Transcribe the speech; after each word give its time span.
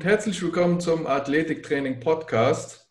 und 0.00 0.06
herzlich 0.06 0.40
willkommen 0.40 0.80
zum 0.80 1.06
Athletiktraining 1.06 2.00
Podcast. 2.00 2.88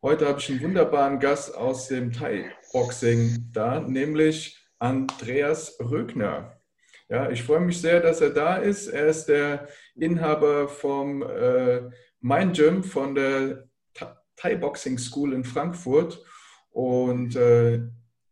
Heute 0.00 0.26
habe 0.26 0.38
ich 0.40 0.48
einen 0.48 0.62
wunderbaren 0.62 1.20
Gast 1.20 1.54
aus 1.54 1.88
dem 1.88 2.12
Thai-Boxing 2.12 3.50
da, 3.52 3.80
nämlich 3.80 4.66
Andreas 4.78 5.76
Rögner. 5.78 6.58
Ja, 7.10 7.28
ich 7.28 7.42
freue 7.42 7.60
mich 7.60 7.78
sehr, 7.78 8.00
dass 8.00 8.22
er 8.22 8.30
da 8.30 8.56
ist. 8.56 8.88
Er 8.88 9.08
ist 9.08 9.26
der 9.26 9.68
Inhaber 9.96 10.66
vom 10.66 11.20
äh, 11.20 11.90
Mind 12.22 12.56
Gym 12.56 12.82
von 12.82 13.14
der 13.14 13.68
Thai 14.36 14.56
Boxing 14.56 14.96
School 14.96 15.34
in 15.34 15.44
Frankfurt 15.44 16.24
und 16.70 17.36
äh, 17.36 17.82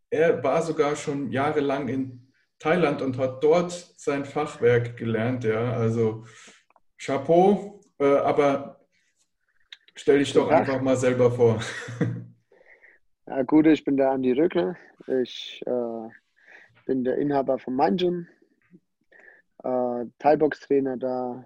er 0.09 0.43
war 0.43 0.63
sogar 0.63 0.95
schon 0.95 1.29
jahrelang 1.29 1.89
in 1.89 2.33
Thailand 2.57 3.03
und 3.03 3.19
hat 3.19 3.43
dort 3.43 3.71
sein 3.71 4.25
Fachwerk 4.25 4.97
gelernt. 4.97 5.43
Ja, 5.43 5.73
also 5.73 6.25
Chapeau, 6.97 7.74
äh, 7.99 8.17
aber 8.17 8.85
stell 9.95 10.19
dich 10.19 10.33
doch 10.33 10.49
einfach 10.49 10.81
mal 10.81 10.97
selber 10.97 11.31
vor. 11.31 11.59
Ja, 13.27 13.41
gut, 13.41 13.65
ich 13.65 13.83
bin 13.83 13.97
der 13.97 14.11
Andi 14.11 14.33
Röckler. 14.33 14.77
Ich 15.07 15.59
äh, 15.65 16.09
bin 16.85 17.03
der 17.03 17.17
Inhaber 17.17 17.57
von 17.57 17.75
Mind 17.75 17.99
Gym, 17.99 18.27
äh, 19.63 20.05
Thai-Box-Trainer 20.19 20.97
da 20.97 21.43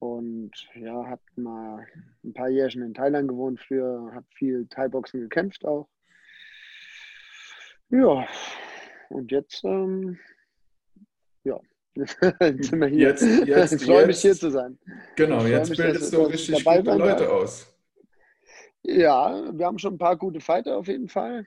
und 0.00 0.50
ja, 0.74 1.06
habe 1.06 1.22
mal 1.36 1.86
ein 2.24 2.34
paar 2.34 2.50
Jährchen 2.50 2.82
in 2.82 2.92
Thailand 2.92 3.28
gewohnt 3.28 3.58
früher, 3.60 4.10
habe 4.12 4.26
viel 4.34 4.66
Thai-Boxen 4.68 5.20
gekämpft 5.20 5.64
auch. 5.64 5.88
Ja, 7.88 8.26
und 9.08 9.30
jetzt, 9.30 9.64
ähm, 9.64 10.18
jetzt 11.94 12.70
sind 12.70 12.80
wir 12.80 12.86
hier. 12.86 13.08
Jetzt, 13.08 13.22
jetzt, 13.22 13.72
ich 13.72 13.84
freue 13.84 14.06
mich 14.06 14.20
hier 14.20 14.34
zu 14.34 14.50
sein. 14.50 14.78
Genau, 15.16 15.44
jetzt 15.44 15.70
mich, 15.70 15.78
bildest 15.78 16.12
du 16.12 16.22
richtig 16.22 16.64
gute 16.64 16.94
Leute 16.94 17.30
aus. 17.30 17.72
Ja, 18.82 19.50
wir 19.52 19.66
haben 19.66 19.78
schon 19.78 19.94
ein 19.94 19.98
paar 19.98 20.16
gute 20.16 20.40
Fighter 20.40 20.76
auf 20.76 20.88
jeden 20.88 21.08
Fall. 21.08 21.46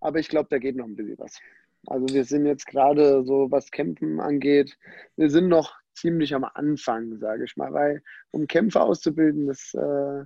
Aber 0.00 0.18
ich 0.18 0.28
glaube, 0.28 0.48
da 0.50 0.58
geht 0.58 0.76
noch 0.76 0.84
ein 0.84 0.96
bisschen 0.96 1.18
was. 1.18 1.38
Also 1.86 2.14
wir 2.14 2.24
sind 2.24 2.46
jetzt 2.46 2.66
gerade 2.66 3.24
so, 3.24 3.50
was 3.50 3.70
Kämpfen 3.70 4.20
angeht, 4.20 4.76
wir 5.16 5.30
sind 5.30 5.48
noch 5.48 5.74
ziemlich 5.94 6.34
am 6.34 6.44
Anfang, 6.44 7.18
sage 7.18 7.44
ich 7.44 7.56
mal, 7.56 7.72
weil 7.72 8.02
um 8.30 8.46
Kämpfe 8.46 8.80
auszubilden, 8.80 9.46
das, 9.46 9.74
äh, 9.74 10.24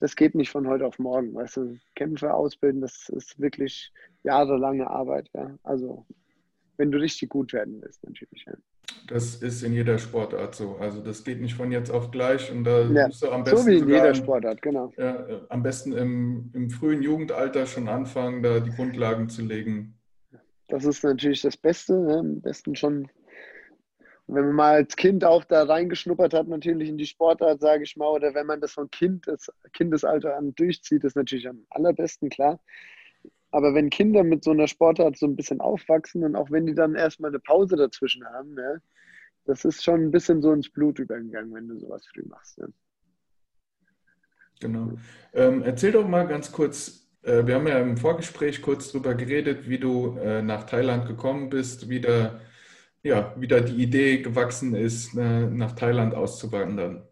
das 0.00 0.16
geht 0.16 0.34
nicht 0.34 0.50
von 0.50 0.66
heute 0.66 0.86
auf 0.86 0.98
morgen. 0.98 1.34
Weißt 1.34 1.56
du, 1.56 1.78
Kämpfe 1.94 2.34
ausbilden, 2.34 2.80
das 2.80 3.08
ist 3.08 3.40
wirklich 3.40 3.92
jahrelange 4.22 4.88
Arbeit. 4.88 5.30
Ja? 5.32 5.58
Also 5.62 6.06
wenn 6.82 6.90
du 6.90 6.98
richtig 6.98 7.28
gut 7.28 7.52
werden 7.52 7.80
willst, 7.80 8.02
natürlich. 8.04 8.44
Ja. 8.44 8.54
Das 9.06 9.36
ist 9.36 9.62
in 9.62 9.72
jeder 9.72 9.98
Sportart 9.98 10.56
so. 10.56 10.78
Also 10.80 11.00
das 11.00 11.22
geht 11.22 11.40
nicht 11.40 11.54
von 11.54 11.70
jetzt 11.70 11.90
auf 11.90 12.10
gleich 12.10 12.50
und 12.50 12.64
da 12.64 12.82
ja, 12.82 13.06
musst 13.06 13.22
du 13.22 13.30
am 13.30 13.44
besten. 13.44 13.58
So 13.58 13.66
wie 13.68 13.76
in 13.78 13.88
jeder 13.88 14.12
Sportart, 14.16 14.60
genau. 14.60 14.92
Ja, 14.96 15.24
am 15.48 15.62
besten 15.62 15.92
im, 15.92 16.50
im 16.54 16.70
frühen 16.70 17.02
Jugendalter 17.02 17.66
schon 17.66 17.86
anfangen, 17.86 18.42
da 18.42 18.58
die 18.58 18.70
Grundlagen 18.70 19.28
zu 19.28 19.42
legen. 19.42 19.94
Das 20.66 20.84
ist 20.84 21.04
natürlich 21.04 21.42
das 21.42 21.56
Beste. 21.56 21.94
Ne? 21.94 22.18
Am 22.18 22.40
besten 22.40 22.74
schon 22.74 23.08
wenn 24.26 24.46
man 24.46 24.54
mal 24.54 24.74
als 24.74 24.96
Kind 24.96 25.24
auch 25.24 25.44
da 25.44 25.64
reingeschnuppert 25.64 26.32
hat, 26.32 26.48
natürlich 26.48 26.88
in 26.88 26.96
die 26.96 27.06
Sportart, 27.06 27.60
sage 27.60 27.84
ich 27.84 27.96
mal, 27.96 28.08
oder 28.08 28.34
wenn 28.34 28.46
man 28.46 28.60
das 28.60 28.72
von 28.72 28.90
kind, 28.90 29.26
das 29.26 29.52
Kindesalter 29.72 30.36
an 30.36 30.54
durchzieht, 30.54 31.04
ist 31.04 31.16
natürlich 31.16 31.48
am 31.48 31.66
allerbesten, 31.70 32.28
klar. 32.30 32.58
Aber 33.52 33.74
wenn 33.74 33.90
Kinder 33.90 34.24
mit 34.24 34.42
so 34.42 34.50
einer 34.50 34.66
Sportart 34.66 35.16
so 35.16 35.26
ein 35.26 35.36
bisschen 35.36 35.60
aufwachsen 35.60 36.24
und 36.24 36.34
auch 36.36 36.50
wenn 36.50 36.66
die 36.66 36.74
dann 36.74 36.94
erstmal 36.94 37.30
eine 37.30 37.38
Pause 37.38 37.76
dazwischen 37.76 38.24
haben, 38.24 38.56
ja, 38.58 38.76
das 39.44 39.64
ist 39.64 39.84
schon 39.84 40.02
ein 40.02 40.10
bisschen 40.10 40.42
so 40.42 40.52
ins 40.52 40.70
Blut 40.70 40.98
übergegangen, 40.98 41.54
wenn 41.54 41.68
du 41.68 41.78
sowas 41.78 42.06
früh 42.06 42.24
machst. 42.26 42.58
Ja. 42.58 42.66
Genau. 44.60 44.92
Ähm, 45.32 45.62
erzähl 45.62 45.92
doch 45.92 46.08
mal 46.08 46.26
ganz 46.26 46.50
kurz, 46.50 47.08
äh, 47.22 47.46
wir 47.46 47.56
haben 47.56 47.66
ja 47.66 47.78
im 47.78 47.96
Vorgespräch 47.96 48.62
kurz 48.62 48.90
drüber 48.90 49.14
geredet, 49.14 49.68
wie 49.68 49.78
du 49.78 50.16
äh, 50.18 50.42
nach 50.42 50.64
Thailand 50.64 51.06
gekommen 51.06 51.50
bist, 51.50 51.88
wie 51.88 52.00
der 52.00 52.40
ja, 53.02 53.34
wieder 53.36 53.60
die 53.60 53.82
Idee 53.82 54.22
gewachsen 54.22 54.74
ist, 54.74 55.16
äh, 55.16 55.46
nach 55.46 55.72
Thailand 55.72 56.14
auszuwandern? 56.14 57.06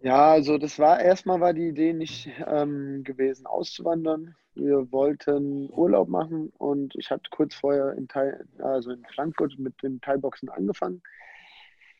Ja, 0.00 0.30
also 0.32 0.58
das 0.58 0.78
war 0.78 1.00
erstmal 1.00 1.40
war 1.40 1.52
die 1.54 1.68
Idee 1.68 1.92
nicht 1.92 2.30
ähm, 2.46 3.02
gewesen, 3.02 3.46
auszuwandern. 3.46 4.34
Wir 4.54 4.90
wollten 4.92 5.68
Urlaub 5.70 6.08
machen 6.08 6.50
und 6.58 6.94
ich 6.96 7.10
hatte 7.10 7.28
kurz 7.30 7.54
vorher 7.54 7.92
in, 7.94 8.08
Thai, 8.08 8.34
also 8.58 8.90
in 8.92 9.04
Frankfurt 9.14 9.58
mit 9.58 9.82
dem 9.82 10.00
Thai-Boxen 10.00 10.48
angefangen. 10.50 11.02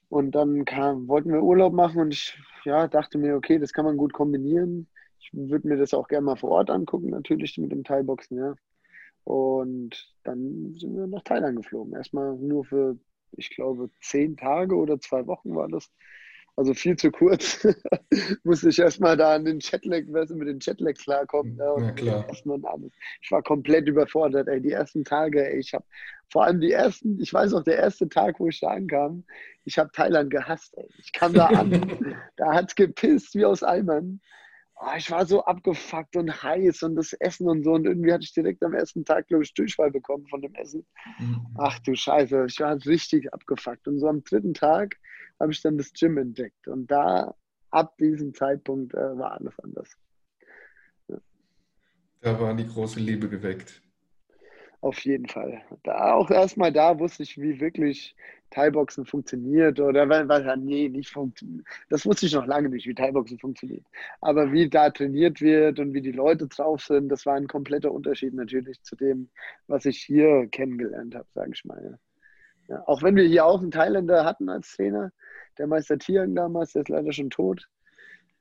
Und 0.08 0.32
dann 0.34 0.64
kam, 0.64 1.08
wollten 1.08 1.32
wir 1.32 1.42
Urlaub 1.42 1.72
machen 1.72 2.00
und 2.00 2.14
ich 2.14 2.38
ja, 2.64 2.86
dachte 2.88 3.18
mir, 3.18 3.36
okay, 3.36 3.58
das 3.58 3.72
kann 3.72 3.84
man 3.84 3.96
gut 3.96 4.12
kombinieren. 4.12 4.88
Ich 5.20 5.30
würde 5.32 5.66
mir 5.68 5.76
das 5.76 5.94
auch 5.94 6.08
gerne 6.08 6.24
mal 6.26 6.36
vor 6.36 6.50
Ort 6.50 6.70
angucken, 6.70 7.10
natürlich 7.10 7.58
mit 7.58 7.72
dem 7.72 7.82
Thai-Boxen, 7.84 8.38
ja. 8.38 8.54
Und 9.24 10.14
dann 10.24 10.74
sind 10.78 10.96
wir 10.96 11.06
nach 11.08 11.22
Thailand 11.24 11.56
geflogen. 11.56 11.94
Erstmal 11.94 12.36
nur 12.36 12.64
für, 12.64 12.98
ich 13.32 13.50
glaube, 13.50 13.90
zehn 14.00 14.36
Tage 14.36 14.76
oder 14.76 15.00
zwei 15.00 15.26
Wochen 15.26 15.54
war 15.56 15.68
das. 15.68 15.90
Also 16.56 16.72
viel 16.72 16.96
zu 16.96 17.10
kurz. 17.10 17.66
Musste 18.44 18.70
ich 18.70 18.78
erstmal 18.78 19.16
da 19.16 19.34
an 19.34 19.44
den 19.44 19.58
Chatlag, 19.60 20.06
mit 20.08 20.48
den 20.48 20.58
Chatlag 20.58 20.96
klarkommen. 20.96 21.56
Ja 21.58 21.92
klar. 21.92 22.26
Ich 23.20 23.30
war 23.30 23.42
komplett 23.42 23.86
überfordert, 23.86 24.48
ey. 24.48 24.60
Die 24.60 24.72
ersten 24.72 25.04
Tage, 25.04 25.46
ey, 25.46 25.58
ich 25.58 25.74
habe 25.74 25.84
vor 26.28 26.44
allem 26.44 26.60
die 26.60 26.72
ersten, 26.72 27.20
ich 27.20 27.32
weiß 27.32 27.52
noch, 27.52 27.62
der 27.62 27.76
erste 27.76 28.08
Tag, 28.08 28.40
wo 28.40 28.48
ich 28.48 28.58
da 28.60 28.68
ankam, 28.68 29.24
ich 29.64 29.78
habe 29.78 29.90
Thailand 29.92 30.30
gehasst, 30.30 30.76
ey. 30.78 30.88
Ich 30.98 31.12
kam 31.12 31.34
da 31.34 31.46
an, 31.46 31.70
da 32.36 32.54
hat 32.54 32.70
es 32.70 32.74
gepisst 32.74 33.34
wie 33.34 33.44
aus 33.44 33.62
Eimern 33.62 34.20
oh, 34.76 34.96
ich 34.96 35.10
war 35.10 35.26
so 35.26 35.44
abgefuckt 35.44 36.16
und 36.16 36.42
heiß 36.42 36.82
und 36.82 36.96
das 36.96 37.12
Essen 37.14 37.48
und 37.48 37.64
so. 37.64 37.72
Und 37.72 37.86
irgendwie 37.86 38.12
hatte 38.12 38.24
ich 38.24 38.32
direkt 38.32 38.62
am 38.62 38.74
ersten 38.74 39.04
Tag, 39.04 39.28
glaube 39.28 39.44
ich, 39.44 39.54
Durchfall 39.54 39.90
bekommen 39.90 40.26
von 40.28 40.42
dem 40.42 40.54
Essen. 40.54 40.86
Mhm. 41.18 41.46
Ach 41.58 41.78
du 41.80 41.94
Scheiße, 41.94 42.46
ich 42.48 42.60
war 42.60 42.76
richtig 42.84 43.32
abgefuckt. 43.32 43.88
Und 43.88 43.98
so 43.98 44.08
am 44.08 44.22
dritten 44.22 44.54
Tag 44.54 44.96
habe 45.40 45.52
ich 45.52 45.62
dann 45.62 45.78
das 45.78 45.92
Gym 45.92 46.18
entdeckt. 46.18 46.68
Und 46.68 46.90
da, 46.90 47.34
ab 47.70 47.96
diesem 47.98 48.34
Zeitpunkt, 48.34 48.94
äh, 48.94 49.18
war 49.18 49.32
alles 49.32 49.58
anders. 49.60 49.96
Ja. 51.08 51.18
Da 52.20 52.40
war 52.40 52.54
die 52.54 52.66
große 52.66 53.00
Liebe 53.00 53.28
geweckt. 53.28 53.82
Auf 54.80 55.00
jeden 55.00 55.26
Fall. 55.26 55.62
Da, 55.82 56.12
auch 56.12 56.30
erstmal 56.30 56.72
da 56.72 56.98
wusste 56.98 57.22
ich, 57.22 57.40
wie 57.40 57.60
wirklich 57.60 58.14
Thai-Boxen 58.50 59.04
funktioniert 59.04 59.80
oder 59.80 60.08
weil 60.08 60.56
nee, 60.58 60.88
nicht 60.88 61.10
funktioniert. 61.10 61.66
Das 61.88 62.06
wusste 62.06 62.26
ich 62.26 62.34
noch 62.34 62.46
lange 62.46 62.68
nicht, 62.68 62.86
wie 62.86 62.94
Thai-Boxen 62.94 63.38
funktioniert. 63.38 63.84
Aber 64.20 64.52
wie 64.52 64.68
da 64.68 64.90
trainiert 64.90 65.40
wird 65.40 65.80
und 65.80 65.94
wie 65.94 66.02
die 66.02 66.12
Leute 66.12 66.46
drauf 66.46 66.82
sind, 66.82 67.08
das 67.08 67.26
war 67.26 67.34
ein 67.34 67.48
kompletter 67.48 67.90
Unterschied 67.90 68.34
natürlich 68.34 68.80
zu 68.82 68.96
dem, 68.96 69.28
was 69.66 69.86
ich 69.86 69.98
hier 69.98 70.46
kennengelernt 70.52 71.14
habe, 71.14 71.26
sage 71.34 71.50
ich 71.54 71.64
mal. 71.64 71.98
Ja, 72.68 72.82
auch 72.86 73.02
wenn 73.02 73.16
wir 73.16 73.24
hier 73.24 73.46
auch 73.46 73.60
einen 73.60 73.70
Thailänder 73.70 74.24
hatten 74.24 74.48
als 74.48 74.74
Trainer, 74.76 75.10
der 75.58 75.66
Meister 75.66 75.98
Tiang 75.98 76.34
damals, 76.34 76.72
der 76.72 76.82
ist 76.82 76.88
leider 76.88 77.12
schon 77.12 77.30
tot. 77.30 77.68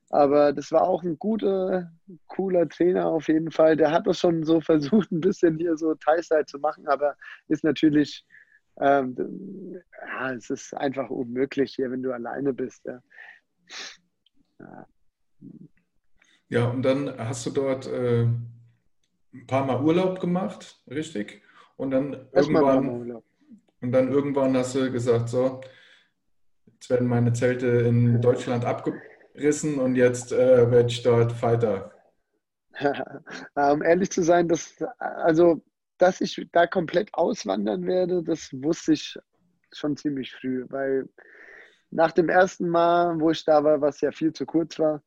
Aber 0.09 0.53
das 0.53 0.71
war 0.71 0.83
auch 0.83 1.03
ein 1.03 1.17
guter, 1.17 1.91
cooler 2.27 2.69
Trainer 2.69 3.07
auf 3.07 3.27
jeden 3.27 3.51
Fall. 3.51 3.75
Der 3.75 3.91
hat 3.91 4.07
das 4.07 4.19
schon 4.19 4.43
so 4.43 4.61
versucht, 4.61 5.11
ein 5.11 5.21
bisschen 5.21 5.57
hier 5.57 5.77
so 5.77 5.95
Teilzeit 5.95 6.47
zu 6.47 6.59
machen, 6.59 6.87
aber 6.87 7.15
ist 7.47 7.63
natürlich, 7.63 8.25
ähm, 8.79 9.81
ja, 10.07 10.33
es 10.33 10.49
ist 10.49 10.73
einfach 10.75 11.09
unmöglich 11.09 11.75
hier, 11.75 11.91
wenn 11.91 12.03
du 12.03 12.11
alleine 12.11 12.53
bist. 12.53 12.85
Ja, 12.85 13.01
ja. 14.59 14.87
ja 16.49 16.65
und 16.69 16.83
dann 16.83 17.17
hast 17.17 17.45
du 17.45 17.49
dort 17.49 17.87
äh, 17.87 18.27
ein 19.35 19.47
paar 19.47 19.65
Mal 19.65 19.83
Urlaub 19.83 20.19
gemacht, 20.19 20.81
richtig? 20.87 21.41
Und 21.77 21.91
dann 21.91 22.27
irgendwann, 22.31 23.21
und 23.81 23.91
dann 23.91 24.11
irgendwann 24.11 24.55
hast 24.55 24.75
du 24.75 24.91
gesagt, 24.91 25.29
so, 25.29 25.61
jetzt 26.85 26.91
werden 26.91 27.07
meine 27.07 27.33
Zelte 27.33 27.65
in 27.65 28.21
Deutschland 28.21 28.63
abgebaut 28.63 29.01
rissen 29.33 29.79
und 29.79 29.95
jetzt 29.95 30.31
äh, 30.31 30.69
werde 30.69 30.87
ich 30.87 31.01
dort 31.01 31.31
Fighter. 31.31 31.91
um 33.55 33.81
ehrlich 33.83 34.11
zu 34.11 34.21
sein, 34.21 34.47
dass, 34.47 34.77
also, 34.99 35.63
dass 35.97 36.21
ich 36.21 36.47
da 36.51 36.67
komplett 36.67 37.13
auswandern 37.13 37.87
werde, 37.87 38.23
das 38.23 38.49
wusste 38.53 38.93
ich 38.93 39.17
schon 39.73 39.97
ziemlich 39.97 40.31
früh, 40.31 40.65
weil 40.69 41.09
nach 41.89 42.11
dem 42.11 42.29
ersten 42.29 42.69
Mal, 42.69 43.19
wo 43.19 43.31
ich 43.31 43.43
da 43.43 43.63
war, 43.63 43.81
was 43.81 43.99
ja 44.01 44.11
viel 44.11 44.31
zu 44.31 44.45
kurz 44.45 44.77
war, 44.77 45.01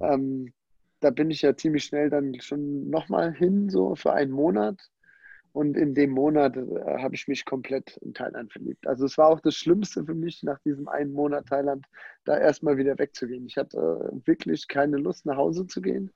ähm, 0.00 0.52
da 1.00 1.10
bin 1.10 1.30
ich 1.30 1.42
ja 1.42 1.54
ziemlich 1.54 1.84
schnell 1.84 2.10
dann 2.10 2.40
schon 2.40 2.88
nochmal 2.88 3.34
hin, 3.34 3.68
so 3.68 3.94
für 3.94 4.12
einen 4.14 4.32
Monat. 4.32 4.80
Und 5.52 5.76
in 5.76 5.94
dem 5.94 6.10
Monat 6.10 6.56
äh, 6.56 6.98
habe 6.98 7.14
ich 7.14 7.26
mich 7.26 7.44
komplett 7.44 7.96
in 7.98 8.14
Thailand 8.14 8.52
verliebt. 8.52 8.86
Also 8.86 9.04
es 9.04 9.18
war 9.18 9.28
auch 9.28 9.40
das 9.40 9.54
Schlimmste 9.54 10.04
für 10.04 10.14
mich, 10.14 10.42
nach 10.42 10.60
diesem 10.60 10.88
einen 10.88 11.12
Monat 11.12 11.46
Thailand 11.46 11.86
da 12.24 12.38
erstmal 12.38 12.76
wieder 12.76 12.98
wegzugehen. 12.98 13.46
Ich 13.46 13.56
hatte 13.56 13.76
äh, 13.78 14.26
wirklich 14.26 14.68
keine 14.68 14.96
Lust, 14.96 15.26
nach 15.26 15.36
Hause 15.36 15.66
zu 15.66 15.80
gehen. 15.80 16.12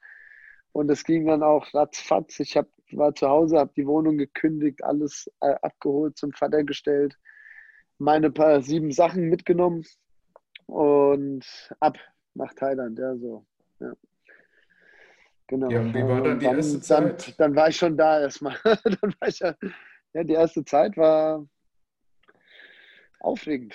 Und 0.72 0.90
es 0.90 1.04
ging 1.04 1.26
dann 1.26 1.42
auch 1.42 1.72
ratzfatz. 1.74 2.40
Ich 2.40 2.56
hab, 2.56 2.68
war 2.92 3.14
zu 3.14 3.28
Hause, 3.28 3.58
habe 3.58 3.72
die 3.76 3.86
Wohnung 3.86 4.18
gekündigt, 4.18 4.82
alles 4.84 5.30
äh, 5.40 5.54
abgeholt, 5.62 6.16
zum 6.16 6.32
Vater 6.32 6.64
gestellt, 6.64 7.16
meine 7.98 8.30
paar 8.30 8.60
sieben 8.60 8.90
Sachen 8.90 9.28
mitgenommen 9.28 9.84
und 10.66 11.44
ab 11.80 11.98
nach 12.34 12.54
Thailand, 12.54 12.98
ja, 12.98 13.16
so. 13.16 13.46
Ja. 13.80 13.92
Genau. 15.48 15.70
Ja, 15.70 15.84
wie 15.94 16.06
war 16.08 16.22
dann 16.22 16.40
die 16.40 16.46
dann, 16.46 16.56
erste 16.56 16.80
dann, 16.86 17.12
Zeit? 17.12 17.34
dann 17.38 17.54
war 17.56 17.68
ich 17.68 17.76
schon 17.76 17.96
da 17.96 18.20
erstmal. 18.20 18.56
dann 18.64 19.14
war 19.20 19.28
ich 19.28 19.38
ja, 19.40 19.54
ja, 20.14 20.24
die 20.24 20.32
erste 20.34 20.64
Zeit 20.64 20.96
war 20.96 21.46
aufregend. 23.20 23.74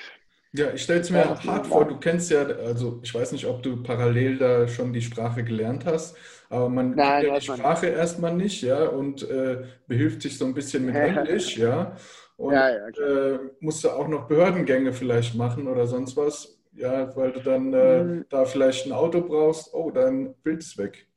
Ja, 0.52 0.74
ich 0.74 0.82
stelle 0.82 1.02
es 1.02 1.12
mir 1.12 1.20
Ja, 1.20 1.30
auch 1.30 1.46
hart 1.46 1.68
vor. 1.68 1.86
Du 1.88 2.00
kennst 2.00 2.32
ja, 2.32 2.42
also 2.42 3.00
ich 3.04 3.14
weiß 3.14 3.32
nicht, 3.34 3.46
ob 3.46 3.62
du 3.62 3.84
parallel 3.84 4.38
da 4.40 4.68
schon 4.68 4.94
die 4.94 5.02
Sprache 5.02 5.44
gelernt 5.44 5.86
hast, 5.86 6.18
aber 6.50 6.70
man 6.70 6.96
Nein, 6.96 7.26
kann 7.26 7.28
ja 7.28 7.40
die 7.40 7.46
man 7.46 7.62
nicht. 7.62 7.70
Sprache 7.70 7.86
erstmal 7.88 8.36
nicht, 8.36 8.64
ja, 8.64 8.86
und 8.88 9.22
äh, 9.30 9.64
behilft 9.88 10.24
sich 10.24 10.38
so 10.40 10.46
ein 10.46 10.56
bisschen 10.56 10.86
mit 10.86 10.98
Englisch, 11.04 11.56
ja, 11.58 11.96
und 12.38 12.66
Ja, 12.66 12.70
ja, 12.70 12.90
äh, 13.00 13.38
musst 13.60 13.84
du 13.84 13.92
auch 13.92 14.08
noch 14.08 14.28
Behördengänge 14.28 14.92
vielleicht 14.92 15.36
machen 15.36 15.68
oder 15.68 15.86
sonst 15.86 16.18
was, 16.18 16.60
ja, 16.74 17.16
weil 17.16 17.32
du 17.32 17.42
dann 17.42 17.72
äh, 17.74 18.06
Mhm. 18.06 18.26
da 18.30 18.46
vielleicht 18.46 18.88
ein 18.88 18.92
Auto 18.94 19.22
brauchst. 19.22 19.72
Oh, 19.74 19.92
dein 19.92 20.34
Bild 20.42 20.64
ist 20.64 20.78
weg. 20.80 21.08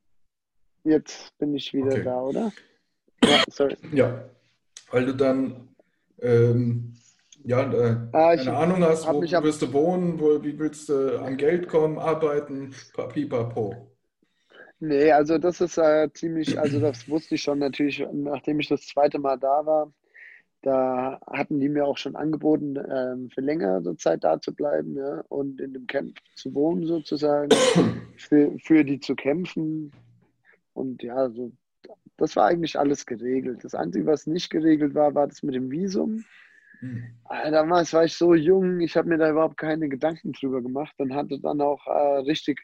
Jetzt 0.85 1.37
bin 1.39 1.55
ich 1.55 1.73
wieder 1.73 1.93
Okay. 1.93 2.05
da, 2.05 2.21
oder? 2.21 2.53
Ja, 3.25 3.45
sorry. 3.49 3.77
Ja, 3.93 4.25
weil 4.91 5.07
du 5.07 5.15
dann 5.15 5.69
ähm, 6.21 6.95
ja, 7.45 7.61
äh, 7.73 7.97
Ah, 8.13 8.35
ich 8.35 8.45
keine 8.45 8.57
Ahnung 8.57 8.85
hast, 8.85 9.07
wo 9.09 9.21
wirst 9.21 9.63
du 9.63 9.73
wohnen, 9.73 10.21
wo, 10.21 10.43
wie 10.43 10.59
willst 10.59 10.89
du 10.89 11.21
an 11.21 11.37
Geld 11.37 11.69
kommen, 11.69 11.99
arbeiten, 11.99 12.75
papipapo. 12.95 13.75
Nee, 14.81 15.13
also 15.13 15.39
das 15.39 15.61
ist 15.61 15.79
äh, 15.79 16.09
ziemlich, 16.13 16.59
also 16.59 16.81
das 16.81 17.09
wusste 17.09 17.37
ich 17.37 17.43
schon 17.43 17.59
natürlich, 17.61 18.05
nachdem 18.13 18.59
ich 18.61 18.69
das 18.69 18.87
zweite 18.87 19.19
Mal 19.19 19.39
da 19.39 19.65
war. 19.65 19.93
Da 20.63 21.21
hatten 21.27 21.59
die 21.59 21.69
mir 21.69 21.85
auch 21.87 21.99
schon 21.99 22.15
angeboten, 22.15 22.77
ähm, 22.77 23.31
für 23.31 23.41
längere 23.41 23.97
Zeit 23.97 24.23
da 24.23 24.41
zu 24.41 24.55
bleiben, 24.55 24.97
ja, 24.97 25.25
und 25.29 25.61
in 25.61 25.73
dem 25.73 25.87
Camp 25.89 26.19
zu 26.37 26.55
wohnen 26.55 26.87
sozusagen, 26.87 27.51
für, 28.17 28.57
für 28.61 28.85
die 28.85 29.01
zu 29.01 29.17
kämpfen. 29.17 29.93
Und 30.75 31.03
ja, 31.03 31.31
so, 31.31 31.53
das 32.17 32.37
war 32.37 32.47
eigentlich 32.47 32.79
alles 32.79 33.07
geregelt. 33.07 33.65
Das 33.65 33.75
Einzige, 33.75 34.07
was 34.07 34.27
nicht 34.27 34.51
geregelt 34.51 34.95
war, 34.95 35.15
war 35.15 35.29
das 35.29 35.43
mit 35.43 35.55
dem 35.55 35.71
Visum. 35.71 36.25
Hm. 36.81 37.03
Ah, 37.25 37.51
Damals 37.51 37.93
war 37.93 38.05
ich 38.05 38.15
so 38.17 38.35
jung, 38.35 38.81
ich 38.81 38.97
habe 38.97 39.09
mir 39.09 39.19
da 39.19 39.31
überhaupt 39.31 39.57
keine 39.57 39.89
Gedanken 39.89 40.33
drüber 40.33 40.61
gemacht 40.63 40.95
und 40.99 41.15
hatte 41.15 41.41
dann 41.41 41.61
auch 41.61 41.87
äh, 41.87 42.19
richtig 42.21 42.61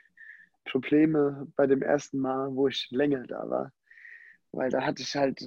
Probleme 0.64 1.46
bei 1.56 1.66
dem 1.66 1.82
ersten 1.82 2.20
Mal, 2.20 2.54
wo 2.54 2.68
ich 2.68 2.88
länger 2.90 3.26
da 3.26 3.48
war. 3.48 3.72
Weil 4.52 4.70
da 4.70 4.82
hatte 4.84 5.02
ich 5.02 5.16
halt, 5.16 5.44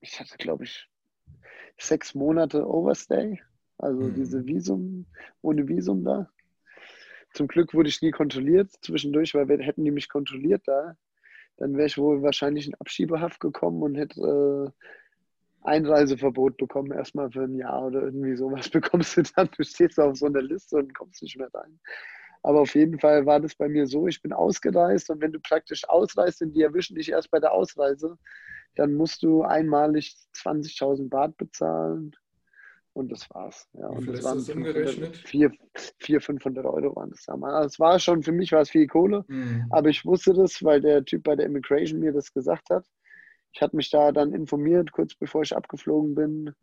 ich 0.00 0.20
hatte 0.20 0.36
glaube 0.38 0.64
ich 0.64 0.88
sechs 1.78 2.14
Monate 2.14 2.66
Overstay, 2.68 3.40
also 3.78 4.08
Mhm. 4.08 4.10
diese 4.10 4.46
Visum, 4.46 5.06
ohne 5.42 5.68
Visum 5.68 6.04
da. 6.04 6.30
Zum 7.34 7.48
Glück 7.48 7.74
wurde 7.74 7.88
ich 7.90 8.00
nie 8.02 8.12
kontrolliert 8.12 8.70
zwischendurch, 8.82 9.34
weil 9.34 9.48
wir, 9.48 9.58
hätten 9.58 9.84
die 9.84 9.90
mich 9.90 10.08
kontrolliert 10.08 10.62
da, 10.66 10.96
dann 11.56 11.76
wäre 11.76 11.86
ich 11.86 11.98
wohl 11.98 12.22
wahrscheinlich 12.22 12.66
in 12.66 12.74
Abschiebehaft 12.74 13.40
gekommen 13.40 13.82
und 13.82 13.94
hätte 13.94 14.20
äh, 14.20 15.68
Einreiseverbot 15.68 16.56
bekommen, 16.56 16.92
erstmal 16.92 17.30
für 17.30 17.44
ein 17.44 17.56
Jahr 17.56 17.86
oder 17.86 18.02
irgendwie 18.02 18.36
sowas 18.36 18.68
bekommst 18.70 19.16
du 19.16 19.22
dann. 19.22 19.48
Du 19.56 19.64
stehst 19.64 19.98
auf 19.98 20.16
so 20.16 20.26
einer 20.26 20.42
Liste 20.42 20.76
und 20.76 20.94
kommst 20.94 21.22
nicht 21.22 21.38
mehr 21.38 21.52
rein. 21.54 21.78
Aber 22.42 22.60
auf 22.60 22.74
jeden 22.74 23.00
Fall 23.00 23.24
war 23.24 23.40
das 23.40 23.54
bei 23.54 23.68
mir 23.68 23.86
so, 23.86 24.06
ich 24.06 24.20
bin 24.20 24.34
ausgereist 24.34 25.08
und 25.08 25.22
wenn 25.22 25.32
du 25.32 25.40
praktisch 25.40 25.88
ausreist 25.88 26.42
und 26.42 26.52
die 26.52 26.62
erwischen 26.62 26.96
dich 26.96 27.10
erst 27.10 27.30
bei 27.30 27.40
der 27.40 27.52
Ausreise, 27.52 28.18
dann 28.74 28.92
musst 28.92 29.22
du 29.22 29.42
einmalig 29.42 30.14
20.000 30.34 31.08
Baht 31.08 31.36
bezahlen 31.38 32.14
und 32.94 33.12
das 33.12 33.28
war's. 33.30 33.68
Ja, 33.74 33.88
und 33.88 34.08
das 34.08 34.22
waren 34.24 34.38
das 34.38 34.46
500, 34.46 34.76
umgerechnet? 34.76 35.16
400, 35.26 36.24
500 36.24 36.64
Euro 36.64 36.96
waren 36.96 37.10
das 37.10 37.24
damals. 37.24 37.54
Also 37.54 37.66
es 37.66 37.80
war 37.80 37.98
schon, 37.98 38.22
für 38.22 38.32
mich 38.32 38.52
war 38.52 38.62
es 38.62 38.70
viel 38.70 38.86
Kohle, 38.86 39.24
Hm. 39.28 39.66
aber 39.70 39.88
ich 39.90 40.04
wusste 40.06 40.32
das, 40.32 40.62
weil 40.64 40.80
der 40.80 41.04
Typ 41.04 41.24
bei 41.24 41.36
der 41.36 41.46
Immigration 41.46 42.00
mir 42.00 42.12
das 42.12 42.32
gesagt 42.32 42.70
hat. 42.70 42.86
Ich 43.52 43.60
hatte 43.60 43.76
mich 43.76 43.90
da 43.90 44.10
dann 44.10 44.32
informiert, 44.32 44.90
kurz 44.92 45.14
bevor 45.14 45.42
ich 45.42 45.54
abgeflogen 45.54 46.14
bin, 46.14 46.54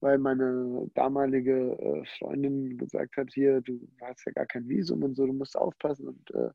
weil 0.00 0.18
meine 0.18 0.90
damalige 0.94 1.72
äh, 1.78 2.04
Freundin 2.18 2.76
gesagt 2.76 3.16
hat, 3.16 3.28
hier, 3.32 3.60
du 3.62 3.80
hast 4.02 4.26
ja 4.26 4.32
gar 4.32 4.46
kein 4.46 4.68
Visum 4.68 5.02
und 5.02 5.14
so, 5.14 5.26
du 5.26 5.32
musst 5.32 5.56
aufpassen. 5.56 6.08
Und 6.08 6.30
äh, 6.34 6.50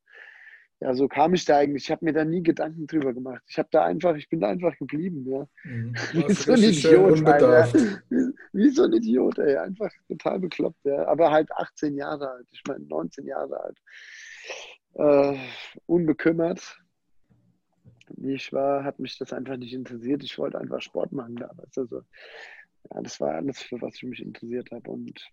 ja, 0.81 0.95
so 0.95 1.07
kam 1.07 1.35
ich 1.35 1.45
da 1.45 1.57
eigentlich. 1.57 1.83
Ich 1.83 1.91
habe 1.91 2.03
mir 2.03 2.11
da 2.11 2.25
nie 2.25 2.41
Gedanken 2.41 2.87
drüber 2.87 3.13
gemacht. 3.13 3.43
Ich 3.47 3.59
habe 3.59 3.69
da 3.71 3.85
einfach, 3.85 4.15
ich 4.15 4.27
bin 4.29 4.39
da 4.39 4.49
einfach 4.49 4.75
geblieben, 4.77 5.23
ja. 5.29 5.47
Hm. 5.61 5.93
Wie 6.13 6.33
so 6.33 6.53
ein 6.53 6.63
Idiot. 6.63 7.23
Alter. 7.23 8.01
Wie, 8.09 8.33
wie 8.53 8.69
so 8.69 8.83
ein 8.85 8.93
Idiot, 8.93 9.37
ey. 9.37 9.57
Einfach 9.57 9.91
total 10.07 10.39
bekloppt, 10.39 10.83
ja. 10.83 11.05
Aber 11.05 11.29
halt 11.29 11.51
18 11.51 11.95
Jahre 11.95 12.31
alt. 12.31 12.47
Ich 12.51 12.63
meine, 12.67 12.83
19 12.85 13.27
Jahre 13.27 13.63
alt. 13.63 13.77
Äh, 14.95 15.37
unbekümmert. 15.85 16.79
Wie 18.17 18.33
ich 18.33 18.51
war, 18.51 18.83
hat 18.83 18.97
mich 18.97 19.19
das 19.19 19.33
einfach 19.33 19.57
nicht 19.57 19.73
interessiert. 19.73 20.23
Ich 20.23 20.39
wollte 20.39 20.59
einfach 20.59 20.81
Sport 20.81 21.11
machen 21.11 21.35
da. 21.35 21.51
Weißt 21.57 21.77
du, 21.77 21.85
so. 21.85 22.01
Ja, 22.89 23.01
das 23.03 23.19
war 23.19 23.35
alles, 23.35 23.61
für 23.61 23.79
was 23.83 23.97
ich 23.97 24.03
mich 24.03 24.19
interessiert 24.19 24.71
habe. 24.71 24.89
Und 24.89 25.31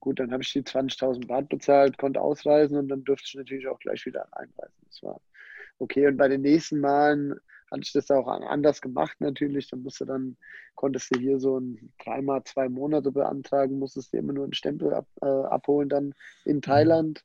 gut, 0.00 0.20
dann 0.20 0.32
habe 0.32 0.42
ich 0.42 0.52
die 0.52 0.62
20.000 0.62 1.26
Baht 1.26 1.48
bezahlt, 1.48 1.98
konnte 1.98 2.20
ausreisen 2.20 2.78
und 2.78 2.88
dann 2.88 3.04
durfte 3.04 3.26
ich 3.28 3.34
natürlich 3.34 3.66
auch 3.68 3.78
gleich 3.78 4.04
wieder 4.06 4.26
einreisen. 4.36 4.86
Das 4.86 5.02
war 5.02 5.20
okay. 5.78 6.06
Und 6.06 6.16
bei 6.16 6.28
den 6.28 6.42
nächsten 6.42 6.80
Malen 6.80 7.40
hatte 7.70 7.82
ich 7.82 7.92
das 7.92 8.10
auch 8.10 8.28
anders 8.28 8.80
gemacht 8.80 9.16
natürlich. 9.20 9.68
Dann 9.70 9.82
musste 9.82 10.06
dann, 10.06 10.36
konntest 10.74 11.14
du 11.14 11.20
hier 11.20 11.40
so 11.40 11.58
ein 11.58 11.92
dreimal 12.02 12.44
zwei 12.44 12.68
Monate 12.68 13.10
beantragen, 13.10 13.78
musstest 13.78 14.12
dir 14.12 14.18
immer 14.18 14.32
nur 14.32 14.44
einen 14.44 14.54
Stempel 14.54 14.94
ab, 14.94 15.06
äh, 15.22 15.26
abholen 15.26 15.88
dann 15.88 16.14
in 16.44 16.62
Thailand. 16.62 17.24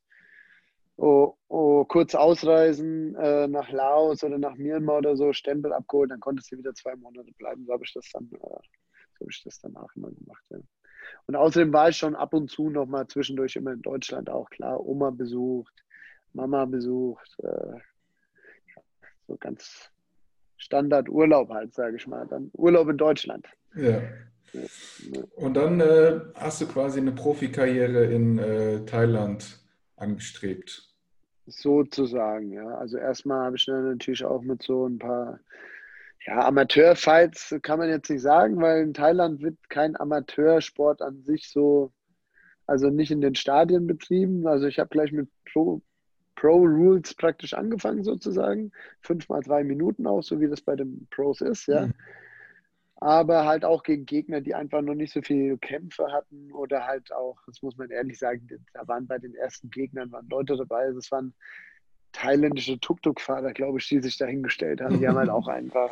Oh, 0.98 1.36
oh, 1.48 1.86
kurz 1.86 2.14
ausreisen 2.14 3.16
äh, 3.16 3.48
nach 3.48 3.72
Laos 3.72 4.24
oder 4.24 4.38
nach 4.38 4.56
Myanmar 4.56 4.98
oder 4.98 5.16
so, 5.16 5.34
Stempel 5.34 5.74
abgeholt, 5.74 6.12
dann 6.12 6.20
konntest 6.20 6.52
du 6.52 6.58
wieder 6.58 6.74
zwei 6.76 6.96
Monate 6.96 7.32
bleiben. 7.38 7.66
So 7.66 7.74
habe 7.74 7.84
ich 7.86 7.94
das 7.94 8.08
dann, 8.12 8.26
äh, 8.26 8.38
so 8.38 9.22
habe 9.22 9.32
ich 9.32 9.42
das 9.44 9.60
danach 9.60 9.96
immer 9.96 10.12
gemacht. 10.12 10.44
Ja. 10.50 10.60
Und 11.28 11.36
außerdem 11.36 11.72
war 11.74 11.90
ich 11.90 11.98
schon 11.98 12.16
ab 12.16 12.34
und 12.34 12.50
zu 12.50 12.70
noch 12.70 12.86
mal 12.86 13.08
zwischendurch 13.08 13.56
immer 13.56 13.74
in 13.74 13.82
Deutschland 13.82 14.30
auch 14.30 14.50
klar, 14.50 14.86
Oma 14.86 15.12
besucht, 15.12 15.74
Mama 16.34 16.66
besucht, 16.66 17.36
äh, 17.44 17.80
so 19.28 19.38
ganz 19.38 19.90
Standard 20.58 21.10
Urlaub 21.10 21.50
halt, 21.50 21.74
sage 21.74 21.98
ich 21.98 22.08
mal. 22.08 22.28
Dann 22.28 22.52
Urlaub 22.54 22.90
in 22.90 22.98
Deutschland. 22.98 23.48
Ja. 23.76 24.02
Ja. 24.54 25.22
Und 25.36 25.56
dann 25.56 25.80
äh, 25.80 26.20
hast 26.36 26.62
du 26.62 26.68
quasi 26.68 27.00
eine 27.00 27.14
Profikarriere 27.14 28.06
in 28.06 28.38
äh, 28.38 28.86
Thailand 28.86 29.60
angestrebt. 29.96 30.90
Sozusagen, 31.48 32.52
ja. 32.52 32.68
Also 32.76 32.98
erstmal 32.98 33.46
habe 33.46 33.56
ich 33.56 33.66
dann 33.66 33.90
natürlich 33.90 34.24
auch 34.26 34.42
mit 34.42 34.62
so 34.62 34.88
ein 34.88 35.00
paar 35.00 35.40
ja, 36.26 36.46
Amateurfights 36.46 37.56
kann 37.64 37.80
man 37.80 37.90
jetzt 37.90 38.10
nicht 38.10 38.22
sagen, 38.22 38.62
weil 38.62 38.84
in 38.84 38.94
Thailand 38.94 39.42
wird 39.42 39.58
kein 39.70 40.00
Amateursport 40.00 41.02
an 41.02 41.24
sich 41.24 41.50
so, 41.50 41.92
also 42.68 42.90
nicht 42.90 43.12
in 43.12 43.22
den 43.22 43.36
Stadien 43.36 43.88
betrieben. 43.88 44.46
Also 44.48 44.68
ich 44.68 44.78
habe 44.78 44.90
gleich 44.90 45.12
mit 45.12 45.30
Pro, 45.52 45.82
Pro 46.36 46.58
Rules 46.58 47.16
praktisch 47.16 47.54
angefangen 47.54 48.04
sozusagen. 48.04 48.72
Fünf 49.02 49.30
mal 49.30 49.42
drei 49.42 49.64
Minuten 49.64 50.06
auch, 50.06 50.22
so 50.22 50.40
wie 50.40 50.48
das 50.48 50.62
bei 50.62 50.76
den 50.76 51.08
Pros 51.10 51.42
ist, 51.42 51.68
ja. 51.68 51.88
Mhm. 51.88 51.94
Aber 52.96 53.48
halt 53.48 53.66
auch 53.66 53.82
gegen 53.82 54.06
Gegner, 54.06 54.42
die 54.42 54.54
einfach 54.54 54.84
noch 54.84 54.94
nicht 54.94 55.12
so 55.12 55.24
viele 55.24 55.58
Kämpfe 55.58 56.12
hatten 56.12 56.52
oder 56.52 56.86
halt 56.86 57.12
auch, 57.12 57.40
das 57.48 57.60
muss 57.64 57.76
man 57.76 57.90
ehrlich 57.90 58.20
sagen, 58.20 58.48
da 58.74 58.88
waren 58.88 59.08
bei 59.08 59.18
den 59.18 59.34
ersten 59.34 59.72
Gegnern 59.72 60.12
waren 60.12 60.30
Leute 60.30 60.56
dabei, 60.56 60.92
das 60.92 61.12
waren 61.12 61.34
thailändische 62.14 62.80
Tuk-Tuk-Fahrer, 62.80 63.54
glaube 63.54 63.80
ich, 63.80 63.88
die 63.88 64.00
sich 64.00 64.18
da 64.18 64.26
hingestellt 64.26 64.82
haben. 64.82 65.00
Die 65.00 65.08
haben 65.08 65.18
halt 65.18 65.30
auch 65.30 65.48
einfach, 65.48 65.92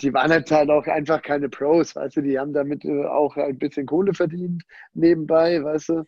die 0.00 0.12
waren 0.12 0.30
halt, 0.30 0.50
halt 0.50 0.70
auch 0.70 0.86
einfach 0.86 1.22
keine 1.22 1.48
Pros, 1.48 1.96
weißt 1.96 2.16
du, 2.16 2.22
die 2.22 2.38
haben 2.38 2.52
damit 2.52 2.84
äh, 2.84 3.04
auch 3.04 3.36
ein 3.36 3.58
bisschen 3.58 3.86
Kohle 3.86 4.14
verdient 4.14 4.64
nebenbei, 4.94 5.62
weißt 5.62 5.90
du. 5.90 6.04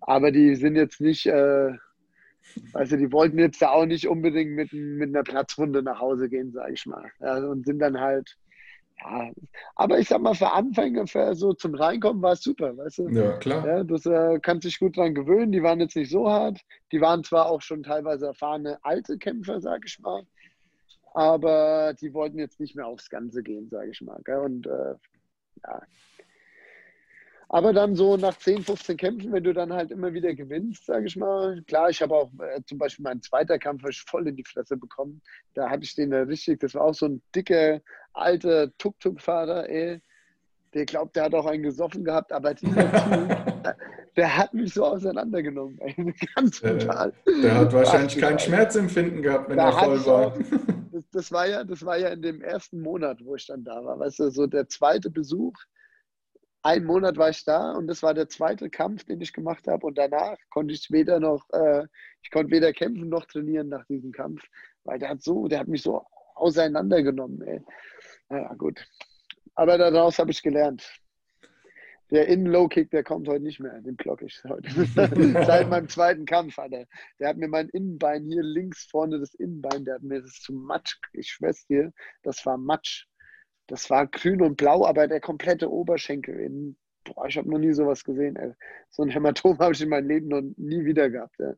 Aber 0.00 0.30
die 0.30 0.54
sind 0.54 0.76
jetzt 0.76 1.00
nicht, 1.00 1.26
äh, 1.26 1.72
weißt 2.72 2.92
du, 2.92 2.96
die 2.98 3.12
wollten 3.12 3.38
jetzt 3.38 3.60
da 3.62 3.70
auch 3.70 3.86
nicht 3.86 4.06
unbedingt 4.08 4.52
mit, 4.52 4.72
mit 4.72 5.08
einer 5.08 5.22
Platzwunde 5.22 5.82
nach 5.82 6.00
Hause 6.00 6.28
gehen, 6.28 6.52
sage 6.52 6.74
ich 6.74 6.86
mal. 6.86 7.10
Ja, 7.20 7.38
und 7.38 7.64
sind 7.64 7.78
dann 7.78 8.00
halt, 8.00 8.36
ja, 8.98 9.30
aber 9.74 9.98
ich 9.98 10.08
sag 10.08 10.20
mal, 10.20 10.34
für 10.34 10.50
Anfänger, 10.50 11.06
für 11.06 11.34
so 11.34 11.52
zum 11.52 11.74
Reinkommen 11.74 12.22
war 12.22 12.32
es 12.32 12.42
super, 12.42 12.76
weißt 12.76 12.98
du. 12.98 13.08
Ja, 13.10 13.32
klar. 13.38 13.66
Ja, 13.66 13.84
das 13.84 14.06
äh, 14.06 14.38
kannst 14.40 14.64
dich 14.64 14.78
gut 14.78 14.96
dran 14.96 15.14
gewöhnen. 15.14 15.52
Die 15.52 15.62
waren 15.62 15.80
jetzt 15.80 15.96
nicht 15.96 16.10
so 16.10 16.30
hart. 16.30 16.60
Die 16.92 17.00
waren 17.00 17.22
zwar 17.22 17.46
auch 17.46 17.60
schon 17.60 17.82
teilweise 17.82 18.26
erfahrene 18.26 18.78
alte 18.82 19.18
Kämpfer, 19.18 19.60
sag 19.60 19.84
ich 19.84 19.98
mal, 20.00 20.26
aber 21.14 21.94
die 21.94 22.12
wollten 22.12 22.38
jetzt 22.38 22.60
nicht 22.60 22.76
mehr 22.76 22.86
aufs 22.86 23.08
Ganze 23.08 23.42
gehen, 23.42 23.68
sag 23.70 23.88
ich 23.88 24.00
mal. 24.00 24.20
Gell? 24.24 24.38
Und 24.38 24.66
äh, 24.66 24.94
ja. 25.64 25.82
Aber 27.48 27.72
dann 27.72 27.94
so 27.94 28.16
nach 28.16 28.36
10, 28.36 28.64
15 28.64 28.96
Kämpfen, 28.96 29.32
wenn 29.32 29.44
du 29.44 29.52
dann 29.52 29.72
halt 29.72 29.92
immer 29.92 30.12
wieder 30.12 30.34
gewinnst, 30.34 30.86
sage 30.86 31.06
ich 31.06 31.16
mal. 31.16 31.62
Klar, 31.68 31.90
ich 31.90 32.02
habe 32.02 32.14
auch 32.14 32.30
äh, 32.40 32.60
zum 32.66 32.78
Beispiel 32.78 33.04
meinen 33.04 33.22
zweiter 33.22 33.58
Kampf 33.58 33.84
ich 33.88 34.02
voll 34.02 34.26
in 34.26 34.36
die 34.36 34.44
Fresse 34.44 34.76
bekommen. 34.76 35.22
Da 35.54 35.70
hatte 35.70 35.84
ich 35.84 35.94
den 35.94 36.10
da 36.10 36.22
richtig, 36.22 36.58
das 36.60 36.74
war 36.74 36.82
auch 36.82 36.94
so 36.94 37.06
ein 37.06 37.22
dicker, 37.34 37.80
alter 38.14 38.76
Tuk-Tuk-Fahrer, 38.78 39.68
ey. 39.68 40.00
Der 40.74 40.84
glaubt, 40.86 41.14
der 41.14 41.24
hat 41.24 41.34
auch 41.34 41.46
einen 41.46 41.62
gesoffen 41.62 42.04
gehabt, 42.04 42.32
aber 42.32 42.52
dieser 42.52 42.92
Typ, 43.64 43.76
der 44.16 44.36
hat 44.36 44.52
mich 44.52 44.74
so 44.74 44.84
auseinandergenommen. 44.84 45.78
Ey. 45.78 45.94
Ganz 46.34 46.60
brutal. 46.60 47.12
Äh, 47.26 47.42
der 47.42 47.54
hat 47.54 47.72
wahrscheinlich 47.72 48.18
kein 48.18 48.40
Schmerzempfinden 48.40 49.22
gehabt, 49.22 49.48
wenn 49.48 49.56
da 49.56 49.70
er 49.70 49.72
voll 49.72 50.06
war. 50.06 50.26
Auch, 50.26 50.38
das, 50.90 51.04
das, 51.12 51.32
war 51.32 51.46
ja, 51.46 51.62
das 51.62 51.84
war 51.86 51.96
ja 51.96 52.08
in 52.08 52.22
dem 52.22 52.42
ersten 52.42 52.80
Monat, 52.80 53.24
wo 53.24 53.36
ich 53.36 53.46
dann 53.46 53.62
da 53.62 53.84
war. 53.84 54.00
Weißt 54.00 54.18
du, 54.18 54.30
so 54.30 54.48
der 54.48 54.68
zweite 54.68 55.10
Besuch. 55.10 55.54
Ein 56.66 56.84
Monat 56.84 57.16
war 57.16 57.30
ich 57.30 57.44
da 57.44 57.70
und 57.74 57.86
das 57.86 58.02
war 58.02 58.12
der 58.12 58.28
zweite 58.28 58.68
Kampf, 58.68 59.04
den 59.04 59.20
ich 59.20 59.32
gemacht 59.32 59.68
habe. 59.68 59.86
Und 59.86 59.96
danach 59.96 60.36
konnte 60.50 60.74
ich 60.74 60.90
weder 60.90 61.20
noch, 61.20 61.48
äh, 61.50 61.84
ich 62.22 62.32
konnte 62.32 62.50
weder 62.50 62.72
kämpfen 62.72 63.08
noch 63.08 63.24
trainieren 63.26 63.68
nach 63.68 63.86
diesem 63.86 64.10
Kampf, 64.10 64.42
weil 64.82 64.98
der 64.98 65.10
hat 65.10 65.22
so, 65.22 65.46
der 65.46 65.60
hat 65.60 65.68
mich 65.68 65.82
so 65.82 66.04
auseinandergenommen. 66.34 67.40
Ey. 67.42 67.62
Naja, 68.30 68.52
gut. 68.54 68.84
Aber 69.54 69.78
daraus 69.78 70.18
habe 70.18 70.32
ich 70.32 70.42
gelernt. 70.42 70.84
Der 72.10 72.26
Innen-Low-Kick, 72.26 72.90
der 72.90 73.04
kommt 73.04 73.28
heute 73.28 73.44
nicht 73.44 73.60
mehr. 73.60 73.80
Den 73.82 73.94
block 73.94 74.22
ich 74.22 74.42
heute. 74.42 74.68
Seit 75.46 75.70
meinem 75.70 75.88
zweiten 75.88 76.26
Kampf, 76.26 76.58
Alter. 76.58 76.86
Der 77.20 77.28
hat 77.28 77.36
mir 77.36 77.46
mein 77.46 77.68
Innenbein 77.68 78.24
hier 78.24 78.42
links 78.42 78.88
vorne, 78.90 79.20
das 79.20 79.34
Innenbein, 79.34 79.84
der 79.84 79.94
hat 79.94 80.02
mir 80.02 80.20
das 80.20 80.40
zu 80.40 80.52
Matsch. 80.52 80.98
Ich 81.12 81.28
schwör's 81.28 81.64
dir, 81.68 81.92
das 82.24 82.44
war 82.44 82.58
Matsch. 82.58 83.06
Das 83.66 83.90
war 83.90 84.06
grün 84.06 84.42
und 84.42 84.56
blau, 84.56 84.86
aber 84.86 85.08
der 85.08 85.20
komplette 85.20 85.70
Oberschenkel 85.70 86.38
innen. 86.38 86.76
Boah, 87.04 87.26
ich 87.26 87.36
habe 87.36 87.48
noch 87.48 87.58
nie 87.58 87.72
sowas 87.72 88.04
gesehen, 88.04 88.36
ey. 88.36 88.52
So 88.90 89.02
ein 89.02 89.10
Hämatom 89.10 89.58
habe 89.58 89.72
ich 89.72 89.82
in 89.82 89.88
meinem 89.88 90.08
Leben 90.08 90.28
noch 90.28 90.42
nie 90.56 90.84
wieder 90.84 91.10
gehabt, 91.10 91.38
ey. 91.40 91.54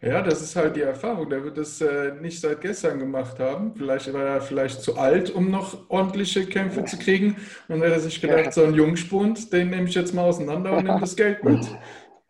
Ja, 0.00 0.20
das 0.20 0.42
ist 0.42 0.56
halt 0.56 0.74
die 0.74 0.80
Erfahrung. 0.80 1.30
Der 1.30 1.44
wird 1.44 1.56
es 1.58 1.80
äh, 1.80 2.12
nicht 2.20 2.40
seit 2.40 2.60
gestern 2.60 2.98
gemacht 2.98 3.38
haben. 3.38 3.72
Vielleicht 3.76 4.12
war 4.12 4.24
er 4.24 4.40
vielleicht 4.40 4.82
zu 4.82 4.96
alt, 4.96 5.30
um 5.30 5.50
noch 5.50 5.88
ordentliche 5.90 6.44
Kämpfe 6.44 6.84
zu 6.84 6.98
kriegen. 6.98 7.36
Und 7.68 7.80
dann 7.80 7.82
hat 7.82 7.92
er 7.92 8.00
sich 8.00 8.20
gedacht, 8.20 8.46
ja. 8.46 8.50
so 8.50 8.64
ein 8.64 8.74
Jungspund, 8.74 9.52
den 9.52 9.70
nehme 9.70 9.84
ich 9.84 9.94
jetzt 9.94 10.12
mal 10.12 10.24
auseinander 10.24 10.76
und 10.76 10.84
nehme 10.84 11.00
das 11.00 11.16
Geld 11.16 11.44
mit. 11.44 11.64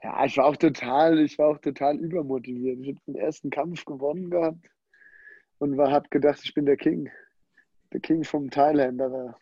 Ja, 0.05 0.25
ich 0.25 0.37
war 0.37 0.47
auch 0.47 0.57
total, 0.57 1.21
ich 1.21 1.39
war 1.39 1.47
auch 1.47 1.59
total 1.59 1.97
übermotiviert. 1.97 2.81
Ich 2.81 2.89
habe 2.89 2.99
den 3.07 3.15
ersten 3.15 3.51
Kampf 3.51 3.85
gewonnen 3.85 4.31
gehabt 4.31 4.69
und 5.59 5.79
habe 5.79 6.09
gedacht, 6.11 6.41
ich 6.43 6.55
bin 6.55 6.67
der 6.67 6.77
King. 6.77 7.09
Der 7.93 8.01
King 8.01 8.25
vom 8.25 8.51
Thailand. 8.51 9.01
Aber 9.01 9.37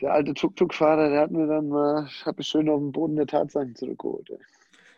der 0.00 0.12
alte 0.12 0.34
Tuk-Tuk-Fahrer, 0.34 1.10
der 1.10 1.20
hat 1.20 1.30
mir 1.30 1.46
dann 1.46 1.68
mal, 1.68 2.06
ich 2.08 2.26
habe 2.26 2.42
schön 2.42 2.68
auf 2.68 2.80
den 2.80 2.92
Boden 2.92 3.16
der 3.16 3.26
Tatsachen 3.26 3.74
zurückgeholt. 3.74 4.30
Ey. 4.30 4.38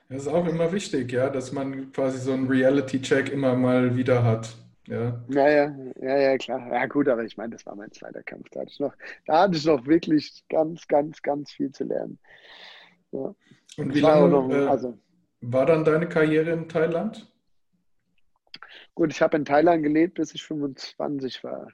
Das 0.09 0.23
ist 0.23 0.29
auch 0.29 0.47
immer 0.47 0.71
wichtig, 0.73 1.13
ja, 1.13 1.31
dass 1.31 1.53
man 1.53 1.93
quasi 1.93 2.19
so 2.19 2.33
einen 2.33 2.47
Reality-Check 2.47 3.31
immer 3.31 3.55
mal 3.55 3.97
wieder 3.97 4.23
hat. 4.23 4.55
Ja. 4.87 5.19
ja, 5.29 5.49
ja, 5.49 5.75
ja, 6.01 6.19
ja, 6.19 6.37
klar. 6.37 6.71
Ja, 6.71 6.87
gut, 6.87 7.09
aber 7.09 7.25
ich 7.25 7.39
meine, 7.39 7.55
das 7.55 7.65
war 7.65 7.75
mein 7.75 7.91
zweiter 7.91 8.23
Kampf. 8.23 8.51
Da 8.51 8.61
hatte 8.61 8.71
ich 8.71 8.81
noch, 8.81 8.95
da 9.27 9.41
hatte 9.41 9.57
ich 9.57 9.65
noch 9.65 9.87
wirklich 9.87 10.45
ganz, 10.51 10.87
ganz, 10.87 11.23
ganz 11.23 11.53
viel 11.53 11.71
zu 11.73 11.85
lernen. 11.85 12.19
Ja. 13.13 13.35
Und 13.79 13.95
wie 13.95 14.01
lange 14.01 14.29
noch, 14.29 14.51
äh, 14.51 14.67
also, 14.67 14.99
war 15.41 15.65
dann 15.65 15.85
deine 15.85 16.07
Karriere 16.09 16.51
in 16.51 16.69
Thailand? 16.69 17.31
Gut, 18.95 19.11
ich 19.11 19.23
habe 19.23 19.37
in 19.39 19.45
Thailand 19.45 19.83
gelebt, 19.83 20.15
bis 20.15 20.35
ich 20.35 20.45
25 20.45 21.43
war. 21.45 21.69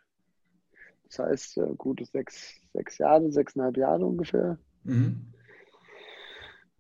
Das 1.11 1.19
heißt, 1.19 1.59
äh, 1.59 1.75
gute 1.77 2.05
sechs, 2.05 2.61
sechs 2.73 2.99
Jahre, 2.99 3.33
sechseinhalb 3.33 3.77
Jahre 3.77 4.07
ungefähr. 4.07 4.59
Mhm. 4.85 5.27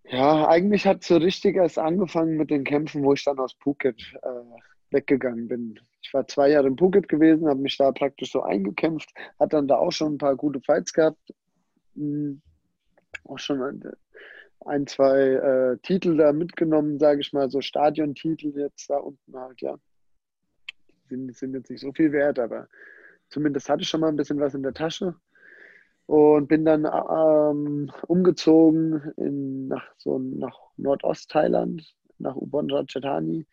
Ja, 0.04 0.48
eigentlich 0.48 0.86
hat 0.86 1.02
es 1.02 1.08
so 1.08 1.16
richtig 1.16 1.56
erst 1.56 1.78
angefangen 1.78 2.36
mit 2.36 2.50
den 2.50 2.64
Kämpfen, 2.64 3.02
wo 3.02 3.12
ich 3.12 3.24
dann 3.24 3.38
aus 3.38 3.56
Phuket 3.60 4.00
äh, 4.22 4.60
weggegangen 4.90 5.48
bin. 5.48 5.78
Ich 6.02 6.12
war 6.14 6.26
zwei 6.26 6.50
Jahre 6.50 6.68
in 6.68 6.78
Phuket 6.78 7.08
gewesen, 7.08 7.48
habe 7.48 7.60
mich 7.60 7.76
da 7.76 7.92
praktisch 7.92 8.32
so 8.32 8.42
eingekämpft, 8.42 9.10
hat 9.38 9.52
dann 9.52 9.68
da 9.68 9.76
auch 9.76 9.92
schon 9.92 10.14
ein 10.14 10.18
paar 10.18 10.36
gute 10.36 10.60
Fights 10.60 10.92
gehabt. 10.92 11.34
Mhm. 11.94 12.40
Auch 13.24 13.38
schon 13.38 13.62
ein, 13.62 13.82
ein 14.64 14.86
zwei 14.86 15.18
äh, 15.20 15.76
Titel 15.78 16.16
da 16.16 16.32
mitgenommen, 16.32 16.98
sage 16.98 17.20
ich 17.20 17.32
mal, 17.32 17.50
so 17.50 17.60
Stadiontitel 17.60 18.56
jetzt 18.56 18.88
da 18.88 18.96
unten 18.98 19.36
halt, 19.36 19.60
ja. 19.60 19.76
Sind, 21.08 21.36
sind 21.36 21.54
jetzt 21.54 21.70
nicht 21.70 21.80
so 21.80 21.92
viel 21.92 22.12
wert, 22.12 22.38
aber 22.38 22.68
zumindest 23.30 23.68
hatte 23.68 23.82
ich 23.82 23.88
schon 23.88 24.00
mal 24.00 24.08
ein 24.08 24.16
bisschen 24.16 24.40
was 24.40 24.54
in 24.54 24.62
der 24.62 24.74
Tasche 24.74 25.14
und 26.06 26.48
bin 26.48 26.64
dann 26.64 26.84
ähm, 26.84 27.90
umgezogen 28.08 29.12
in, 29.16 29.68
nach, 29.68 29.84
so, 29.96 30.18
nach 30.18 30.58
Nordost-Thailand, 30.76 31.94
nach 32.18 32.34
Ubon 32.34 32.70
Ratchathani. 32.70 33.46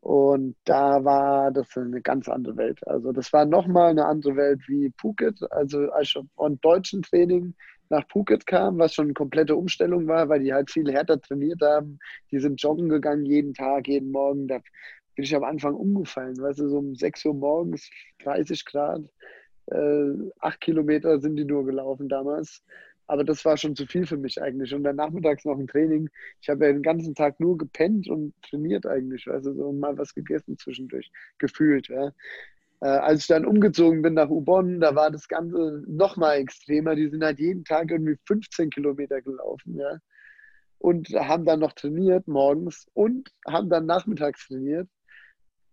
Und 0.00 0.56
da 0.64 1.04
war 1.04 1.50
das 1.50 1.76
eine 1.76 2.00
ganz 2.02 2.28
andere 2.28 2.56
Welt. 2.56 2.86
Also 2.86 3.12
das 3.12 3.32
war 3.32 3.46
nochmal 3.46 3.90
eine 3.90 4.06
andere 4.06 4.36
Welt 4.36 4.60
wie 4.66 4.92
Phuket. 4.98 5.38
Also 5.50 5.90
als 5.92 6.08
ich 6.08 6.18
von 6.36 6.58
deutschen 6.60 7.02
Training 7.02 7.54
nach 7.88 8.06
Phuket 8.08 8.46
kam, 8.46 8.78
was 8.78 8.94
schon 8.94 9.06
eine 9.06 9.14
komplette 9.14 9.56
Umstellung 9.56 10.06
war, 10.06 10.28
weil 10.28 10.40
die 10.40 10.52
halt 10.52 10.70
viel 10.70 10.90
härter 10.92 11.20
trainiert 11.20 11.60
haben. 11.62 11.98
Die 12.30 12.38
sind 12.38 12.60
joggen 12.62 12.88
gegangen 12.88 13.24
jeden 13.24 13.54
Tag, 13.54 13.88
jeden 13.88 14.10
Morgen. 14.10 14.48
Da 14.48 14.60
bin 15.14 15.24
ich 15.24 15.34
am 15.34 15.44
Anfang 15.44 15.74
umgefallen. 15.74 16.36
Weißt 16.38 16.58
du, 16.58 16.68
so 16.68 16.78
um 16.78 16.94
6 16.94 17.24
Uhr 17.26 17.34
morgens, 17.34 17.90
30 18.22 18.64
Grad 18.64 19.02
äh, 19.66 20.30
acht 20.40 20.60
Kilometer 20.60 21.20
sind 21.20 21.36
die 21.36 21.44
nur 21.44 21.64
gelaufen 21.64 22.08
damals. 22.08 22.62
Aber 23.06 23.22
das 23.22 23.44
war 23.44 23.56
schon 23.58 23.76
zu 23.76 23.86
viel 23.86 24.06
für 24.06 24.16
mich 24.16 24.40
eigentlich. 24.40 24.74
Und 24.74 24.84
dann 24.84 24.96
nachmittags 24.96 25.44
noch 25.44 25.58
ein 25.58 25.66
Training. 25.66 26.08
Ich 26.40 26.48
habe 26.48 26.66
ja 26.66 26.72
den 26.72 26.82
ganzen 26.82 27.14
Tag 27.14 27.38
nur 27.38 27.58
gepennt 27.58 28.08
und 28.08 28.34
trainiert 28.42 28.86
eigentlich, 28.86 29.28
also 29.28 29.52
so 29.52 29.72
mal 29.72 29.96
was 29.98 30.14
gegessen 30.14 30.56
zwischendurch, 30.56 31.10
gefühlt. 31.38 31.88
Ja. 31.88 32.12
Äh, 32.80 32.86
als 32.86 33.22
ich 33.22 33.26
dann 33.26 33.44
umgezogen 33.44 34.00
bin 34.00 34.14
nach 34.14 34.30
Ubon, 34.30 34.80
da 34.80 34.94
war 34.94 35.10
das 35.10 35.28
Ganze 35.28 35.82
noch 35.86 36.16
mal 36.16 36.34
extremer. 36.34 36.94
Die 36.94 37.08
sind 37.08 37.22
halt 37.22 37.38
jeden 37.38 37.64
Tag 37.64 37.90
irgendwie 37.90 38.16
15 38.26 38.70
Kilometer 38.70 39.20
gelaufen, 39.20 39.76
ja. 39.78 39.98
Und 40.78 41.08
haben 41.10 41.46
dann 41.46 41.60
noch 41.60 41.72
trainiert 41.72 42.28
morgens 42.28 42.86
und 42.92 43.30
haben 43.46 43.70
dann 43.70 43.86
nachmittags 43.86 44.48
trainiert 44.48 44.88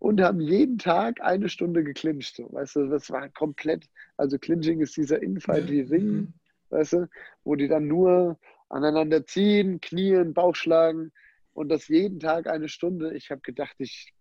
und 0.02 0.20
haben 0.20 0.40
jeden 0.40 0.80
Tag 0.80 1.22
eine 1.22 1.48
Stunde 1.48 1.84
geclincht. 1.84 2.36
So, 2.36 2.52
weißt 2.52 2.76
du, 2.76 2.88
das 2.88 3.12
war 3.12 3.30
komplett, 3.30 3.86
also 4.18 4.40
Clinching 4.40 4.82
ist 4.82 4.98
dieser 4.98 5.22
Infight 5.22 5.70
wie 5.70 5.82
Ring, 5.82 6.08
mhm. 6.08 6.34
weißt 6.72 6.94
du, 6.94 7.10
wo 7.44 7.56
die 7.56 7.68
dann 7.68 7.88
nur 7.88 8.40
aneinander 8.68 9.28
ziehen, 9.28 9.80
knien, 9.80 10.34
Bauch 10.34 10.56
schlagen 10.56 11.12
und 11.54 11.70
das 11.70 11.88
jeden 11.88 12.20
Tag 12.20 12.48
eine 12.48 12.68
Stunde. 12.68 13.14
Ich 13.14 13.30
habe 13.30 13.42
gedacht, 13.42 13.76
ich, 13.78 14.12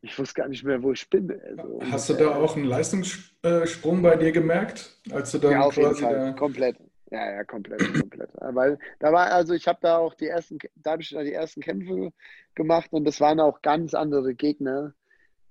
ich 0.00 0.18
wusste 0.18 0.40
gar 0.40 0.48
nicht 0.48 0.64
mehr, 0.64 0.82
wo 0.82 0.92
ich 0.92 1.10
bin. 1.10 1.38
Also, 1.58 1.80
Hast 1.90 2.08
du 2.08 2.14
da 2.14 2.34
auch 2.34 2.56
einen 2.56 2.64
Leistungssprung 2.64 4.00
bei 4.00 4.16
dir 4.16 4.32
gemerkt, 4.32 5.02
als 5.10 5.32
du 5.32 5.38
dann 5.38 5.52
ja, 5.52 5.60
auf 5.60 5.76
jeden 5.76 5.96
Fall, 5.96 6.34
komplett. 6.34 6.78
Ja, 7.10 7.28
ja, 7.32 7.44
komplett, 7.44 7.80
komplett. 7.98 8.30
Weil 8.36 8.78
da 9.00 9.12
war, 9.12 9.32
also 9.32 9.52
ich 9.52 9.66
habe 9.66 9.80
da 9.82 9.98
auch 9.98 10.14
die 10.14 10.28
ersten, 10.28 10.58
da 10.76 10.92
habe 10.92 11.02
ich 11.02 11.10
da 11.10 11.22
die 11.22 11.32
ersten 11.32 11.60
Kämpfe 11.60 12.12
gemacht 12.54 12.92
und 12.92 13.04
das 13.04 13.20
waren 13.20 13.40
auch 13.40 13.62
ganz 13.62 13.94
andere 13.94 14.34
Gegner. 14.34 14.94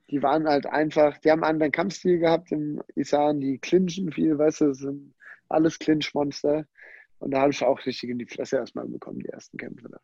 Die 0.09 0.23
waren 0.23 0.47
halt 0.47 0.65
einfach, 0.65 1.17
die 1.19 1.29
haben 1.29 1.43
einen 1.43 1.55
anderen 1.55 1.71
Kampfstil 1.73 2.17
gehabt 2.17 2.51
im 2.51 2.81
Isan, 2.95 3.41
die 3.41 3.59
clinchen 3.59 4.11
viel, 4.11 4.37
weißt 4.37 4.61
du, 4.61 4.73
sind 4.73 5.13
alles 5.49 5.77
Clinch-Monster. 5.79 6.65
Und 7.19 7.31
da 7.31 7.41
habe 7.41 7.51
ich 7.51 7.63
auch 7.63 7.85
richtig 7.85 8.09
in 8.09 8.19
die 8.19 8.25
Fresse 8.25 8.55
erstmal 8.55 8.87
bekommen, 8.87 9.19
die 9.19 9.29
ersten 9.29 9.57
Kämpfe 9.57 9.89
da. 9.89 9.99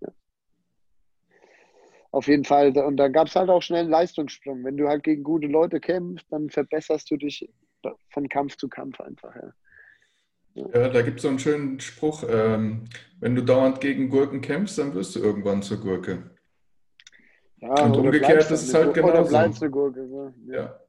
Ja. 0.00 0.12
Auf 2.10 2.26
jeden 2.26 2.44
Fall. 2.44 2.76
Und 2.76 2.96
dann 2.96 3.12
gab 3.12 3.28
es 3.28 3.36
halt 3.36 3.48
auch 3.48 3.62
schnell 3.62 3.82
einen 3.82 3.90
Leistungssprung. 3.90 4.64
Wenn 4.64 4.76
du 4.76 4.88
halt 4.88 5.04
gegen 5.04 5.22
gute 5.22 5.46
Leute 5.46 5.78
kämpfst, 5.78 6.26
dann 6.30 6.50
verbesserst 6.50 7.08
du 7.12 7.16
dich 7.16 7.48
von 8.08 8.28
Kampf 8.28 8.56
zu 8.56 8.68
Kampf 8.68 9.00
einfach. 9.00 9.34
Ja. 9.36 9.52
Ja, 10.54 10.88
da 10.88 11.02
gibt 11.02 11.18
es 11.18 11.22
so 11.22 11.28
einen 11.28 11.38
schönen 11.38 11.80
Spruch, 11.80 12.24
ähm, 12.28 12.84
wenn 13.20 13.34
du 13.34 13.42
dauernd 13.42 13.80
gegen 13.80 14.08
Gurken 14.08 14.40
kämpfst, 14.40 14.78
dann 14.78 14.94
wirst 14.94 15.14
du 15.14 15.20
irgendwann 15.20 15.62
zur 15.62 15.80
Gurke. 15.80 16.30
Ja, 17.58 17.84
und 17.84 17.96
umgekehrt 17.96 18.50
ist 18.50 18.50
es 18.50 18.74
halt 18.74 18.94
genauso. 18.94 19.12
Oder 19.12 19.28
bleibst 19.28 19.62
du 19.62 19.70
Gurke. 19.70 20.00
Ne? 20.00 20.34
Ja. 20.46 20.80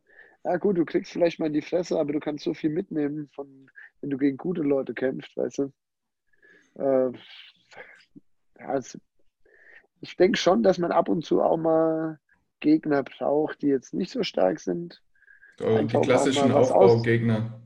ja. 0.44 0.58
gut, 0.58 0.78
du 0.78 0.86
kriegst 0.86 1.12
vielleicht 1.12 1.40
mal 1.40 1.48
in 1.48 1.54
die 1.54 1.62
Fresse, 1.62 2.00
aber 2.00 2.14
du 2.14 2.20
kannst 2.20 2.44
so 2.44 2.54
viel 2.54 2.70
mitnehmen, 2.70 3.30
von, 3.36 3.70
wenn 4.00 4.10
du 4.10 4.18
gegen 4.18 4.38
gute 4.38 4.62
Leute 4.62 4.94
kämpfst, 4.94 5.36
weißt 5.36 5.60
du. 5.60 5.74
Äh, 6.76 7.12
ja, 8.60 8.78
es, 8.78 8.98
ich 10.00 10.16
denke 10.16 10.38
schon, 10.38 10.64
dass 10.64 10.78
man 10.78 10.92
ab 10.92 11.10
und 11.10 11.24
zu 11.24 11.42
auch 11.42 11.58
mal 11.58 12.20
Gegner 12.62 13.04
braucht, 13.04 13.62
die 13.62 13.68
jetzt 13.68 13.94
nicht 13.94 14.12
so 14.12 14.24
stark 14.24 14.60
sind. 14.60 15.04
Oh, 15.62 15.78
die 15.80 16.00
klassischen 16.00 16.52
Aufbaugegner. 16.52 17.61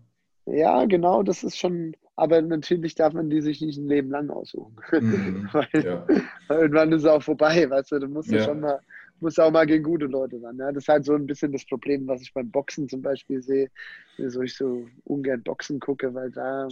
Ja, 0.46 0.86
genau, 0.86 1.24
das 1.24 1.44
ist 1.44 1.58
schon, 1.58 1.96
aber 2.16 2.42
natürlich 2.42 2.94
darf 2.96 3.14
man 3.14 3.30
die 3.30 3.42
sich 3.42 3.62
nicht 3.62 3.78
ein 3.78 3.88
Leben 3.88 4.10
lang 4.12 4.30
aussuchen. 4.30 4.76
Mhm, 4.92 5.50
weil, 5.54 5.84
ja. 5.84 6.06
irgendwann 6.50 6.92
ist 6.92 7.02
es 7.02 7.10
auch 7.10 7.24
vorbei, 7.24 7.70
weißt 7.70 7.94
du, 7.94 8.00
du 8.00 8.08
musst 8.08 8.30
ja. 8.30 8.44
schon 8.44 8.60
mal, 8.60 8.80
musst 9.20 9.40
auch 9.40 9.52
mal 9.52 9.66
gegen 9.66 9.84
gute 9.84 10.06
Leute 10.06 10.42
ran. 10.42 10.58
Ja? 10.58 10.72
Das 10.72 10.84
ist 10.84 10.88
halt 10.88 11.06
so 11.06 11.16
ein 11.16 11.26
bisschen 11.26 11.52
das 11.52 11.66
Problem, 11.66 12.08
was 12.08 12.22
ich 12.22 12.34
beim 12.34 12.52
Boxen 12.52 12.88
zum 12.88 13.02
Beispiel 13.02 13.42
sehe, 13.42 13.72
wieso 14.18 14.42
ich 14.42 14.56
so 14.56 14.88
ungern 15.06 15.42
Boxen 15.42 15.80
gucke, 15.80 16.14
weil 16.14 16.30
da, 16.30 16.68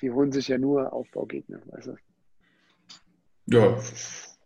die 0.00 0.10
holen 0.10 0.32
sich 0.32 0.48
ja 0.48 0.58
nur 0.58 0.92
Aufbaugegner, 0.92 1.60
weißt 1.66 1.88
du. 1.88 1.96
Ja. 3.46 3.74
Das, 3.74 4.38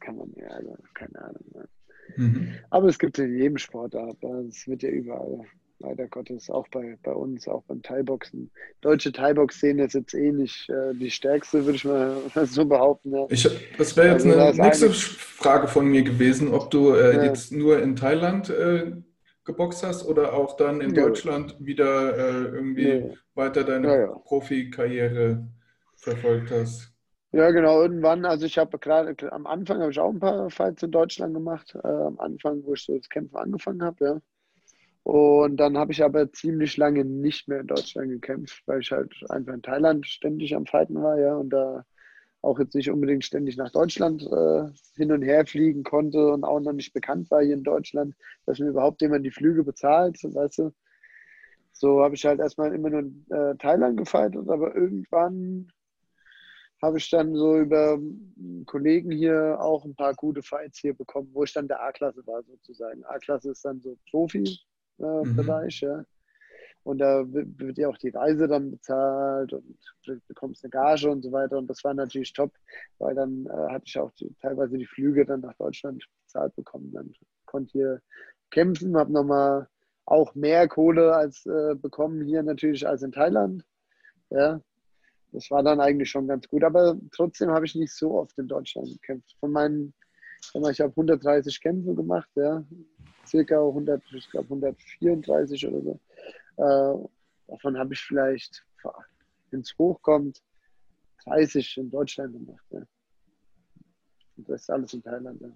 kann 0.00 0.16
man 0.16 0.32
ja, 0.36 0.48
also, 0.48 0.76
keine 0.94 1.22
Ahnung. 1.22 1.44
Ne? 1.54 1.68
Mhm. 2.16 2.54
Aber 2.70 2.88
es 2.88 2.98
gibt 2.98 3.18
in 3.18 3.36
jedem 3.36 3.58
Sport, 3.58 3.94
aber 3.94 4.40
es 4.48 4.66
wird 4.66 4.82
ja 4.82 4.90
überall 4.90 5.44
leider 5.78 6.06
Gottes, 6.08 6.50
auch 6.50 6.66
bei, 6.68 6.98
bei 7.02 7.12
uns, 7.12 7.48
auch 7.48 7.62
beim 7.64 7.82
Thai-Boxen. 7.82 8.50
Deutsche 8.80 9.12
Thai-Box-Szene 9.12 9.84
ist 9.84 9.94
jetzt 9.94 10.14
eh 10.14 10.32
nicht 10.32 10.68
äh, 10.70 10.94
die 10.94 11.10
stärkste, 11.10 11.64
würde 11.64 11.76
ich 11.76 11.84
mal 11.84 12.16
so 12.46 12.64
behaupten. 12.64 13.12
Ja. 13.12 13.26
Ich, 13.28 13.48
das 13.76 13.96
wäre 13.96 14.12
jetzt 14.12 14.26
also, 14.26 14.38
eine 14.38 14.56
nächste 14.56 14.90
Frage 14.90 15.68
von 15.68 15.86
mir 15.86 16.02
gewesen, 16.02 16.52
ob 16.52 16.70
du 16.70 16.94
äh, 16.94 17.16
ja. 17.16 17.24
jetzt 17.24 17.52
nur 17.52 17.80
in 17.82 17.96
Thailand 17.96 18.50
äh, 18.50 18.92
geboxt 19.44 19.84
hast 19.84 20.06
oder 20.06 20.32
auch 20.32 20.56
dann 20.56 20.80
in 20.80 20.94
ja. 20.94 21.02
Deutschland 21.02 21.56
wieder 21.60 22.16
äh, 22.16 22.44
irgendwie 22.44 23.16
weiter 23.34 23.64
deine 23.64 24.14
Profikarriere 24.24 25.46
verfolgt 25.96 26.50
hast. 26.50 26.90
Ja, 27.32 27.50
genau, 27.50 27.82
irgendwann, 27.82 28.24
also 28.24 28.46
ich 28.46 28.58
habe 28.58 28.78
gerade 28.78 29.16
am 29.32 29.46
Anfang 29.48 29.80
habe 29.80 29.90
ich 29.90 29.98
auch 29.98 30.10
ein 30.10 30.20
paar 30.20 30.48
Fights 30.50 30.84
in 30.84 30.92
Deutschland 30.92 31.34
gemacht, 31.34 31.76
äh, 31.82 31.88
am 31.88 32.20
Anfang, 32.20 32.62
wo 32.64 32.74
ich 32.74 32.84
so 32.84 32.96
das 32.96 33.08
Kämpfen 33.08 33.36
angefangen 33.36 33.82
habe, 33.82 34.04
ja. 34.04 34.20
Und 35.04 35.58
dann 35.58 35.76
habe 35.76 35.92
ich 35.92 36.02
aber 36.02 36.32
ziemlich 36.32 36.78
lange 36.78 37.04
nicht 37.04 37.46
mehr 37.46 37.60
in 37.60 37.66
Deutschland 37.66 38.08
gekämpft, 38.08 38.62
weil 38.66 38.80
ich 38.80 38.90
halt 38.90 39.12
einfach 39.28 39.52
in 39.52 39.62
Thailand 39.62 40.06
ständig 40.06 40.56
am 40.56 40.64
Fighten 40.64 41.02
war, 41.02 41.18
ja, 41.20 41.36
und 41.36 41.50
da 41.50 41.84
auch 42.40 42.58
jetzt 42.58 42.74
nicht 42.74 42.90
unbedingt 42.90 43.24
ständig 43.24 43.56
nach 43.56 43.70
Deutschland 43.70 44.22
äh, 44.22 44.64
hin 44.96 45.12
und 45.12 45.22
her 45.22 45.46
fliegen 45.46 45.82
konnte 45.82 46.28
und 46.28 46.44
auch 46.44 46.60
noch 46.60 46.72
nicht 46.72 46.92
bekannt 46.94 47.30
war 47.30 47.42
hier 47.42 47.54
in 47.54 47.62
Deutschland, 47.62 48.14
dass 48.46 48.58
mir 48.58 48.68
überhaupt 48.68 49.02
jemand 49.02 49.24
die 49.26 49.30
Flüge 49.30 49.62
bezahlt, 49.62 50.18
weißt 50.22 50.58
du. 50.58 50.74
So 51.72 52.02
habe 52.02 52.14
ich 52.14 52.24
halt 52.24 52.40
erstmal 52.40 52.74
immer 52.74 52.88
nur 52.90 53.00
in 53.00 53.26
äh, 53.30 53.56
Thailand 53.56 53.98
gefeitet, 53.98 54.48
aber 54.48 54.74
irgendwann 54.74 55.68
habe 56.80 56.98
ich 56.98 57.10
dann 57.10 57.34
so 57.34 57.58
über 57.58 57.98
Kollegen 58.66 59.10
hier 59.10 59.58
auch 59.60 59.84
ein 59.84 59.94
paar 59.94 60.14
gute 60.14 60.42
Fights 60.42 60.78
hier 60.78 60.94
bekommen, 60.94 61.30
wo 61.32 61.44
ich 61.44 61.52
dann 61.52 61.68
der 61.68 61.82
A-Klasse 61.82 62.26
war 62.26 62.42
sozusagen. 62.42 63.04
A-Klasse 63.04 63.50
ist 63.50 63.64
dann 63.64 63.80
so 63.80 63.98
Profi, 64.10 64.58
mhm. 64.98 65.36
Bereich. 65.36 65.80
Ja. 65.80 66.04
Und 66.84 66.98
da 66.98 67.24
wird 67.26 67.78
ja 67.78 67.88
auch 67.88 67.96
die 67.96 68.10
Reise 68.10 68.46
dann 68.46 68.70
bezahlt 68.70 69.54
und 69.54 69.78
du 70.04 70.20
bekommst 70.28 70.62
eine 70.62 70.70
Gage 70.70 71.10
und 71.10 71.22
so 71.22 71.32
weiter. 71.32 71.56
Und 71.56 71.68
das 71.68 71.82
war 71.82 71.94
natürlich 71.94 72.32
top, 72.34 72.52
weil 72.98 73.14
dann 73.14 73.46
äh, 73.46 73.72
hatte 73.72 73.84
ich 73.86 73.98
auch 73.98 74.12
die, 74.12 74.34
teilweise 74.40 74.76
die 74.76 74.86
Flüge 74.86 75.24
dann 75.24 75.40
nach 75.40 75.54
Deutschland 75.54 76.04
bezahlt 76.26 76.54
bekommen. 76.56 76.92
Dann 76.92 77.12
konnte 77.46 77.72
hier 77.72 78.02
kämpfen, 78.50 78.96
habe 78.96 79.12
nochmal 79.12 79.66
auch 80.04 80.34
mehr 80.34 80.68
Kohle 80.68 81.14
als 81.14 81.46
äh, 81.46 81.74
bekommen 81.74 82.22
hier 82.22 82.42
natürlich 82.42 82.86
als 82.86 83.02
in 83.02 83.12
Thailand. 83.12 83.64
Ja, 84.28 84.60
das 85.32 85.50
war 85.50 85.62
dann 85.62 85.80
eigentlich 85.80 86.10
schon 86.10 86.28
ganz 86.28 86.46
gut. 86.48 86.64
Aber 86.64 86.96
trotzdem 87.12 87.50
habe 87.50 87.64
ich 87.64 87.74
nicht 87.74 87.94
so 87.94 88.12
oft 88.12 88.36
in 88.38 88.48
Deutschland 88.48 88.88
gekämpft. 88.88 89.34
Von 89.40 89.52
meinen, 89.52 89.94
ich 90.70 90.80
habe 90.80 90.90
130 90.90 91.60
Kämpfe 91.60 91.94
gemacht, 91.94 92.28
ja, 92.34 92.64
circa 93.26 93.56
100, 93.56 94.02
ich 94.12 94.30
glaube 94.30 94.46
134 94.46 95.66
oder 95.66 95.80
so. 95.80 96.00
Äh, 96.56 97.08
davon 97.48 97.78
habe 97.78 97.94
ich 97.94 98.00
vielleicht, 98.00 98.64
wenn 99.50 99.60
es 99.60 99.74
hochkommt, 99.78 100.42
30 101.24 101.78
in 101.78 101.90
Deutschland 101.90 102.32
gemacht. 102.32 102.64
Ja. 102.70 102.82
Und 104.36 104.48
das 104.48 104.62
ist 104.62 104.70
alles 104.70 104.92
in 104.92 105.02
Thailand. 105.02 105.40
Ja. 105.40 105.48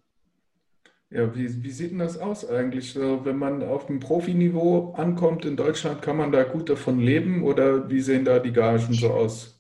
Ja, 1.10 1.34
wie, 1.34 1.62
wie 1.62 1.70
sieht 1.70 1.92
denn 1.92 2.00
das 2.00 2.18
aus 2.18 2.46
eigentlich? 2.46 2.94
Wenn 2.94 3.38
man 3.38 3.62
auf 3.62 3.86
dem 3.86 3.98
Profiniveau 3.98 4.92
ankommt 4.92 5.46
in 5.46 5.56
Deutschland, 5.56 6.02
kann 6.02 6.18
man 6.18 6.32
da 6.32 6.44
gut 6.44 6.68
davon 6.68 6.98
leben 7.00 7.44
oder 7.44 7.88
wie 7.88 8.02
sehen 8.02 8.26
da 8.26 8.38
die 8.38 8.52
Gagen 8.52 8.92
so 8.92 9.08
aus? 9.10 9.58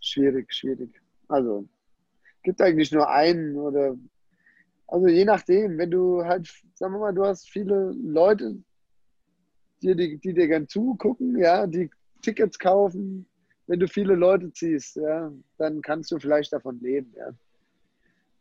Schwierig, 0.00 0.52
schwierig. 0.52 0.90
Also, 1.28 1.68
gibt 2.42 2.60
eigentlich 2.60 2.90
nur 2.90 3.08
einen 3.08 3.56
oder 3.56 3.96
also 4.94 5.08
je 5.08 5.24
nachdem, 5.24 5.76
wenn 5.76 5.90
du 5.90 6.24
halt, 6.24 6.48
sagen 6.74 6.92
wir 6.92 7.00
mal, 7.00 7.12
du 7.12 7.24
hast 7.24 7.50
viele 7.50 7.90
Leute, 8.00 8.56
die, 9.82 9.96
die, 9.96 10.18
die 10.18 10.32
dir 10.32 10.46
gern 10.46 10.68
zugucken, 10.68 11.36
ja, 11.36 11.66
die 11.66 11.90
Tickets 12.22 12.56
kaufen, 12.56 13.26
wenn 13.66 13.80
du 13.80 13.88
viele 13.88 14.14
Leute 14.14 14.52
ziehst, 14.52 14.94
ja, 14.94 15.32
dann 15.58 15.82
kannst 15.82 16.12
du 16.12 16.20
vielleicht 16.20 16.52
davon 16.52 16.78
leben, 16.80 17.12
ja. 17.16 17.34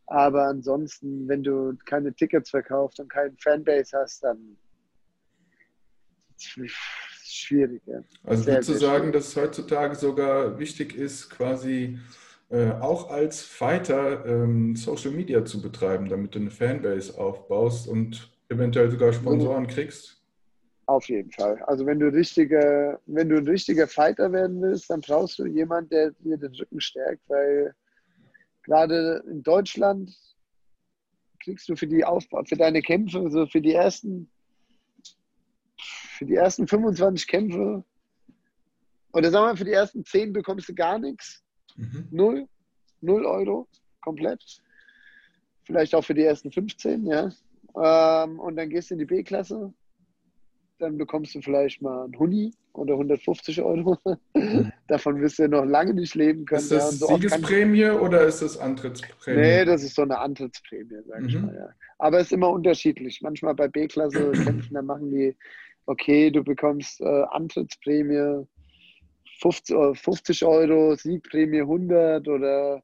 Aber 0.06 0.44
ansonsten, 0.44 1.28
wenn 1.28 1.42
du 1.42 1.76
keine 1.86 2.14
Tickets 2.14 2.52
verkaufst 2.52 3.00
und 3.00 3.10
keinen 3.10 3.36
Fanbase 3.40 3.98
hast, 3.98 4.24
dann 4.24 4.56
ist 6.38 6.56
es 6.60 7.34
schwierig. 7.34 7.82
Ja. 7.88 8.04
Also 8.26 8.46
würdest 8.46 8.70
du 8.70 8.74
sagen, 8.74 9.06
schwierig. 9.06 9.14
dass 9.14 9.28
es 9.30 9.36
heutzutage 9.38 9.96
sogar 9.96 10.60
wichtig 10.60 10.94
ist, 10.94 11.32
quasi 11.32 11.98
äh, 12.54 12.72
auch 12.80 13.10
als 13.10 13.42
Fighter 13.42 14.24
ähm, 14.28 14.76
Social 14.76 15.10
Media 15.10 15.44
zu 15.44 15.60
betreiben, 15.60 16.08
damit 16.08 16.36
du 16.36 16.40
eine 16.40 16.52
Fanbase 16.52 17.20
aufbaust 17.20 17.88
und 17.88 18.32
eventuell 18.48 18.92
sogar 18.92 19.12
Sponsoren 19.12 19.66
kriegst? 19.66 20.22
Auf 20.86 21.10
jeden 21.10 21.32
Fall. 21.32 21.60
Also 21.64 21.86
wenn 21.88 22.00
du 22.00 22.14
richtige, 22.14 23.00
wenn 23.08 23.30
du 23.30 23.38
ein 23.38 23.48
richtiger 23.48 23.88
Fighter 23.88 24.32
werden 24.32 24.62
willst, 24.62 24.88
dann 24.92 25.02
brauchst 25.02 25.40
du 25.40 25.48
jemanden, 25.48 25.90
der 25.90 26.12
dir 26.20 26.38
den 26.38 26.54
Rücken 26.54 26.80
stärkt, 26.80 27.28
weil 27.28 27.74
gerade 28.62 29.24
in 29.28 29.42
Deutschland 29.42 30.16
kriegst 31.44 31.68
du 31.70 31.76
für 31.76 31.88
die 31.88 32.06
Aufbau, 32.06 32.44
für 32.44 32.56
deine 32.56 32.84
Kämpfe, 32.84 33.20
also 33.20 33.48
für 33.48 33.62
die 33.62 33.74
ersten, 33.74 34.30
für 36.18 36.26
die 36.26 36.36
ersten 36.36 36.68
25 36.68 37.28
Kämpfe 37.28 37.84
oder 39.12 39.32
sagen 39.32 39.54
wir 39.54 39.58
für 39.58 39.66
die 39.66 39.72
ersten 39.72 40.06
10 40.06 40.34
bekommst 40.34 40.70
du 40.70 40.76
gar 40.76 41.00
nichts. 41.00 41.43
Mhm. 41.76 42.08
Null, 42.12 42.48
null 43.02 43.26
Euro 43.26 43.68
komplett. 44.02 44.44
Vielleicht 45.66 45.96
auch 45.96 46.04
für 46.04 46.14
die 46.14 46.24
ersten 46.24 46.52
15, 46.52 47.06
ja. 47.06 47.32
Ähm, 47.76 48.40
und 48.40 48.56
dann 48.58 48.70
gehst 48.70 48.90
du 48.90 48.96
in 48.96 49.00
die 49.00 49.06
B-Klasse, 49.06 49.74
dann 50.80 50.98
bekommst 50.98 51.34
du 51.34 51.42
vielleicht 51.42 51.82
mal 51.82 52.06
ein 52.06 52.20
Huni 52.20 52.54
oder 52.74 52.94
150 52.94 53.62
Euro. 53.62 53.98
Mhm. 54.36 54.72
Davon 54.88 55.22
wirst 55.22 55.40
du 55.40 55.48
noch 55.48 55.64
lange 55.64 55.94
nicht 55.94 56.16
leben 56.16 56.46
können. 56.46 56.62
Ist 56.62 56.72
das 56.72 57.00
ja, 57.00 57.08
so 57.08 57.16
Siegesprämie 57.16 57.86
oder 57.86 58.26
ist 58.26 58.42
das 58.42 58.58
Antrittsprämie? 58.58 59.40
Nee, 59.40 59.66
das 59.66 59.84
ist 59.84 59.96
so 59.96 60.02
eine 60.02 60.20
Antrittsprämie, 60.20 61.02
sag 61.08 61.22
mhm. 61.22 61.28
ich 61.28 61.40
mal, 61.40 61.56
ja. 61.56 61.70
Aber 62.00 62.20
es 62.20 62.28
ist 62.28 62.34
immer 62.34 62.50
unterschiedlich. 62.50 63.22
Manchmal 63.22 63.56
bei 63.56 63.68
B-Klasse 63.68 64.32
kämpfen, 64.44 64.74
da 64.74 64.82
machen 64.82 65.10
die, 65.10 65.36
okay, 65.86 66.30
du 66.30 66.44
bekommst 66.44 67.00
äh, 67.02 67.24
Antrittsprämie 67.32 68.46
50, 69.44 70.00
50 70.00 70.46
Euro, 70.46 70.96
Siegprämie 70.96 71.62
100 71.62 72.28
oder, 72.30 72.82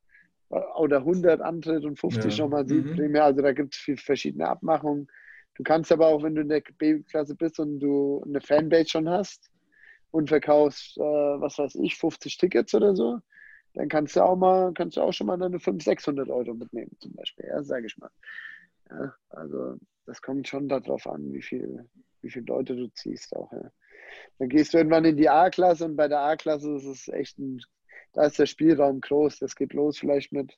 oder 0.50 0.98
100 0.98 1.40
Antritt 1.40 1.86
und 1.86 1.98
50 1.98 2.38
ja. 2.38 2.44
nochmal 2.44 2.64
mhm. 2.64 2.68
Siegprämie. 2.68 3.18
Mhm. 3.18 3.22
Also 3.22 3.42
da 3.42 3.54
gibt 3.54 3.76
es 3.76 4.02
verschiedene 4.02 4.48
Abmachungen. 4.48 5.08
Du 5.56 5.64
kannst 5.64 5.92
aber 5.92 6.08
auch, 6.08 6.22
wenn 6.22 6.36
du 6.36 6.42
in 6.42 6.50
der 6.50 6.62
B-Klasse 6.78 7.36
bist 7.36 7.60
und 7.60 7.80
du 7.80 8.24
eine 8.26 8.42
Fanbase 8.42 8.90
schon 8.90 9.10
hast 9.10 9.50
und 10.12 10.28
verkaufst, 10.28 10.98
äh, 10.98 11.02
was 11.02 11.58
weiß 11.58 11.76
ich, 11.76 11.96
50 11.96 12.38
Tickets 12.38 12.74
oder 12.74 12.96
so, 12.96 13.20
dann 13.74 13.88
kannst 13.88 14.16
du 14.16 14.22
auch 14.22 14.36
mal, 14.36 14.74
kannst 14.74 14.98
du 14.98 15.02
auch 15.02 15.14
schon 15.14 15.28
mal 15.28 15.38
deine 15.38 15.60
500, 15.60 15.84
600 15.84 16.30
Euro 16.30 16.54
mitnehmen, 16.54 16.92
zum 17.00 17.14
Beispiel, 17.14 17.46
ja, 17.48 17.64
sage 17.64 17.88
ich 17.88 17.98
mal. 17.98 18.10
Ja, 18.90 19.14
also 19.30 19.78
das 20.06 20.22
kommt 20.22 20.48
schon 20.48 20.68
darauf 20.68 21.08
an, 21.08 21.32
wie 21.32 21.42
viel, 21.42 21.88
wie 22.22 22.30
viele 22.30 22.46
Leute 22.46 22.76
du 22.76 22.88
ziehst 22.88 23.36
auch. 23.36 23.52
Ja. 23.52 23.72
Dann 24.38 24.50
gehst 24.50 24.74
du 24.74 24.78
irgendwann 24.78 25.06
in 25.06 25.18
die 25.18 25.30
A-Klasse 25.30 25.86
und 25.86 25.96
bei 25.96 26.08
der 26.08 26.20
A-Klasse 26.20 26.76
ist 26.76 26.86
es 26.86 27.08
echt 27.08 27.38
ein, 27.40 27.62
da 28.14 28.26
ist 28.26 28.40
der 28.40 28.46
Spielraum 28.46 29.02
groß. 29.02 29.40
Das 29.40 29.56
geht 29.56 29.74
los 29.74 30.00
vielleicht 30.00 30.32
mit 30.32 30.58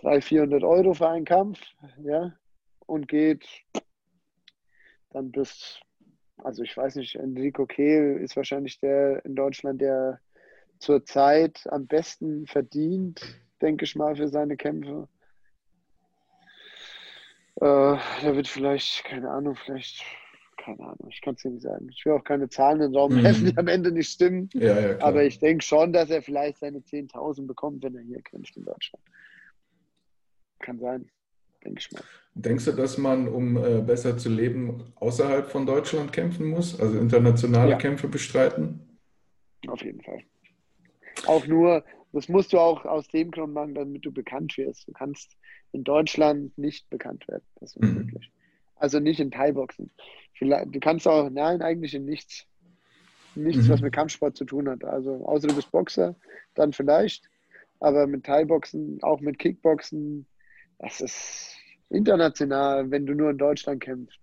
300, 0.00 0.24
400 0.24 0.64
Euro 0.64 0.94
für 0.94 1.08
einen 1.08 1.24
Kampf, 1.24 1.60
ja, 2.02 2.32
und 2.86 3.08
geht 3.08 3.46
dann 5.10 5.30
bis, 5.30 5.80
also 6.38 6.62
ich 6.62 6.76
weiß 6.76 6.96
nicht, 6.96 7.16
Enrico 7.16 7.66
Kehl 7.66 8.18
ist 8.22 8.36
wahrscheinlich 8.36 8.80
der 8.80 9.24
in 9.24 9.34
Deutschland, 9.34 9.80
der 9.80 10.20
zurzeit 10.78 11.66
am 11.70 11.86
besten 11.86 12.46
verdient, 12.46 13.22
denke 13.60 13.84
ich 13.84 13.94
mal, 13.94 14.16
für 14.16 14.28
seine 14.28 14.56
Kämpfe. 14.56 15.08
Äh, 17.56 17.96
der 18.22 18.34
wird 18.34 18.48
vielleicht, 18.48 19.04
keine 19.04 19.30
Ahnung, 19.30 19.54
vielleicht 19.54 20.04
keine 20.62 20.80
Ahnung, 20.80 21.08
ich 21.10 21.20
kann 21.20 21.34
es 21.34 21.42
dir 21.42 21.50
nicht 21.50 21.62
sagen. 21.62 21.88
Ich 21.90 22.04
will 22.04 22.12
auch 22.12 22.24
keine 22.24 22.48
Zahlen 22.48 22.80
in 22.80 22.92
den 22.92 22.96
Raum 22.96 23.14
mhm. 23.14 23.22
werfen, 23.24 23.46
die 23.46 23.56
am 23.56 23.68
Ende 23.68 23.90
nicht 23.90 24.10
stimmen. 24.10 24.48
Ja, 24.54 24.80
ja, 24.80 25.00
Aber 25.00 25.24
ich 25.24 25.38
denke 25.38 25.64
schon, 25.64 25.92
dass 25.92 26.10
er 26.10 26.22
vielleicht 26.22 26.58
seine 26.58 26.78
10.000 26.78 27.46
bekommt, 27.46 27.82
wenn 27.82 27.96
er 27.96 28.02
hier 28.02 28.22
kämpft 28.22 28.56
in 28.56 28.64
Deutschland. 28.64 29.04
Kann 30.60 30.78
sein, 30.78 31.10
denke 31.64 31.80
ich 31.80 31.92
mal. 31.92 32.02
Denkst 32.34 32.64
du, 32.64 32.72
dass 32.72 32.96
man, 32.96 33.28
um 33.28 33.56
äh, 33.56 33.82
besser 33.82 34.16
zu 34.16 34.28
leben, 34.28 34.92
außerhalb 34.94 35.50
von 35.50 35.66
Deutschland 35.66 36.12
kämpfen 36.12 36.46
muss? 36.46 36.80
Also 36.80 36.98
internationale 36.98 37.72
ja. 37.72 37.78
Kämpfe 37.78 38.08
bestreiten? 38.08 38.98
Auf 39.66 39.82
jeden 39.82 40.00
Fall. 40.00 40.20
Auch 41.26 41.46
nur, 41.46 41.84
das 42.12 42.28
musst 42.28 42.52
du 42.52 42.58
auch 42.58 42.84
aus 42.84 43.08
dem 43.08 43.30
Grund 43.30 43.52
machen, 43.52 43.74
damit 43.74 44.04
du 44.04 44.12
bekannt 44.12 44.56
wirst. 44.56 44.88
Du 44.88 44.92
kannst 44.92 45.36
in 45.72 45.84
Deutschland 45.84 46.56
nicht 46.56 46.88
bekannt 46.88 47.26
werden. 47.28 47.44
Das 47.56 47.70
ist 47.70 47.76
unmöglich. 47.76 48.30
Mhm. 48.32 48.41
Also 48.82 48.98
nicht 48.98 49.20
in 49.20 49.30
Thai-Boxen. 49.30 49.92
Du 50.40 50.80
kannst 50.80 51.06
auch, 51.06 51.30
nein, 51.30 51.62
eigentlich 51.62 51.94
in 51.94 52.04
nichts. 52.04 52.48
Nichts, 53.36 53.68
mhm. 53.68 53.68
was 53.68 53.80
mit 53.80 53.92
Kampfsport 53.92 54.36
zu 54.36 54.44
tun 54.44 54.68
hat. 54.68 54.82
Also 54.82 55.24
außer 55.24 55.46
du 55.46 55.54
bist 55.54 55.70
Boxer, 55.70 56.16
dann 56.56 56.72
vielleicht. 56.72 57.30
Aber 57.78 58.08
mit 58.08 58.24
Thai-Boxen, 58.26 59.00
auch 59.04 59.20
mit 59.20 59.38
Kickboxen, 59.38 60.26
das 60.80 61.00
ist 61.00 61.56
international, 61.90 62.90
wenn 62.90 63.06
du 63.06 63.14
nur 63.14 63.30
in 63.30 63.38
Deutschland 63.38 63.80
kämpfst. 63.80 64.18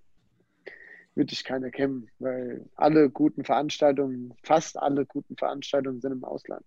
würde 1.16 1.32
ich 1.32 1.46
keiner 1.46 1.70
kennen, 1.70 2.10
weil 2.20 2.66
alle 2.76 3.10
guten 3.10 3.46
Veranstaltungen, 3.46 4.34
fast 4.44 4.78
alle 4.78 5.06
guten 5.06 5.38
Veranstaltungen 5.38 6.02
sind 6.02 6.12
im 6.12 6.26
Ausland 6.26 6.66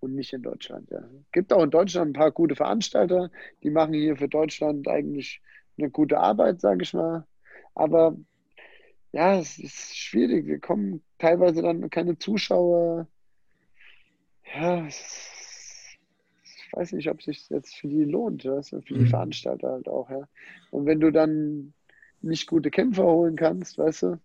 und 0.00 0.14
nicht 0.14 0.34
in 0.34 0.42
Deutschland. 0.42 0.90
Ja. 0.90 1.08
Gibt 1.32 1.54
auch 1.54 1.62
in 1.62 1.70
Deutschland 1.70 2.10
ein 2.10 2.20
paar 2.20 2.32
gute 2.32 2.54
Veranstalter, 2.54 3.30
die 3.62 3.70
machen 3.70 3.94
hier 3.94 4.16
für 4.16 4.28
Deutschland 4.28 4.88
eigentlich 4.88 5.40
eine 5.78 5.90
gute 5.90 6.18
Arbeit, 6.18 6.60
sage 6.60 6.82
ich 6.82 6.94
mal. 6.94 7.26
Aber 7.74 8.16
ja, 9.12 9.38
es 9.38 9.58
ist 9.58 9.96
schwierig. 9.96 10.46
Wir 10.46 10.58
kommen 10.58 11.02
teilweise 11.18 11.62
dann 11.62 11.88
keine 11.90 12.18
Zuschauer. 12.18 13.06
Ja, 14.54 14.86
ich 14.86 16.68
weiß 16.72 16.92
nicht, 16.92 17.08
ob 17.08 17.20
es 17.20 17.26
sich 17.26 17.48
jetzt 17.48 17.74
für 17.76 17.88
die 17.88 18.04
lohnt, 18.04 18.44
weißt 18.44 18.70
für 18.70 18.80
die 18.94 19.00
mhm. 19.00 19.06
Veranstalter 19.06 19.70
halt 19.70 19.88
auch. 19.88 20.10
Ja. 20.10 20.28
Und 20.70 20.86
wenn 20.86 21.00
du 21.00 21.10
dann 21.10 21.72
nicht 22.20 22.46
gute 22.46 22.70
Kämpfer 22.70 23.04
holen 23.04 23.36
kannst, 23.36 23.78
weißt 23.78 24.02
du, 24.02 24.20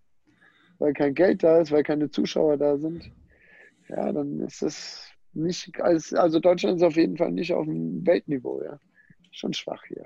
weil 0.79 0.93
kein 0.93 1.13
Geld 1.13 1.43
da 1.43 1.61
ist, 1.61 1.71
weil 1.71 1.83
keine 1.83 2.09
Zuschauer 2.09 2.57
da 2.57 2.77
sind, 2.77 3.11
ja, 3.87 4.11
dann 4.11 4.39
ist 4.39 4.61
es 4.61 5.09
nicht, 5.33 5.79
also 5.79 6.39
Deutschland 6.39 6.77
ist 6.77 6.83
auf 6.83 6.95
jeden 6.95 7.17
Fall 7.17 7.31
nicht 7.31 7.53
auf 7.53 7.65
dem 7.65 8.05
Weltniveau, 8.05 8.61
ja. 8.63 8.79
Schon 9.31 9.53
schwach 9.53 9.83
hier. 9.85 10.05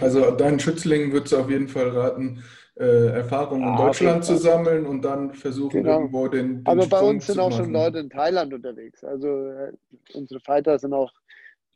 Also 0.00 0.30
deinen 0.32 0.58
Schützlingen 0.58 1.12
würdest 1.12 1.32
du 1.32 1.38
auf 1.38 1.50
jeden 1.50 1.68
Fall 1.68 1.88
raten, 1.90 2.42
äh, 2.76 3.08
Erfahrungen 3.10 3.62
ja, 3.62 3.70
in 3.70 3.76
Deutschland 3.76 4.24
zu 4.24 4.36
sammeln 4.36 4.86
und 4.86 5.02
dann 5.02 5.32
versuchen 5.32 5.82
genau. 5.82 6.00
irgendwo 6.00 6.26
den, 6.28 6.64
den 6.64 6.66
Aber 6.66 6.86
bei 6.86 7.00
uns 7.00 7.26
sind 7.26 7.38
auch 7.38 7.52
schon 7.52 7.72
Leute 7.72 7.98
in 8.00 8.10
Thailand 8.10 8.52
unterwegs. 8.52 9.04
Also 9.04 9.28
äh, 9.28 9.72
unsere 10.14 10.40
Fighter 10.40 10.78
sind 10.78 10.92
auch 10.92 11.12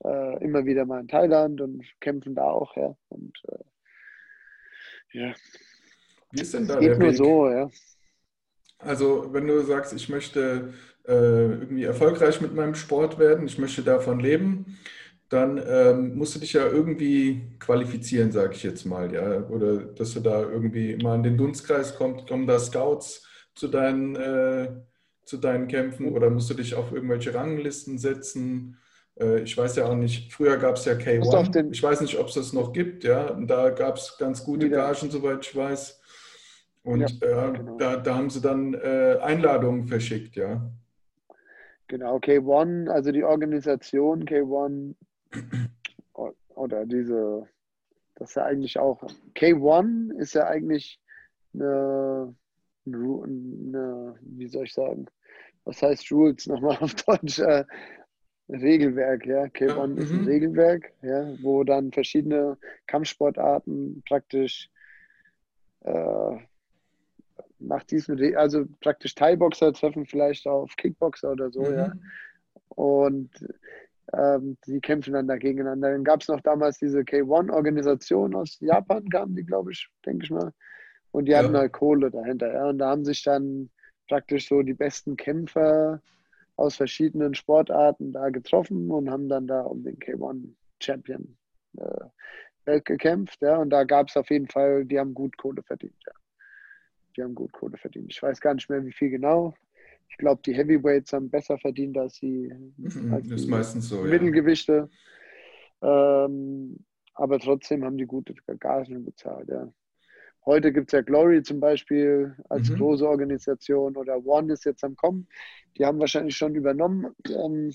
äh, 0.05 0.45
immer 0.45 0.65
wieder 0.65 0.85
mal 0.87 1.01
in 1.01 1.09
Thailand 1.09 1.61
und 1.61 1.85
kämpfen 2.01 2.35
da 2.35 2.45
auch, 2.45 2.77
ja. 2.77 2.97
Und 3.11 3.37
äh, 3.49 5.19
ja. 5.19 5.35
Wie 6.33 6.41
ist 6.41 6.55
denn 6.55 6.67
da 6.67 6.79
Geht 6.79 6.91
der 6.91 6.99
nur 6.99 7.09
Weg? 7.09 7.17
so, 7.17 7.49
ja. 7.49 7.71
Also 8.79 9.33
wenn 9.33 9.47
du 9.47 9.61
sagst, 9.63 9.93
ich 9.93 10.09
möchte 10.09 10.73
äh, 11.07 11.13
irgendwie 11.13 11.85
erfolgreich 11.85 12.41
mit 12.41 12.55
meinem 12.55 12.75
Sport 12.75 13.19
werden, 13.19 13.47
ich 13.47 13.59
möchte 13.59 13.83
davon 13.83 14.21
leben, 14.21 14.79
dann 15.29 15.63
ähm, 15.67 16.17
musst 16.17 16.35
du 16.35 16.39
dich 16.41 16.55
ja 16.55 16.67
irgendwie 16.67 17.57
qualifizieren, 17.59 18.33
sage 18.33 18.55
ich 18.55 18.63
jetzt 18.63 18.87
mal, 18.87 19.13
ja, 19.13 19.47
oder 19.49 19.79
dass 19.79 20.15
du 20.15 20.21
da 20.21 20.41
irgendwie 20.41 20.97
mal 20.97 21.17
in 21.17 21.23
den 21.23 21.37
Dunstkreis 21.37 21.97
kommst, 21.97 22.27
kommen 22.27 22.47
da 22.47 22.59
Scouts 22.59 23.27
zu 23.55 23.69
deinen, 23.69 24.17
äh, 24.17 24.71
zu 25.25 25.37
deinen 25.37 25.69
Kämpfen 25.69 26.13
oder 26.13 26.31
musst 26.31 26.49
du 26.49 26.55
dich 26.55 26.75
auf 26.75 26.93
irgendwelche 26.93 27.35
Ranglisten 27.35 27.99
setzen? 27.99 28.79
Äh, 29.21 29.41
ich 29.41 29.57
weiß 29.57 29.77
ja 29.77 29.85
auch 29.85 29.95
nicht, 29.95 30.33
früher 30.33 30.57
gab 30.57 30.77
es 30.77 30.87
ja 30.87 30.95
K1, 30.95 31.73
ich 31.73 31.83
weiß 31.83 32.01
nicht, 32.01 32.19
ob 32.19 32.29
es 32.29 32.35
das 32.35 32.55
noch 32.55 32.73
gibt, 32.73 33.05
ja, 33.05 33.29
und 33.29 33.49
da 33.49 33.69
gab 33.69 33.97
es 33.97 34.17
ganz 34.19 34.43
gute 34.43 34.71
Gagen, 34.71 35.11
soweit 35.11 35.45
ich 35.45 35.55
weiß. 35.55 36.01
Und 36.85 37.01
ja, 37.01 37.49
äh, 37.49 37.53
genau. 37.53 37.77
da, 37.77 37.97
da 37.97 38.15
haben 38.15 38.31
sie 38.31 38.41
dann 38.41 38.73
äh, 38.73 39.19
Einladungen 39.21 39.89
verschickt, 39.89 40.37
ja. 40.37 40.71
Genau, 41.89 42.17
K1, 42.17 42.89
also 42.89 43.13
die 43.13 43.25
Organisation 43.25 44.25
K1 44.25 44.95
oder 46.55 46.87
diese, 46.87 47.49
das 48.17 48.31
ist 48.31 48.35
ja 48.37 48.45
eigentlich 48.45 48.79
auch, 48.79 49.03
K1 49.35 50.13
ist 50.19 50.35
ja 50.35 50.47
eigentlich 50.47 51.01
eine, 51.55 52.35
eine 52.87 54.19
wie 54.23 54.49
soll 54.49 54.65
ich 54.65 54.75
sagen, 54.75 55.07
was 55.65 55.83
heißt 55.83 56.11
Rules 56.11 56.47
nochmal 56.47 56.79
auf 56.79 56.95
Deutsch? 56.95 57.39
Äh, 57.39 57.65
Regelwerk, 58.49 59.27
ja. 59.27 59.45
K1 59.45 59.97
ja, 59.97 60.03
ist 60.03 60.11
ein 60.11 60.23
mhm. 60.23 60.27
Regelwerk, 60.27 60.93
ja, 61.03 61.35
wo 61.43 61.65
dann 61.65 61.93
verschiedene 61.93 62.57
Kampfsportarten 62.87 64.03
praktisch 64.07 64.71
äh, 65.81 66.37
nach 67.59 67.85
diesem, 67.85 68.19
also 68.37 68.65
praktisch 68.81 69.15
Thai-Boxer 69.15 69.73
treffen 69.73 70.07
vielleicht 70.07 70.47
auf 70.47 70.77
Kickboxer 70.77 71.33
oder 71.33 71.51
so, 71.51 71.63
mhm. 71.63 71.75
ja. 71.75 71.93
Und 72.71 73.31
ähm, 74.15 74.57
die 74.67 74.81
kämpfen 74.81 75.13
dann 75.13 75.29
da 75.29 75.37
gegeneinander. 75.37 75.93
Dann 75.93 76.05
gab 76.05 76.23
es 76.23 76.29
noch 76.29 76.41
damals 76.41 76.79
diese 76.79 77.01
K1-Organisation 77.01 78.35
aus 78.35 78.59
Japan, 78.61 79.09
kamen 79.09 79.35
die, 79.35 79.45
glaube 79.45 79.73
ich, 79.73 79.89
denke 80.07 80.25
ich 80.25 80.31
mal. 80.31 80.53
Und 81.11 81.27
die 81.27 81.33
ja. 81.33 81.39
hatten 81.39 81.57
halt 81.57 81.73
Kohle 81.73 82.11
dahinter. 82.11 82.53
Ja. 82.53 82.69
Und 82.69 82.79
da 82.79 82.91
haben 82.91 83.05
sich 83.05 83.23
dann 83.23 83.71
praktisch 84.09 84.49
so 84.49 84.63
die 84.63 84.75
besten 84.75 85.17
Kämpfer 85.17 86.01
aus 86.57 86.77
verschiedenen 86.77 87.35
Sportarten 87.35 88.13
da 88.13 88.31
getroffen 88.31 88.91
und 88.91 89.11
haben 89.11 89.29
dann 89.29 89.47
da 89.47 89.61
um 89.63 89.83
den 89.83 89.99
K1-Champion 89.99 91.37
äh, 91.77 92.81
gekämpft. 92.81 93.41
Ja. 93.43 93.59
Und 93.59 93.71
da 93.71 93.85
gab 93.85 94.09
es 94.09 94.17
auf 94.17 94.31
jeden 94.31 94.49
Fall, 94.49 94.85
die 94.85 94.99
haben 94.99 95.15
gut 95.15 95.37
Kohle 95.37 95.63
verdient. 95.63 95.97
Ja. 96.07 96.13
Die 97.17 97.23
haben 97.23 97.35
gut 97.35 97.53
Kohle 97.53 97.77
verdient. 97.77 98.13
Ich 98.13 98.23
weiß 98.23 98.41
gar 98.41 98.55
nicht 98.55 98.71
mehr, 98.71 98.85
wie 98.85 98.93
viel 98.93 99.11
genau. 99.11 99.55
Ich 100.09 100.17
glaube, 100.17 100.41
die 100.45 100.55
Heavyweights 100.55 101.13
haben 101.13 101.31
besser 101.31 101.59
verdient 101.59 101.97
als 101.99 102.15
die, 102.21 102.53
mhm, 102.77 103.13
als 103.13 103.31
ist 103.31 103.47
die 103.47 103.51
meistens 103.51 103.89
so, 103.89 104.03
Mittelgewichte. 104.03 104.89
Ja. 105.83 106.25
Ähm, 106.25 106.85
aber 107.15 107.39
trotzdem 107.39 107.85
haben 107.85 107.99
die 107.99 108.07
gute 108.07 108.35
Gagen 108.59 109.05
bezahlt. 109.05 109.49
Ja. 109.49 109.73
Heute 110.47 110.73
gibt 110.73 110.89
es 110.89 110.93
ja 110.93 111.03
Glory 111.03 111.43
zum 111.43 111.61
Beispiel 111.61 112.35
als 112.49 112.71
mhm. 112.71 112.77
große 112.77 113.07
Organisation 113.07 113.97
oder 113.97 114.25
One 114.25 114.53
ist 114.53 114.65
jetzt 114.65 114.83
am 114.85 114.97
Kommen. 114.97 115.29
Die 115.77 115.85
haben 115.85 115.99
wahrscheinlich 115.99 116.37
schon 116.37 116.55
übernommen, 116.55 117.15
ähm, 117.29 117.73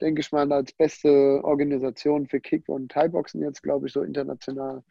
denke 0.00 0.20
ich 0.20 0.30
mal, 0.30 0.50
als 0.52 0.72
beste 0.72 1.40
Organisation 1.42 2.26
für 2.26 2.40
Kick 2.40 2.68
und 2.68 2.92
Thai-Boxen 2.92 3.42
jetzt, 3.42 3.62
glaube 3.62 3.86
ich, 3.86 3.92
so 3.92 4.02
international. 4.02 4.84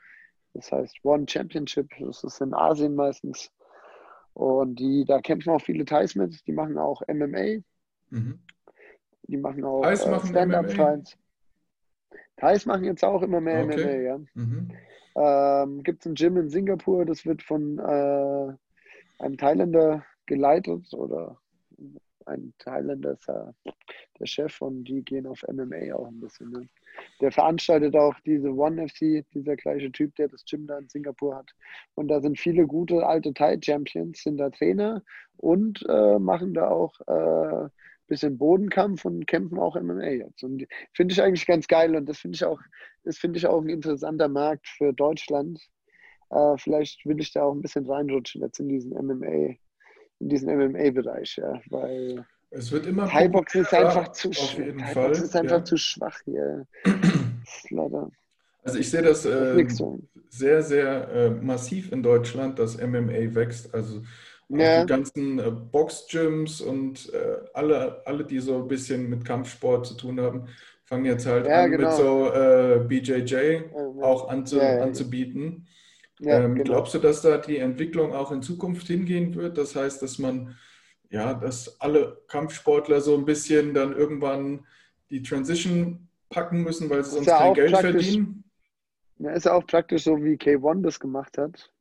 Das 0.53 0.71
heißt 0.71 0.97
One 1.03 1.25
Championship, 1.29 1.87
das 1.99 2.23
ist 2.23 2.41
in 2.41 2.53
Asien 2.53 2.95
meistens. 2.95 3.51
Und 4.37 4.75
die, 4.75 5.03
da 5.03 5.19
kämpfen 5.19 5.49
auch 5.49 5.61
viele 5.61 5.83
Thais 5.83 6.13
mit, 6.13 6.45
die 6.45 6.51
machen 6.51 6.77
auch 6.77 7.01
MMA. 7.07 7.63
Mhm. 8.11 8.37
Die 9.23 9.37
machen 9.37 9.63
auch 9.63 9.83
äh, 9.83 9.97
Stand-Up-Fights. 9.97 11.17
Thais 12.35 12.67
machen 12.67 12.83
jetzt 12.83 13.03
auch 13.03 13.23
immer 13.23 13.41
mehr 13.41 13.65
okay. 13.65 13.83
MMA, 13.83 13.95
ja. 13.95 14.19
Mhm. 14.35 14.71
Ähm, 15.15 15.81
Gibt 15.81 16.01
es 16.01 16.05
ein 16.05 16.13
Gym 16.13 16.37
in 16.37 16.49
Singapur, 16.51 17.03
das 17.03 17.25
wird 17.25 17.41
von 17.41 17.79
äh, 17.79 19.23
einem 19.23 19.37
Thailänder 19.39 20.05
geleitet 20.27 20.93
oder 20.93 21.39
ein 22.27 22.53
Thailänder 22.59 23.13
ist 23.13 23.27
ja 23.27 23.53
der 24.19 24.25
Chef 24.25 24.61
und 24.61 24.83
die 24.85 25.03
gehen 25.03 25.27
auf 25.27 25.43
MMA 25.47 25.93
auch 25.93 26.07
ein 26.07 26.19
bisschen. 26.19 26.51
Ne? 26.51 26.67
Der 27.21 27.31
veranstaltet 27.31 27.95
auch 27.95 28.15
diese 28.25 28.53
One 28.53 28.87
FC, 28.87 29.25
dieser 29.33 29.55
gleiche 29.55 29.91
Typ, 29.91 30.15
der 30.15 30.27
das 30.27 30.43
Gym 30.45 30.67
da 30.67 30.77
in 30.77 30.89
Singapur 30.89 31.35
hat. 31.35 31.51
Und 31.95 32.07
da 32.07 32.21
sind 32.21 32.39
viele 32.39 32.65
gute 32.65 33.05
alte 33.05 33.33
Thai-Champions, 33.33 34.23
sind 34.23 34.37
da 34.37 34.49
Trainer 34.49 35.03
und 35.37 35.85
äh, 35.87 36.19
machen 36.19 36.53
da 36.53 36.69
auch 36.69 36.99
äh, 37.07 37.69
bisschen 38.07 38.37
Bodenkampf 38.37 39.05
und 39.05 39.27
kämpfen 39.27 39.59
auch 39.59 39.79
MMA 39.79 40.09
jetzt. 40.09 40.43
Und 40.43 40.65
finde 40.93 41.13
ich 41.13 41.21
eigentlich 41.21 41.45
ganz 41.45 41.67
geil 41.67 41.95
und 41.95 42.07
das 42.07 42.19
finde 42.19 42.35
ich 42.35 42.45
auch, 42.45 42.59
das 43.03 43.17
finde 43.17 43.37
ich 43.37 43.47
auch 43.47 43.61
ein 43.61 43.69
interessanter 43.69 44.29
Markt 44.29 44.67
für 44.67 44.93
Deutschland. 44.93 45.59
Äh, 46.29 46.57
vielleicht 46.57 47.05
will 47.05 47.19
ich 47.19 47.31
da 47.31 47.43
auch 47.43 47.53
ein 47.53 47.61
bisschen 47.61 47.85
reinrutschen 47.85 48.41
jetzt 48.41 48.59
in 48.59 48.69
diesen 48.69 48.91
MMA, 48.91 49.55
in 50.19 50.29
diesen 50.29 50.55
MMA-Bereich, 50.55 51.37
ja, 51.37 51.61
weil 51.69 52.25
es 52.49 52.71
wird 52.71 52.85
immer 52.85 53.09
Thai-Box 53.09 53.55
ist 53.55 53.73
einfach 53.73 54.11
zu 54.13 54.31
schwach. 54.31 55.11
Ist 55.11 55.35
einfach 55.35 55.57
ja. 55.57 55.65
zu 55.65 55.77
schwach 55.77 56.17
hier. 56.23 56.65
leider. 57.69 58.09
Also 58.63 58.79
ich 58.79 58.89
sehe 58.89 59.01
das 59.01 59.25
äh, 59.25 59.65
sehr, 60.29 60.61
sehr 60.61 61.09
äh, 61.09 61.29
massiv 61.29 61.91
in 61.91 62.03
Deutschland, 62.03 62.59
dass 62.59 62.77
MMA 62.77 63.33
wächst. 63.35 63.73
Also 63.73 64.01
ja. 64.49 64.81
die 64.81 64.87
ganzen 64.87 65.39
äh, 65.39 65.51
Box-Gyms 65.51 66.61
und 66.61 67.13
äh, 67.13 67.37
alle, 67.53 68.05
alle, 68.05 68.25
die 68.25 68.39
so 68.39 68.61
ein 68.61 68.67
bisschen 68.67 69.09
mit 69.09 69.25
Kampfsport 69.25 69.85
zu 69.85 69.95
tun 69.95 70.19
haben, 70.19 70.47
fangen 70.83 71.05
jetzt 71.05 71.25
halt 71.25 71.47
ja, 71.47 71.63
an 71.63 71.71
genau. 71.71 71.89
mit 71.89 71.97
so 71.97 72.33
äh, 72.33 72.79
BJJ 72.79 73.61
auch 74.01 74.29
anzu, 74.29 74.59
anzubieten. 74.61 75.67
Ähm, 76.21 76.55
genau. 76.55 76.73
Glaubst 76.73 76.93
du, 76.93 76.99
dass 76.99 77.21
da 77.21 77.37
die 77.37 77.57
Entwicklung 77.57 78.13
auch 78.13 78.31
in 78.31 78.41
Zukunft 78.41 78.87
hingehen 78.87 79.35
wird? 79.35 79.57
Das 79.57 79.75
heißt, 79.75 80.01
dass 80.01 80.17
man 80.17 80.55
ja, 81.09 81.33
dass 81.33 81.79
alle 81.79 82.21
Kampfsportler 82.27 83.01
so 83.01 83.15
ein 83.17 83.25
bisschen 83.25 83.73
dann 83.73 83.95
irgendwann 83.95 84.65
die 85.09 85.23
Transition 85.23 86.07
packen 86.29 86.63
müssen, 86.63 86.89
weil 86.89 87.03
sie 87.03 87.11
sonst 87.11 87.27
ja 87.27 87.37
kein 87.37 87.53
Geld 87.53 87.77
verdienen. 87.77 88.43
Ja, 89.19 89.31
ist 89.31 89.45
ja 89.45 89.53
auch 89.53 89.65
praktisch 89.65 90.03
so, 90.03 90.23
wie 90.23 90.35
K1 90.35 90.81
das 90.83 90.99
gemacht 90.99 91.37
hat. 91.37 91.71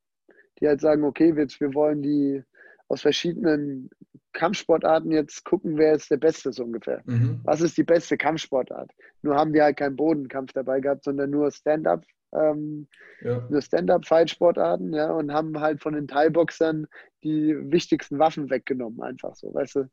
Die 0.61 0.67
halt 0.67 0.81
sagen, 0.81 1.05
okay, 1.05 1.37
wir, 1.37 1.47
wir 1.47 1.75
wollen 1.75 2.03
die 2.03 2.43
aus 2.89 3.03
verschiedenen 3.03 3.91
Kampfsportarten 4.33 5.11
jetzt 5.11 5.45
gucken, 5.45 5.77
wer 5.77 5.95
ist 5.95 6.11
der 6.11 6.17
Beste 6.19 6.53
so 6.53 6.65
ungefähr. 6.65 7.03
Mhm. 7.05 7.41
Was 7.45 7.61
ist 7.61 7.77
die 7.77 7.83
beste 7.83 8.17
Kampfsportart? 8.17 8.91
Nur 9.23 9.35
haben 9.35 9.53
die 9.53 9.61
halt 9.61 9.77
keinen 9.77 9.97
Bodenkampf 9.97 10.53
dabei 10.53 10.81
gehabt, 10.81 11.05
sondern 11.05 11.31
nur 11.31 11.51
Stand-up 11.51 12.05
ähm, 12.33 12.89
ja. 13.21 13.61
Stand-up-Fight-Sportarten, 13.61 14.93
ja, 14.93 15.11
und 15.13 15.33
haben 15.33 15.61
halt 15.61 15.81
von 15.81 15.95
den 15.95 16.09
Thai-Boxern 16.09 16.87
die 17.23 17.57
wichtigsten 17.71 18.19
Waffen 18.19 18.51
weggenommen, 18.51 19.03
einfach 19.03 19.35
so, 19.35 19.53
weißt 19.53 19.77
du. 19.77 19.91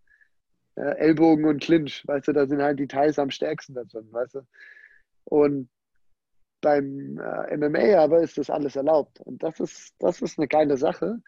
Ja, 0.75 0.89
Ellbogen 0.93 1.45
und 1.45 1.61
Clinch, 1.61 2.03
weißt 2.07 2.27
du, 2.27 2.33
da 2.33 2.47
sind 2.47 2.61
halt 2.61 2.79
die 2.79 2.87
Thais 2.87 3.19
am 3.19 3.29
stärksten 3.29 3.75
dazu, 3.75 3.99
weißt 4.11 4.35
du. 4.35 4.41
Und 5.25 5.69
beim 6.61 7.19
äh, 7.19 7.57
MMA 7.57 7.99
aber 7.99 8.21
ist 8.21 8.39
das 8.39 8.49
alles 8.49 8.75
erlaubt. 8.75 9.19
Und 9.19 9.43
das 9.43 9.59
ist, 9.59 9.93
das 9.99 10.21
ist 10.21 10.39
eine 10.39 10.47
geile 10.47 10.77
Sache. 10.77 11.21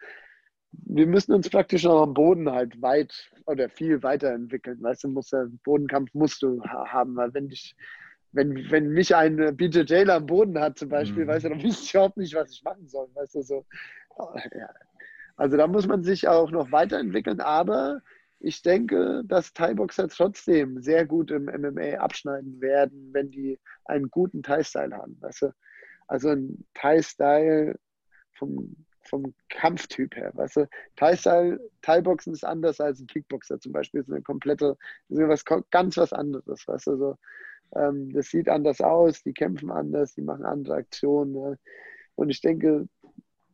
wir 0.72 1.06
müssen 1.06 1.32
uns 1.32 1.48
praktisch 1.48 1.84
noch 1.84 2.02
am 2.02 2.14
Boden 2.14 2.50
halt 2.50 2.80
weit 2.82 3.30
oder 3.46 3.68
viel 3.68 4.02
weiterentwickeln. 4.02 4.82
Weißt 4.82 5.04
du, 5.04 5.08
muss 5.08 5.30
der 5.30 5.48
Bodenkampf 5.64 6.12
musst 6.14 6.42
du 6.42 6.62
haben, 6.64 7.16
weil 7.16 7.32
wenn 7.34 7.48
dich, 7.48 7.76
wenn, 8.36 8.70
wenn 8.70 8.90
mich 8.90 9.14
ein 9.14 9.56
BJJ 9.56 10.08
am 10.10 10.26
Boden 10.26 10.58
hat 10.60 10.78
zum 10.78 10.88
Beispiel, 10.88 11.24
mhm. 11.24 11.28
weißt 11.28 11.44
du, 11.44 11.48
dann 11.50 11.62
wüsste 11.62 11.84
ich 11.84 11.94
überhaupt 11.94 12.16
nicht, 12.16 12.34
was 12.34 12.50
ich 12.50 12.62
machen 12.62 12.86
soll. 12.86 13.08
Weißt 13.14 13.34
du, 13.34 13.42
so. 13.42 13.64
Ja. 14.18 14.70
Also 15.36 15.56
da 15.56 15.66
muss 15.66 15.86
man 15.86 16.02
sich 16.02 16.28
auch 16.28 16.50
noch 16.50 16.72
weiterentwickeln, 16.72 17.40
aber 17.40 18.00
ich 18.38 18.62
denke, 18.62 19.22
dass 19.24 19.52
Thai-Boxer 19.52 20.08
trotzdem 20.08 20.80
sehr 20.80 21.06
gut 21.06 21.30
im 21.30 21.46
MMA 21.46 21.98
abschneiden 21.98 22.60
werden, 22.60 23.10
wenn 23.12 23.30
die 23.30 23.58
einen 23.84 24.10
guten 24.10 24.42
Thai-Style 24.42 24.96
haben. 24.96 25.16
Weißt 25.20 25.42
du? 25.42 25.52
Also 26.06 26.30
ein 26.30 26.64
Thai-Style 26.74 27.78
vom 28.32 28.76
vom 29.08 29.34
Kampftyp 29.48 30.16
her. 30.16 30.32
Weißt 30.34 30.56
du, 30.56 30.68
Thai-Style, 30.96 31.60
Thai-Boxen 31.82 32.32
ist 32.32 32.44
anders 32.44 32.80
als 32.80 33.00
ein 33.00 33.06
Kickboxer 33.06 33.60
zum 33.60 33.72
Beispiel. 33.72 34.00
Das 34.00 34.08
ist 34.08 34.14
eine 34.14 34.22
komplette, 34.22 34.76
ist 35.08 35.18
was, 35.18 35.44
ganz 35.70 35.96
was 35.96 36.12
anderes. 36.12 36.66
Weißt 36.66 36.88
du, 36.88 36.96
so, 36.96 37.16
ähm, 37.74 38.12
das 38.12 38.28
sieht 38.28 38.48
anders 38.48 38.80
aus, 38.80 39.22
die 39.22 39.32
kämpfen 39.32 39.70
anders, 39.70 40.14
die 40.14 40.22
machen 40.22 40.44
andere 40.44 40.74
Aktionen. 40.74 41.32
Ne? 41.32 41.58
Und 42.14 42.30
ich 42.30 42.40
denke, 42.40 42.88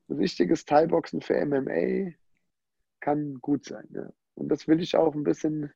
richtiges 0.08 0.64
Thai-Boxen 0.64 1.20
für 1.20 1.44
MMA 1.44 2.12
kann 3.00 3.38
gut 3.40 3.64
sein. 3.64 3.86
Ne? 3.90 4.12
Und 4.34 4.48
das 4.48 4.68
will 4.68 4.80
ich 4.80 4.96
auch 4.96 5.14
ein 5.14 5.24
bisschen, 5.24 5.72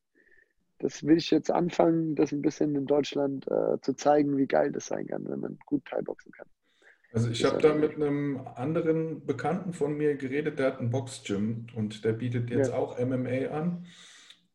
das 0.79 1.05
will 1.05 1.17
ich 1.17 1.31
jetzt 1.31 1.51
anfangen, 1.51 2.15
das 2.15 2.33
ein 2.33 2.43
bisschen 2.43 2.75
in 2.75 2.87
Deutschland 2.87 3.47
äh, 3.49 3.81
zu 3.81 3.95
zeigen, 3.95 4.37
wie 4.37 4.47
geil 4.47 4.73
das 4.73 4.87
sein 4.87 5.07
kann, 5.07 5.29
wenn 5.29 5.41
man 5.41 5.59
gut 5.67 5.85
Thai-Boxen 5.87 6.33
kann. 6.33 6.49
Also 7.13 7.31
ich 7.31 7.45
habe 7.45 7.63
da 7.63 7.75
mit 7.75 7.95
einem 7.95 8.47
anderen 8.57 9.25
Bekannten 9.25 9.73
von 9.73 9.97
mir 9.97 10.17
geredet, 10.17 10.59
der 10.59 10.67
hat 10.67 10.81
ein 10.81 10.91
Boxgym 10.91 11.67
und 11.75 12.05
der 12.05 12.13
bietet 12.13 12.51
jetzt 12.51 12.71
ja. 12.71 12.77
auch 12.77 12.99
MMA 12.99 13.49
an. 13.49 13.87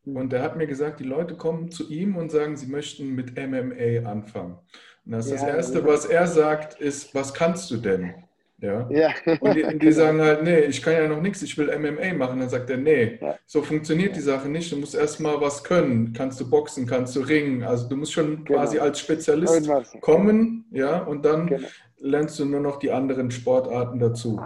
Und 0.05 0.31
der 0.31 0.41
hat 0.41 0.57
mir 0.57 0.67
gesagt, 0.67 0.99
die 0.99 1.05
Leute 1.05 1.35
kommen 1.35 1.71
zu 1.71 1.89
ihm 1.89 2.15
und 2.15 2.31
sagen, 2.31 2.57
sie 2.57 2.67
möchten 2.67 3.13
mit 3.13 3.37
MMA 3.37 4.09
anfangen. 4.09 4.57
Und 5.05 5.11
das, 5.13 5.29
ja, 5.29 5.35
das 5.35 5.43
Erste, 5.43 5.85
was 5.85 6.05
er 6.05 6.27
sagt, 6.27 6.79
ist, 6.79 7.13
was 7.13 7.33
kannst 7.33 7.69
du 7.71 7.77
denn? 7.77 8.13
Ja. 8.59 8.87
ja. 8.91 9.09
Und 9.39 9.55
die, 9.55 9.79
die, 9.79 9.91
sagen 9.91 10.21
halt, 10.21 10.43
nee, 10.43 10.59
ich 10.61 10.83
kann 10.83 10.93
ja 10.93 11.07
noch 11.07 11.21
nichts, 11.21 11.41
ich 11.41 11.57
will 11.57 11.67
MMA 11.77 12.13
machen. 12.15 12.39
Dann 12.39 12.49
sagt 12.49 12.69
er, 12.69 12.77
nee, 12.77 13.17
ja. 13.19 13.35
so 13.45 13.63
funktioniert 13.63 14.15
die 14.15 14.21
Sache 14.21 14.49
nicht. 14.49 14.71
Du 14.71 14.77
musst 14.77 14.93
erstmal 14.93 15.41
was 15.41 15.63
können. 15.63 16.13
Kannst 16.13 16.39
du 16.39 16.49
boxen, 16.49 16.85
kannst 16.85 17.15
du 17.15 17.21
ringen. 17.21 17.63
Also 17.63 17.89
du 17.89 17.95
musst 17.95 18.13
schon 18.13 18.43
genau. 18.43 18.59
quasi 18.59 18.77
als 18.77 18.99
Spezialist 18.99 19.67
kommen, 20.01 20.65
ja, 20.71 20.99
und 20.99 21.25
dann 21.25 21.47
genau 21.47 21.67
lernst 22.01 22.39
du 22.39 22.45
nur 22.45 22.59
noch 22.59 22.79
die 22.79 22.91
anderen 22.91 23.31
Sportarten 23.31 23.99
dazu? 23.99 24.41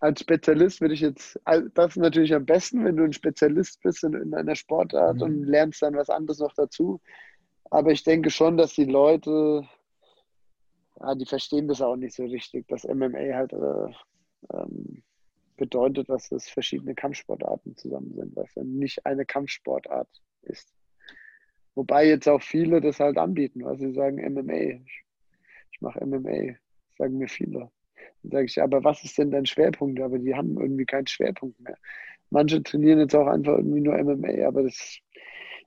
Als 0.00 0.20
Spezialist 0.20 0.80
würde 0.80 0.94
ich 0.94 1.00
jetzt, 1.00 1.40
das 1.74 1.90
ist 1.90 1.96
natürlich 1.96 2.34
am 2.34 2.44
besten, 2.44 2.84
wenn 2.84 2.96
du 2.96 3.04
ein 3.04 3.12
Spezialist 3.12 3.80
bist 3.82 4.04
in, 4.04 4.14
in 4.14 4.34
einer 4.34 4.54
Sportart 4.54 5.16
mhm. 5.16 5.22
und 5.22 5.44
lernst 5.44 5.82
dann 5.82 5.96
was 5.96 6.10
anderes 6.10 6.40
noch 6.40 6.52
dazu. 6.54 7.00
Aber 7.70 7.90
ich 7.90 8.04
denke 8.04 8.30
schon, 8.30 8.56
dass 8.56 8.74
die 8.74 8.84
Leute, 8.84 9.66
ja, 11.00 11.14
die 11.14 11.26
verstehen 11.26 11.68
das 11.68 11.80
auch 11.80 11.96
nicht 11.96 12.14
so 12.14 12.24
richtig, 12.24 12.68
dass 12.68 12.84
MMA 12.84 13.34
halt 13.34 13.52
äh, 13.54 13.92
ähm, 14.52 15.02
bedeutet, 15.56 16.08
dass 16.10 16.30
es 16.32 16.48
verschiedene 16.48 16.94
Kampfsportarten 16.94 17.76
zusammen 17.76 18.12
sind, 18.14 18.36
was 18.36 18.54
ja 18.54 18.62
nicht 18.62 19.06
eine 19.06 19.24
Kampfsportart 19.24 20.08
ist. 20.42 20.72
Wobei 21.74 22.06
jetzt 22.06 22.28
auch 22.28 22.42
viele 22.42 22.80
das 22.80 23.00
halt 23.00 23.16
anbieten, 23.18 23.64
weil 23.64 23.78
sie 23.78 23.92
sagen 23.92 24.16
MMA 24.16 24.80
ich 25.76 25.82
mache 25.82 26.04
MMA, 26.06 26.56
sagen 26.96 27.18
mir 27.18 27.28
viele. 27.28 27.70
Dann 28.26 28.38
sage 28.38 28.46
ich, 28.46 28.62
aber 28.62 28.84
was 28.84 29.04
ist 29.04 29.18
denn 29.18 29.30
dein 29.30 29.46
Schwerpunkt? 29.46 30.00
Aber 30.00 30.18
die 30.18 30.34
haben 30.34 30.58
irgendwie 30.58 30.84
keinen 30.84 31.06
Schwerpunkt 31.06 31.60
mehr. 31.60 31.76
Manche 32.30 32.62
trainieren 32.62 32.98
jetzt 32.98 33.14
auch 33.14 33.26
einfach 33.26 33.56
irgendwie 33.56 33.80
nur 33.80 33.96
MMA, 33.96 34.46
aber 34.46 34.64
das, 34.64 34.98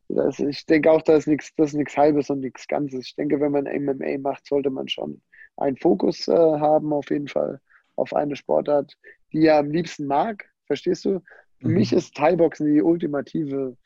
das 0.10 0.39
ich 0.39 0.65
denke 0.65 0.91
auch, 0.91 1.02
das 1.02 1.19
ist 1.19 1.28
nichts, 1.28 1.56
das 1.56 1.69
ist 1.69 1.78
nichts 1.78 1.95
Halbes 1.95 2.30
und 2.30 2.41
nichts 2.41 2.67
Ganzes. 2.67 3.08
Ich 3.08 3.15
denke, 3.15 3.39
wenn 3.39 3.52
man 3.52 3.63
MMA 3.63 4.17
macht, 4.19 4.45
sollte 4.45 4.69
man 4.69 4.89
schon 4.89 5.22
einen 5.58 5.78
Fokus 5.78 6.28
äh, 6.28 6.34
haben, 6.34 6.91
auf 6.91 7.10
jeden 7.10 7.28
Fall, 7.28 7.62
auf 7.95 8.13
eine 8.13 8.36
Sportart, 8.36 8.98
die 9.32 9.45
er 9.45 9.60
am 9.60 9.72
liebsten 9.72 10.06
mag. 10.06 10.50
Verstehst 10.65 11.06
du? 11.06 11.22
Für 11.60 11.67
mhm. 11.67 11.76
mich 11.76 11.93
ist 11.93 12.15
Thai-Boxen 12.15 12.74
die 12.74 12.82
ultimative 12.82 13.78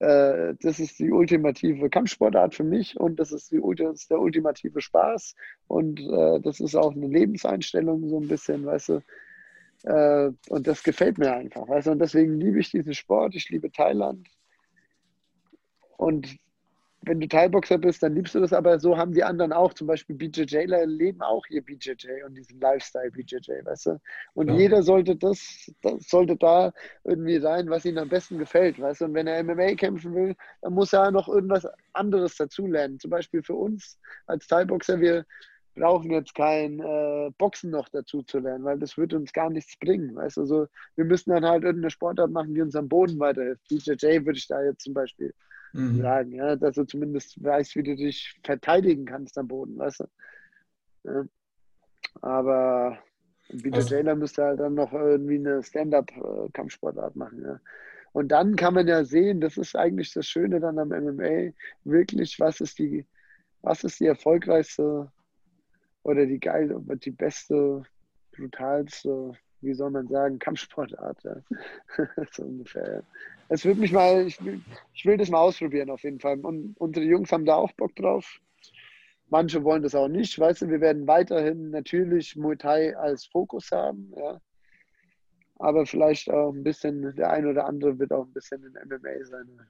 äh, 0.00 0.54
das 0.60 0.78
ist 0.78 0.98
die 1.00 1.10
ultimative 1.10 1.90
Kampfsportart 1.90 2.54
für 2.54 2.64
mich 2.64 2.98
und 2.98 3.18
das 3.18 3.32
ist, 3.32 3.50
die, 3.50 3.60
das 3.76 4.02
ist 4.02 4.10
der 4.10 4.20
ultimative 4.20 4.80
Spaß 4.80 5.34
und 5.66 6.00
äh, 6.00 6.40
das 6.40 6.60
ist 6.60 6.76
auch 6.76 6.94
eine 6.94 7.08
Lebenseinstellung 7.08 8.08
so 8.08 8.20
ein 8.20 8.28
bisschen, 8.28 8.64
weißt 8.64 8.88
du. 8.90 9.02
Äh, 9.84 10.30
und 10.50 10.66
das 10.66 10.82
gefällt 10.82 11.18
mir 11.18 11.32
einfach, 11.32 11.68
weißt 11.68 11.88
du. 11.88 11.92
Und 11.92 11.98
deswegen 11.98 12.38
liebe 12.38 12.60
ich 12.60 12.70
diesen 12.70 12.94
Sport, 12.94 13.34
ich 13.34 13.48
liebe 13.48 13.72
Thailand. 13.72 14.28
Und 15.96 16.36
wenn 17.02 17.20
du 17.20 17.28
Thai-Boxer 17.28 17.78
bist, 17.78 18.02
dann 18.02 18.14
liebst 18.14 18.34
du 18.34 18.40
das, 18.40 18.52
aber 18.52 18.80
so 18.80 18.96
haben 18.96 19.12
die 19.12 19.22
anderen 19.22 19.52
auch. 19.52 19.72
Zum 19.72 19.86
Beispiel 19.86 20.16
BJJler 20.16 20.84
leben 20.86 21.22
auch 21.22 21.46
hier 21.46 21.62
BJJ 21.62 22.24
und 22.26 22.34
diesen 22.34 22.60
Lifestyle 22.60 23.10
BJJ, 23.10 23.64
weißt 23.64 23.86
du? 23.86 24.00
Und 24.34 24.48
ja. 24.48 24.56
jeder 24.56 24.82
sollte 24.82 25.16
das, 25.16 25.70
das 25.82 26.08
sollte 26.08 26.36
da 26.36 26.72
irgendwie 27.04 27.38
sein, 27.38 27.70
was 27.70 27.84
ihm 27.84 27.98
am 27.98 28.08
besten 28.08 28.38
gefällt, 28.38 28.80
weißt 28.80 29.00
du? 29.00 29.04
Und 29.06 29.14
wenn 29.14 29.26
er 29.26 29.42
MMA 29.42 29.74
kämpfen 29.74 30.14
will, 30.14 30.34
dann 30.60 30.74
muss 30.74 30.92
er 30.92 31.10
noch 31.10 31.28
irgendwas 31.28 31.66
anderes 31.92 32.36
dazulernen. 32.36 32.98
Zum 32.98 33.10
Beispiel 33.10 33.42
für 33.42 33.54
uns 33.54 33.98
als 34.26 34.46
Thai-Boxer, 34.48 35.00
wir 35.00 35.24
brauchen 35.78 36.10
jetzt 36.10 36.34
kein 36.34 36.80
äh, 36.80 37.30
Boxen 37.38 37.70
noch 37.70 37.88
dazu 37.88 38.22
zu 38.22 38.38
lernen, 38.38 38.64
weil 38.64 38.78
das 38.78 38.96
wird 38.96 39.14
uns 39.14 39.32
gar 39.32 39.50
nichts 39.50 39.78
bringen, 39.78 40.14
weißt 40.14 40.36
du? 40.36 40.40
Also 40.42 40.66
wir 40.96 41.04
müssen 41.04 41.30
dann 41.30 41.44
halt 41.44 41.64
irgendeine 41.64 41.90
Sportart 41.90 42.30
machen, 42.30 42.54
die 42.54 42.62
uns 42.62 42.76
am 42.76 42.88
Boden 42.88 43.18
weiterhilft. 43.18 43.66
BJJ 43.68 44.24
würde 44.24 44.38
ich 44.38 44.46
da 44.46 44.62
jetzt 44.62 44.82
zum 44.82 44.94
Beispiel 44.94 45.34
mhm. 45.72 46.02
sagen, 46.02 46.32
ja, 46.32 46.56
dass 46.56 46.74
du 46.74 46.84
zumindest 46.84 47.42
weißt, 47.42 47.76
wie 47.76 47.82
du 47.82 47.96
dich 47.96 48.38
verteidigen 48.44 49.04
kannst 49.04 49.38
am 49.38 49.48
Boden, 49.48 49.78
weißt 49.78 50.00
du. 50.00 50.04
Ja. 51.04 51.24
Aber 52.20 52.98
Peter 53.48 53.76
also, 53.76 53.94
Jailer 53.94 54.16
müsste 54.16 54.44
halt 54.44 54.60
dann 54.60 54.74
noch 54.74 54.92
irgendwie 54.92 55.36
eine 55.36 55.62
Stand-up-Kampfsportart 55.62 57.16
machen, 57.16 57.42
ja. 57.42 57.60
Und 58.12 58.28
dann 58.28 58.56
kann 58.56 58.74
man 58.74 58.88
ja 58.88 59.04
sehen, 59.04 59.40
das 59.40 59.58
ist 59.58 59.76
eigentlich 59.76 60.12
das 60.12 60.26
Schöne 60.26 60.60
dann 60.60 60.78
am 60.78 60.88
MMA, 60.88 61.52
wirklich, 61.84 62.40
was 62.40 62.60
ist 62.60 62.78
die, 62.78 63.06
was 63.60 63.84
ist 63.84 64.00
die 64.00 64.06
erfolgreichste 64.06 65.12
oder 66.02 66.26
die 66.26 66.40
geile, 66.40 66.80
die 67.04 67.10
beste, 67.10 67.82
brutalste 68.32 69.34
wie 69.60 69.74
soll 69.74 69.90
man 69.90 70.06
sagen, 70.08 70.38
Kampfsportart. 70.38 71.22
Ja. 71.24 71.36
so 72.32 72.44
ungefähr. 72.44 73.02
Es 73.48 73.64
wird 73.64 73.78
mich 73.78 73.92
mal, 73.92 74.26
ich 74.26 74.42
will, 74.44 74.60
ich 74.94 75.04
will 75.04 75.16
das 75.16 75.30
mal 75.30 75.40
ausprobieren 75.40 75.90
auf 75.90 76.02
jeden 76.02 76.20
Fall. 76.20 76.38
Und 76.40 76.76
unsere 76.78 77.06
Jungs 77.06 77.32
haben 77.32 77.44
da 77.44 77.54
auch 77.54 77.72
Bock 77.72 77.94
drauf. 77.96 78.40
Manche 79.30 79.62
wollen 79.64 79.82
das 79.82 79.94
auch 79.94 80.08
nicht. 80.08 80.38
Weißt 80.38 80.62
du, 80.62 80.68
wir 80.68 80.80
werden 80.80 81.06
weiterhin 81.06 81.70
natürlich 81.70 82.36
Muay 82.36 82.56
Thai 82.56 82.96
als 82.96 83.26
Fokus 83.26 83.70
haben, 83.70 84.12
ja. 84.16 84.40
Aber 85.60 85.86
vielleicht 85.86 86.30
auch 86.30 86.52
ein 86.52 86.62
bisschen, 86.62 87.14
der 87.16 87.30
ein 87.30 87.44
oder 87.44 87.66
andere 87.66 87.98
wird 87.98 88.12
auch 88.12 88.26
ein 88.26 88.32
bisschen 88.32 88.62
in 88.62 88.72
MMA 88.74 89.24
seine, 89.24 89.68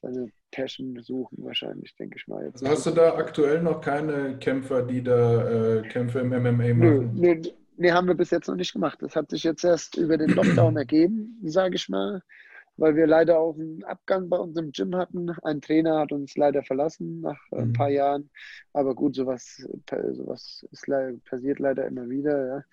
seine 0.00 0.32
Passion 0.50 1.00
suchen, 1.02 1.38
wahrscheinlich, 1.44 1.94
denke 1.96 2.16
ich 2.18 2.26
mal. 2.28 2.44
Jetzt 2.44 2.66
Hast 2.66 2.86
du 2.86 2.90
da 2.90 3.14
aktuell 3.14 3.62
noch 3.62 3.80
keine 3.80 4.38
Kämpfer, 4.38 4.82
die 4.82 5.02
da 5.02 5.78
äh, 5.78 5.82
Kämpfe 5.82 6.20
im 6.20 6.28
MMA 6.28 6.74
machen? 6.74 7.14
Nö, 7.14 7.34
nö, 7.34 7.50
Nee, 7.80 7.92
haben 7.92 8.08
wir 8.08 8.14
bis 8.14 8.28
jetzt 8.28 8.46
noch 8.46 8.56
nicht 8.56 8.74
gemacht. 8.74 8.98
Das 9.00 9.16
hat 9.16 9.30
sich 9.30 9.42
jetzt 9.42 9.64
erst 9.64 9.96
über 9.96 10.18
den 10.18 10.28
Lockdown 10.28 10.76
ergeben, 10.76 11.40
sage 11.44 11.76
ich 11.76 11.88
mal, 11.88 12.22
weil 12.76 12.94
wir 12.94 13.06
leider 13.06 13.38
auch 13.38 13.54
einen 13.54 13.82
Abgang 13.84 14.28
bei 14.28 14.36
uns 14.36 14.54
im 14.58 14.70
Gym 14.72 14.94
hatten. 14.94 15.30
Ein 15.42 15.62
Trainer 15.62 16.00
hat 16.00 16.12
uns 16.12 16.36
leider 16.36 16.62
verlassen 16.62 17.22
nach 17.22 17.40
ein 17.52 17.68
mhm. 17.68 17.72
paar 17.72 17.88
Jahren. 17.88 18.28
Aber 18.74 18.94
gut, 18.94 19.16
sowas, 19.16 19.66
sowas 20.12 20.66
ist 20.70 20.84
passiert 21.24 21.58
leider 21.58 21.86
immer 21.86 22.06
wieder. 22.10 22.46
Ja. 22.46 22.64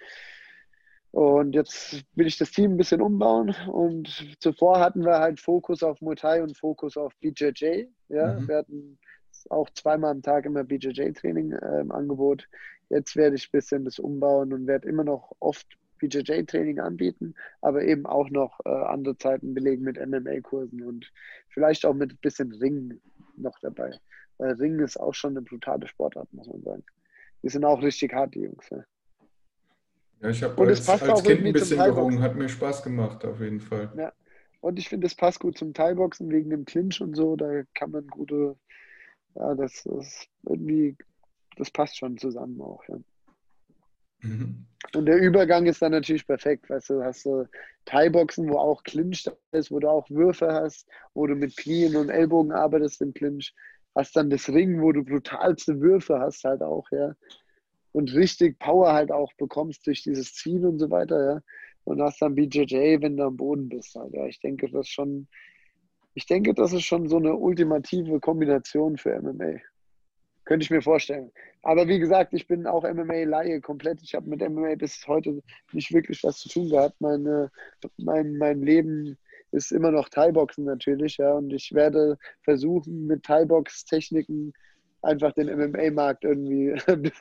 Und 1.12 1.56
jetzt 1.56 2.04
will 2.16 2.28
ich 2.28 2.38
das 2.38 2.52
Team 2.52 2.72
ein 2.74 2.78
bisschen 2.78 3.02
umbauen. 3.02 3.56
Und 3.72 4.36
zuvor 4.40 4.80
hatten 4.80 5.04
wir 5.04 5.20
halt 5.20 5.40
Fokus 5.40 5.82
auf 5.84 6.02
Muay 6.02 6.16
Thai 6.16 6.44
und 6.44 6.58
Fokus 6.58 6.98
auf 6.98 7.14
BJJ. 7.22 7.86
Ja. 8.10 8.34
Mhm. 8.34 8.48
Wir 8.48 8.58
hatten 8.58 9.00
auch 9.50 9.70
zweimal 9.72 10.12
am 10.12 10.22
Tag 10.22 10.46
immer 10.46 10.64
BJJ-Training 10.64 11.54
äh, 11.54 11.82
im 11.82 11.92
Angebot. 11.92 12.48
Jetzt 12.90 13.16
werde 13.16 13.36
ich 13.36 13.48
ein 13.48 13.52
bisschen 13.52 13.86
das 13.86 14.00
umbauen 14.00 14.54
und 14.54 14.68
werde 14.68 14.88
immer 14.88 15.04
noch 15.04 15.32
oft 15.40 15.78
BJJ-Training 16.00 16.80
anbieten, 16.80 17.34
aber 17.62 17.84
eben 17.84 18.06
auch 18.06 18.30
noch 18.30 18.60
äh, 18.66 18.70
andere 18.70 19.18
Zeiten 19.18 19.54
belegen 19.54 19.84
mit 19.84 19.98
MMA-Kursen 19.98 20.84
und 20.84 21.12
vielleicht 21.50 21.86
auch 21.86 21.94
mit 21.94 22.12
ein 22.12 22.20
bisschen 22.22 22.52
Ringen 22.54 23.02
noch 23.36 23.58
dabei. 23.60 23.98
Weil 24.38 24.54
Ringen 24.54 24.80
ist 24.80 25.00
auch 25.00 25.14
schon 25.14 25.32
eine 25.32 25.42
brutale 25.42 25.88
Sportart, 25.88 26.32
muss 26.34 26.48
man 26.48 26.62
sagen. 26.62 26.84
Die 27.44 27.50
sind 27.50 27.66
auch 27.66 27.82
richtig 27.82 28.14
hart, 28.14 28.36
die 28.36 28.42
Jungs. 28.42 28.70
Ja, 28.70 28.84
ja 30.22 30.30
ich 30.30 30.44
habe 30.44 30.68
als, 30.68 30.88
als 30.88 31.24
Kind 31.24 31.46
ein 31.46 31.54
bisschen 31.54 31.78
gerungen, 31.78 32.22
hat 32.22 32.36
mir 32.36 32.50
Spaß 32.50 32.84
gemacht, 32.84 33.24
auf 33.26 33.40
jeden 33.40 33.60
Fall. 33.60 33.92
Ja. 33.98 34.14
Und 34.60 34.80
ich 34.80 34.90
finde, 34.90 35.08
es 35.08 35.16
passt 35.16 35.40
gut 35.40 35.58
zum 35.58 35.74
Thai-Boxen 35.74 36.32
wegen 36.32 36.50
dem 36.50 36.66
Clinch 36.66 37.00
und 37.02 37.16
so. 37.16 37.36
Da 37.36 37.64
kann 37.74 37.92
man 37.92 38.08
gute, 38.08 38.56
ja, 39.36 39.54
das 39.56 39.86
ist 39.86 40.28
irgendwie 40.44 40.98
das 41.58 41.72
passt 41.72 41.98
schon 41.98 42.18
zusammen 42.18 42.62
auch. 42.62 42.84
Ja. 42.88 42.98
Mhm. 44.22 44.66
Und 44.94 45.06
der 45.06 45.20
Übergang 45.20 45.66
ist 45.66 45.82
dann 45.82 45.92
natürlich 45.92 46.26
perfekt. 46.26 46.70
Weißt 46.70 46.90
du, 46.90 47.04
hast 47.04 47.26
du 47.26 47.48
Thai-Boxen, 47.86 48.50
wo 48.50 48.58
auch 48.58 48.84
Clinch 48.84 49.30
ist, 49.52 49.72
wo 49.72 49.80
du 49.80 49.90
auch 49.90 50.10
Würfe 50.10 50.52
hast, 50.52 50.88
wo 51.14 51.28
du 51.28 51.36
mit 51.36 51.58
Knien 51.58 51.96
und 51.96 52.10
Ellbogen 52.10 52.52
arbeitest 52.52 53.02
im 53.02 53.14
Clinch. 53.14 53.54
Hast 53.96 54.16
dann 54.16 54.30
das 54.30 54.48
Ring, 54.50 54.82
wo 54.82 54.92
du 54.92 55.04
brutalste 55.04 55.82
Würfe 55.82 56.20
hast, 56.20 56.44
halt 56.44 56.62
auch, 56.62 56.88
ja. 56.92 57.14
Und 57.98 58.14
richtig 58.14 58.60
Power 58.60 58.94
halt 58.94 59.12
auch 59.12 59.34
bekommst 59.40 59.88
durch 59.88 60.04
dieses 60.04 60.36
Ziel 60.36 60.64
und 60.68 60.78
so 60.78 60.92
weiter, 60.92 61.34
ja. 61.34 61.42
Und 61.84 62.00
hast 62.00 62.22
dann 62.22 62.36
BJJ, 62.36 63.02
wenn 63.02 63.18
du 63.18 63.24
am 63.24 63.38
Boden 63.38 63.70
bist, 63.70 63.96
halt, 63.96 64.14
ja. 64.14 64.28
Ich 64.28 64.40
denke, 64.40 64.70
das 64.70 64.82
ist 64.82 64.92
schon, 64.92 65.28
ich 66.14 66.28
denke, 66.28 66.54
das 66.54 66.74
ist 66.74 66.84
schon 66.84 67.08
so 67.08 67.18
eine 67.18 67.36
ultimative 67.36 68.20
Kombination 68.20 68.98
für 68.98 69.20
MMA. 69.20 69.62
Könnte 70.46 70.64
ich 70.64 70.70
mir 70.70 70.84
vorstellen. 70.84 71.32
Aber 71.64 71.88
wie 71.88 71.98
gesagt, 71.98 72.36
ich 72.36 72.46
bin 72.48 72.68
auch 72.68 72.84
MMA-Laie 72.84 73.62
komplett. 73.62 74.00
Ich 74.04 74.14
habe 74.14 74.30
mit 74.30 74.48
MMA 74.48 74.76
bis 74.76 75.08
heute 75.08 75.42
nicht 75.74 75.92
wirklich 75.92 76.24
was 76.24 76.38
zu 76.38 76.50
tun 76.50 76.70
gehabt. 76.70 77.02
Meine, 77.02 77.50
mein, 77.98 78.38
mein 78.38 78.62
Leben 78.62 79.18
ist 79.52 79.72
immer 79.72 79.90
noch 79.90 80.10
Thai-Boxen 80.10 80.66
natürlich, 80.66 81.18
ja. 81.18 81.34
Und 81.34 81.52
ich 81.52 81.74
werde 81.74 82.20
versuchen, 82.44 83.08
mit 83.08 83.24
Thai-Box-Techniken 83.24 84.54
einfach 85.02 85.32
den 85.34 85.48
MMA-Markt 85.48 86.24
irgendwie 86.24 86.74
ein 86.88 87.12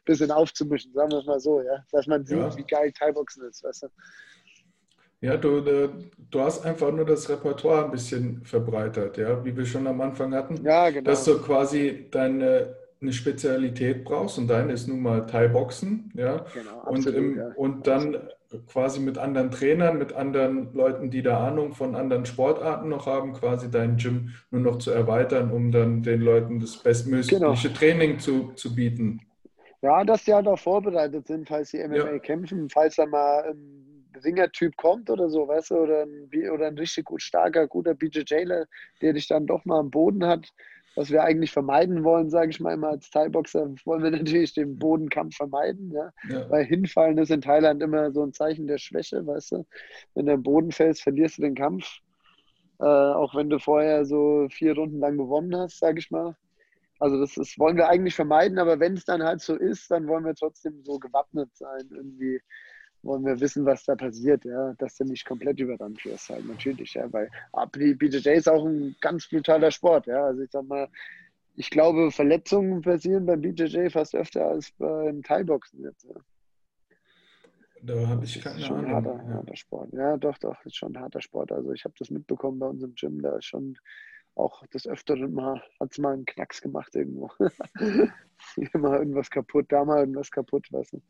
bisschen 0.04 0.30
aufzumischen, 0.30 0.92
sagen 0.92 1.10
wir 1.10 1.18
es 1.18 1.26
mal 1.26 1.40
so, 1.40 1.60
ja. 1.60 1.84
Dass 1.92 2.06
man 2.06 2.24
sieht, 2.24 2.38
ja. 2.38 2.56
wie 2.56 2.64
geil 2.64 2.92
Thai-Boxen 2.92 3.44
ist, 3.44 3.62
weißt 3.64 3.84
du. 3.84 3.88
Ja, 5.20 5.36
du, 5.36 5.58
äh, 5.58 5.88
du 6.30 6.40
hast 6.40 6.64
einfach 6.64 6.92
nur 6.92 7.06
das 7.06 7.28
Repertoire 7.28 7.86
ein 7.86 7.90
bisschen 7.90 8.44
verbreitert, 8.44 9.16
ja, 9.16 9.42
wie 9.44 9.56
wir 9.56 9.64
schon 9.64 9.86
am 9.86 10.00
Anfang 10.00 10.34
hatten. 10.34 10.62
Ja, 10.62 10.90
genau. 10.90 11.10
Dass 11.10 11.24
du 11.24 11.40
quasi 11.40 12.08
deine 12.10 12.76
eine 13.00 13.12
Spezialität 13.12 14.04
brauchst 14.04 14.38
und 14.38 14.48
deine 14.48 14.72
ist 14.72 14.88
nun 14.88 15.00
mal 15.00 15.26
Thai-Boxen, 15.26 16.12
ja. 16.14 16.44
Genau, 16.54 16.80
absolut, 16.80 17.06
und, 17.06 17.14
im, 17.14 17.36
ja. 17.36 17.48
und 17.56 17.86
dann 17.86 18.28
quasi 18.66 19.00
mit 19.00 19.18
anderen 19.18 19.50
Trainern, 19.50 19.98
mit 19.98 20.12
anderen 20.12 20.72
Leuten, 20.74 21.10
die 21.10 21.22
da 21.22 21.46
Ahnung 21.46 21.72
von 21.74 21.94
anderen 21.94 22.26
Sportarten 22.26 22.88
noch 22.88 23.06
haben, 23.06 23.32
quasi 23.32 23.70
dein 23.70 23.96
Gym 23.96 24.30
nur 24.50 24.60
noch 24.60 24.78
zu 24.78 24.90
erweitern, 24.90 25.50
um 25.50 25.70
dann 25.72 26.02
den 26.02 26.20
Leuten 26.20 26.60
das 26.60 26.76
bestmögliche 26.76 27.38
genau. 27.38 27.54
Training 27.54 28.18
zu, 28.18 28.52
zu 28.54 28.74
bieten. 28.74 29.20
Ja, 29.82 30.04
dass 30.04 30.24
die 30.24 30.34
halt 30.34 30.48
auch 30.48 30.58
vorbereitet 30.58 31.26
sind, 31.26 31.48
falls 31.48 31.70
sie 31.70 31.86
MMA 31.86 31.96
ja. 31.96 32.18
kämpfen, 32.18 32.68
falls 32.70 32.96
da 32.96 33.06
mal 33.06 33.50
ein 33.50 33.86
Ringer-Typ 34.24 34.76
kommt 34.76 35.10
oder 35.10 35.28
so, 35.28 35.46
weißt 35.46 35.70
du, 35.70 35.76
oder 35.76 36.02
ein, 36.02 36.50
oder 36.50 36.66
ein 36.66 36.78
richtig 36.78 37.04
gut 37.04 37.22
starker, 37.22 37.66
guter 37.68 37.94
BJJler, 37.94 38.66
der 39.02 39.12
dich 39.12 39.28
dann 39.28 39.46
doch 39.46 39.64
mal 39.64 39.78
am 39.78 39.90
Boden 39.90 40.26
hat, 40.26 40.48
was 40.96 41.10
wir 41.10 41.22
eigentlich 41.22 41.52
vermeiden 41.52 42.02
wollen, 42.04 42.30
sage 42.30 42.50
ich 42.50 42.58
mal 42.58 42.72
immer 42.72 42.88
als 42.88 43.10
Thai-Boxer, 43.10 43.74
wollen 43.84 44.02
wir 44.02 44.10
natürlich 44.10 44.54
den 44.54 44.78
Bodenkampf 44.78 45.36
vermeiden, 45.36 45.92
ja? 45.92 46.10
ja? 46.28 46.50
weil 46.50 46.64
hinfallen 46.64 47.18
ist 47.18 47.30
in 47.30 47.42
Thailand 47.42 47.82
immer 47.82 48.10
so 48.12 48.22
ein 48.22 48.32
Zeichen 48.32 48.66
der 48.66 48.78
Schwäche, 48.78 49.24
weißt 49.24 49.52
du, 49.52 49.66
wenn 50.14 50.26
du 50.26 50.32
am 50.32 50.42
Boden 50.42 50.72
fällst, 50.72 51.02
verlierst 51.02 51.38
du 51.38 51.42
den 51.42 51.54
Kampf, 51.54 51.86
äh, 52.80 52.84
auch 52.84 53.34
wenn 53.34 53.50
du 53.50 53.58
vorher 53.58 54.06
so 54.06 54.48
vier 54.50 54.74
Runden 54.74 54.98
lang 54.98 55.18
gewonnen 55.18 55.54
hast, 55.54 55.78
sage 55.78 55.98
ich 55.98 56.10
mal. 56.10 56.34
Also 56.98 57.20
das, 57.20 57.34
das 57.34 57.58
wollen 57.58 57.76
wir 57.76 57.88
eigentlich 57.88 58.14
vermeiden, 58.14 58.58
aber 58.58 58.80
wenn 58.80 58.94
es 58.94 59.04
dann 59.04 59.22
halt 59.22 59.42
so 59.42 59.54
ist, 59.54 59.90
dann 59.90 60.08
wollen 60.08 60.24
wir 60.24 60.34
trotzdem 60.34 60.82
so 60.82 60.98
gewappnet 60.98 61.54
sein, 61.54 61.90
irgendwie 61.90 62.40
wollen 63.06 63.24
wir 63.24 63.40
wissen, 63.40 63.64
was 63.64 63.84
da 63.84 63.94
passiert, 63.94 64.44
ja, 64.44 64.74
dass 64.74 64.96
du 64.96 65.04
nicht 65.04 65.24
komplett 65.24 65.60
überrannt 65.60 66.04
wirst, 66.04 66.28
halt 66.28 66.46
natürlich, 66.46 66.94
ja, 66.94 67.10
weil 67.12 67.30
BJJ 67.72 68.28
ist 68.30 68.48
auch 68.48 68.64
ein 68.64 68.96
ganz 69.00 69.28
brutaler 69.28 69.70
Sport, 69.70 70.06
ja, 70.06 70.24
also 70.24 70.42
ich 70.42 70.50
sag 70.50 70.66
mal, 70.66 70.88
ich 71.54 71.70
glaube, 71.70 72.10
Verletzungen 72.10 72.82
passieren 72.82 73.26
beim 73.26 73.40
BJJ 73.40 73.88
fast 73.88 74.14
öfter 74.14 74.46
als 74.46 74.70
beim 74.72 75.22
Thai-Boxen 75.22 75.82
jetzt, 75.82 76.04
ja. 76.04 76.14
Da 77.82 78.08
habe 78.08 78.24
ich 78.24 78.40
keine 78.40 78.60
schon 78.60 78.78
Ahnung. 78.78 78.92
Harter, 78.92 79.24
ja. 79.28 79.34
harter 79.34 79.56
Sport. 79.56 79.92
Ja, 79.92 80.16
doch, 80.16 80.38
doch, 80.38 80.64
ist 80.64 80.76
schon 80.76 80.96
ein 80.96 81.00
harter 81.00 81.20
Sport. 81.20 81.52
Also 81.52 81.72
ich 81.72 81.84
habe 81.84 81.94
das 81.98 82.10
mitbekommen 82.10 82.58
bei 82.58 82.66
uns 82.66 82.82
im 82.82 82.94
Gym, 82.94 83.22
da 83.22 83.36
ist 83.36 83.44
schon 83.44 83.78
auch 84.34 84.64
das 84.70 84.86
Öfteren 84.86 85.32
mal, 85.32 85.62
hat 85.80 85.92
es 85.92 85.98
mal 85.98 86.14
einen 86.14 86.26
Knacks 86.26 86.60
gemacht 86.60 86.94
irgendwo. 86.94 87.30
Hier 88.54 88.70
mal 88.74 88.98
irgendwas 88.98 89.30
kaputt, 89.30 89.66
da 89.68 89.84
mal 89.84 90.00
irgendwas 90.00 90.30
kaputt, 90.30 90.66
weißt 90.70 90.94
du. 90.94 91.02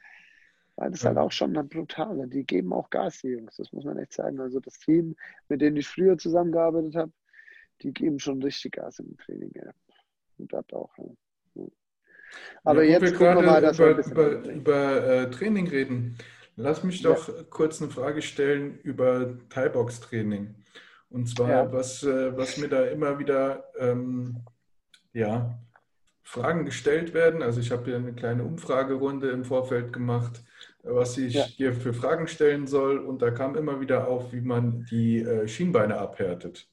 Weil 0.77 0.91
das 0.91 1.01
ist 1.01 1.07
halt 1.07 1.17
auch 1.17 1.33
schon 1.33 1.55
brutal. 1.69 2.27
Die 2.29 2.45
geben 2.45 2.73
auch 2.73 2.91
Gas, 2.91 3.21
die 3.23 3.29
Jungs. 3.29 3.57
Das 3.57 3.73
muss 3.73 3.85
man 3.85 3.97
echt 3.99 4.13
sagen. 4.13 4.39
Also 4.41 4.61
das 4.61 4.79
Team, 4.79 5.17
mit 5.49 5.63
dem 5.63 5.77
ich 5.77 5.89
früher 5.89 6.19
zusammengearbeitet 6.19 6.95
habe, 6.95 7.13
die 7.83 7.93
geben 7.93 8.19
schon 8.19 8.43
richtig 8.43 8.73
Gas 8.73 8.99
im 8.99 9.17
Training. 9.17 9.53
Ja. 9.55 9.71
Und 10.39 10.53
das 10.53 10.65
auch. 10.73 10.91
Ja. 10.99 11.65
Aber 12.65 12.83
ja, 12.83 12.99
jetzt 13.01 13.17
gucken 13.17 13.37
wir 13.37 13.43
mal, 13.43 13.63
dass 13.63 13.79
über, 13.79 13.97
wir 13.97 14.05
über, 14.05 14.53
über 14.53 15.07
äh, 15.07 15.31
Training 15.31 15.67
reden. 15.69 16.19
Lass 16.57 16.85
mich 16.85 17.01
doch 17.01 17.29
ja. 17.29 17.43
kurz 17.49 17.81
eine 17.81 17.91
Frage 17.91 18.21
stellen 18.21 18.79
über 18.81 19.39
Thai-Box-Training. 19.49 20.55
Und 21.09 21.29
zwar, 21.29 21.49
ja. 21.49 21.73
was, 21.73 22.03
äh, 22.03 22.37
was 22.37 22.59
mir 22.59 22.69
da 22.69 22.85
immer 22.85 23.19
wieder 23.19 23.65
ähm, 23.79 24.43
ja, 25.15 25.59
Fragen 26.23 26.67
gestellt 26.67 27.15
werden. 27.15 27.43
Also 27.43 27.61
ich 27.61 27.71
habe 27.71 27.85
hier 27.87 27.97
eine 27.97 28.13
kleine 28.13 28.45
Umfragerunde 28.45 29.31
im 29.31 29.45
Vorfeld 29.45 29.93
gemacht 29.95 30.43
was 30.87 31.19
ich 31.19 31.35
ja. 31.35 31.47
dir 31.59 31.73
für 31.73 31.93
Fragen 31.93 32.29
stellen 32.29 32.67
soll. 32.67 32.99
Und 32.99 33.23
da 33.23 33.31
kam 33.31 33.57
immer 33.57 33.81
wieder 33.81 34.09
auf, 34.09 34.33
wie 34.33 34.41
man 34.41 34.87
die 34.91 35.21
äh, 35.21 35.47
Schienbeine 35.49 35.99
abhärtet. 35.99 36.69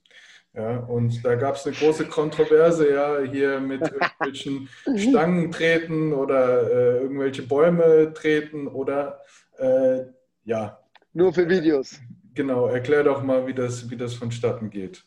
Ja, 0.55 0.77
und 0.77 1.25
da 1.25 1.33
gab 1.33 1.55
es 1.55 1.65
eine 1.65 1.75
große 1.75 2.05
Kontroverse, 2.05 2.93
ja, 2.93 3.19
hier 3.21 3.59
mit 3.59 3.81
irgendwelchen 4.21 4.69
Stangen 4.95 5.51
treten 5.51 6.13
oder 6.13 6.69
äh, 6.69 7.01
irgendwelche 7.01 7.41
Bäume 7.41 8.13
treten 8.13 8.67
oder 8.67 9.19
äh, 9.57 10.03
ja. 10.45 10.79
Nur 11.13 11.33
für 11.33 11.49
Videos. 11.49 11.99
Genau, 12.35 12.67
erklär 12.67 13.03
doch 13.03 13.23
mal, 13.23 13.47
wie 13.47 13.53
das, 13.53 13.89
wie 13.89 13.97
das 13.97 14.13
vonstatten 14.13 14.69
geht. 14.69 15.03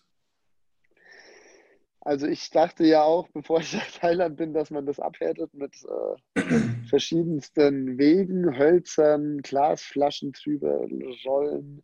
Also 2.06 2.28
ich 2.28 2.50
dachte 2.50 2.84
ja 2.84 3.02
auch, 3.02 3.26
bevor 3.30 3.58
ich 3.58 3.72
nach 3.74 3.90
Thailand 3.90 4.36
bin, 4.36 4.54
dass 4.54 4.70
man 4.70 4.86
das 4.86 5.00
abhärtet 5.00 5.52
mit 5.54 5.74
äh, 5.84 6.40
verschiedensten 6.88 7.98
Wegen, 7.98 8.56
Hölzern, 8.56 9.38
Glasflaschen 9.42 10.30
drüber 10.30 10.86
rollen, 11.24 11.82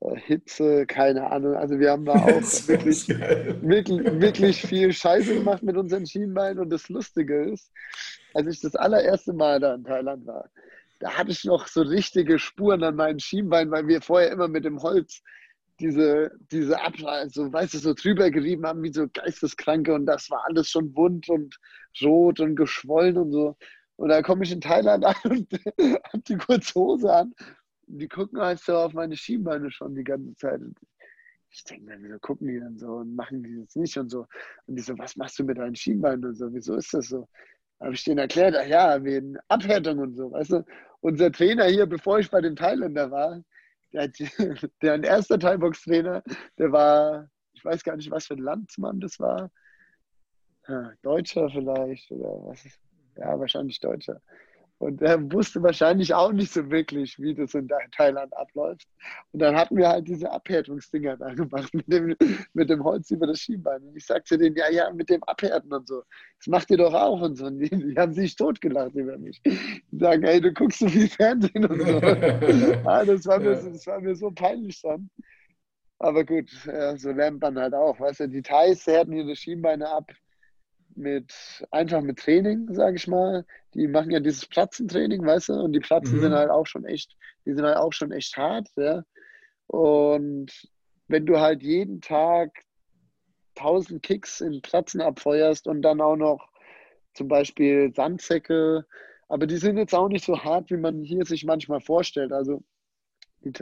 äh, 0.00 0.16
Hitze, 0.16 0.86
keine 0.86 1.30
Ahnung. 1.30 1.56
Also 1.56 1.78
wir 1.78 1.90
haben 1.90 2.06
da 2.06 2.12
auch 2.14 2.68
wirklich, 2.68 3.06
wirklich, 3.08 4.20
wirklich 4.20 4.62
viel 4.62 4.94
Scheiße 4.94 5.34
gemacht 5.34 5.62
mit 5.62 5.76
unseren 5.76 6.06
Schienbeinen. 6.06 6.58
Und 6.58 6.70
das 6.70 6.88
Lustige 6.88 7.44
ist, 7.52 7.70
als 8.32 8.46
ich 8.46 8.60
das 8.62 8.74
allererste 8.74 9.34
Mal 9.34 9.60
da 9.60 9.74
in 9.74 9.84
Thailand 9.84 10.26
war, 10.26 10.48
da 11.00 11.18
hatte 11.18 11.32
ich 11.32 11.44
noch 11.44 11.66
so 11.66 11.82
richtige 11.82 12.38
Spuren 12.38 12.82
an 12.82 12.96
meinen 12.96 13.20
Schienbeinen, 13.20 13.70
weil 13.70 13.86
wir 13.88 14.00
vorher 14.00 14.32
immer 14.32 14.48
mit 14.48 14.64
dem 14.64 14.80
Holz 14.80 15.22
diese, 15.80 16.30
diese 16.52 16.80
Abschneiden, 16.80 17.30
so, 17.30 17.52
weißt 17.52 17.74
du, 17.74 17.78
so 17.78 17.94
drüber 17.94 18.30
gerieben 18.30 18.66
haben 18.66 18.82
wie 18.82 18.92
so 18.92 19.08
Geisteskranke 19.12 19.94
und 19.94 20.06
das 20.06 20.30
war 20.30 20.44
alles 20.46 20.68
schon 20.68 20.94
wund 20.94 21.28
und 21.28 21.58
rot 22.02 22.40
und 22.40 22.56
geschwollen 22.56 23.16
und 23.16 23.32
so. 23.32 23.56
Und 23.96 24.10
dann 24.10 24.22
komme 24.22 24.44
ich 24.44 24.52
in 24.52 24.60
Thailand 24.60 25.04
an 25.06 25.14
und 25.24 25.52
habe 25.52 26.22
die 26.28 26.36
kurze 26.36 26.74
Hose 26.74 27.12
an. 27.12 27.34
Und 27.86 27.98
die 27.98 28.08
gucken 28.08 28.40
halt 28.40 28.60
so 28.60 28.76
auf 28.76 28.92
meine 28.92 29.16
Schienbeine 29.16 29.70
schon 29.70 29.94
die 29.94 30.04
ganze 30.04 30.34
Zeit. 30.36 30.60
Und 30.60 30.78
ich 31.50 31.64
denke 31.64 31.86
mir, 31.86 31.98
wieso 32.00 32.18
gucken 32.18 32.46
die 32.48 32.60
dann 32.60 32.78
so 32.78 32.96
und 32.96 33.16
machen 33.16 33.42
die 33.42 33.60
das 33.60 33.74
nicht 33.74 33.96
und 33.98 34.10
so. 34.10 34.26
Und 34.66 34.76
die 34.76 34.82
so, 34.82 34.96
was 34.98 35.16
machst 35.16 35.38
du 35.38 35.44
mit 35.44 35.58
deinen 35.58 35.74
Schienbeinen 35.74 36.24
und 36.24 36.36
so? 36.36 36.52
Wieso 36.52 36.76
ist 36.76 36.94
das 36.94 37.08
so? 37.08 37.28
Da 37.78 37.86
habe 37.86 37.94
ich 37.94 38.04
denen 38.04 38.18
erklärt, 38.18 38.54
ach 38.56 38.66
ja, 38.66 39.02
wegen 39.02 39.36
Abhärtung 39.48 39.98
und 39.98 40.14
so, 40.14 40.30
weißt 40.30 40.52
du. 40.52 40.64
Unser 41.00 41.32
Trainer 41.32 41.64
hier, 41.64 41.86
bevor 41.86 42.18
ich 42.18 42.30
bei 42.30 42.42
den 42.42 42.54
Thailändern 42.54 43.10
war, 43.10 43.42
der, 43.92 44.08
der 44.82 45.04
erster 45.04 45.38
Thai-Box-Trainer, 45.38 46.22
der 46.58 46.72
war, 46.72 47.28
ich 47.52 47.64
weiß 47.64 47.82
gar 47.84 47.96
nicht, 47.96 48.10
was 48.10 48.26
für 48.26 48.34
ein 48.34 48.42
Landsmann 48.42 49.00
das 49.00 49.18
war. 49.18 49.50
Deutscher 51.02 51.50
vielleicht 51.50 52.10
oder 52.12 52.46
was 52.46 52.64
ist, 52.64 52.78
ja, 53.16 53.38
wahrscheinlich 53.38 53.80
Deutscher. 53.80 54.20
Und 54.80 55.02
er 55.02 55.30
wusste 55.30 55.62
wahrscheinlich 55.62 56.14
auch 56.14 56.32
nicht 56.32 56.54
so 56.54 56.70
wirklich, 56.70 57.18
wie 57.18 57.34
das 57.34 57.52
in 57.52 57.68
Thailand 57.94 58.34
abläuft. 58.34 58.88
Und 59.30 59.40
dann 59.40 59.54
hatten 59.54 59.76
wir 59.76 59.90
halt 59.90 60.08
diese 60.08 60.32
Abhärtungsdinger 60.32 61.18
da 61.18 61.34
gemacht 61.34 61.74
mit 61.74 61.86
dem, 61.92 62.16
mit 62.54 62.70
dem 62.70 62.82
Holz 62.82 63.10
über 63.10 63.26
das 63.26 63.40
Schienbein. 63.40 63.82
Und 63.82 63.94
ich 63.94 64.06
sagte 64.06 64.38
denen, 64.38 64.56
ja, 64.56 64.70
ja, 64.70 64.90
mit 64.90 65.10
dem 65.10 65.22
Abhärten 65.24 65.70
und 65.70 65.86
so. 65.86 66.02
Das 66.38 66.46
macht 66.46 66.70
ihr 66.70 66.78
doch 66.78 66.94
auch 66.94 67.20
und 67.20 67.36
so. 67.36 67.44
Und 67.44 67.58
die, 67.58 67.68
die 67.68 67.94
haben 67.94 68.14
sich 68.14 68.34
totgelacht 68.36 68.94
über 68.94 69.18
mich. 69.18 69.42
Die 69.42 69.98
sagen, 69.98 70.22
ey, 70.22 70.40
du 70.40 70.50
guckst 70.50 70.78
so 70.78 70.88
viel 70.88 71.08
Fernsehen 71.08 71.66
und 71.66 71.78
so. 71.78 71.98
ah, 72.88 73.04
das, 73.04 73.26
war 73.26 73.38
mir, 73.38 73.56
das 73.56 73.86
war 73.86 74.00
mir 74.00 74.16
so 74.16 74.30
peinlich 74.30 74.80
dann. 74.80 75.10
Aber 75.98 76.24
gut, 76.24 76.50
ja, 76.64 76.96
so 76.96 77.10
lernt 77.10 77.42
man 77.42 77.58
halt 77.58 77.74
auch. 77.74 78.00
Weißt 78.00 78.20
du, 78.20 78.28
die 78.30 78.40
Thais 78.40 78.86
härten 78.86 79.12
ihre 79.12 79.36
Schienbeine 79.36 79.90
ab 79.90 80.10
mit 81.00 81.34
einfach 81.70 82.02
mit 82.02 82.18
Training, 82.18 82.72
sage 82.72 82.96
ich 82.96 83.08
mal. 83.08 83.44
Die 83.74 83.88
machen 83.88 84.10
ja 84.10 84.20
dieses 84.20 84.46
Platzentraining, 84.46 85.24
weißt 85.24 85.48
du, 85.48 85.54
und 85.54 85.72
die 85.72 85.80
Platzen 85.80 86.18
mhm. 86.18 86.20
sind 86.20 86.32
halt 86.34 86.50
auch 86.50 86.66
schon 86.66 86.84
echt, 86.84 87.16
die 87.44 87.54
sind 87.54 87.64
halt 87.64 87.76
auch 87.76 87.92
schon 87.92 88.12
echt 88.12 88.36
hart, 88.36 88.68
ja. 88.76 89.02
Und 89.66 90.50
wenn 91.08 91.26
du 91.26 91.40
halt 91.40 91.62
jeden 91.62 92.00
Tag 92.00 92.50
1000 93.56 94.02
Kicks 94.02 94.40
in 94.40 94.62
Platzen 94.62 95.00
abfeuerst 95.00 95.66
und 95.66 95.82
dann 95.82 96.00
auch 96.00 96.16
noch 96.16 96.48
zum 97.14 97.28
Beispiel 97.28 97.92
Sandsäcke 97.94 98.86
Aber 99.28 99.46
die 99.46 99.56
sind 99.56 99.76
jetzt 99.76 99.94
auch 99.94 100.08
nicht 100.08 100.24
so 100.24 100.42
hart, 100.42 100.70
wie 100.70 100.76
man 100.76 101.04
hier 101.04 101.24
sich 101.24 101.44
manchmal 101.44 101.80
vorstellt. 101.80 102.32
Also 102.32 102.62
die 103.44 103.52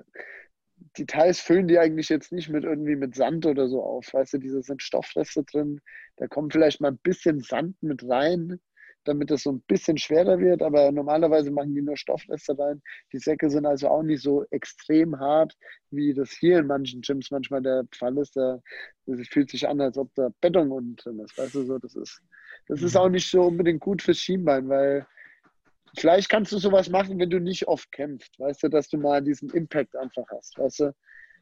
Details 0.99 1.41
füllen 1.41 1.69
die 1.69 1.79
eigentlich 1.79 2.09
jetzt 2.09 2.33
nicht 2.33 2.49
mit 2.49 2.65
irgendwie 2.65 2.97
mit 2.97 3.15
Sand 3.15 3.47
oder 3.47 3.69
so 3.69 3.83
auf. 3.83 4.13
Weißt 4.13 4.35
du, 4.35 4.39
diese 4.39 4.63
sind 4.63 4.83
Stoffreste 4.83 5.45
drin. 5.45 5.81
Da 6.17 6.27
kommt 6.27 6.53
vielleicht 6.53 6.81
mal 6.81 6.93
ein 6.93 6.99
bisschen 6.99 7.41
Sand 7.41 7.83
mit 7.83 8.09
rein, 8.09 8.61
damit 9.05 9.31
es 9.31 9.45
so 9.45 9.53
ein 9.53 9.61
bisschen 9.63 9.97
schwerer 9.97 10.39
wird. 10.41 10.63
Aber 10.63 10.91
normalerweise 10.93 11.51
machen 11.51 11.75
die 11.75 11.83
nur 11.83 11.97
Stoffreste 11.97 12.59
rein. 12.59 12.83
Die 13.13 13.19
Säcke 13.19 13.49
sind 13.51 13.67
also 13.67 13.89
auch 13.89 14.03
nicht 14.03 14.23
so 14.23 14.45
extrem 14.51 15.19
hart, 15.19 15.55
wie 15.91 16.13
das 16.13 16.33
hier 16.33 16.59
in 16.59 16.67
manchen 16.67 17.01
Gyms 17.01 17.31
manchmal 17.31 17.63
der 17.63 17.85
Fall 17.93 18.19
ist. 18.19 18.37
Da, 18.37 18.61
das 19.07 19.29
fühlt 19.29 19.51
sich 19.51 19.69
an, 19.69 19.81
als 19.81 19.97
ob 19.97 20.15
da 20.15 20.31
Beton 20.41 20.71
unten 20.73 20.97
drin 20.97 21.21
ist. 21.21 21.39
Weißt 21.39 21.55
du, 21.55 21.65
so, 21.65 21.79
das 21.79 21.95
ist, 21.95 22.21
das 22.67 22.83
ist 22.83 22.95
mhm. 22.95 23.01
auch 23.01 23.09
nicht 23.09 23.31
so 23.31 23.43
unbedingt 23.43 23.81
gut 23.81 24.03
fürs 24.03 24.19
Schienbein, 24.19 24.69
weil 24.69 25.07
Vielleicht 25.99 26.29
kannst 26.29 26.53
du 26.53 26.59
sowas 26.59 26.89
machen, 26.89 27.19
wenn 27.19 27.31
du 27.31 27.41
nicht 27.41 27.67
oft 27.67 27.91
kämpfst, 27.93 28.39
weißt 28.39 28.63
du, 28.63 28.69
dass 28.69 28.89
du 28.89 28.99
mal 28.99 29.23
diesen 29.23 29.51
Impact 29.51 29.97
einfach 29.97 30.25
hast, 30.31 30.59
weißt 30.59 30.81
du. 30.81 30.95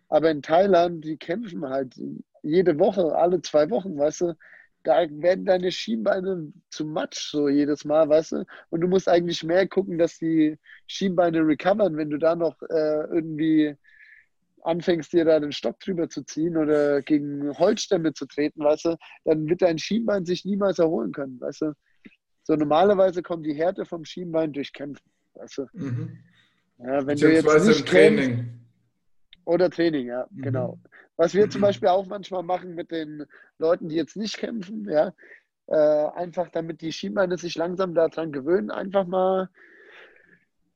Aber 0.08 0.30
in 0.30 0.42
Thailand, 0.42 1.04
die 1.04 1.16
kämpfen 1.16 1.68
halt 1.68 1.94
jede 2.42 2.78
Woche, 2.78 3.14
alle 3.14 3.42
zwei 3.42 3.68
Wochen, 3.70 3.98
weißt 3.98 4.22
du. 4.22 4.34
Da 4.82 5.04
werden 5.10 5.44
deine 5.44 5.72
Schienbeine 5.72 6.52
zu 6.70 6.84
Matsch 6.86 7.30
so 7.32 7.48
jedes 7.48 7.84
Mal, 7.84 8.08
weißt 8.08 8.32
du. 8.32 8.44
Und 8.70 8.80
du 8.82 8.86
musst 8.88 9.08
eigentlich 9.08 9.42
mehr 9.42 9.66
gucken, 9.66 9.98
dass 9.98 10.16
die 10.18 10.58
Schienbeine 10.86 11.40
recovern, 11.40 11.96
wenn 11.96 12.10
du 12.10 12.18
da 12.18 12.36
noch 12.36 12.62
äh, 12.62 13.04
irgendwie 13.12 13.74
anfängst, 14.62 15.12
dir 15.12 15.24
da 15.24 15.40
den 15.40 15.52
Stock 15.52 15.80
drüber 15.80 16.08
zu 16.08 16.22
ziehen 16.24 16.56
oder 16.56 17.02
gegen 17.02 17.56
Holzstämme 17.58 18.12
zu 18.12 18.26
treten, 18.26 18.62
weißt 18.62 18.86
du, 18.86 18.96
dann 19.24 19.48
wird 19.48 19.62
dein 19.62 19.78
Schienbein 19.78 20.24
sich 20.24 20.44
niemals 20.44 20.78
erholen 20.78 21.12
können, 21.12 21.40
weißt 21.40 21.62
du. 21.62 21.72
So 22.46 22.54
normalerweise 22.54 23.22
kommt 23.22 23.44
die 23.44 23.54
Härte 23.54 23.84
vom 23.84 24.04
Schienbein 24.04 24.52
durch 24.52 24.72
Kämpfen. 24.72 25.10
Weißt 25.34 25.58
du? 25.58 25.66
Mhm. 25.72 26.16
Ja, 26.78 27.04
wenn 27.04 27.18
du 27.18 27.32
jetzt 27.32 27.66
nicht 27.66 27.88
Training. 27.88 28.36
Kämpfst, 28.36 28.52
oder 29.46 29.68
Training, 29.68 30.06
ja, 30.06 30.28
mhm. 30.30 30.42
genau. 30.42 30.78
Was 31.16 31.34
wir 31.34 31.46
mhm. 31.46 31.50
zum 31.50 31.60
Beispiel 31.62 31.88
auch 31.88 32.06
manchmal 32.06 32.44
machen 32.44 32.76
mit 32.76 32.92
den 32.92 33.24
Leuten, 33.58 33.88
die 33.88 33.96
jetzt 33.96 34.16
nicht 34.16 34.36
kämpfen, 34.36 34.88
ja, 34.88 35.12
äh, 35.66 36.08
einfach 36.14 36.48
damit 36.50 36.82
die 36.82 36.92
Schienbeine 36.92 37.36
sich 37.36 37.56
langsam 37.56 37.94
daran 37.94 38.30
gewöhnen, 38.30 38.70
einfach 38.70 39.08
mal 39.08 39.50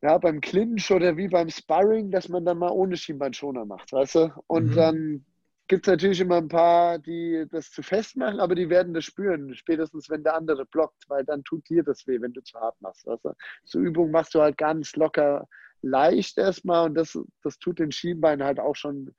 ja, 0.02 0.18
beim 0.18 0.40
Clinch 0.40 0.90
oder 0.90 1.16
wie 1.16 1.28
beim 1.28 1.50
Sparring, 1.50 2.10
dass 2.10 2.28
man 2.28 2.44
dann 2.44 2.58
mal 2.58 2.72
ohne 2.72 2.96
Schienbeinschoner 2.96 3.64
macht, 3.64 3.92
weißt 3.92 4.14
du? 4.16 4.32
Und 4.48 4.70
mhm. 4.70 4.74
dann 4.74 5.24
gibt 5.70 5.86
es 5.86 5.92
natürlich 5.92 6.20
immer 6.20 6.38
ein 6.38 6.48
paar, 6.48 6.98
die 6.98 7.46
das 7.48 7.70
zu 7.70 7.80
fest 7.84 8.16
machen, 8.16 8.40
aber 8.40 8.56
die 8.56 8.68
werden 8.68 8.92
das 8.92 9.04
spüren, 9.04 9.54
spätestens 9.54 10.10
wenn 10.10 10.24
der 10.24 10.34
andere 10.34 10.66
blockt, 10.66 11.08
weil 11.08 11.24
dann 11.24 11.44
tut 11.44 11.68
dir 11.68 11.84
das 11.84 12.08
weh, 12.08 12.20
wenn 12.20 12.32
du 12.32 12.42
zu 12.42 12.58
hart 12.58 12.74
machst. 12.80 13.06
Weißt 13.06 13.24
du? 13.24 13.32
So 13.62 13.78
Übung 13.78 14.10
machst 14.10 14.34
du 14.34 14.40
halt 14.40 14.58
ganz 14.58 14.96
locker 14.96 15.46
leicht 15.82 16.38
erstmal 16.38 16.86
und 16.86 16.94
das, 16.96 17.16
das 17.44 17.56
tut 17.60 17.78
den 17.78 17.92
Schienbein 17.92 18.42
halt 18.42 18.58
auch 18.58 18.74
schon 18.74 19.14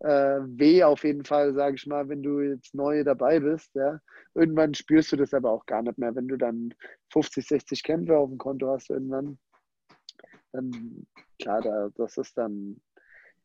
äh, 0.00 0.40
weh 0.44 0.84
auf 0.84 1.04
jeden 1.04 1.24
Fall, 1.24 1.54
sage 1.54 1.76
ich 1.76 1.86
mal, 1.86 2.06
wenn 2.10 2.22
du 2.22 2.42
jetzt 2.42 2.74
neu 2.74 3.02
dabei 3.02 3.40
bist. 3.40 3.74
Ja. 3.74 3.98
Irgendwann 4.34 4.74
spürst 4.74 5.10
du 5.12 5.16
das 5.16 5.32
aber 5.32 5.52
auch 5.52 5.64
gar 5.64 5.80
nicht 5.80 5.96
mehr, 5.96 6.14
wenn 6.14 6.28
du 6.28 6.36
dann 6.36 6.74
50, 7.14 7.48
60 7.48 7.82
Kämpfe 7.82 8.18
auf 8.18 8.28
dem 8.28 8.36
Konto 8.36 8.70
hast 8.70 8.90
irgendwann. 8.90 9.38
Dann, 10.52 11.06
klar, 11.40 11.62
da, 11.62 11.88
das 11.96 12.18
ist 12.18 12.36
dann 12.36 12.78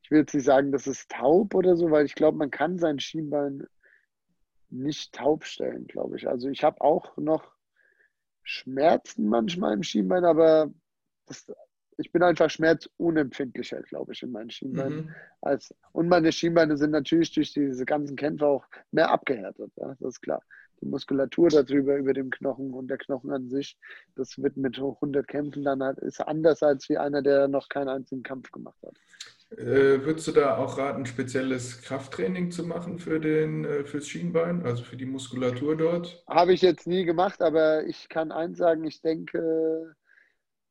ich 0.10 0.12
will 0.12 0.20
jetzt 0.22 0.34
nicht 0.34 0.46
sagen, 0.46 0.72
das 0.72 0.88
ist 0.88 1.12
taub 1.12 1.54
oder 1.54 1.78
so, 1.78 1.92
weil 1.92 2.04
ich 2.04 2.16
glaube, 2.16 2.36
man 2.36 2.50
kann 2.50 2.80
sein 2.80 3.00
Schienbein 3.00 3.68
nicht 4.72 5.14
taub 5.14 5.46
stellen, 5.46 5.86
glaube 5.86 6.18
ich. 6.18 6.28
Also 6.28 6.50
ich 6.50 6.64
habe 6.64 6.82
auch 6.82 7.16
noch 7.18 7.52
Schmerzen 8.42 9.28
manchmal 9.28 9.74
im 9.74 9.84
Schienbein, 9.84 10.26
aber 10.26 10.74
das, 11.28 11.46
ich 11.98 12.12
bin 12.12 12.24
einfach 12.24 12.50
schmerzunempfindlicher, 12.50 13.84
glaube 13.84 14.14
ich, 14.14 14.24
in 14.24 14.32
meinen 14.32 14.50
Schienbeinen. 14.50 15.06
Mhm. 15.06 15.16
Als, 15.42 15.76
und 15.92 16.10
meine 16.10 16.32
Schienbeine 16.32 16.76
sind 16.76 16.90
natürlich 16.90 17.32
durch 17.32 17.54
diese 17.54 17.86
ganzen 17.86 18.16
Kämpfe 18.16 18.48
auch 18.48 18.66
mehr 18.90 19.12
abgehärtet, 19.12 19.72
ja, 19.76 19.90
das 20.00 20.16
ist 20.16 20.22
klar. 20.22 20.42
Die 20.82 20.88
Muskulatur 20.88 21.50
darüber, 21.50 21.98
über 21.98 22.14
dem 22.14 22.32
Knochen 22.32 22.74
und 22.74 22.88
der 22.88 22.98
Knochen 22.98 23.32
an 23.32 23.48
sich, 23.48 23.78
das 24.16 24.42
wird 24.42 24.58
mit 24.58 24.80
100 24.80 25.28
Kämpfen 25.28 25.64
dann 25.64 25.84
halt, 25.84 26.00
ist 26.00 26.20
anders 26.20 26.64
als 26.64 26.90
wie 26.90 26.98
einer, 26.98 27.22
der 27.22 27.48
noch 27.48 27.70
keinen 27.70 27.90
einzigen 27.90 28.24
Kampf 28.24 28.50
gemacht 28.52 28.82
hat. 28.84 28.98
Äh, 29.52 30.06
würdest 30.06 30.28
du 30.28 30.32
da 30.32 30.58
auch 30.58 30.78
raten, 30.78 31.06
spezielles 31.06 31.82
Krafttraining 31.82 32.52
zu 32.52 32.64
machen 32.64 33.00
für 33.00 33.20
den, 33.20 33.66
äh, 33.66 33.84
fürs 33.84 34.08
Schienbein, 34.08 34.64
also 34.64 34.84
für 34.84 34.96
die 34.96 35.06
Muskulatur 35.06 35.76
dort? 35.76 36.24
Habe 36.28 36.54
ich 36.54 36.62
jetzt 36.62 36.86
nie 36.86 37.04
gemacht, 37.04 37.42
aber 37.42 37.86
ich 37.86 38.10
kann 38.10 38.32
eins 38.32 38.60
sagen, 38.60 38.84
ich 38.84 39.02
denke, 39.02 39.96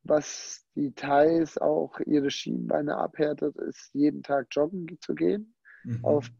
was 0.05 0.65
die 0.77 0.93
Thais 0.93 1.59
auch 1.59 1.99
ihre 2.07 2.31
Schienbeine 2.31 2.97
abhärtet, 2.97 3.57
ist 3.57 3.91
jeden 3.95 4.23
Tag 4.23 4.47
joggen 4.53 4.99
zu 5.01 5.15
gehen. 5.15 5.55
Mhm. 5.85 6.05
Auf 6.05 6.31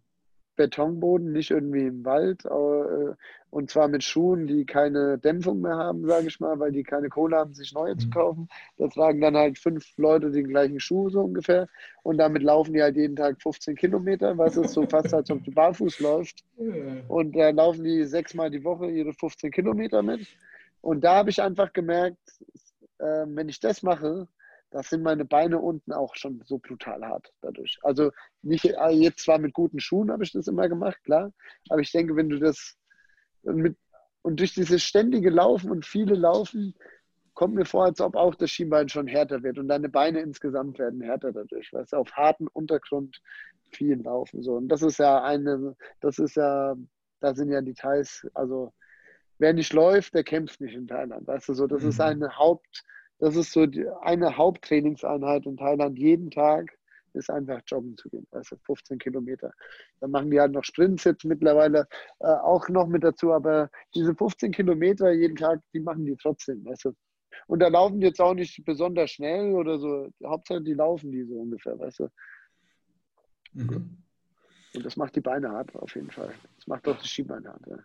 Betonboden, 0.59 1.33
nicht 1.33 1.51
irgendwie 1.51 1.87
im 1.87 2.05
Wald. 2.05 2.45
Äh, 2.45 3.15
und 3.51 3.71
zwar 3.71 3.89
mit 3.89 4.05
Schuhen, 4.05 4.47
die 4.47 4.67
keine 4.67 5.17
Dämpfung 5.17 5.63
mehr 5.63 5.77
haben, 5.77 6.07
sage 6.07 6.27
ich 6.27 6.39
mal, 6.39 6.59
weil 6.59 6.73
die 6.73 6.83
keine 6.83 7.09
Kohle 7.09 7.39
haben, 7.39 7.55
sich 7.55 7.73
neue 7.73 7.97
zu 7.97 8.09
mhm. 8.09 8.11
kaufen. 8.11 8.49
Da 8.77 8.89
tragen 8.89 9.23
dann 9.23 9.37
halt 9.37 9.59
fünf 9.59 9.97
Leute 9.97 10.31
den 10.31 10.49
gleichen 10.49 10.81
Schuh 10.81 11.09
so 11.09 11.23
ungefähr. 11.23 11.67
Und 12.03 12.19
damit 12.19 12.43
laufen 12.43 12.75
die 12.75 12.83
halt 12.83 12.97
jeden 12.97 13.17
Tag 13.17 13.41
15 13.41 13.77
Kilometer, 13.77 14.37
was 14.37 14.59
ist 14.59 14.75
so 14.75 14.87
fast, 14.87 15.15
als 15.15 15.31
ob 15.31 15.43
du 15.45 15.51
barfuß 15.51 16.01
läufst. 16.01 16.45
Und 17.09 17.35
da 17.35 17.49
laufen 17.49 17.85
die 17.85 18.05
sechsmal 18.05 18.51
die 18.51 18.65
Woche 18.65 18.91
ihre 18.91 19.15
15 19.15 19.51
Kilometer 19.51 20.03
mit. 20.03 20.27
Und 20.83 21.03
da 21.03 21.17
habe 21.17 21.31
ich 21.31 21.41
einfach 21.41 21.73
gemerkt, 21.73 22.19
äh, 22.99 23.25
wenn 23.27 23.49
ich 23.49 23.61
das 23.61 23.83
mache, 23.83 24.29
das 24.71 24.91
sind 24.91 25.03
meine 25.03 25.25
Beine 25.25 25.59
unten 25.59 25.93
auch 25.93 26.15
schon 26.15 26.43
so 26.45 26.59
brutal 26.59 27.05
hart 27.05 27.33
dadurch. 27.41 27.79
Also 27.83 28.11
nicht 28.43 28.65
äh, 28.65 28.91
jetzt 28.91 29.25
zwar 29.25 29.39
mit 29.39 29.55
guten 29.55 29.81
Schuhen 29.81 30.11
habe 30.11 30.25
ich 30.25 30.33
das 30.33 30.47
immer 30.47 30.69
gemacht, 30.69 31.03
klar, 31.05 31.33
aber 31.69 31.81
ich 31.81 31.93
denke, 31.93 32.17
wenn 32.17 32.29
du 32.29 32.39
das 32.39 32.77
mit 33.43 33.77
und 34.23 34.41
durch 34.41 34.53
dieses 34.53 34.83
ständige 34.83 35.31
Laufen 35.31 35.71
und 35.71 35.87
viele 35.87 36.15
Laufen 36.15 36.75
kommt 37.35 37.55
mir 37.55 37.65
vor, 37.65 37.85
als 37.85 38.01
ob 38.01 38.17
auch 38.17 38.35
das 38.35 38.51
Schienbein 38.51 38.89
schon 38.89 39.07
härter 39.07 39.43
wird 39.43 39.59
und 39.59 39.69
deine 39.69 39.89
Beine 39.89 40.21
insgesamt 40.21 40.79
werden 40.79 41.01
härter 41.01 41.33
dadurch, 41.33 41.73
weißt 41.73 41.93
du, 41.93 41.97
auf 41.97 42.13
harten 42.13 42.49
Untergrund 42.49 43.23
viel 43.71 44.03
laufen 44.03 44.43
so 44.43 44.55
und 44.55 44.69
das 44.69 44.83
ist 44.83 44.99
ja 44.99 45.23
eine, 45.23 45.77
das 46.01 46.19
ist 46.19 46.37
ja, 46.37 46.75
da 47.21 47.35
sind 47.35 47.51
ja 47.51 47.63
Details, 47.63 48.27
also 48.35 48.73
wer 49.39 49.53
nicht 49.53 49.73
läuft, 49.73 50.15
der 50.15 50.25
kämpft 50.25 50.61
nicht 50.61 50.75
in 50.75 50.89
Thailand, 50.89 51.27
weißt 51.27 51.49
du, 51.49 51.55
so 51.55 51.67
das 51.67 51.83
mhm. 51.83 51.89
ist 51.91 52.01
eine 52.01 52.37
Haupt 52.37 52.85
das 53.19 53.37
ist 53.37 53.53
so 53.53 53.67
die, 53.67 53.87
eine 54.03 54.37
Haupttrainingseinheit 54.37 55.47
in 55.47 55.57
Thailand. 55.57 55.99
Jeden 55.99 56.31
Tag 56.31 56.79
ist 57.15 57.31
einfach 57.31 57.61
joggen 57.67 57.97
zu 57.97 58.09
gehen, 58.11 58.27
also 58.31 58.57
15 58.65 58.99
Kilometer. 58.99 59.53
Dann 60.01 60.11
machen 60.11 60.31
die 60.31 60.41
halt 60.41 60.53
noch 60.53 60.65
Sprints 60.65 61.05
jetzt 61.05 61.25
mittlerweile 61.25 61.87
äh, 62.21 62.27
auch 62.27 62.69
noch 62.69 62.87
mit 62.87 63.03
dazu, 63.03 63.33
aber 63.33 63.71
diese 63.95 64.15
15 64.15 64.53
Kilometer 64.53 65.11
jeden 65.13 65.37
Tag, 65.37 65.61
die 65.73 65.81
machen 65.81 66.05
die 66.05 66.17
trotzdem, 66.17 66.65
du. 66.65 66.93
Und 67.47 67.61
da 67.61 67.69
laufen 67.69 68.01
die 68.01 68.07
jetzt 68.07 68.21
auch 68.21 68.35
nicht 68.35 68.65
besonders 68.65 69.11
schnell 69.11 69.55
oder 69.55 69.79
so. 69.79 70.09
Hauptsache, 70.25 70.63
die 70.63 70.75
laufen 70.75 71.11
die 71.11 71.25
so 71.25 71.35
ungefähr, 71.35 71.79
weißt 71.79 72.01
du. 72.01 72.09
Mhm. 73.53 74.03
Und 74.75 74.85
das 74.85 74.97
macht 74.97 75.17
die 75.17 75.21
Beine 75.21 75.51
hart 75.51 75.75
auf 75.77 75.95
jeden 75.95 76.11
Fall. 76.11 76.33
Das 76.57 76.67
macht 76.67 76.87
auch 76.89 76.99
die 76.99 77.09
Skibeine 77.09 77.49
hart. 77.49 77.67
Ja. 77.67 77.79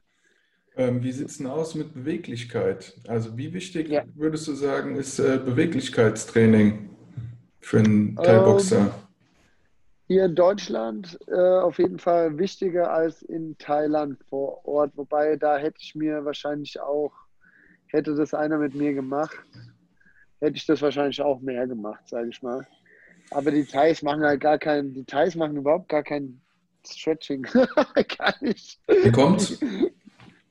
Ähm, 0.76 1.04
wie 1.04 1.12
sieht 1.12 1.30
es 1.30 1.38
denn 1.38 1.48
aus 1.48 1.76
mit 1.76 1.94
Beweglichkeit? 1.94 2.96
Also 3.08 3.38
wie 3.38 3.54
wichtig 3.54 3.90
ja. 3.90 4.04
würdest 4.16 4.48
du 4.48 4.54
sagen, 4.54 4.96
ist 4.96 5.20
äh, 5.20 5.40
Beweglichkeitstraining 5.44 6.90
für 7.60 7.80
einen 7.80 8.16
Thai-Boxer? 8.16 8.80
Ähm, 8.80 8.92
hier 10.08 10.26
in 10.26 10.36
Deutschland 10.36 11.18
äh, 11.28 11.36
auf 11.36 11.78
jeden 11.78 12.00
Fall 12.00 12.38
wichtiger 12.38 12.92
als 12.92 13.22
in 13.22 13.58
Thailand 13.58 14.18
vor 14.30 14.66
Ort. 14.66 14.92
Wobei 14.96 15.38
da 15.38 15.58
hätte 15.58 15.78
ich 15.80 15.96
mir 15.96 16.26
wahrscheinlich 16.26 16.80
auch, 16.80 17.14
hätte 17.88 18.16
das 18.16 18.34
einer 18.34 18.58
mit 18.58 18.74
mir 18.74 18.94
gemacht, 18.94 19.38
hätte 20.42 20.58
ich 20.58 20.66
das 20.66 20.82
wahrscheinlich 20.82 21.22
auch 21.22 21.40
mehr 21.40 21.68
gemacht, 21.68 22.08
sage 22.08 22.30
ich 22.30 22.42
mal. 22.42 22.68
Aber 23.30 23.52
die 23.52 23.66
Thais 23.66 24.02
machen 24.02 24.24
halt 24.24 24.42
gar 24.42 24.58
kein, 24.58 24.94
die 24.94 25.06
Thais 25.06 25.36
machen 25.36 25.58
überhaupt 25.58 25.90
gar 25.90 26.04
kein 26.04 26.42
Stretching. 26.86 27.44
gar 28.18 28.36
nicht. 28.42 28.80
Wie 28.88 29.12
kommt's? 29.12 29.58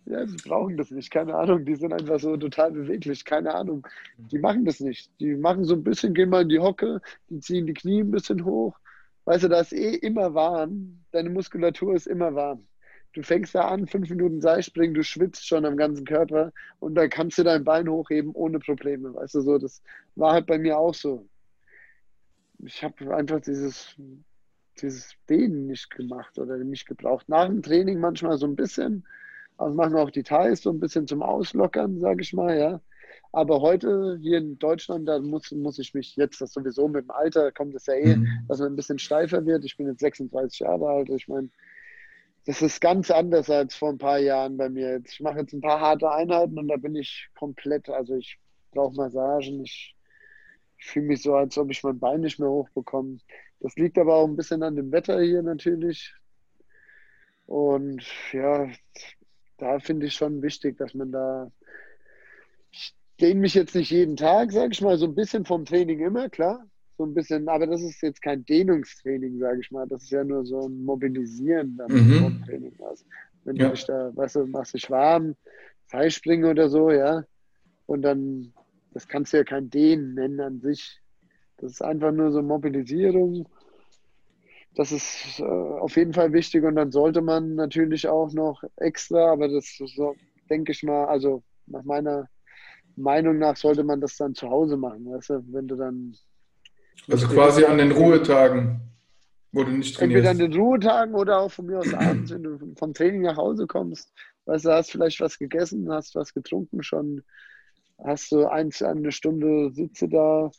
Ja, 0.05 0.25
die 0.25 0.37
brauchen 0.37 0.77
das 0.77 0.91
nicht, 0.91 1.11
keine 1.11 1.35
Ahnung. 1.35 1.65
Die 1.65 1.77
sind 1.77 1.93
einfach 1.93 2.19
so 2.19 2.37
total 2.37 2.73
beweglich, 2.73 3.25
keine 3.25 3.55
Ahnung. 3.55 3.87
Die 4.19 4.39
machen 4.39 4.65
das 4.65 4.81
nicht. 4.81 5.11
Die 5.21 5.37
machen 5.37 5.65
so 5.65 5.75
ein 5.75 5.85
bisschen, 5.85 6.13
gehen 6.15 6.29
mal 6.29 6.43
in 6.43 6.49
die 6.49 6.59
Hocke, 6.59 7.01
die 7.31 7.39
ziehen 7.39 7.67
die 7.67 7.75
Knie 7.75 8.01
ein 8.01 8.11
bisschen 8.11 8.45
hoch. 8.45 8.77
Weißt 9.25 9.45
du, 9.45 9.49
da 9.49 9.61
ist 9.61 9.73
eh 9.73 9.95
immer 9.95 10.35
warm. 10.35 11.05
Deine 11.13 11.31
Muskulatur 11.31 11.95
ist 11.95 12.09
immer 12.09 12.35
warm. 12.35 12.67
Du 13.13 13.23
fängst 13.23 13.55
da 13.55 13.69
an, 13.69 13.87
fünf 13.87 14.09
Minuten 14.09 14.41
Seilspringen, 14.41 14.95
du 14.95 15.05
schwitzt 15.05 15.47
schon 15.47 15.67
am 15.67 15.77
ganzen 15.77 16.07
Körper 16.07 16.53
und 16.81 16.95
dann 16.95 17.11
kannst 17.11 17.39
du 17.39 17.43
dein 17.43 17.63
Bein 17.63 17.89
hochheben 17.89 18.33
ohne 18.35 18.59
Probleme. 18.59 19.15
Weißt 19.15 19.35
du, 19.35 19.43
so, 19.43 19.59
das 19.59 19.83
war 20.17 20.33
halt 20.33 20.47
bei 20.47 20.59
mir 20.59 20.79
auch 20.79 20.95
so. 20.95 21.29
Ich 22.59 22.83
habe 22.83 23.15
einfach 23.15 23.41
dieses, 23.41 23.95
dieses 24.81 25.15
Dehnen 25.29 25.67
nicht 25.67 25.91
gemacht 25.91 26.39
oder 26.39 26.57
nicht 26.57 26.87
gebraucht. 26.87 27.29
Nach 27.29 27.47
dem 27.47 27.63
Training 27.63 28.01
manchmal 28.01 28.39
so 28.39 28.47
ein 28.47 28.57
bisschen, 28.57 29.07
also 29.57 29.75
machen 29.75 29.97
auch 29.97 30.11
Details 30.11 30.63
so 30.63 30.71
ein 30.71 30.81
bisschen 30.81 31.07
zum 31.07 31.23
Auslockern, 31.23 32.01
sage 32.01 32.23
ich 32.23 32.33
mal, 32.33 32.59
ja. 32.59 32.81
Aber 33.33 33.63
heute 33.63 34.19
hier 34.21 34.39
in 34.39 34.59
Deutschland, 34.59 35.09
da 35.09 35.19
muss, 35.19 35.51
muss 35.53 35.79
ich 35.79 35.95
mich 35.95 36.17
jetzt, 36.17 36.41
das 36.41 36.53
sowieso 36.53 36.87
mit 36.89 37.05
dem 37.05 37.11
Alter 37.11 37.51
kommt 37.51 37.75
es 37.75 37.87
ja 37.87 37.95
eh, 37.95 38.17
mhm. 38.17 38.29
dass 38.47 38.59
man 38.59 38.73
ein 38.73 38.77
bisschen 38.77 38.99
steifer 38.99 39.47
wird. 39.47 39.65
Ich 39.65 39.77
bin 39.77 39.87
jetzt 39.87 40.01
36 40.01 40.61
Jahre 40.61 40.87
alt. 40.87 41.09
Ich 41.09 41.29
meine, 41.29 41.49
das 42.45 42.61
ist 42.61 42.81
ganz 42.81 43.11
anders 43.11 43.49
als 43.49 43.75
vor 43.75 43.89
ein 43.91 43.99
paar 43.99 44.19
Jahren 44.19 44.59
bei 44.59 44.69
mir. 44.69 45.01
Ich 45.07 45.21
mache 45.21 45.39
jetzt 45.41 45.55
ein 45.55 45.63
paar 45.63 45.81
harte 45.81 46.11
Einheiten 46.11 46.59
und 46.59 46.69
da 46.69 46.77
bin 46.77 46.95
ich 46.95 47.29
komplett, 47.35 47.89
also 47.89 48.17
ich 48.17 48.39
brauche 48.73 48.97
Massagen. 48.97 49.63
Ich, 49.65 49.97
ich 50.79 50.87
fühle 50.87 51.07
mich 51.07 51.23
so, 51.23 51.35
als 51.35 51.57
ob 51.57 51.71
ich 51.71 51.83
mein 51.83 51.99
Bein 51.99 52.21
nicht 52.21 52.39
mehr 52.39 52.51
hochbekomme. 52.51 53.19
Das 53.61 53.77
liegt 53.77 53.97
aber 53.97 54.17
auch 54.17 54.27
ein 54.27 54.37
bisschen 54.37 54.63
an 54.63 54.77
dem 54.77 54.93
Wetter 54.93 55.21
hier 55.23 55.43
natürlich. 55.43 56.15
Und 57.47 58.03
ja, 58.33 58.69
da 59.63 59.79
finde 59.79 60.07
ich 60.07 60.15
schon 60.15 60.43
wichtig, 60.43 60.77
dass 60.77 60.93
man 60.93 61.13
da. 61.13 61.53
Ich 62.73 62.95
dehne 63.21 63.41
mich 63.41 63.55
jetzt 63.55 63.77
nicht 63.77 63.91
jeden 63.91 64.17
Tag, 64.17 64.51
sage 64.51 64.73
ich 64.73 64.81
mal, 64.81 64.99
so 64.99 65.07
ein 65.07 65.15
bisschen 65.15 65.45
vom 65.45 65.65
Training 65.65 66.01
immer, 66.01 66.29
klar. 66.29 66.67
So 66.99 67.05
ein 67.05 67.15
bisschen, 67.15 67.49
aber 67.49 67.69
das 67.69 67.81
ist 67.81 68.03
jetzt 68.03 68.21
kein 68.21 68.45
Dehnungstraining, 68.45 69.39
sage 69.39 69.61
ich 69.61 69.71
mal. 69.71 69.87
Das 69.87 70.03
ist 70.03 70.11
ja 70.11 70.25
nur 70.25 70.45
so 70.45 70.67
ein 70.67 70.85
Mobilisieren 70.85 71.77
dann 71.77 71.93
mhm. 71.93 72.23
vom 72.23 72.45
Training. 72.45 72.75
Also, 72.89 73.05
wenn 73.45 73.55
ja. 73.57 73.67
du 73.67 73.75
dich 73.75 73.85
da, 73.85 74.11
weißt 74.17 74.37
du, 74.37 74.47
machst 74.47 74.75
dich 74.75 74.91
warm, 74.91 75.37
Seilspringen 75.87 76.51
oder 76.51 76.69
so, 76.69 76.91
ja. 76.91 77.25
Und 77.87 78.03
dann, 78.03 78.53
das 78.91 79.07
kannst 79.07 79.33
du 79.33 79.37
ja 79.37 79.45
kein 79.45 79.71
Dehnen 79.71 80.15
nennen 80.15 80.41
an 80.41 80.61
sich. 80.61 81.01
Das 81.59 81.71
ist 81.71 81.83
einfach 81.83 82.11
nur 82.11 82.33
so 82.33 82.43
Mobilisierung 82.43 83.47
das 84.75 84.93
ist 84.93 85.39
äh, 85.39 85.43
auf 85.43 85.97
jeden 85.97 86.13
Fall 86.13 86.33
wichtig 86.33 86.65
und 86.65 86.77
dann 86.77 86.93
sollte 86.93 87.21
man 87.21 87.55
natürlich 87.55 88.09
auch 88.09 88.33
noch 88.33 88.63
extra, 88.77 89.33
aber 89.33 89.49
das 89.49 89.77
so, 89.77 90.15
denke 90.49 90.73
ich 90.73 90.83
mal, 90.83 91.07
also 91.07 91.43
nach 91.67 91.85
meiner 91.85 92.29
Meinung 92.97 93.39
nach 93.39 93.57
sollte 93.57 93.85
man 93.85 94.01
das 94.01 94.17
dann 94.17 94.35
zu 94.35 94.49
Hause 94.49 94.77
machen, 94.77 95.07
weißt 95.07 95.31
du, 95.31 95.45
wenn 95.53 95.69
du 95.69 95.77
dann. 95.77 96.15
Also 97.11 97.27
quasi 97.29 97.65
an 97.65 97.79
den 97.79 97.93
Ruhetagen, 97.93 98.81
wo 99.53 99.65
du 99.65 99.71
nicht 99.71 99.97
trainierst. 99.97 100.27
Entweder 100.27 100.31
an 100.31 100.51
den 100.51 100.61
Ruhetagen 100.61 101.15
oder 101.15 101.41
auch 101.41 101.51
von 101.51 101.67
mir 101.67 101.79
aus 101.79 101.93
abends, 101.93 102.31
wenn 102.31 102.43
du 102.43 102.75
vom 102.77 102.95
Training 102.95 103.23
nach 103.23 103.37
Hause 103.37 103.67
kommst, 103.67 104.13
weißt 104.47 104.65
du, 104.65 104.71
hast 104.71 104.91
vielleicht 104.91 105.21
was 105.21 105.39
gegessen, 105.39 105.91
hast 105.91 106.15
was 106.15 106.33
getrunken 106.33 106.83
schon, 106.83 107.23
hast 108.03 108.33
du 108.33 108.47
eins, 108.47 108.83
eine 108.83 109.13
Stunde 109.13 109.71
Sitze 109.73 110.09
da, 110.09 110.51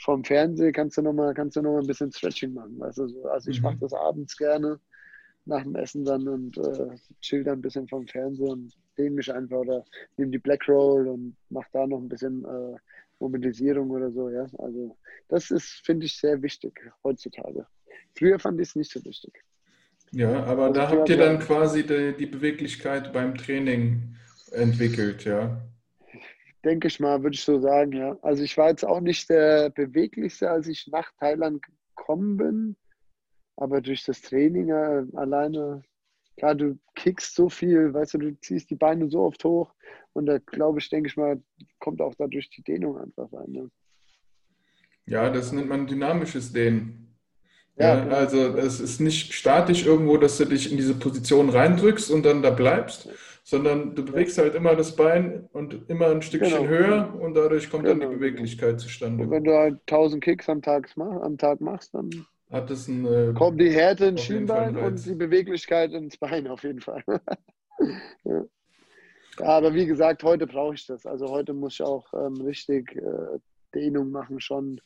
vom 0.00 0.24
Fernsehen 0.24 0.72
kannst 0.72 0.96
du 0.96 1.02
nochmal 1.02 1.34
kannst 1.34 1.56
du 1.56 1.62
noch 1.62 1.72
mal 1.72 1.80
ein 1.80 1.86
bisschen 1.86 2.12
Stretching 2.12 2.54
machen. 2.54 2.78
Weißt 2.78 2.98
du? 2.98 3.24
Also 3.28 3.50
ich 3.50 3.58
mhm. 3.58 3.64
mache 3.64 3.78
das 3.78 3.92
abends 3.92 4.36
gerne 4.36 4.78
nach 5.44 5.62
dem 5.62 5.74
Essen 5.74 6.04
dann 6.04 6.28
und 6.28 6.56
äh, 6.58 6.96
chill 7.20 7.44
dann 7.44 7.58
ein 7.58 7.62
bisschen 7.62 7.88
vom 7.88 8.06
Fernsehen 8.06 8.48
und 8.48 8.72
dehne 8.96 9.16
mich 9.16 9.32
einfach 9.32 9.58
oder 9.58 9.84
nehme 10.16 10.30
die 10.30 10.38
Black 10.38 10.68
Roll 10.68 11.08
und 11.08 11.36
mache 11.50 11.68
da 11.72 11.86
noch 11.86 11.98
ein 11.98 12.08
bisschen 12.08 12.44
äh, 12.44 12.76
Mobilisierung 13.18 13.90
oder 13.90 14.10
so. 14.12 14.30
Ja, 14.30 14.46
also 14.58 14.96
das 15.28 15.50
ist 15.50 15.82
finde 15.84 16.06
ich 16.06 16.16
sehr 16.16 16.40
wichtig 16.42 16.80
heutzutage. 17.02 17.66
Früher 18.16 18.38
fand 18.38 18.60
ich 18.60 18.68
es 18.68 18.76
nicht 18.76 18.90
so 18.90 19.04
wichtig. 19.04 19.42
Ja, 20.12 20.44
aber 20.44 20.64
also 20.64 20.74
da 20.74 20.90
habt 20.90 21.08
ihr 21.08 21.16
dann 21.16 21.38
quasi 21.38 21.86
die, 21.86 22.14
die 22.16 22.26
Beweglichkeit 22.26 23.12
beim 23.12 23.34
Training 23.34 24.14
entwickelt, 24.52 25.24
ja 25.24 25.62
denke 26.64 26.88
ich 26.88 27.00
mal, 27.00 27.22
würde 27.22 27.34
ich 27.34 27.44
so 27.44 27.60
sagen, 27.60 27.92
ja. 27.92 28.16
Also 28.22 28.42
ich 28.42 28.56
war 28.56 28.68
jetzt 28.68 28.84
auch 28.84 29.00
nicht 29.00 29.28
der 29.28 29.70
beweglichste, 29.70 30.50
als 30.50 30.66
ich 30.66 30.86
nach 30.88 31.10
Thailand 31.18 31.62
gekommen 31.94 32.36
bin, 32.36 32.76
aber 33.56 33.80
durch 33.80 34.04
das 34.04 34.22
Training 34.22 34.70
äh, 34.70 35.04
alleine, 35.14 35.82
klar, 36.36 36.54
du 36.54 36.78
kickst 36.94 37.34
so 37.34 37.48
viel, 37.48 37.92
weißt 37.92 38.14
du, 38.14 38.18
du 38.18 38.40
ziehst 38.40 38.70
die 38.70 38.76
Beine 38.76 39.08
so 39.10 39.22
oft 39.22 39.44
hoch 39.44 39.72
und 40.12 40.26
da 40.26 40.38
glaube 40.38 40.78
ich, 40.78 40.88
denke 40.88 41.08
ich 41.08 41.16
mal, 41.16 41.40
kommt 41.78 42.00
auch 42.00 42.14
dadurch 42.16 42.50
die 42.50 42.62
Dehnung 42.62 42.98
einfach 42.98 43.32
rein. 43.32 43.50
Ne? 43.50 43.70
Ja, 45.06 45.30
das 45.30 45.52
nennt 45.52 45.68
man 45.68 45.86
dynamisches 45.86 46.52
Dehnen. 46.52 47.02
Ja, 47.76 48.04
ja, 48.04 48.08
also 48.08 48.56
es 48.56 48.80
ist 48.80 49.00
nicht 49.00 49.32
statisch 49.32 49.86
irgendwo, 49.86 50.18
dass 50.18 50.36
du 50.36 50.44
dich 50.44 50.70
in 50.70 50.76
diese 50.76 50.94
Position 50.94 51.48
reindrückst 51.48 52.10
und 52.10 52.22
dann 52.24 52.42
da 52.42 52.50
bleibst, 52.50 53.08
sondern 53.42 53.94
du 53.94 54.04
bewegst 54.04 54.38
halt 54.38 54.54
immer 54.54 54.76
das 54.76 54.94
Bein 54.94 55.48
und 55.52 55.88
immer 55.88 56.08
ein 56.08 56.22
Stückchen 56.22 56.58
genau. 56.58 56.68
höher 56.68 57.14
und 57.20 57.34
dadurch 57.34 57.68
kommt 57.70 57.84
genau. 57.84 57.94
dann 57.94 58.00
die 58.00 58.06
genau. 58.06 58.18
Beweglichkeit 58.18 58.80
zustande. 58.80 59.24
Und 59.24 59.30
wenn 59.30 59.44
du 59.44 59.52
halt 59.52 59.78
1000 59.90 60.22
Kicks 60.22 60.48
am 60.48 60.62
Tag, 60.62 60.88
am 60.96 61.36
Tag 61.38 61.60
machst, 61.60 61.94
dann 61.94 62.10
hat 62.50 62.70
das 62.70 62.86
ein, 62.86 63.06
äh, 63.06 63.32
kommt 63.34 63.60
die 63.60 63.70
Härte 63.70 64.06
ins 64.06 64.22
Schienbein 64.22 64.76
und 64.76 65.04
die 65.04 65.14
Beweglichkeit 65.14 65.92
ins 65.92 66.18
Bein 66.18 66.46
auf 66.46 66.62
jeden 66.62 66.80
Fall. 66.80 67.02
ja. 68.24 68.44
Aber 69.38 69.72
wie 69.74 69.86
gesagt, 69.86 70.22
heute 70.22 70.46
brauche 70.46 70.74
ich 70.74 70.86
das. 70.86 71.06
Also 71.06 71.28
heute 71.28 71.54
muss 71.54 71.74
ich 71.74 71.82
auch 71.82 72.12
ähm, 72.12 72.34
richtig 72.42 72.94
äh, 72.96 73.38
Dehnung 73.74 74.10
machen 74.10 74.38
schon. 74.40 74.80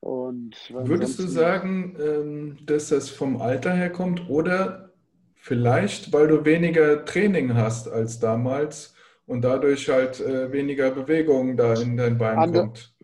Und 0.00 0.56
Würdest 0.70 1.18
du 1.18 1.24
sagen, 1.24 1.96
ähm, 2.00 2.58
dass 2.64 2.88
das 2.88 3.10
vom 3.10 3.42
Alter 3.42 3.72
her 3.72 3.90
kommt 3.90 4.28
oder 4.30 4.87
Vielleicht, 5.40 6.12
weil 6.12 6.28
du 6.28 6.44
weniger 6.44 7.04
Training 7.04 7.54
hast 7.54 7.88
als 7.88 8.18
damals 8.18 8.94
und 9.26 9.42
dadurch 9.42 9.88
halt 9.88 10.20
äh, 10.20 10.52
weniger 10.52 10.90
Bewegung 10.90 11.56
da 11.56 11.74
in 11.74 11.96
dein 11.96 12.18
Bein 12.18 12.38
Ander, 12.38 12.60
kommt. 12.62 12.94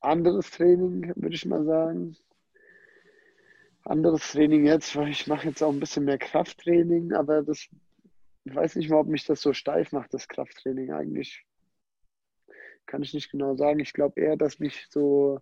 Anderes 0.00 0.50
Training, 0.50 1.12
würde 1.16 1.34
ich 1.34 1.44
mal 1.44 1.64
sagen. 1.64 2.16
Anderes 3.84 4.32
Training 4.32 4.64
jetzt, 4.64 4.94
weil 4.96 5.08
ich 5.08 5.26
mache 5.26 5.48
jetzt 5.48 5.62
auch 5.62 5.72
ein 5.72 5.80
bisschen 5.80 6.04
mehr 6.04 6.18
Krafttraining, 6.18 7.12
aber 7.12 7.42
das, 7.42 7.68
ich 8.44 8.54
weiß 8.54 8.76
nicht 8.76 8.88
mal, 8.88 9.00
ob 9.00 9.08
mich 9.08 9.24
das 9.24 9.42
so 9.42 9.52
steif 9.52 9.92
macht, 9.92 10.14
das 10.14 10.28
Krafttraining 10.28 10.92
eigentlich. 10.92 11.44
Kann 12.86 13.02
ich 13.02 13.12
nicht 13.12 13.30
genau 13.30 13.56
sagen. 13.56 13.80
Ich 13.80 13.92
glaube 13.92 14.20
eher, 14.20 14.36
dass 14.36 14.60
mich 14.60 14.86
so 14.88 15.40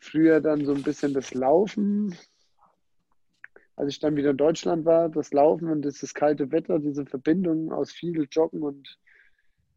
früher 0.00 0.40
dann 0.40 0.64
so 0.64 0.74
ein 0.74 0.82
bisschen 0.82 1.14
das 1.14 1.34
Laufen 1.34 2.16
als 3.76 3.92
ich 3.92 3.98
dann 3.98 4.16
wieder 4.16 4.30
in 4.30 4.36
Deutschland 4.36 4.84
war, 4.84 5.08
das 5.08 5.32
Laufen 5.32 5.68
und 5.68 5.82
das 5.82 6.14
kalte 6.14 6.50
Wetter, 6.52 6.78
diese 6.78 7.06
Verbindung 7.06 7.72
aus 7.72 7.90
viel 7.90 8.26
Joggen 8.30 8.62
und, 8.62 8.98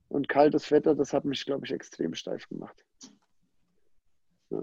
und 0.10 0.28
kaltes 0.28 0.72
Wetter, 0.72 0.96
das 0.96 1.14
hat 1.14 1.26
mich, 1.26 1.46
glaube 1.46 1.66
ich, 1.66 1.72
extrem 1.72 2.14
steif 2.14 2.48
gemacht. 2.50 2.86
Ja. 4.50 4.62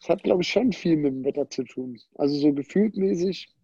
Das 0.00 0.08
hat, 0.08 0.22
glaube 0.22 0.42
ich, 0.42 0.48
schon 0.48 0.72
viel 0.72 0.96
mit 0.96 1.12
dem 1.12 1.24
Wetter 1.24 1.50
zu 1.50 1.64
tun. 1.64 2.00
Also 2.14 2.36
so 2.36 2.52
gefühltmäßig, 2.52 3.54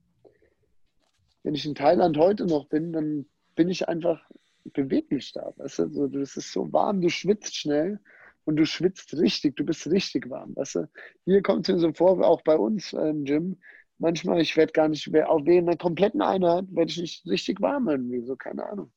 wenn 1.43 1.55
ich 1.55 1.65
in 1.65 1.75
Thailand 1.75 2.17
heute 2.19 2.47
noch 2.47 2.69
bin, 2.69 2.93
dann 2.93 3.27
bin 3.55 3.69
ich 3.69 3.89
einfach 3.89 4.29
beweglich 4.65 5.33
da. 5.33 5.53
Weißt 5.57 5.79
du? 5.79 5.89
so, 5.89 6.07
das 6.09 6.37
ist 6.37 6.53
so 6.53 6.73
warm, 6.73 7.01
du 7.01 7.09
schwitzt 7.09 7.55
schnell 7.55 8.01
und 8.45 8.57
du 8.57 8.67
schwitzt 8.67 9.15
richtig, 9.17 9.57
du 9.57 9.65
bist 9.65 9.87
richtig 9.87 10.29
warm. 10.29 10.57
Weißt 10.57 10.77
du? 10.77 10.91
Hier 11.25 11.43
kommt 11.43 11.69
es 11.69 11.75
mir 11.75 11.81
so 11.81 11.93
vor, 11.93 12.23
auch 12.27 12.43
bei 12.43 12.57
uns 12.57 12.93
im 12.93 13.25
Gym, 13.25 13.59
manchmal, 13.99 14.41
ich 14.41 14.57
werde 14.57 14.73
gar 14.73 14.89
nicht, 14.89 15.09
auf 15.25 15.47
einer 15.47 15.77
kompletten 15.77 16.23
Einheit 16.23 16.65
werde 16.71 16.91
ich 16.91 16.99
nicht 16.99 17.27
richtig 17.27 17.61
warm 17.61 17.89
irgendwie, 17.89 18.23
so 18.23 18.37
keine 18.37 18.67
Ahnung. 18.69 18.91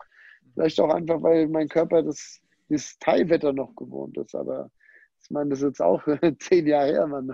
Vielleicht 0.53 0.79
auch 0.79 0.93
einfach, 0.93 1.21
weil 1.21 1.47
mein 1.47 1.69
Körper 1.69 2.03
das, 2.03 2.39
das 2.69 2.97
Thai-Wetter 2.99 3.53
noch 3.53 3.75
gewohnt 3.75 4.17
ist, 4.17 4.35
aber 4.35 4.71
ich 5.21 5.31
meine, 5.31 5.49
das 5.49 5.59
ist 5.59 5.65
jetzt 5.65 5.81
auch 5.81 6.01
zehn 6.39 6.67
Jahre 6.67 6.91
her, 6.91 7.07
man, 7.07 7.29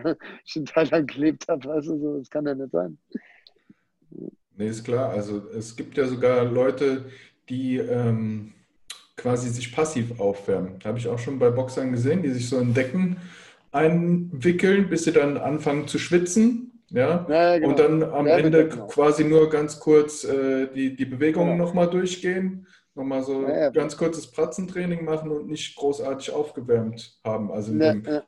ich 0.45 0.55
in 0.55 0.65
Thailand 0.65 1.11
gelebt 1.11 1.47
habe, 1.47 1.67
weißt 1.67 1.87
du, 1.87 1.99
so, 1.99 2.17
das 2.19 2.29
kann 2.29 2.45
ja 2.45 2.55
nicht 2.55 2.71
sein. 2.71 2.97
Nee, 4.55 4.67
ist 4.67 4.83
klar. 4.83 5.09
Also 5.09 5.49
es 5.49 5.75
gibt 5.75 5.97
ja 5.97 6.05
sogar 6.05 6.45
Leute, 6.45 7.05
die 7.49 7.77
ähm, 7.77 8.53
quasi 9.15 9.49
sich 9.49 9.75
passiv 9.75 10.19
aufwärmen. 10.19 10.79
Habe 10.83 10.99
ich 10.99 11.07
auch 11.07 11.19
schon 11.19 11.39
bei 11.39 11.49
Boxern 11.49 11.91
gesehen, 11.91 12.21
die 12.21 12.29
sich 12.29 12.49
so 12.49 12.59
in 12.59 12.73
Decken 12.73 13.17
einwickeln, 13.71 14.89
bis 14.89 15.05
sie 15.05 15.11
dann 15.11 15.37
anfangen 15.37 15.87
zu 15.87 15.97
schwitzen 15.97 16.72
ja? 16.93 17.25
ja 17.29 17.57
genau. 17.57 17.69
Und 17.69 17.79
dann 17.79 18.03
am 18.03 18.27
ja, 18.27 18.37
Ende 18.37 18.69
genau. 18.69 18.87
quasi 18.87 19.23
nur 19.23 19.49
ganz 19.49 19.79
kurz 19.79 20.23
äh, 20.23 20.67
die, 20.67 20.95
die 20.95 21.05
Bewegungen 21.05 21.51
ja. 21.51 21.55
nochmal 21.57 21.89
durchgehen, 21.89 22.67
nochmal 22.95 23.23
so 23.23 23.47
ja, 23.47 23.69
ganz 23.69 23.97
kurzes 23.97 24.31
Pratzentraining 24.31 25.03
machen 25.03 25.31
und 25.31 25.47
nicht 25.47 25.75
großartig 25.75 26.31
aufgewärmt 26.31 27.19
haben. 27.23 27.51
Also 27.51 27.71
in 27.73 27.79
dem 27.79 28.23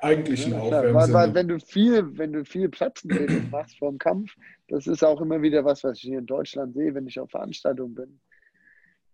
eigentlichen 0.00 0.54
Aufwärmen. 0.54 0.94
Weil, 0.94 1.12
weil, 1.12 1.34
wenn 1.34 1.48
du 1.48 1.58
viel, 1.58 2.16
wenn 2.16 2.32
du 2.32 2.44
viel 2.44 2.68
Pratzentraining 2.68 3.48
machst 3.50 3.78
vor 3.78 3.90
dem 3.90 3.98
Kampf, 3.98 4.34
das 4.68 4.86
ist 4.86 5.02
auch 5.02 5.20
immer 5.20 5.42
wieder 5.42 5.64
was, 5.64 5.84
was 5.84 5.98
ich 5.98 6.04
hier 6.04 6.18
in 6.18 6.26
Deutschland 6.26 6.74
sehe, 6.74 6.94
wenn 6.94 7.06
ich 7.06 7.18
auf 7.18 7.30
Veranstaltungen 7.30 7.94
bin. 7.94 8.20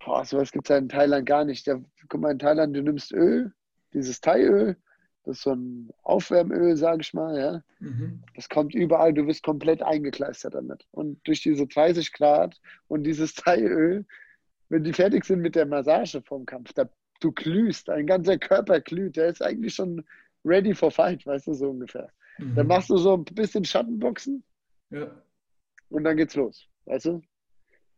Boah, 0.05 0.25
sowas 0.25 0.53
gibt 0.53 0.67
es 0.67 0.71
ja 0.71 0.79
in 0.79 0.89
Thailand 0.89 1.27
gar 1.27 1.45
nicht. 1.45 1.67
Da, 1.67 1.81
guck 2.09 2.21
mal, 2.21 2.33
in 2.33 2.39
Thailand, 2.39 2.75
du 2.75 2.83
nimmst 2.83 3.13
Öl, 3.13 3.53
dieses 3.93 4.21
Thai-Öl, 4.21 4.77
das 5.25 5.39
ist 5.39 5.43
so 5.43 5.53
ein 5.53 5.91
Aufwärmöl, 6.03 6.77
sage 6.77 7.03
ich 7.03 7.13
mal. 7.13 7.39
Ja. 7.39 7.63
Mhm. 7.81 8.23
Das 8.35 8.49
kommt 8.49 8.75
überall, 8.75 9.13
du 9.13 9.27
wirst 9.27 9.43
komplett 9.43 9.83
eingekleistert 9.83 10.55
damit. 10.55 10.87
Und 10.93 11.21
durch 11.27 11.43
diese 11.43 11.67
30 11.67 12.13
Grad 12.13 12.61
und 12.89 13.05
dieses 13.05 13.35
Thai-Öl, 13.35 14.07
wenn 14.69 14.85
die 14.85 14.93
fertig 14.93 15.25
sind 15.25 15.41
mit 15.41 15.55
der 15.55 15.67
Massage 15.67 16.23
vom 16.23 16.47
Kampf, 16.47 16.73
da, 16.73 16.89
du 17.21 17.33
glühst, 17.33 17.89
dein 17.89 18.07
ganzer 18.07 18.39
Körper 18.39 18.81
glüht, 18.81 19.17
der 19.17 19.29
ist 19.29 19.43
eigentlich 19.43 19.75
schon 19.75 20.05
ready 20.45 20.75
for 20.75 20.91
fight, 20.91 21.27
weißt 21.27 21.49
du, 21.49 21.55
so 21.55 21.71
ungefähr. 21.71 22.11
Mhm. 22.39 22.55
Dann 22.55 22.67
machst 22.67 22.89
du 22.89 22.97
so 22.97 23.15
ein 23.15 23.25
bisschen 23.25 23.65
Schattenboxen 23.65 24.43
ja. 24.91 25.11
und 25.91 26.05
dann 26.05 26.17
geht's 26.17 26.35
los, 26.35 26.67
weißt 26.87 27.07
du? 27.07 27.23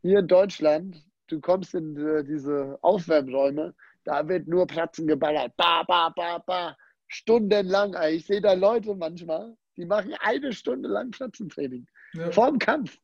Hier 0.01 0.19
in 0.19 0.27
Deutschland, 0.27 1.07
du 1.29 1.41
kommst 1.41 1.75
in 1.75 1.95
diese 2.27 2.79
Aufwärmräume, 2.83 3.75
Da 4.05 4.27
wird 4.27 4.49
nur 4.49 4.67
Pratzen 4.67 5.07
geballert. 5.07 5.57
Ba, 5.57 5.85
ba, 5.85 6.09
ba, 6.09 6.39
ba. 6.39 6.77
Stundenlang. 7.13 7.95
Ich 8.11 8.27
sehe 8.27 8.41
da 8.41 8.55
Leute 8.55 8.95
manchmal, 8.95 9.55
die 9.77 9.85
machen 9.85 10.15
eine 10.21 10.53
Stunde 10.53 10.89
lang 10.89 11.11
Pratzentraining. 11.11 11.87
Ja. 12.15 12.31
Vorm 12.31 12.59
Kampf. 12.59 12.99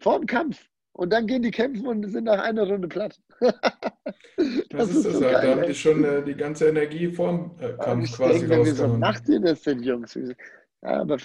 Vorm 0.00 0.26
Kampf. 0.26 0.66
Und 0.92 1.12
dann 1.12 1.26
gehen 1.26 1.42
die 1.42 1.50
kämpfen 1.50 1.86
und 1.86 2.08
sind 2.08 2.24
nach 2.24 2.42
einer 2.42 2.68
Runde 2.68 2.88
platt. 2.88 3.20
das, 3.40 3.54
das, 4.68 4.90
ist, 4.90 5.06
ist 5.06 5.14
so 5.14 5.20
geil, 5.20 5.32
Da 5.32 5.50
haben 5.56 5.66
die 5.66 5.74
schon 5.74 6.04
äh, 6.04 6.24
die 6.24 6.34
ganze 6.34 6.68
Energie 6.68 7.08
vorm 7.08 7.56
äh, 7.60 7.72
Kampf 7.82 8.16
quasi 8.16 8.46
denke. 8.46 8.66
Wieso 8.66 8.88
macht 8.88 9.28
ihr 9.28 9.40
das 9.40 9.62
denn, 9.62 9.82
Jungs? 9.82 10.14
Ja, 10.14 11.00
aber 11.00 11.18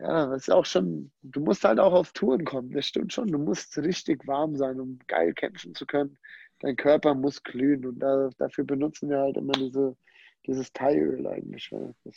ja, 0.00 0.26
das 0.26 0.42
ist 0.42 0.50
auch 0.50 0.66
schon, 0.66 1.10
du 1.22 1.40
musst 1.40 1.64
halt 1.64 1.78
auch 1.78 1.92
auf 1.92 2.12
Touren 2.12 2.44
kommen, 2.44 2.70
das 2.72 2.86
stimmt 2.86 3.12
schon. 3.12 3.28
Du 3.28 3.38
musst 3.38 3.76
richtig 3.78 4.26
warm 4.26 4.56
sein, 4.56 4.80
um 4.80 4.98
geil 5.06 5.32
kämpfen 5.32 5.74
zu 5.74 5.86
können. 5.86 6.18
Dein 6.60 6.76
Körper 6.76 7.14
muss 7.14 7.42
glühen 7.42 7.86
und 7.86 8.00
da, 8.00 8.30
dafür 8.38 8.64
benutzen 8.64 9.08
wir 9.08 9.18
halt 9.18 9.36
immer 9.36 9.52
diese, 9.52 9.96
dieses 10.46 10.72
Thaiöl 10.72 11.26
eigentlich. 11.26 11.70
Das 12.04 12.16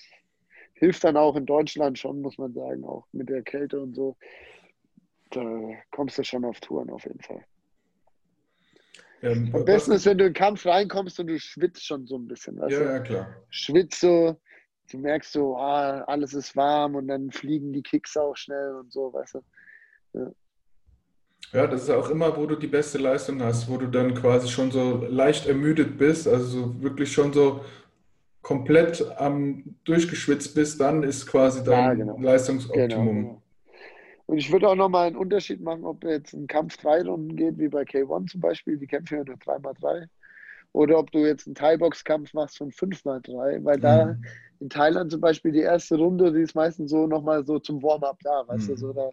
hilft 0.74 1.04
dann 1.04 1.18
auch 1.18 1.36
in 1.36 1.46
Deutschland 1.46 1.98
schon, 1.98 2.22
muss 2.22 2.38
man 2.38 2.54
sagen, 2.54 2.84
auch 2.84 3.08
mit 3.12 3.30
der 3.30 3.42
Kälte 3.42 3.80
und 3.80 3.96
so 3.96 4.16
da 5.32 5.74
kommst 5.92 6.18
du 6.18 6.24
schon 6.24 6.46
auf 6.46 6.60
Touren 6.60 6.90
auf 6.90 7.04
jeden 7.06 7.22
Fall. 7.22 7.44
Ähm, 9.22 9.52
Am 9.54 9.66
besten 9.66 9.94
ist, 9.94 10.06
wenn 10.06 10.18
du 10.18 10.26
in 10.26 10.34
den 10.34 10.38
Kampf 10.38 10.66
reinkommst 10.66 11.20
und 11.20 11.28
du 11.28 11.40
schwitzt 11.40 11.86
schon 11.86 12.06
so 12.06 12.18
ein 12.18 12.28
bisschen. 12.28 12.60
Weißt 12.60 12.74
ja, 12.74 12.80
du? 12.80 12.86
ja, 12.86 13.00
klar. 13.00 13.36
Schwitzt 13.50 14.02
so, 14.02 14.40
du 14.92 14.98
merkst 15.00 15.32
so, 15.32 15.58
ah, 15.58 16.02
alles 16.04 16.34
ist 16.34 16.56
warm 16.56 16.96
und 16.96 17.08
dann 17.08 17.32
fliegen 17.32 17.74
die 17.74 17.82
Kicks 17.82 18.16
auch 18.16 18.36
schnell 18.36 18.76
und 18.76 18.92
so, 18.92 19.12
weißt 19.12 19.36
du. 19.36 19.42
Ja. 20.14 20.32
ja. 21.54 21.68
das 21.68 21.84
ist 21.84 21.90
auch 21.90 22.12
immer, 22.12 22.38
wo 22.38 22.46
du 22.46 22.56
die 22.56 22.68
beste 22.68 23.00
Leistung 23.00 23.42
hast, 23.42 23.68
wo 23.68 23.78
du 23.78 23.88
dann 23.88 24.14
quasi 24.14 24.50
schon 24.50 24.70
so 24.70 25.04
leicht 25.10 25.48
ermüdet 25.48 25.98
bist, 25.98 26.28
also 26.28 26.46
so 26.46 26.82
wirklich 26.84 27.12
schon 27.12 27.34
so 27.34 27.66
komplett 28.48 29.06
am 29.18 29.76
durchgeschwitzt 29.84 30.56
bist, 30.56 30.80
dann 30.80 31.04
ist 31.04 31.28
quasi 31.28 31.66
dein 31.66 31.84
ja, 31.84 31.94
genau. 31.96 32.18
Leistungsoptimum. 32.18 32.90
Genau, 32.90 33.04
genau. 33.04 33.42
Und 34.28 34.38
ich 34.38 34.50
würde 34.54 34.70
auch 34.70 34.76
nochmal 34.76 35.08
einen 35.08 35.18
Unterschied 35.18 35.60
machen, 35.60 35.84
ob 35.84 36.06
jetzt 36.06 36.32
ein 36.32 36.48
Kampf 36.48 36.78
drei 36.78 37.02
Runden 37.02 37.36
geht, 37.36 37.58
wie 37.58 37.68
bei 37.68 37.82
K1 37.82 38.28
zum 38.28 38.40
Beispiel, 38.40 38.78
die 38.78 38.88
kämpfen 38.88 39.18
ja 39.18 39.24
nur 39.26 39.36
3x3. 39.36 40.08
Oder 40.72 40.98
ob 40.98 41.12
du 41.12 41.26
jetzt 41.26 41.46
einen 41.46 41.56
Thai-Box-Kampf 41.56 42.34
machst 42.34 42.58
von 42.58 42.72
5x3, 42.72 43.66
weil 43.66 43.78
mhm. 43.78 43.82
da 43.82 44.16
in 44.62 44.70
Thailand 44.70 45.12
zum 45.12 45.20
Beispiel 45.20 45.52
die 45.52 45.60
erste 45.60 45.98
Runde, 45.98 46.32
die 46.32 46.44
ist 46.44 46.56
meistens 46.56 46.92
so 46.92 47.06
nochmal 47.06 47.46
so 47.46 47.60
zum 47.60 47.84
Warm-up 47.84 48.20
da, 48.24 48.48
weißt 48.48 48.70
mhm. 48.70 48.72
du, 48.76 48.78
so 48.78 48.94
da, 48.94 49.10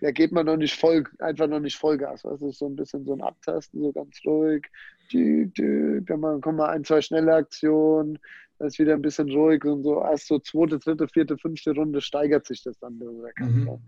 da 0.00 0.12
geht 0.12 0.30
man 0.30 0.46
noch 0.46 0.58
nicht 0.58 0.78
voll, 0.78 1.02
einfach 1.18 1.48
noch 1.48 1.58
nicht 1.58 1.76
Vollgas, 1.76 2.24
weißt 2.24 2.42
du, 2.42 2.52
so 2.52 2.66
ein 2.66 2.76
bisschen 2.76 3.04
so 3.04 3.14
ein 3.14 3.20
Abtasten, 3.20 3.82
so 3.82 3.90
ganz 3.90 4.20
ruhig, 4.24 4.64
dann 5.12 6.40
kommen 6.40 6.56
mal 6.56 6.68
ein, 6.68 6.84
zwei 6.84 7.00
schnelle 7.00 7.34
Aktionen, 7.34 8.20
dann 8.58 8.68
ist 8.68 8.78
wieder 8.78 8.94
ein 8.94 9.02
bisschen 9.02 9.30
ruhig 9.30 9.64
und 9.64 9.82
so, 9.82 10.02
erst 10.02 10.28
so 10.28 10.38
zweite, 10.38 10.78
dritte, 10.78 11.08
vierte, 11.08 11.36
fünfte 11.36 11.72
Runde 11.72 12.00
steigert 12.00 12.46
sich 12.46 12.62
das 12.62 12.78
dann. 12.78 12.98
Mhm. 13.38 13.78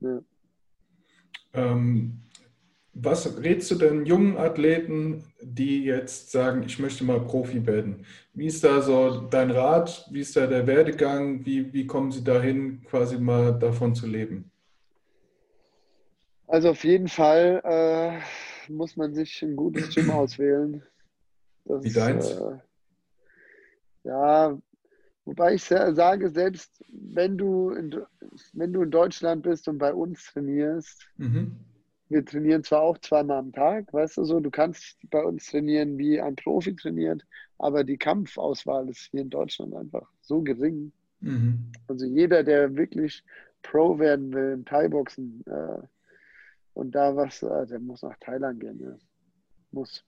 Ja. 0.00 0.22
Ähm, 1.52 2.20
was 2.94 3.42
rätst 3.42 3.70
du 3.72 3.74
denn 3.74 4.06
jungen 4.06 4.36
Athleten, 4.36 5.24
die 5.42 5.84
jetzt 5.84 6.30
sagen, 6.30 6.62
ich 6.62 6.78
möchte 6.78 7.04
mal 7.04 7.20
Profi 7.20 7.66
werden? 7.66 8.06
Wie 8.32 8.46
ist 8.46 8.62
da 8.62 8.80
so 8.80 9.22
dein 9.28 9.50
Rat? 9.50 10.08
Wie 10.10 10.20
ist 10.20 10.36
da 10.36 10.46
der 10.46 10.66
Werdegang? 10.66 11.44
Wie, 11.44 11.72
wie 11.72 11.86
kommen 11.86 12.12
sie 12.12 12.22
dahin, 12.22 12.84
quasi 12.84 13.18
mal 13.18 13.58
davon 13.58 13.94
zu 13.94 14.06
leben? 14.06 14.50
Also 16.46 16.70
auf 16.70 16.84
jeden 16.84 17.08
Fall 17.08 17.62
äh, 17.64 18.70
muss 18.70 18.96
man 18.96 19.12
sich 19.12 19.42
ein 19.42 19.56
gutes 19.56 19.92
Gym 19.92 20.10
auswählen. 20.10 20.82
Das, 21.64 21.82
wie 21.82 21.92
deins? 21.92 22.30
Äh, 22.30 22.58
ja, 24.04 24.58
Wobei 25.24 25.54
ich 25.54 25.64
sage, 25.64 26.28
selbst 26.30 26.84
wenn 26.88 27.38
du 27.38 27.70
in, 27.70 27.96
wenn 28.52 28.72
du 28.72 28.82
in 28.82 28.90
Deutschland 28.90 29.42
bist 29.42 29.68
und 29.68 29.78
bei 29.78 29.94
uns 29.94 30.24
trainierst, 30.24 31.08
mhm. 31.16 31.56
wir 32.10 32.24
trainieren 32.24 32.62
zwar 32.62 32.82
auch 32.82 32.98
zweimal 32.98 33.38
am 33.38 33.52
Tag, 33.52 33.90
weißt 33.92 34.18
du 34.18 34.24
so, 34.24 34.40
du 34.40 34.50
kannst 34.50 34.98
bei 35.10 35.22
uns 35.22 35.46
trainieren, 35.46 35.96
wie 35.96 36.20
ein 36.20 36.36
Profi 36.36 36.76
trainiert, 36.76 37.24
aber 37.58 37.84
die 37.84 37.96
Kampfauswahl 37.96 38.88
ist 38.90 39.08
hier 39.10 39.22
in 39.22 39.30
Deutschland 39.30 39.74
einfach 39.74 40.10
so 40.20 40.42
gering. 40.42 40.92
Mhm. 41.20 41.72
Also 41.88 42.04
jeder, 42.04 42.42
der 42.42 42.76
wirklich 42.76 43.24
Pro 43.62 43.98
werden 43.98 44.30
will 44.34 44.52
im 44.52 44.64
Thai-Boxen 44.66 45.42
äh, 45.46 45.78
und 46.74 46.94
da 46.94 47.16
was, 47.16 47.42
äh, 47.42 47.66
der 47.66 47.78
muss 47.78 48.02
nach 48.02 48.18
Thailand 48.20 48.60
gehen. 48.60 48.78
Ja. 48.78 48.94
Muss. 49.70 50.04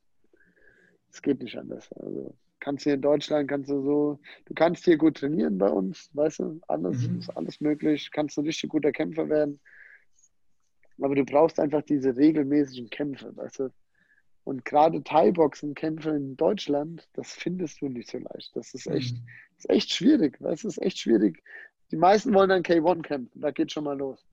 Es 1.11 1.22
geht 1.22 1.40
nicht 1.40 1.57
anders. 1.57 1.90
Also 1.94 2.34
kannst 2.67 2.83
hier 2.83 2.95
in 2.95 3.01
Deutschland, 3.01 3.49
kannst 3.49 3.71
du 3.71 3.81
so, 3.81 4.19
du 4.47 4.55
kannst 4.55 4.85
hier 4.85 4.97
gut 4.97 5.19
trainieren 5.19 5.57
bei 5.57 5.69
uns, 5.69 6.11
weißt 6.14 6.41
du, 6.41 6.61
alles, 6.67 7.07
mhm. 7.07 7.21
ist 7.21 7.31
alles 7.37 7.61
möglich, 7.61 8.11
kannst 8.11 8.37
ein 8.37 8.45
richtig 8.45 8.71
guter 8.71 8.91
Kämpfer 8.91 9.29
werden. 9.29 9.61
Aber 11.01 11.14
du 11.14 11.25
brauchst 11.25 11.61
einfach 11.61 11.83
diese 11.83 12.17
regelmäßigen 12.17 12.91
Kämpfe, 12.91 13.37
weißt 13.37 13.61
du. 13.61 13.69
Und 14.43 14.64
gerade 14.64 15.05
Thai-Boxen-Kämpfe 15.05 16.11
in 16.11 16.37
Deutschland, 16.37 17.09
das 17.12 17.33
findest 17.35 17.81
du 17.83 17.89
nicht 17.89 18.11
so 18.11 18.19
leicht. 18.19 18.51
Das 18.57 18.75
ist 18.75 18.89
echt, 18.89 19.14
mhm. 19.14 19.29
ist 19.59 19.71
echt 19.71 19.93
schwierig, 19.93 20.41
weißt 20.41 20.64
du, 20.64 20.69
ist 20.69 20.83
echt 20.83 20.99
schwierig. 20.99 21.45
Die 21.93 21.97
meisten 21.97 22.35
wollen 22.35 22.49
dann 22.49 22.62
K1 22.64 23.03
kämpfen, 23.03 23.41
da 23.41 23.53
geht 23.53 23.71
schon 23.71 23.85
mal 23.85 23.97
los. 23.97 24.27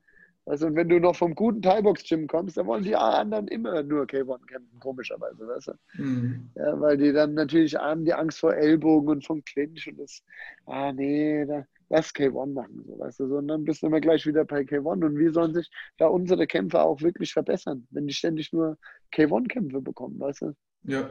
Also, 0.46 0.66
und 0.66 0.76
wenn 0.76 0.90
du 0.90 1.00
noch 1.00 1.16
vom 1.16 1.34
guten 1.34 1.62
Thai-Box-Gym 1.62 2.26
kommst, 2.26 2.58
dann 2.58 2.66
wollen 2.66 2.84
die 2.84 2.94
anderen 2.94 3.48
immer 3.48 3.82
nur 3.82 4.04
K1 4.04 4.46
kämpfen, 4.46 4.78
komischerweise, 4.78 5.46
weißt 5.48 5.68
du? 5.68 6.02
Mhm. 6.02 6.50
Ja, 6.54 6.78
weil 6.80 6.98
die 6.98 7.12
dann 7.12 7.32
natürlich 7.32 7.74
haben 7.74 8.04
die 8.04 8.12
Angst 8.12 8.40
vor 8.40 8.54
Ellbogen 8.54 9.08
und 9.08 9.24
vom 9.24 9.42
Clinch 9.44 9.88
und 9.88 9.98
das, 9.98 10.22
ah, 10.66 10.92
nee, 10.92 11.46
da, 11.46 11.64
lass 11.88 12.14
K1 12.14 12.52
machen, 12.52 12.84
so, 12.86 12.98
weißt 12.98 13.20
du? 13.20 13.28
So, 13.28 13.36
und 13.38 13.48
dann 13.48 13.64
bist 13.64 13.82
du 13.82 13.86
immer 13.86 14.00
gleich 14.00 14.26
wieder 14.26 14.44
bei 14.44 14.60
K1 14.60 15.04
und 15.04 15.18
wie 15.18 15.30
sollen 15.30 15.54
sich 15.54 15.70
da 15.96 16.08
unsere 16.08 16.46
Kämpfer 16.46 16.84
auch 16.84 17.00
wirklich 17.00 17.32
verbessern, 17.32 17.86
wenn 17.90 18.06
die 18.06 18.14
ständig 18.14 18.52
nur 18.52 18.76
K1-Kämpfe 19.14 19.80
bekommen, 19.80 20.20
weißt 20.20 20.42
du? 20.42 20.52
Ja. 20.82 21.08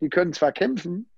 Die 0.00 0.08
können 0.08 0.32
zwar 0.32 0.52
kämpfen, 0.52 1.08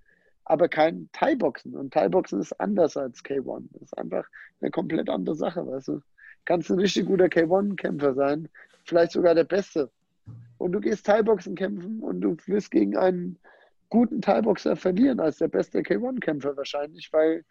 aber 0.44 0.68
kein 0.68 1.08
Thai-Boxen. 1.12 1.76
Und 1.76 1.92
Thai-Boxen 1.92 2.40
ist 2.40 2.52
anders 2.60 2.96
als 2.96 3.22
K1. 3.22 3.68
Das 3.72 3.82
ist 3.82 3.98
einfach 3.98 4.26
eine 4.60 4.70
komplett 4.70 5.08
andere 5.08 5.36
Sache, 5.36 5.66
weißt 5.66 5.88
du? 5.88 6.00
Kannst 6.44 6.70
ein 6.70 6.78
richtig 6.78 7.06
guter 7.06 7.26
K1-Kämpfer 7.26 8.14
sein, 8.14 8.48
vielleicht 8.84 9.12
sogar 9.12 9.34
der 9.34 9.44
Beste. 9.44 9.90
Und 10.58 10.72
du 10.72 10.80
gehst 10.80 11.06
Thai-Boxen 11.06 11.54
kämpfen 11.54 12.00
und 12.00 12.20
du 12.20 12.36
wirst 12.46 12.70
gegen 12.70 12.96
einen 12.96 13.38
guten 13.90 14.22
Thai-Boxer 14.22 14.76
verlieren 14.76 15.20
als 15.20 15.38
der 15.38 15.48
beste 15.48 15.80
K1-Kämpfer 15.80 16.56
wahrscheinlich, 16.56 17.12
weil, 17.12 17.44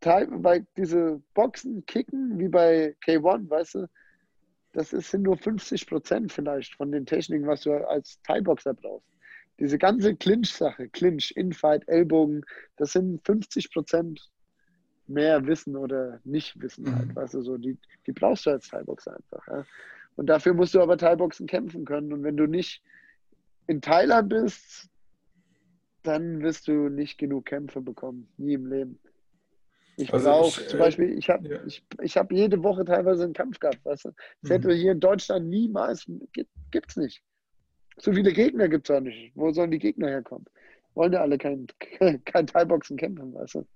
Thai, 0.00 0.26
weil 0.28 0.66
diese 0.76 1.22
Boxen, 1.34 1.86
Kicken 1.86 2.38
wie 2.38 2.48
bei 2.48 2.96
K1, 3.06 3.48
weißt 3.48 3.74
du, 3.76 3.86
das 4.72 4.90
sind 4.90 5.22
nur 5.22 5.36
50 5.36 5.86
Prozent 5.86 6.32
vielleicht 6.32 6.74
von 6.74 6.92
den 6.92 7.06
Techniken, 7.06 7.46
was 7.46 7.62
du 7.62 7.72
als 7.72 8.20
Thai-Boxer 8.22 8.74
brauchst. 8.74 9.08
Diese 9.58 9.78
ganze 9.78 10.14
Clinch-Sache, 10.14 10.88
Clinch, 10.90 11.32
Infight, 11.36 11.88
Ellbogen, 11.88 12.44
das 12.76 12.92
sind 12.92 13.24
50 13.24 13.72
Prozent 13.72 14.28
mehr 15.08 15.46
Wissen 15.46 15.76
oder 15.76 16.20
nicht 16.24 16.60
Wissen 16.60 16.84
mhm. 16.84 16.96
halt. 16.96 17.16
Weißt 17.16 17.34
du, 17.34 17.42
so, 17.42 17.56
die, 17.56 17.76
die 18.06 18.12
brauchst 18.12 18.46
du 18.46 18.50
als 18.50 18.68
Thai-Boxer 18.68 19.16
einfach. 19.16 19.46
Ja? 19.48 19.64
Und 20.16 20.26
dafür 20.26 20.54
musst 20.54 20.74
du 20.74 20.80
aber 20.80 20.96
Thai-Boxen 20.96 21.46
kämpfen 21.46 21.84
können. 21.84 22.12
Und 22.12 22.24
wenn 22.24 22.36
du 22.36 22.46
nicht 22.46 22.82
in 23.66 23.80
Thailand 23.80 24.28
bist, 24.28 24.88
dann 26.02 26.42
wirst 26.42 26.68
du 26.68 26.88
nicht 26.88 27.18
genug 27.18 27.46
Kämpfe 27.46 27.80
bekommen. 27.80 28.28
Nie 28.36 28.54
im 28.54 28.66
Leben. 28.66 28.98
Ich 29.96 30.12
also 30.12 30.30
brauche 30.30 30.66
zum 30.66 30.78
Beispiel, 30.78 31.18
ich 31.18 31.28
habe 31.28 31.48
ja. 31.48 31.58
ich, 31.66 31.84
ich 32.02 32.16
hab 32.16 32.30
jede 32.30 32.62
Woche 32.62 32.84
teilweise 32.84 33.24
einen 33.24 33.32
Kampf 33.32 33.58
gehabt, 33.58 33.84
weißt 33.84 34.04
du? 34.04 34.08
Das 34.42 34.50
mhm. 34.50 34.54
hätte 34.54 34.74
hier 34.74 34.92
in 34.92 35.00
Deutschland 35.00 35.48
niemals, 35.48 36.06
gibt 36.70 36.90
es 36.90 36.96
nicht. 36.96 37.22
So 37.98 38.12
viele 38.12 38.32
Gegner 38.32 38.68
gibt 38.68 38.88
es 38.88 38.96
auch 38.96 39.00
nicht. 39.00 39.32
Wo 39.34 39.50
sollen 39.50 39.72
die 39.72 39.80
Gegner 39.80 40.08
herkommen? 40.08 40.46
Wollen 40.94 41.12
ja 41.12 41.20
alle 41.20 41.36
kein, 41.36 41.66
kein 42.24 42.46
Thai-Boxen 42.46 42.96
kämpfen, 42.96 43.34
weißt 43.34 43.56
du? 43.56 43.66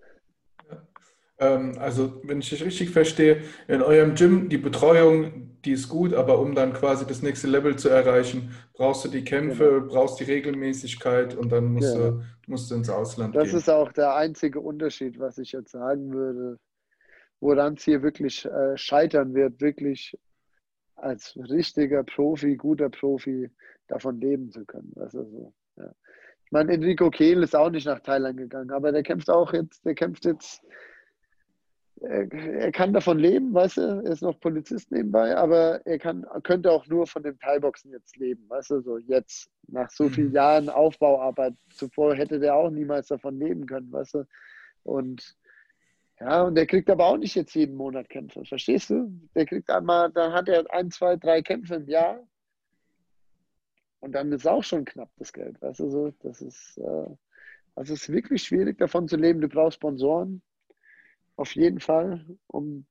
Ähm, 1.43 1.73
also, 1.79 2.21
wenn 2.23 2.39
ich 2.39 2.51
dich 2.51 2.65
richtig 2.65 2.91
verstehe, 2.91 3.43
in 3.67 3.83
eurem 3.83 4.15
Gym, 4.15 4.49
die 4.49 4.59
Betreuung, 4.59 5.51
die 5.65 5.73
ist 5.73 5.89
gut, 5.89 6.15
aber 6.15 6.39
um 6.39 6.55
dann 6.55 6.73
quasi 6.73 7.05
das 7.05 7.23
nächste 7.23 7.49
Level 7.49 7.77
zu 7.77 7.89
erreichen, 7.89 8.55
brauchst 8.75 9.05
du 9.05 9.09
die 9.09 9.25
Kämpfe, 9.25 9.81
genau. 9.81 9.87
brauchst 9.93 10.21
die 10.21 10.25
Regelmäßigkeit 10.25 11.35
und 11.35 11.51
dann 11.51 11.73
musst, 11.73 11.95
ja. 11.95 12.11
du, 12.11 12.23
musst 12.47 12.71
du 12.71 12.77
ins 12.77 12.89
Ausland 12.89 13.35
das 13.35 13.45
gehen. 13.45 13.53
Das 13.53 13.63
ist 13.63 13.69
auch 13.69 13.93
der 13.93 14.15
einzige 14.15 14.61
Unterschied, 14.61 15.19
was 15.19 15.39
ich 15.39 15.53
jetzt 15.53 15.73
sagen 15.73 16.13
würde, 16.13 16.59
woran 17.41 17.75
es 17.75 17.85
hier 17.85 18.03
wirklich 18.03 18.45
äh, 18.45 18.77
scheitern 18.77 19.35
wird, 19.35 19.61
wirklich 19.61 20.17
als 20.95 21.37
richtiger 21.37 22.05
Profi, 22.05 22.57
guter 22.57 22.89
Profi 22.89 23.51
davon 23.89 24.21
leben 24.21 24.53
zu 24.53 24.65
können. 24.65 24.93
Also 24.97 25.25
so, 25.25 25.53
ja. 25.77 25.93
Ich 26.45 26.53
meine, 26.53 26.73
Enrico 26.73 27.11
Kehl 27.11 27.43
ist 27.43 27.57
auch 27.57 27.71
nicht 27.71 27.87
nach 27.87 28.01
Thailand 28.01 28.37
gegangen, 28.37 28.71
aber 28.71 28.93
der 28.93 29.03
kämpft 29.03 29.31
auch 29.31 29.53
jetzt, 29.53 29.85
der 29.85 29.95
kämpft 29.95 30.25
jetzt 30.25 30.63
er 32.03 32.73
kann 32.73 32.93
davon 32.93 33.19
leben, 33.19 33.55
weißt 33.55 33.77
du, 33.77 33.81
er 33.81 34.13
ist 34.13 34.23
noch 34.23 34.39
Polizist 34.41 34.91
nebenbei, 34.91 35.37
aber 35.37 35.87
er 35.87 35.99
kann, 35.99 36.27
könnte 36.43 36.71
auch 36.71 36.87
nur 36.87 37.07
von 37.07 37.23
dem 37.23 37.39
Thai-Boxen 37.39 37.93
jetzt 37.93 38.17
leben, 38.17 38.49
weißt 38.49 38.71
du, 38.71 38.81
so 38.81 38.99
jetzt, 38.99 39.51
nach 39.69 39.91
so 39.91 40.09
vielen 40.09 40.29
mhm. 40.29 40.35
Jahren 40.35 40.69
Aufbauarbeit. 40.69 41.55
Zuvor 41.75 42.15
hätte 42.15 42.41
der 42.41 42.57
auch 42.57 42.71
niemals 42.71 43.09
davon 43.09 43.39
leben 43.39 43.67
können, 43.67 43.93
weißt 43.93 44.15
du. 44.15 44.25
Und 44.83 45.37
ja, 46.21 46.43
und 46.43 46.55
der 46.55 46.67
kriegt 46.67 46.91
aber 46.91 47.07
auch 47.07 47.17
nicht 47.17 47.35
jetzt 47.35 47.55
jeden 47.55 47.77
Monat 47.77 48.09
Kämpfe, 48.09 48.45
verstehst 48.45 48.91
du? 48.91 49.13
Der 49.35 49.47
kriegt 49.47 49.71
einmal, 49.71 50.11
dann 50.13 50.33
hat 50.33 50.49
er 50.49 50.73
ein, 50.73 50.91
zwei, 50.91 51.17
drei 51.17 51.43
Kämpfe 51.43 51.77
im 51.77 51.89
Jahr. 51.89 52.21
Und 54.01 54.13
dann 54.13 54.33
ist 54.33 54.47
auch 54.47 54.65
schon 54.65 54.85
knapp 54.85 55.11
das 55.19 55.33
Geld, 55.33 55.61
weißt 55.63 55.81
du, 55.81 55.89
so, 55.89 56.13
das 56.23 56.41
ist, 56.41 56.79
äh, 56.79 57.07
also 57.75 57.95
es 57.95 58.03
ist 58.03 58.13
wirklich 58.13 58.43
schwierig 58.43 58.79
davon 58.79 59.07
zu 59.09 59.17
leben. 59.17 59.41
Du 59.41 59.49
brauchst 59.49 59.77
Sponsoren, 59.77 60.43
auf 61.43 61.57
jeden 61.57 61.81
Fall, 61.81 62.25
um, 62.47 62.87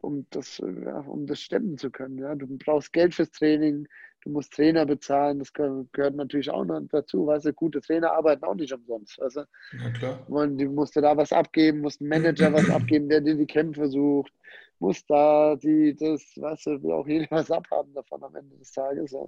um, 0.00 0.26
das, 0.30 0.56
ja, 0.58 1.00
um 1.00 1.26
das 1.26 1.40
stemmen 1.40 1.76
zu 1.76 1.90
können. 1.90 2.16
Ja. 2.18 2.34
Du 2.34 2.46
brauchst 2.56 2.94
Geld 2.94 3.14
fürs 3.14 3.30
Training, 3.30 3.86
du 4.22 4.30
musst 4.30 4.54
Trainer 4.54 4.86
bezahlen, 4.86 5.38
das 5.38 5.52
gehört 5.52 6.16
natürlich 6.16 6.48
auch 6.50 6.64
noch 6.64 6.80
dazu. 6.90 7.26
Weißt 7.26 7.44
du, 7.44 7.52
gute 7.52 7.82
Trainer 7.82 8.12
arbeiten 8.12 8.44
auch 8.44 8.54
nicht 8.54 8.72
umsonst. 8.72 9.18
Weißt 9.18 9.36
du? 9.36 9.44
Ja, 9.78 9.90
klar. 9.90 10.30
Und 10.30 10.56
du 10.56 10.64
musst 10.70 10.96
da 10.96 11.14
was 11.14 11.30
abgeben, 11.30 11.80
musst 11.82 12.00
einen 12.00 12.08
Manager 12.08 12.50
was 12.54 12.70
abgeben, 12.70 13.10
der 13.10 13.20
dir 13.20 13.36
die 13.36 13.46
Kämpfe 13.46 13.86
sucht, 13.88 14.32
musst 14.78 15.04
da 15.10 15.56
die, 15.56 15.94
das, 15.94 16.22
weißt 16.36 16.66
du, 16.66 16.82
will 16.82 16.92
auch 16.92 17.06
jeder 17.06 17.26
was 17.28 17.50
abhaben 17.50 17.92
davon 17.92 18.24
am 18.24 18.34
Ende 18.34 18.56
des 18.56 18.72
Tages. 18.72 19.12
Ja. 19.12 19.26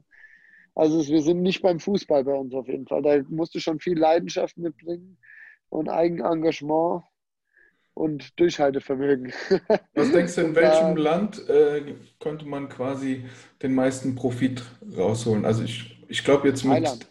Also 0.74 1.06
wir 1.06 1.20
sind 1.20 1.42
nicht 1.42 1.60
beim 1.60 1.78
Fußball 1.78 2.24
bei 2.24 2.34
uns 2.34 2.54
auf 2.54 2.68
jeden 2.68 2.86
Fall. 2.86 3.02
Da 3.02 3.20
musst 3.28 3.54
du 3.54 3.60
schon 3.60 3.80
viel 3.80 3.98
Leidenschaft 3.98 4.56
mitbringen 4.56 5.18
und 5.68 5.90
Eigenengagement 5.90 7.02
und 7.98 8.38
Durchhaltevermögen. 8.38 9.32
Was 9.94 10.12
denkst 10.12 10.36
du, 10.36 10.42
in 10.42 10.54
welchem 10.54 10.96
ja. 10.96 11.02
Land 11.02 11.48
äh, 11.48 11.94
könnte 12.20 12.46
man 12.46 12.68
quasi 12.68 13.24
den 13.60 13.74
meisten 13.74 14.14
Profit 14.14 14.62
rausholen? 14.96 15.44
Also 15.44 15.64
ich, 15.64 16.04
ich 16.08 16.22
glaube 16.24 16.48
jetzt 16.48 16.64
mit 16.64 16.74
Thailand. 16.74 17.06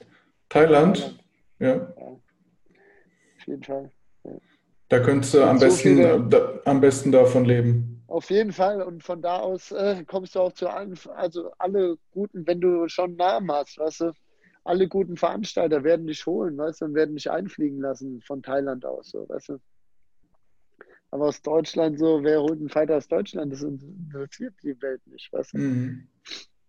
Thailand, 0.49 0.97
Thailand. 0.97 1.19
Ja. 1.59 1.75
ja. 1.75 2.07
Auf 2.07 3.47
jeden 3.47 3.63
Fall. 3.63 3.91
Ja. 4.23 4.31
Da 4.87 4.99
könntest 4.99 5.33
du 5.33 5.43
am 5.43 5.59
besten, 5.59 5.97
so 6.01 6.19
da, 6.19 6.59
am 6.63 6.79
besten 6.79 7.11
davon 7.11 7.43
leben. 7.43 8.01
Auf 8.07 8.29
jeden 8.29 8.53
Fall. 8.53 8.81
Und 8.81 9.03
von 9.03 9.21
da 9.21 9.39
aus 9.39 9.73
äh, 9.73 10.05
kommst 10.05 10.35
du 10.35 10.39
auch 10.39 10.53
zu 10.53 10.69
allen, 10.69 10.97
also 11.15 11.51
alle 11.57 11.97
guten, 12.11 12.47
wenn 12.47 12.61
du 12.61 12.87
schon 12.87 13.09
einen 13.09 13.17
Namen 13.17 13.51
hast, 13.51 13.77
weißt 13.77 14.01
du, 14.01 14.11
alle 14.63 14.87
guten 14.87 15.17
Veranstalter 15.17 15.83
werden 15.83 16.07
dich 16.07 16.25
holen, 16.25 16.57
weißt 16.57 16.79
du, 16.79 16.85
und 16.85 16.95
werden 16.95 17.15
dich 17.15 17.29
einfliegen 17.29 17.81
lassen 17.81 18.21
von 18.21 18.41
Thailand 18.41 18.85
aus, 18.85 19.09
so, 19.09 19.27
weißt 19.27 19.49
du. 19.49 19.57
Aber 21.17 21.29
aus 21.29 21.41
Deutschland 21.41 21.97
so, 21.97 22.23
wer 22.23 22.43
holt 22.43 22.59
einen 22.59 22.69
Fighter 22.69 22.95
aus 22.95 23.07
Deutschland? 23.07 23.51
Das 23.51 23.63
interessiert 23.63 24.53
die 24.61 24.79
Welt 24.83 25.01
nicht, 25.07 25.33
weißt 25.33 25.53
du? 25.53 25.57
Mhm. 25.57 26.07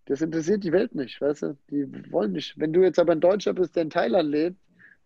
Das 0.07 0.23
interessiert 0.23 0.65
die 0.65 0.73
Welt 0.73 0.95
nicht, 0.95 1.21
weißt 1.21 1.43
du? 1.43 1.59
Die 1.71 1.87
wollen 2.11 2.33
nicht. 2.33 2.59
Wenn 2.59 2.73
du 2.73 2.81
jetzt 2.81 2.99
aber 2.99 3.13
ein 3.13 3.21
Deutscher 3.21 3.53
bist, 3.53 3.77
der 3.77 3.83
in 3.83 3.91
Thailand 3.91 4.31
lebt 4.31 4.57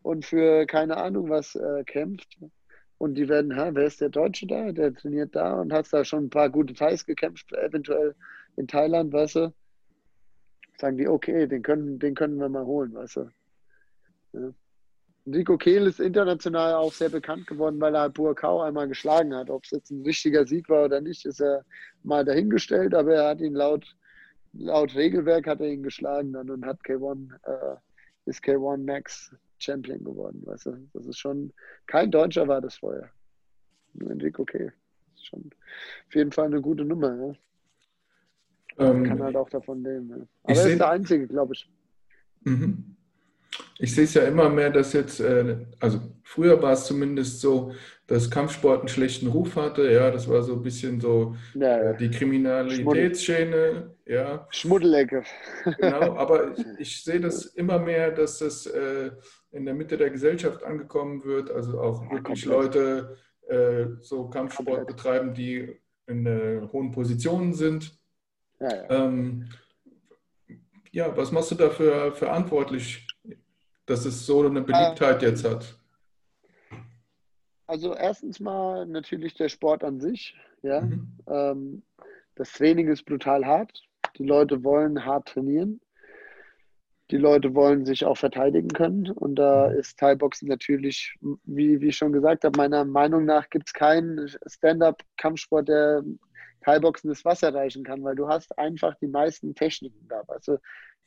und 0.02 0.24
für 0.24 0.64
keine 0.66 0.96
Ahnung 0.96 1.28
was 1.28 1.56
äh, 1.56 1.82
kämpft, 1.82 2.38
und 2.98 3.16
die 3.16 3.28
werden, 3.28 3.56
ha, 3.56 3.74
wer 3.74 3.86
ist 3.86 4.00
der 4.00 4.10
Deutsche 4.10 4.46
da? 4.46 4.70
Der 4.70 4.94
trainiert 4.94 5.34
da 5.34 5.60
und 5.60 5.72
hat 5.72 5.92
da 5.92 6.04
schon 6.04 6.26
ein 6.26 6.30
paar 6.30 6.48
gute 6.48 6.72
Thais 6.72 7.04
gekämpft, 7.04 7.52
eventuell 7.52 8.14
in 8.54 8.68
Thailand, 8.68 9.12
weißt 9.12 9.34
du? 9.34 9.54
Sagen 10.78 10.98
die, 10.98 11.08
okay, 11.08 11.48
den 11.48 11.64
können, 11.64 11.98
den 11.98 12.14
können 12.14 12.38
wir 12.38 12.48
mal 12.48 12.64
holen, 12.64 12.94
weißt 12.94 13.16
du? 13.16 13.30
Ja. 14.34 14.54
Rico 15.26 15.56
Kehl 15.56 15.86
ist 15.86 16.00
international 16.00 16.74
auch 16.74 16.92
sehr 16.92 17.08
bekannt 17.08 17.46
geworden, 17.46 17.80
weil 17.80 17.94
er 17.94 18.10
Burkau 18.10 18.62
einmal 18.62 18.88
geschlagen 18.88 19.34
hat. 19.34 19.50
Ob 19.50 19.64
es 19.64 19.70
jetzt 19.70 19.90
ein 19.90 20.02
richtiger 20.02 20.46
Sieg 20.46 20.68
war 20.68 20.86
oder 20.86 21.00
nicht, 21.00 21.24
ist 21.24 21.40
er 21.40 21.64
mal 22.02 22.24
dahingestellt, 22.24 22.94
aber 22.94 23.14
er 23.14 23.28
hat 23.28 23.40
ihn 23.40 23.54
laut, 23.54 23.96
laut 24.52 24.94
Regelwerk 24.94 25.46
hat 25.46 25.60
er 25.60 25.68
ihn 25.68 25.82
geschlagen 25.82 26.32
dann 26.32 26.50
und 26.50 26.66
hat 26.66 26.80
K1, 26.80 27.30
äh, 27.44 27.76
ist 28.26 28.42
K1 28.42 28.84
Max 28.84 29.34
Champion 29.58 30.02
geworden. 30.02 30.42
Weißt 30.44 30.66
du? 30.66 30.88
Das 30.92 31.06
ist 31.06 31.18
schon, 31.18 31.52
kein 31.86 32.10
Deutscher 32.10 32.48
war 32.48 32.60
das 32.60 32.76
vorher. 32.76 33.08
Nur 33.94 34.10
Enrico 34.10 34.44
Kehl. 34.44 34.72
Das 35.12 35.20
ist 35.20 35.26
schon 35.26 35.50
auf 36.08 36.14
jeden 36.14 36.32
Fall 36.32 36.46
eine 36.46 36.60
gute 36.60 36.84
Nummer. 36.84 37.14
Ja? 37.14 37.34
Ähm, 38.78 39.04
kann 39.04 39.22
halt 39.22 39.36
auch 39.36 39.50
davon 39.50 39.84
leben. 39.84 40.08
Ja. 40.10 40.16
Aber 40.44 40.58
er 40.58 40.66
ist 40.66 40.78
der 40.78 40.90
Einzige, 40.90 41.28
glaube 41.28 41.54
ich. 41.54 41.70
Mhm. 42.40 42.91
Ich 43.78 43.94
sehe 43.94 44.04
es 44.04 44.14
ja 44.14 44.22
immer 44.22 44.48
mehr, 44.48 44.70
dass 44.70 44.92
jetzt, 44.92 45.20
äh, 45.20 45.56
also 45.80 46.00
früher 46.24 46.60
war 46.62 46.72
es 46.72 46.86
zumindest 46.86 47.40
so, 47.40 47.72
dass 48.06 48.30
Kampfsport 48.30 48.80
einen 48.80 48.88
schlechten 48.88 49.26
Ruf 49.26 49.56
hatte. 49.56 49.90
Ja, 49.90 50.10
das 50.10 50.28
war 50.28 50.42
so 50.42 50.54
ein 50.54 50.62
bisschen 50.62 51.00
so 51.00 51.36
ja, 51.54 51.84
ja. 51.84 51.92
Die 51.94 52.10
Kriminalitätsschiene. 52.10 53.94
Ja. 54.06 54.46
Schmuddelecke. 54.50 55.22
Genau, 55.78 56.16
aber 56.16 56.52
ich, 56.56 56.66
ich, 56.78 57.04
sehe 57.04 57.20
das 57.20 57.46
immer 57.46 57.78
mehr, 57.78 58.10
dass 58.10 58.38
das 58.38 58.66
äh, 58.66 59.10
in 59.52 59.64
der 59.64 59.74
Mitte 59.74 59.96
der 59.96 60.10
Gesellschaft 60.10 60.62
angekommen 60.62 61.24
wird. 61.24 61.50
Also 61.50 61.80
auch 61.80 62.10
wirklich 62.10 62.44
Leute 62.44 63.16
äh, 63.48 63.86
so 64.00 64.28
Kampfsport 64.28 64.86
betreiben, 64.86 65.34
die 65.34 65.80
in 66.06 66.26
äh, 66.26 66.60
hohen 66.72 66.90
Positionen 66.90 67.54
sind. 67.54 67.98
Ja, 68.60 68.68
ja. 68.68 68.90
Ähm, 68.90 69.48
ja, 70.90 71.16
was 71.16 71.32
machst 71.32 71.50
du 71.50 71.54
dafür 71.54 72.12
verantwortlich, 72.12 73.06
dass 73.86 74.04
es 74.04 74.26
so 74.26 74.44
eine 74.44 74.62
Beliebtheit 74.62 75.22
jetzt 75.22 75.44
hat? 75.44 75.76
Also 77.66 77.94
erstens 77.94 78.38
mal 78.40 78.86
natürlich 78.86 79.34
der 79.34 79.48
Sport 79.48 79.82
an 79.84 80.00
sich. 80.00 80.36
Ja? 80.62 80.82
Mhm. 80.82 81.18
Ähm, 81.26 81.82
das 82.34 82.52
Training 82.52 82.88
ist 82.88 83.04
brutal 83.04 83.46
hart. 83.46 83.82
Die 84.18 84.24
Leute 84.24 84.62
wollen 84.64 85.04
hart 85.04 85.28
trainieren. 85.28 85.80
Die 87.10 87.16
Leute 87.16 87.54
wollen 87.54 87.84
sich 87.84 88.04
auch 88.04 88.16
verteidigen 88.16 88.68
können. 88.68 89.10
Und 89.10 89.36
da 89.36 89.68
mhm. 89.68 89.78
ist 89.78 89.98
Thai-Boxen 89.98 90.48
natürlich, 90.48 91.14
wie, 91.44 91.80
wie 91.80 91.88
ich 91.88 91.96
schon 91.96 92.12
gesagt 92.12 92.44
habe, 92.44 92.56
meiner 92.56 92.84
Meinung 92.84 93.24
nach 93.24 93.48
gibt 93.50 93.68
es 93.68 93.72
keinen 93.72 94.28
Stand-up-Kampfsport, 94.46 95.68
der 95.68 96.02
Thai-Boxen 96.64 97.08
das 97.08 97.24
Wasser 97.24 97.54
reichen 97.54 97.84
kann, 97.84 98.02
weil 98.02 98.14
du 98.14 98.28
hast 98.28 98.58
einfach 98.58 98.94
die 98.96 99.08
meisten 99.08 99.54
Techniken 99.54 100.06
da. 100.08 100.22
Also 100.28 100.58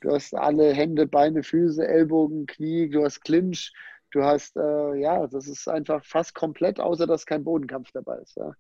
du 0.02 0.12
hast 0.12 0.36
alle 0.36 0.74
Hände, 0.74 1.08
Beine, 1.08 1.44
Füße, 1.44 1.88
Ellbogen, 1.88 2.46
Knie, 2.46 2.90
du 2.90 3.04
hast 3.04 3.22
Clinch, 3.22 3.74
du 4.12 4.24
hast, 4.24 4.58
äh, 4.58 4.96
ja, 4.96 5.28
das 5.28 5.48
ist 5.48 5.68
einfach 5.68 6.04
fast 6.06 6.36
komplett, 6.36 6.80
außer 6.80 7.08
dass 7.08 7.26
kein 7.26 7.44
Bodenkampf 7.44 7.92
dabei 7.92 8.18
ist. 8.18 8.38
Ja. 8.38 8.54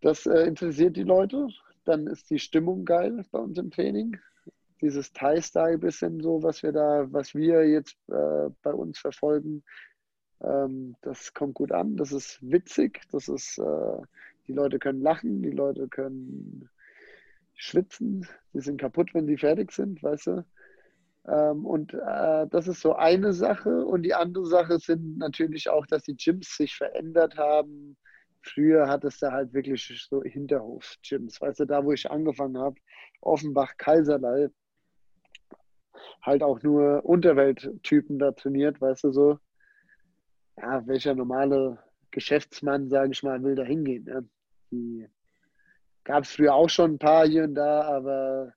Das 0.00 0.26
äh, 0.26 0.42
interessiert 0.42 0.96
die 0.96 1.04
Leute. 1.04 1.48
Dann 1.84 2.06
ist 2.06 2.30
die 2.30 2.38
Stimmung 2.38 2.84
geil 2.84 3.24
bei 3.30 3.38
uns 3.38 3.58
im 3.58 3.70
Training 3.70 4.18
dieses 4.80 5.12
Thai-Style 5.12 5.78
bisschen 5.78 6.20
so, 6.20 6.42
was 6.42 6.62
wir 6.62 6.72
da, 6.72 7.06
was 7.10 7.34
wir 7.34 7.68
jetzt 7.68 7.96
äh, 8.08 8.50
bei 8.62 8.72
uns 8.72 8.98
verfolgen, 8.98 9.64
ähm, 10.40 10.94
das 11.02 11.34
kommt 11.34 11.54
gut 11.54 11.72
an. 11.72 11.96
Das 11.96 12.12
ist 12.12 12.38
witzig. 12.42 13.00
Das 13.10 13.28
ist, 13.28 13.58
äh, 13.58 14.02
die 14.48 14.52
Leute 14.54 14.78
können 14.78 15.02
lachen, 15.02 15.42
die 15.42 15.50
Leute 15.50 15.88
können 15.88 16.68
schwitzen, 17.54 18.26
die 18.52 18.60
sind 18.60 18.80
kaputt, 18.80 19.14
wenn 19.14 19.26
die 19.26 19.36
fertig 19.36 19.72
sind, 19.72 20.02
weißt 20.02 20.28
du. 20.28 20.44
Ähm, 21.28 21.66
und 21.66 21.92
äh, 21.92 22.46
das 22.48 22.68
ist 22.68 22.80
so 22.80 22.94
eine 22.94 23.32
Sache. 23.32 23.84
Und 23.84 24.02
die 24.02 24.14
andere 24.14 24.46
Sache 24.46 24.78
sind 24.78 25.18
natürlich 25.18 25.68
auch, 25.68 25.86
dass 25.86 26.04
die 26.04 26.16
Gyms 26.16 26.56
sich 26.56 26.74
verändert 26.74 27.36
haben. 27.36 27.96
Früher 28.42 28.88
hat 28.88 29.04
es 29.04 29.18
da 29.18 29.32
halt 29.32 29.52
wirklich 29.52 30.06
so 30.08 30.22
Hinterhof-Gyms, 30.22 31.40
weißt 31.40 31.60
du, 31.60 31.64
da 31.66 31.84
wo 31.84 31.92
ich 31.92 32.10
angefangen 32.10 32.56
habe, 32.56 32.76
Offenbach, 33.20 33.76
Kaiserlei, 33.76 34.48
halt 36.22 36.42
auch 36.42 36.62
nur 36.62 37.04
Unterwelttypen 37.04 38.18
da 38.18 38.32
trainiert, 38.32 38.80
weißt 38.80 39.04
du 39.04 39.12
so. 39.12 39.38
Ja, 40.56 40.86
welcher 40.86 41.14
normale 41.14 41.78
Geschäftsmann, 42.10 42.88
sage 42.88 43.12
ich 43.12 43.22
mal, 43.22 43.42
will 43.42 43.54
da 43.54 43.64
hingehen. 43.64 44.06
Ja? 44.06 44.20
Die 44.70 45.06
gab 46.04 46.24
es 46.24 46.32
früher 46.32 46.54
auch 46.54 46.68
schon 46.68 46.92
ein 46.92 46.98
paar 46.98 47.26
hier 47.26 47.44
und 47.44 47.54
da, 47.54 47.82
aber 47.82 48.52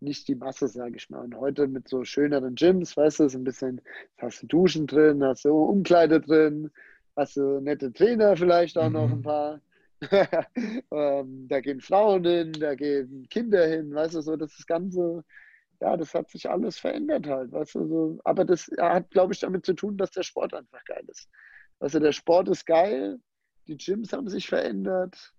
nicht 0.00 0.28
die 0.28 0.34
Masse, 0.34 0.68
sage 0.68 0.96
ich 0.96 1.10
mal. 1.10 1.24
Und 1.24 1.36
heute 1.36 1.66
mit 1.66 1.88
so 1.88 2.04
schöneren 2.04 2.54
Gyms, 2.54 2.96
weißt 2.96 3.20
du, 3.20 3.24
ist 3.24 3.34
ein 3.34 3.44
bisschen, 3.44 3.80
hast 4.18 4.42
du 4.42 4.46
Duschen 4.46 4.86
drin, 4.86 5.24
hast 5.24 5.44
du 5.44 5.50
Umkleide 5.50 6.20
drin, 6.20 6.70
hast 7.16 7.36
du 7.36 7.60
nette 7.60 7.92
Trainer 7.92 8.36
vielleicht 8.36 8.76
auch 8.76 8.88
mhm. 8.88 8.92
noch 8.92 9.10
ein 9.10 9.22
paar. 9.22 9.60
ähm, 10.90 11.48
da 11.48 11.60
gehen 11.60 11.80
Frauen 11.80 12.24
hin, 12.24 12.52
da 12.52 12.74
gehen 12.74 13.26
Kinder 13.30 13.66
hin, 13.66 13.94
weißt 13.94 14.16
du, 14.16 14.20
so 14.20 14.36
das 14.36 14.66
Ganze 14.66 15.24
ja, 15.84 15.96
das 15.98 16.14
hat 16.14 16.30
sich 16.30 16.48
alles 16.48 16.78
verändert 16.78 17.26
halt, 17.26 17.52
weißt 17.52 17.74
du, 17.74 17.86
so. 17.86 18.18
aber 18.24 18.44
das 18.46 18.70
hat, 18.78 19.10
glaube 19.10 19.34
ich, 19.34 19.40
damit 19.40 19.66
zu 19.66 19.74
tun, 19.74 19.98
dass 19.98 20.10
der 20.12 20.22
Sport 20.22 20.54
einfach 20.54 20.82
geil 20.84 21.04
ist. 21.08 21.28
Also 21.78 21.98
der 21.98 22.12
Sport 22.12 22.48
ist 22.48 22.64
geil, 22.64 23.18
die 23.66 23.76
Gyms 23.76 24.12
haben 24.12 24.28
sich 24.28 24.48
verändert, 24.48 25.33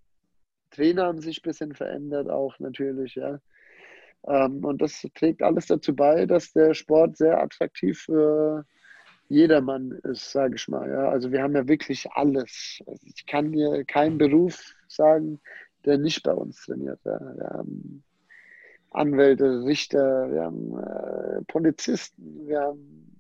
Trainer 0.76 1.06
haben 1.06 1.22
sich 1.22 1.40
ein 1.40 1.48
bisschen 1.48 1.74
verändert 1.74 2.30
auch 2.30 2.60
natürlich, 2.60 3.16
ja. 3.16 3.40
Ähm, 4.28 4.64
und 4.66 4.82
das 4.82 5.08
trägt 5.16 5.42
alles 5.42 5.68
dazu 5.68 5.96
bei, 5.96 6.26
dass 6.26 6.54
der 6.54 6.74
Sport 6.74 7.18
sehr 7.18 7.42
attraktiv 7.42 8.02
für, 8.02 8.66
jedermann 9.28 9.92
ist, 10.04 10.32
sage 10.32 10.56
ich 10.56 10.68
mal. 10.68 10.90
Ja. 10.90 11.10
Also 11.10 11.32
wir 11.32 11.42
haben 11.42 11.56
ja 11.56 11.68
wirklich 11.68 12.08
alles. 12.12 12.80
Also 12.86 13.06
ich 13.06 13.26
kann 13.26 13.52
dir 13.52 13.84
keinen 13.86 14.18
Beruf 14.18 14.60
sagen, 14.88 15.40
der 15.86 15.98
nicht 15.98 16.24
bei 16.24 16.34
uns 16.34 16.66
trainiert. 16.66 17.00
Ja. 17.06 17.20
Wir 17.20 17.50
haben 17.50 18.04
Anwälte, 18.92 19.64
Richter, 19.66 20.32
wir 20.32 20.44
haben 20.44 20.78
äh, 20.78 21.44
Polizisten, 21.48 22.48
wir 22.48 22.62
haben 22.62 23.12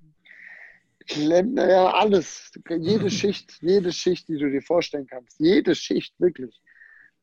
Klempner, 1.07 1.69
ja, 1.69 1.91
alles. 1.91 2.51
Jede 2.69 3.09
Schicht, 3.11 3.57
jede 3.61 3.91
Schicht, 3.91 4.27
die 4.27 4.37
du 4.37 4.49
dir 4.49 4.61
vorstellen 4.61 5.07
kannst. 5.07 5.39
Jede 5.39 5.75
Schicht, 5.75 6.19
wirklich. 6.19 6.61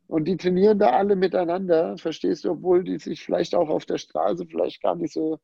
Und 0.09 0.27
die 0.27 0.37
trainieren 0.37 0.79
da 0.79 0.91
alle 0.91 1.17
miteinander, 1.17 1.97
verstehst 1.97 2.45
du, 2.45 2.51
obwohl 2.51 2.85
die 2.85 2.99
sich 2.99 3.25
vielleicht 3.25 3.55
auch 3.55 3.69
auf 3.69 3.87
der 3.87 3.99
Straße 3.99 4.47
vielleicht 4.47 4.83
gar 4.83 4.95
nicht 4.95 5.13
so, 5.13 5.39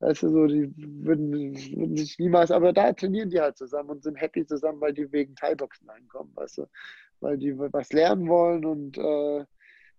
weißt 0.00 0.22
du, 0.22 0.28
so, 0.30 0.46
die 0.46 0.72
würden, 0.76 1.54
würden 1.76 1.96
sich 1.96 2.18
niemals, 2.18 2.50
aber 2.50 2.72
da 2.72 2.92
trainieren 2.92 3.30
die 3.30 3.40
halt 3.40 3.58
zusammen 3.58 3.90
und 3.90 4.02
sind 4.02 4.16
happy 4.16 4.46
zusammen, 4.46 4.80
weil 4.80 4.94
die 4.94 5.12
wegen 5.12 5.34
Thai-Boxen 5.36 5.88
einkommen, 5.90 6.32
weißt 6.34 6.58
du, 6.58 6.66
weil 7.20 7.36
die 7.36 7.58
was 7.58 7.92
lernen 7.92 8.28
wollen 8.28 8.64
und 8.64 8.96
äh, 8.96 9.44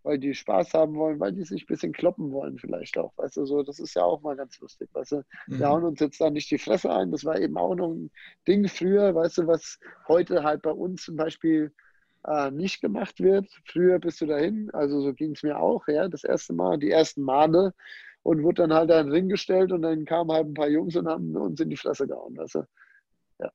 weil 0.04 0.18
die 0.18 0.34
Spaß 0.34 0.74
haben 0.74 0.96
wollen, 0.96 1.20
weil 1.20 1.34
die 1.34 1.44
sich 1.44 1.64
ein 1.64 1.68
bisschen 1.68 1.94
kloppen 1.94 2.32
wollen 2.32 2.58
vielleicht 2.58 2.98
auch, 2.98 3.14
weißt 3.18 3.38
du, 3.38 3.46
so, 3.46 3.62
das 3.62 3.80
ist 3.80 3.96
ja 3.96 4.04
auch 4.04 4.22
mal 4.22 4.36
ganz 4.36 4.60
lustig, 4.60 4.90
weißt 4.94 5.12
du, 5.12 5.18
mhm. 5.48 5.60
wir 5.60 5.70
hauen 5.70 5.84
uns 5.84 6.00
jetzt 6.00 6.20
da 6.20 6.30
nicht 6.30 6.50
die 6.50 6.58
Fresse 6.58 6.92
ein, 6.92 7.12
das 7.12 7.24
war 7.24 7.40
eben 7.40 7.58
auch 7.58 7.76
noch 7.76 7.92
ein 7.92 8.10
Ding 8.48 8.68
früher, 8.68 9.14
weißt 9.14 9.40
du, 9.40 9.48
was 9.48 9.80
heute 10.08 10.44
halt 10.44 10.64
bei 10.64 10.72
uns 10.72 11.04
zum 11.04 11.16
Beispiel 11.16 11.72
äh, 12.26 12.52
nicht 12.52 12.82
gemacht 12.82 13.20
wird. 13.20 13.48
Früher 13.66 14.00
bist 14.00 14.22
du 14.22 14.26
dahin, 14.26 14.70
also 14.74 15.02
so 15.02 15.14
ging 15.14 15.32
es 15.32 15.44
mir 15.44 15.60
auch, 15.60 15.88
ja, 15.88 16.08
das 16.08 16.24
erste 16.24 16.54
Mal, 16.54 16.78
die 16.78 16.92
ersten 16.92 17.24
Male 17.24 17.74
und 18.24 18.44
wurde 18.44 18.64
dann 18.64 18.74
halt 18.74 18.90
da 18.90 19.00
in 19.00 19.08
den 19.08 19.14
Ring 19.14 19.30
gestellt 19.30 19.72
und 19.72 19.82
dann 19.82 20.06
kamen 20.06 20.32
halt 20.32 20.48
ein 20.48 20.54
paar 20.54 20.70
Jungs 20.70 20.96
und 20.96 21.08
haben 21.08 21.36
uns 21.36 21.60
in 21.60 21.70
die 21.70 21.78
Fresse 21.78 22.08
gehauen, 22.08 22.38
weißt 22.38 22.56
du. 22.56 22.64
Ja, 23.40 23.52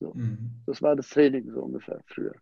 so. 0.00 0.12
Mhm. 0.14 0.50
Das 0.66 0.82
war 0.82 0.94
das 0.94 1.08
Training 1.08 1.50
so 1.50 1.62
ungefähr 1.62 2.00
früher. 2.06 2.34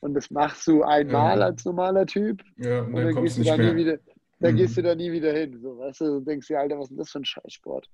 Und 0.00 0.14
das 0.14 0.30
machst 0.30 0.66
du 0.66 0.82
einmal 0.82 1.38
ja. 1.38 1.46
als 1.46 1.64
normaler 1.64 2.06
Typ 2.06 2.42
ja, 2.56 2.82
und 2.82 2.94
dann, 2.94 3.14
dann 3.14 3.22
gehst 3.22 3.38
du 3.38 3.42
da 3.42 3.56
nie 3.56 3.76
wieder, 3.76 3.98
dann 4.40 4.52
mhm. 4.52 4.56
gehst 4.56 4.76
du 4.76 4.82
da 4.82 4.94
nie 4.94 5.12
wieder 5.12 5.32
hin, 5.32 5.58
so, 5.60 5.78
weißt 5.78 6.00
du, 6.00 6.04
du 6.04 6.20
denkst 6.20 6.46
dir, 6.46 6.60
Alter, 6.60 6.78
was 6.78 6.84
ist 6.84 6.90
denn 6.90 6.98
das 6.98 7.10
für 7.10 7.18
ein 7.18 7.24
Scheißsport? 7.24 7.90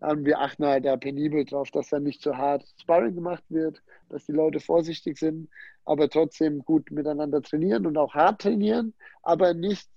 Wir 0.00 0.40
achten 0.40 0.66
halt 0.66 0.84
da 0.84 0.96
penibel 0.96 1.44
drauf, 1.44 1.70
dass 1.70 1.88
da 1.88 1.98
nicht 1.98 2.20
zu 2.20 2.36
hart 2.36 2.64
Sparring 2.80 3.14
gemacht 3.14 3.44
wird, 3.48 3.82
dass 4.10 4.26
die 4.26 4.32
Leute 4.32 4.60
vorsichtig 4.60 5.18
sind, 5.18 5.48
aber 5.84 6.10
trotzdem 6.10 6.58
gut 6.60 6.90
miteinander 6.90 7.40
trainieren 7.40 7.86
und 7.86 7.96
auch 7.96 8.14
hart 8.14 8.42
trainieren, 8.42 8.94
aber 9.22 9.54
nicht 9.54 9.88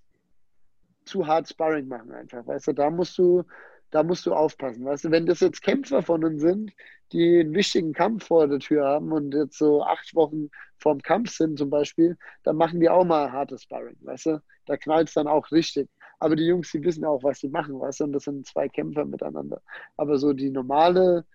zu 1.06 1.28
hart 1.28 1.50
Sparring 1.50 1.88
machen 1.88 2.12
einfach. 2.12 2.46
Weißt 2.48 2.68
du, 2.68 2.74
da 2.74 2.90
musst 2.90 3.18
du, 3.18 3.44
da 3.92 4.04
musst 4.04 4.26
du 4.26 4.34
aufpassen. 4.34 4.86
Weißt 4.86 5.06
du, 5.06 5.12
wenn 5.12 5.26
das 5.26 5.42
jetzt 5.42 5.62
Kämpfer 5.62 6.02
von 6.02 6.24
uns 6.24 6.42
sind, 6.42 6.72
die 7.12 7.40
einen 7.40 7.54
wichtigen 7.54 7.92
Kampf 7.92 8.28
vor 8.28 8.48
der 8.48 8.60
Tür 8.60 8.86
haben 8.86 9.12
und 9.12 9.34
jetzt 9.34 9.58
so 9.58 9.84
acht 9.84 10.16
Wochen 10.16 10.50
vorm 10.78 11.02
Kampf 11.02 11.32
sind 11.32 11.58
zum 11.58 11.70
Beispiel, 11.70 12.18
dann 12.44 12.56
machen 12.56 12.80
die 12.80 12.90
auch 12.90 13.04
mal 13.04 13.32
hartes 13.32 13.64
Sparring, 13.64 13.98
weißt 14.02 14.28
du? 14.28 14.42
Da 14.66 14.78
knallt 14.78 15.10
es 15.10 15.16
dann 15.16 15.28
auch 15.28 15.52
richtig. 15.52 15.90
Aber 16.20 16.36
die 16.36 16.46
Jungs, 16.46 16.72
die 16.72 16.84
wissen 16.84 17.06
auch, 17.06 17.24
was 17.24 17.40
sie 17.40 17.50
machen, 17.50 17.80
weißt 17.80 18.02
du? 18.02 18.04
Und 18.06 18.14
das 18.14 18.24
sind 18.24 18.46
zwei 18.46 18.68
Kämpfer 18.68 19.06
miteinander. 19.06 19.62
Aber 19.98 20.18
so 20.18 20.34
die 20.34 20.50
normale, 20.50 21.26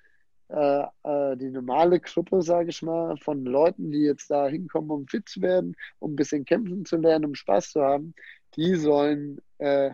äh, 0.48 0.84
äh, 1.04 1.36
die 1.36 1.50
normale 1.50 2.00
Gruppe, 2.00 2.42
sage 2.42 2.68
ich 2.68 2.82
mal, 2.82 3.16
von 3.16 3.44
Leuten, 3.44 3.90
die 3.90 4.02
jetzt 4.02 4.30
da 4.30 4.46
hinkommen, 4.46 4.90
um 4.90 5.06
fit 5.06 5.28
zu 5.28 5.40
werden, 5.40 5.74
um 5.98 6.12
ein 6.12 6.16
bisschen 6.16 6.44
kämpfen 6.44 6.84
zu 6.84 6.96
lernen, 6.96 7.26
um 7.26 7.34
Spaß 7.34 7.70
zu 7.70 7.82
haben, 7.82 8.14
die 8.56 8.74
sollen 8.74 9.40
äh, 9.58 9.92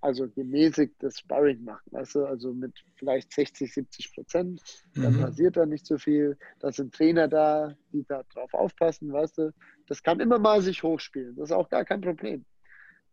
also 0.00 0.28
gemäßigtes 0.28 1.18
Sparring 1.18 1.62
machen, 1.64 1.92
weißt 1.92 2.16
du, 2.16 2.24
also 2.24 2.52
mit 2.52 2.72
vielleicht 2.96 3.32
60, 3.32 3.72
70 3.72 4.14
Prozent, 4.14 4.62
dann 4.94 5.16
mhm. 5.16 5.20
passiert 5.20 5.56
da 5.56 5.66
nicht 5.66 5.86
so 5.86 5.98
viel, 5.98 6.36
da 6.60 6.72
sind 6.72 6.94
Trainer 6.94 7.28
da, 7.28 7.76
die 7.92 8.04
da 8.04 8.22
drauf 8.32 8.52
aufpassen, 8.54 9.12
weißt 9.12 9.38
du, 9.38 9.52
das 9.86 10.02
kann 10.02 10.20
immer 10.20 10.38
mal 10.38 10.60
sich 10.62 10.82
hochspielen, 10.82 11.36
das 11.36 11.50
ist 11.50 11.56
auch 11.56 11.68
gar 11.68 11.84
kein 11.84 12.00
Problem. 12.00 12.44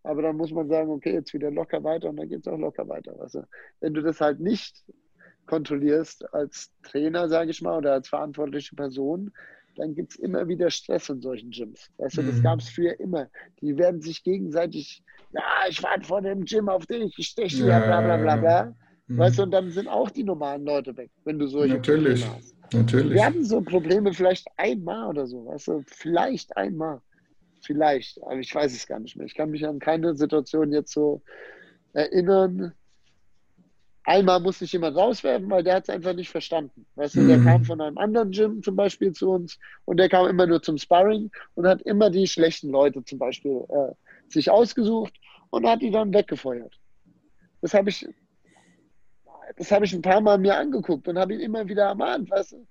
Aber 0.03 0.21
dann 0.21 0.37
muss 0.37 0.51
man 0.51 0.67
sagen, 0.69 0.89
okay, 0.89 1.13
jetzt 1.13 1.33
wieder 1.33 1.51
locker 1.51 1.83
weiter 1.83 2.09
und 2.09 2.17
dann 2.17 2.29
geht 2.29 2.41
es 2.41 2.47
auch 2.47 2.57
locker 2.57 2.87
weiter. 2.87 3.13
Du? 3.31 3.43
Wenn 3.81 3.93
du 3.93 4.01
das 4.01 4.21
halt 4.21 4.39
nicht 4.39 4.83
kontrollierst 5.45 6.33
als 6.33 6.71
Trainer, 6.83 7.27
sage 7.27 7.51
ich 7.51 7.61
mal, 7.61 7.77
oder 7.77 7.93
als 7.93 8.07
verantwortliche 8.07 8.75
Person, 8.75 9.31
dann 9.75 9.95
gibt 9.95 10.11
es 10.11 10.19
immer 10.19 10.47
wieder 10.47 10.69
Stress 10.69 11.09
in 11.09 11.21
solchen 11.21 11.51
Gyms. 11.51 11.89
Weißt 11.97 12.17
du, 12.17 12.23
das 12.23 12.35
mhm. 12.35 12.43
gab 12.43 12.59
es 12.59 12.69
früher 12.69 12.99
immer. 12.99 13.29
Die 13.61 13.77
werden 13.77 14.01
sich 14.01 14.23
gegenseitig, 14.23 15.03
ja, 15.31 15.41
ich 15.69 15.81
warte 15.83 16.07
vor 16.07 16.21
dem 16.21 16.45
Gym 16.45 16.69
auf 16.69 16.85
dich, 16.85 17.13
ich 17.17 17.27
steche 17.27 17.57
dir, 17.57 17.65
bla 17.65 18.01
bla 18.01 18.17
bla 18.17 18.35
bla. 18.35 18.75
Mhm. 19.07 19.17
Weißt 19.17 19.39
du, 19.39 19.43
und 19.43 19.51
dann 19.51 19.71
sind 19.71 19.87
auch 19.87 20.09
die 20.11 20.23
normalen 20.23 20.65
Leute 20.65 20.95
weg, 20.95 21.11
wenn 21.23 21.39
du 21.39 21.47
solche 21.47 21.75
Natürlich. 21.75 22.21
Probleme 22.21 22.37
hast. 22.37 22.73
Natürlich. 22.73 23.13
Wir 23.13 23.25
hatten 23.25 23.43
so 23.43 23.61
Probleme 23.61 24.13
vielleicht 24.13 24.47
einmal 24.57 25.07
oder 25.07 25.25
so, 25.25 25.45
weißt 25.45 25.67
du, 25.69 25.83
vielleicht 25.87 26.55
einmal. 26.55 27.01
Vielleicht, 27.61 28.21
aber 28.23 28.39
ich 28.39 28.53
weiß 28.53 28.73
es 28.73 28.87
gar 28.87 28.99
nicht 28.99 29.15
mehr. 29.15 29.25
Ich 29.25 29.35
kann 29.35 29.51
mich 29.51 29.65
an 29.67 29.79
keine 29.79 30.15
Situation 30.15 30.71
jetzt 30.71 30.93
so 30.93 31.21
erinnern, 31.93 32.73
Einmal 34.09 34.39
musste 34.39 34.65
ich 34.65 34.71
jemand 34.71 34.97
rauswerfen, 34.97 35.51
weil 35.51 35.63
der 35.63 35.75
hat 35.75 35.83
es 35.83 35.89
einfach 35.91 36.13
nicht 36.13 36.31
verstanden. 36.31 36.87
Weißt 36.95 37.13
du, 37.13 37.21
mhm. 37.21 37.27
der 37.27 37.39
kam 37.41 37.63
von 37.63 37.79
einem 37.79 37.99
anderen 37.99 38.31
Gym 38.31 38.63
zum 38.63 38.75
Beispiel 38.75 39.11
zu 39.11 39.29
uns 39.29 39.59
und 39.85 39.97
der 39.97 40.09
kam 40.09 40.27
immer 40.27 40.47
nur 40.47 40.63
zum 40.63 40.79
Sparring 40.79 41.29
und 41.53 41.67
hat 41.67 41.83
immer 41.83 42.09
die 42.09 42.25
schlechten 42.25 42.71
Leute 42.71 43.03
zum 43.03 43.19
Beispiel 43.19 43.63
äh, 43.69 43.93
sich 44.27 44.49
ausgesucht 44.49 45.13
und 45.51 45.67
hat 45.67 45.83
die 45.83 45.91
dann 45.91 46.11
weggefeuert. 46.11 46.79
Das 47.61 47.75
habe 47.75 47.91
ich, 47.91 48.07
das 49.57 49.71
habe 49.71 49.85
ich 49.85 49.93
ein 49.93 50.01
paar 50.01 50.21
Mal 50.21 50.39
mir 50.39 50.57
angeguckt 50.57 51.07
und 51.07 51.19
habe 51.19 51.35
ihn 51.35 51.41
immer 51.41 51.67
wieder 51.67 51.83
ermahnt, 51.83 52.31
weißt 52.31 52.53
du. 52.53 52.67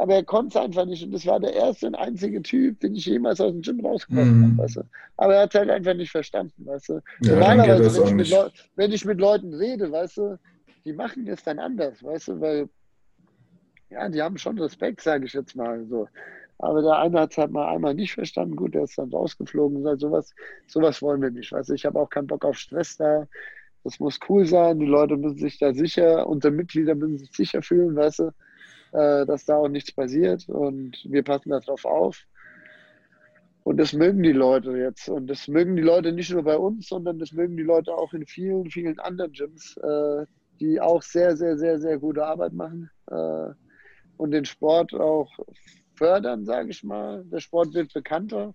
Aber 0.00 0.14
er 0.14 0.24
konnte 0.24 0.56
es 0.56 0.64
einfach 0.64 0.86
nicht. 0.86 1.04
Und 1.04 1.12
das 1.12 1.26
war 1.26 1.38
der 1.38 1.52
erste 1.52 1.86
und 1.86 1.94
einzige 1.94 2.40
Typ, 2.40 2.80
den 2.80 2.94
ich 2.94 3.04
jemals 3.04 3.38
aus 3.38 3.52
dem 3.52 3.60
Gym 3.60 3.84
rausgekommen 3.84 4.38
mhm. 4.38 4.44
habe, 4.44 4.62
weißt 4.62 4.76
du. 4.76 4.82
Aber 5.18 5.34
er 5.34 5.42
hat 5.42 5.54
es 5.54 5.60
halt 5.60 5.68
einfach 5.68 5.92
nicht 5.92 6.10
verstanden, 6.10 6.64
weißt 6.64 6.88
du. 6.88 7.00
Ja, 7.20 7.32
Normalerweise, 7.34 8.06
wenn 8.06 8.18
ich, 8.18 8.34
wenn 8.76 8.92
ich, 8.92 9.04
mit 9.04 9.20
Leuten 9.20 9.52
rede, 9.52 9.92
weißt 9.92 10.16
du, 10.16 10.38
die 10.86 10.94
machen 10.94 11.28
es 11.28 11.44
dann 11.44 11.58
anders, 11.58 12.02
weißt 12.02 12.28
du, 12.28 12.40
weil, 12.40 12.70
ja, 13.90 14.08
die 14.08 14.22
haben 14.22 14.38
schon 14.38 14.58
Respekt, 14.58 15.02
sage 15.02 15.26
ich 15.26 15.34
jetzt 15.34 15.54
mal 15.54 15.84
so. 15.84 16.08
Aber 16.56 16.80
der 16.80 16.98
eine 16.98 17.20
hat 17.20 17.32
es 17.32 17.36
halt 17.36 17.50
mal 17.50 17.68
einmal 17.68 17.92
nicht 17.92 18.14
verstanden, 18.14 18.56
gut, 18.56 18.74
der 18.74 18.84
ist 18.84 18.96
dann 18.96 19.12
rausgeflogen 19.12 19.82
sagt, 19.82 20.00
sowas, 20.00 20.34
sowas 20.66 21.02
wollen 21.02 21.20
wir 21.20 21.30
nicht, 21.30 21.52
weißt 21.52 21.68
du, 21.68 21.74
ich 21.74 21.84
habe 21.84 22.00
auch 22.00 22.08
keinen 22.08 22.26
Bock 22.26 22.46
auf 22.46 22.56
Stress 22.56 22.96
da. 22.96 23.28
Das 23.84 24.00
muss 24.00 24.18
cool 24.30 24.46
sein, 24.46 24.78
die 24.78 24.86
Leute 24.86 25.18
müssen 25.18 25.36
sich 25.36 25.58
da 25.58 25.74
sicher, 25.74 26.26
unsere 26.26 26.54
Mitglieder 26.54 26.94
müssen 26.94 27.18
sich 27.18 27.32
sicher 27.32 27.60
fühlen, 27.60 27.94
weißt 27.94 28.20
du, 28.20 28.30
äh, 28.92 29.26
dass 29.26 29.44
da 29.44 29.56
auch 29.56 29.68
nichts 29.68 29.92
passiert 29.92 30.48
und 30.48 31.04
wir 31.04 31.22
passen 31.22 31.50
darauf 31.50 31.84
auf. 31.84 32.26
Und 33.62 33.76
das 33.76 33.92
mögen 33.92 34.22
die 34.22 34.32
Leute 34.32 34.72
jetzt. 34.72 35.08
Und 35.08 35.26
das 35.28 35.46
mögen 35.46 35.76
die 35.76 35.82
Leute 35.82 36.12
nicht 36.12 36.32
nur 36.32 36.42
bei 36.42 36.56
uns, 36.56 36.88
sondern 36.88 37.18
das 37.18 37.32
mögen 37.32 37.56
die 37.56 37.62
Leute 37.62 37.92
auch 37.94 38.12
in 38.14 38.26
vielen, 38.26 38.70
vielen 38.70 38.98
anderen 38.98 39.32
Gyms, 39.32 39.76
äh, 39.76 40.26
die 40.60 40.80
auch 40.80 41.02
sehr, 41.02 41.36
sehr, 41.36 41.56
sehr, 41.58 41.78
sehr 41.78 41.98
gute 41.98 42.24
Arbeit 42.24 42.52
machen 42.52 42.90
äh, 43.10 43.50
und 44.16 44.30
den 44.30 44.44
Sport 44.44 44.94
auch 44.94 45.30
fördern, 45.94 46.44
sage 46.44 46.70
ich 46.70 46.82
mal. 46.82 47.24
Der 47.26 47.40
Sport 47.40 47.74
wird 47.74 47.92
bekannter. 47.92 48.54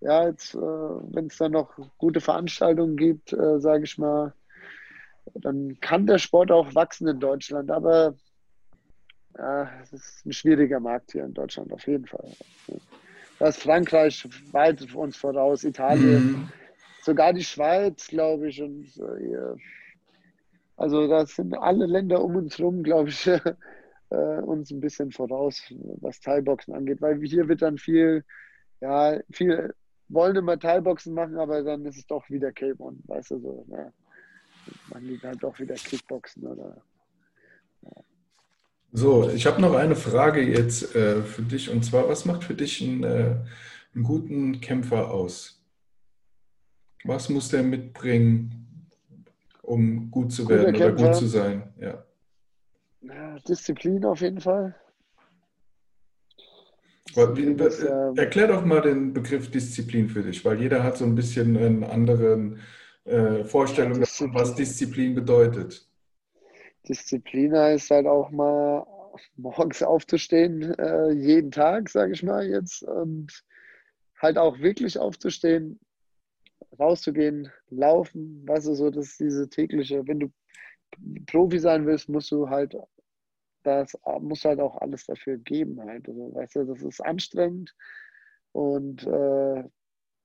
Ja, 0.00 0.26
jetzt, 0.26 0.54
äh, 0.54 0.58
wenn 0.58 1.26
es 1.26 1.38
dann 1.38 1.52
noch 1.52 1.76
gute 1.98 2.20
Veranstaltungen 2.20 2.96
gibt, 2.96 3.32
äh, 3.32 3.58
sage 3.60 3.84
ich 3.84 3.98
mal, 3.98 4.34
dann 5.34 5.78
kann 5.80 6.06
der 6.06 6.18
Sport 6.18 6.50
auch 6.50 6.74
wachsen 6.74 7.08
in 7.08 7.20
Deutschland. 7.20 7.70
Aber 7.70 8.14
ja, 9.38 9.70
es 9.82 9.92
ist 9.92 10.26
ein 10.26 10.32
schwieriger 10.32 10.80
Markt 10.80 11.12
hier 11.12 11.24
in 11.24 11.34
Deutschland, 11.34 11.72
auf 11.72 11.86
jeden 11.86 12.06
Fall. 12.06 12.30
Da 13.38 13.48
ist 13.48 13.62
Frankreich 13.62 14.28
weit 14.52 14.94
uns 14.94 15.16
voraus, 15.16 15.64
Italien, 15.64 16.32
mhm. 16.32 16.48
sogar 17.02 17.32
die 17.32 17.44
Schweiz, 17.44 18.08
glaube 18.08 18.48
ich, 18.48 18.62
und 18.62 18.86
äh, 18.98 19.56
also 20.76 21.06
da 21.08 21.26
sind 21.26 21.54
alle 21.54 21.86
Länder 21.86 22.22
um 22.22 22.36
uns 22.36 22.58
herum, 22.58 22.82
glaube 22.82 23.08
ich, 23.08 23.26
äh, 24.10 24.40
uns 24.42 24.70
ein 24.70 24.80
bisschen 24.80 25.10
voraus, 25.10 25.62
was 26.00 26.20
Thai-Boxen 26.20 26.74
angeht, 26.74 27.00
weil 27.00 27.20
hier 27.22 27.48
wird 27.48 27.62
dann 27.62 27.78
viel, 27.78 28.24
ja, 28.80 29.18
viel 29.30 29.74
wollen 30.12 30.36
immer 30.36 30.58
Thai-Boxen 30.58 31.14
machen, 31.14 31.38
aber 31.38 31.62
dann 31.62 31.84
ist 31.86 31.96
es 31.96 32.06
doch 32.06 32.28
wieder 32.28 32.48
K1, 32.48 32.98
weißt 33.08 33.30
du 33.32 33.38
so. 33.38 33.66
Ja. 33.70 33.92
Man 34.92 35.04
liegt 35.04 35.24
halt 35.24 35.42
doch 35.42 35.58
wieder 35.58 35.74
Kickboxen 35.74 36.46
oder. 36.46 36.82
Ja. 37.82 38.02
So, 38.92 39.30
ich 39.30 39.46
habe 39.46 39.60
noch 39.60 39.74
eine 39.74 39.96
Frage 39.96 40.42
jetzt 40.42 40.94
äh, 40.94 41.22
für 41.22 41.42
dich 41.42 41.70
und 41.70 41.84
zwar, 41.84 42.08
was 42.08 42.24
macht 42.24 42.44
für 42.44 42.54
dich 42.54 42.82
einen, 42.82 43.04
äh, 43.04 43.36
einen 43.94 44.04
guten 44.04 44.60
Kämpfer 44.60 45.10
aus? 45.10 45.62
Was 47.04 47.28
muss 47.28 47.48
der 47.48 47.62
mitbringen? 47.62 48.62
um 49.62 50.10
gut 50.10 50.32
zu 50.32 50.48
werden 50.48 50.74
oder 50.74 50.92
gut 50.92 51.14
zu 51.16 51.26
sein. 51.26 51.62
Ja. 51.80 52.04
Disziplin 53.48 54.04
auf 54.04 54.20
jeden 54.20 54.40
Fall. 54.40 54.74
Disziplin 57.08 57.58
ist, 57.58 57.82
ähm, 57.82 58.16
Erklär 58.16 58.48
doch 58.48 58.64
mal 58.64 58.80
den 58.80 59.12
Begriff 59.12 59.50
Disziplin 59.50 60.08
für 60.08 60.22
dich, 60.22 60.44
weil 60.44 60.60
jeder 60.60 60.82
hat 60.82 60.98
so 60.98 61.04
ein 61.04 61.14
bisschen 61.14 61.56
eine 61.56 61.88
andere 61.88 62.56
äh, 63.04 63.44
Vorstellung 63.44 64.00
davon, 64.00 64.34
was 64.34 64.54
Disziplin 64.54 65.14
bedeutet. 65.14 65.88
Disziplin 66.88 67.56
heißt 67.56 67.90
halt 67.90 68.06
auch 68.06 68.30
mal 68.30 68.86
morgens 69.36 69.82
aufzustehen, 69.82 70.74
äh, 70.78 71.12
jeden 71.12 71.50
Tag, 71.50 71.88
sage 71.88 72.12
ich 72.12 72.22
mal 72.22 72.46
jetzt, 72.46 72.82
und 72.82 73.44
halt 74.20 74.38
auch 74.38 74.58
wirklich 74.58 74.98
aufzustehen, 74.98 75.78
rauszugehen, 76.78 77.50
laufen, 77.68 78.46
weißt 78.46 78.68
du, 78.68 78.74
so, 78.74 78.90
das 78.90 79.08
ist 79.08 79.20
diese 79.20 79.48
tägliche, 79.48 80.06
wenn 80.06 80.20
du 80.20 80.32
Profi 81.26 81.58
sein 81.58 81.86
willst, 81.86 82.08
musst 82.08 82.30
du 82.30 82.48
halt 82.48 82.76
das 83.62 83.96
musst 84.20 84.44
du 84.44 84.50
halt 84.50 84.60
auch 84.60 84.76
alles 84.78 85.06
dafür 85.06 85.38
geben 85.38 85.80
halt. 85.80 86.08
Also, 86.08 86.34
weißt 86.34 86.56
du, 86.56 86.64
das 86.64 86.82
ist 86.82 87.00
anstrengend 87.00 87.74
und 88.52 89.06
äh, 89.06 89.64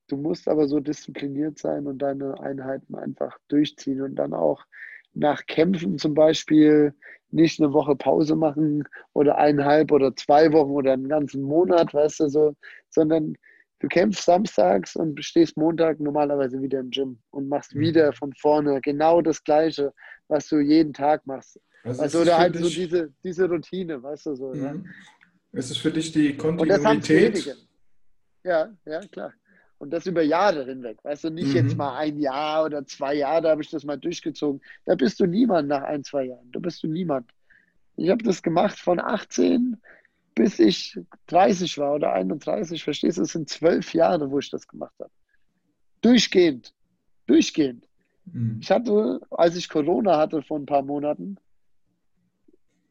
du 0.08 0.16
musst 0.16 0.48
aber 0.48 0.66
so 0.68 0.80
diszipliniert 0.80 1.58
sein 1.58 1.86
und 1.86 1.98
deine 1.98 2.40
Einheiten 2.40 2.94
einfach 2.94 3.38
durchziehen 3.48 4.02
und 4.02 4.16
dann 4.16 4.34
auch 4.34 4.64
nach 5.18 5.44
Kämpfen 5.46 5.98
zum 5.98 6.14
Beispiel 6.14 6.94
nicht 7.30 7.60
eine 7.60 7.72
Woche 7.72 7.94
Pause 7.96 8.36
machen 8.36 8.84
oder 9.12 9.36
eineinhalb 9.36 9.92
oder 9.92 10.14
zwei 10.16 10.50
Wochen 10.52 10.70
oder 10.70 10.92
einen 10.92 11.08
ganzen 11.08 11.42
Monat, 11.42 11.92
weißt 11.92 12.20
du, 12.20 12.28
so, 12.28 12.54
sondern 12.88 13.36
du 13.80 13.88
kämpfst 13.88 14.24
samstags 14.24 14.96
und 14.96 15.22
stehst 15.22 15.56
Montag 15.56 16.00
normalerweise 16.00 16.62
wieder 16.62 16.80
im 16.80 16.90
Gym 16.90 17.18
und 17.30 17.48
machst 17.48 17.74
mhm. 17.74 17.80
wieder 17.80 18.12
von 18.12 18.32
vorne 18.34 18.80
genau 18.80 19.20
das 19.20 19.42
Gleiche, 19.44 19.92
was 20.28 20.48
du 20.48 20.58
jeden 20.58 20.94
Tag 20.94 21.26
machst. 21.26 21.60
Also, 21.84 22.02
also 22.02 22.20
oder 22.20 22.38
halt 22.38 22.54
dich, 22.54 22.62
so 22.62 22.68
diese, 22.68 23.12
diese 23.22 23.48
Routine, 23.48 24.02
weißt 24.02 24.26
du 24.26 24.34
so. 24.34 24.54
Ja. 24.54 24.72
Mhm. 24.72 24.86
Es 25.52 25.70
ist 25.70 25.78
für 25.78 25.90
dich 25.90 26.12
die 26.12 26.36
Kontinuität. 26.36 27.56
Ja, 28.44 28.70
ja, 28.84 29.00
klar. 29.00 29.32
Und 29.78 29.90
das 29.90 30.06
über 30.06 30.22
Jahre 30.22 30.64
hinweg. 30.64 30.98
Weißt 31.04 31.24
du, 31.24 31.30
nicht 31.30 31.50
mhm. 31.50 31.54
jetzt 31.54 31.76
mal 31.76 31.96
ein 31.96 32.18
Jahr 32.18 32.64
oder 32.64 32.84
zwei 32.84 33.14
Jahre, 33.14 33.42
da 33.42 33.50
habe 33.50 33.62
ich 33.62 33.70
das 33.70 33.84
mal 33.84 33.96
durchgezogen. 33.96 34.60
Da 34.84 34.96
bist 34.96 35.20
du 35.20 35.26
niemand 35.26 35.68
nach 35.68 35.82
ein, 35.82 36.02
zwei 36.02 36.24
Jahren. 36.24 36.50
Da 36.50 36.58
bist 36.58 36.82
du 36.82 36.88
niemand. 36.88 37.30
Ich 37.96 38.10
habe 38.10 38.22
das 38.22 38.42
gemacht 38.42 38.78
von 38.78 38.98
18 38.98 39.76
bis 40.38 40.60
ich 40.60 40.96
30 41.26 41.78
war 41.78 41.94
oder 41.96 42.12
31. 42.12 42.84
Verstehst 42.84 43.18
du? 43.18 43.22
Es 43.22 43.32
sind 43.32 43.48
zwölf 43.48 43.92
Jahre, 43.92 44.30
wo 44.30 44.38
ich 44.38 44.50
das 44.50 44.68
gemacht 44.68 44.94
habe. 45.00 45.10
Durchgehend. 46.00 46.72
Durchgehend. 47.26 47.84
Mhm. 48.24 48.60
Ich 48.62 48.70
hatte, 48.70 49.20
als 49.30 49.56
ich 49.56 49.68
Corona 49.68 50.16
hatte 50.16 50.42
vor 50.42 50.60
ein 50.60 50.66
paar 50.66 50.82
Monaten, 50.82 51.38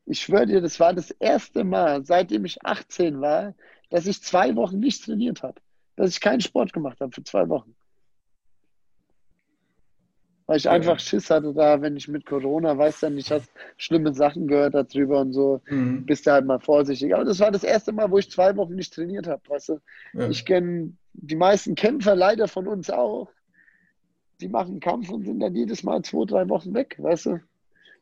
ich 0.05 0.19
schwöre 0.19 0.45
dir, 0.45 0.59
das 0.59 0.77
war 0.81 0.93
das 0.93 1.09
erste 1.11 1.63
Mal, 1.63 2.05
seitdem 2.05 2.43
ich 2.43 2.65
18 2.65 3.21
war, 3.21 3.55
dass 3.89 4.07
ich 4.07 4.21
zwei 4.21 4.53
Wochen 4.57 4.79
nicht 4.79 5.05
trainiert 5.05 5.41
habe. 5.41 5.61
Dass 5.97 6.11
ich 6.11 6.21
keinen 6.21 6.41
Sport 6.41 6.71
gemacht 6.71 7.01
habe 7.01 7.11
für 7.11 7.23
zwei 7.23 7.49
Wochen. 7.49 7.75
Weil 10.45 10.57
ich 10.57 10.63
ja. 10.63 10.71
einfach 10.71 10.99
Schiss 10.99 11.29
hatte 11.29 11.53
da, 11.53 11.81
wenn 11.81 11.97
ich 11.97 12.07
mit 12.07 12.25
Corona, 12.25 12.77
weiß 12.77 13.01
dann 13.01 13.15
nicht, 13.15 13.31
hast 13.31 13.51
schlimme 13.75 14.13
Sachen 14.13 14.47
gehört 14.47 14.75
darüber 14.75 15.19
und 15.19 15.33
so, 15.33 15.61
mhm. 15.69 16.05
bist 16.05 16.25
du 16.25 16.31
halt 16.31 16.45
mal 16.45 16.59
vorsichtig. 16.59 17.13
Aber 17.13 17.25
das 17.25 17.41
war 17.41 17.51
das 17.51 17.65
erste 17.65 17.91
Mal, 17.91 18.09
wo 18.09 18.17
ich 18.17 18.31
zwei 18.31 18.55
Wochen 18.55 18.75
nicht 18.75 18.93
trainiert 18.93 19.27
habe, 19.27 19.41
weißt 19.49 19.69
du. 19.69 19.81
Ja. 20.13 20.29
Ich 20.29 20.45
kenne 20.45 20.93
die 21.11 21.35
meisten 21.35 21.75
Kämpfer 21.75 22.15
leider 22.15 22.47
von 22.47 22.67
uns 22.67 22.89
auch. 22.89 23.29
Die 24.39 24.47
machen 24.47 24.79
Kampf 24.79 25.09
und 25.09 25.25
sind 25.25 25.41
dann 25.41 25.53
jedes 25.53 25.83
Mal 25.83 26.01
zwei, 26.03 26.23
drei 26.25 26.47
Wochen 26.47 26.73
weg, 26.73 26.95
weißt 26.97 27.25
du. 27.25 27.39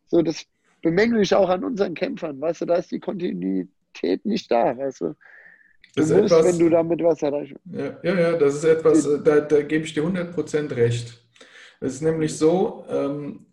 So, 0.05 0.21
das 0.21 0.45
bemängle 0.83 1.21
ich 1.21 1.33
auch 1.33 1.49
an 1.49 1.63
unseren 1.63 1.95
Kämpfern, 1.95 2.39
weißt 2.39 2.61
du, 2.61 2.65
da 2.65 2.75
ist 2.75 2.91
die 2.91 2.99
Kontinuität 2.99 4.23
nicht 4.23 4.51
da, 4.51 4.77
weißt 4.77 5.01
du. 5.01 5.15
Du 5.95 6.01
musst, 6.01 6.11
etwas, 6.11 6.45
wenn 6.45 6.59
du 6.59 6.69
damit 6.69 7.03
was 7.03 7.21
erreichst. 7.21 7.55
Ja, 7.71 7.97
ja, 8.03 8.19
ja, 8.19 8.37
das 8.37 8.55
ist 8.55 8.63
etwas, 8.65 9.07
da, 9.23 9.39
da 9.39 9.61
gebe 9.61 9.85
ich 9.85 9.93
dir 9.93 10.03
100% 10.03 10.75
recht. 10.75 11.21
Es 11.79 11.95
ist 11.95 12.01
nämlich 12.01 12.37
so, 12.37 12.85
ähm, 12.89 13.45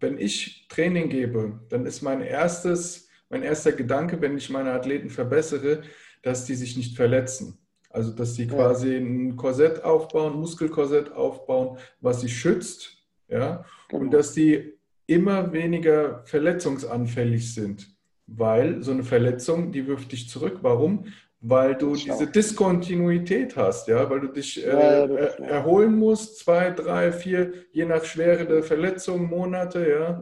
wenn 0.00 0.18
ich 0.18 0.66
Training 0.68 1.08
gebe, 1.08 1.60
dann 1.68 1.86
ist 1.86 2.02
mein 2.02 2.22
erstes, 2.22 3.08
mein 3.28 3.42
erster 3.42 3.72
Gedanke, 3.72 4.20
wenn 4.20 4.36
ich 4.36 4.50
meine 4.50 4.72
Athleten 4.72 5.10
verbessere, 5.10 5.82
dass 6.22 6.44
die 6.44 6.54
sich 6.54 6.76
nicht 6.76 6.96
verletzen. 6.96 7.58
Also 7.90 8.12
dass 8.12 8.34
sie 8.34 8.46
quasi 8.46 8.96
ein 8.96 9.36
Korsett 9.36 9.82
aufbauen, 9.82 10.38
Muskelkorsett 10.38 11.12
aufbauen, 11.12 11.78
was 12.00 12.20
sie 12.20 12.28
schützt, 12.28 12.98
ja, 13.28 13.64
genau. 13.88 14.02
und 14.02 14.10
dass 14.12 14.34
die 14.34 14.74
immer 15.06 15.52
weniger 15.52 16.22
verletzungsanfällig 16.24 17.54
sind, 17.54 17.88
weil 18.26 18.82
so 18.82 18.92
eine 18.92 19.04
Verletzung, 19.04 19.72
die 19.72 19.86
wirft 19.86 20.12
dich 20.12 20.28
zurück. 20.28 20.58
Warum? 20.60 21.06
Weil 21.40 21.76
du 21.76 21.94
diese 21.94 22.26
Diskontinuität 22.26 23.56
hast, 23.56 23.86
ja, 23.86 24.10
weil 24.10 24.20
du 24.20 24.28
dich 24.28 24.64
äh, 24.64 24.70
ja, 24.70 25.06
er, 25.06 25.38
erholen 25.38 25.94
musst, 25.94 26.40
zwei, 26.40 26.70
drei, 26.70 27.12
vier, 27.12 27.52
je 27.70 27.84
nach 27.84 28.04
Schwere 28.04 28.44
der 28.44 28.64
Verletzung, 28.64 29.28
Monate, 29.28 29.88
ja. 29.88 30.20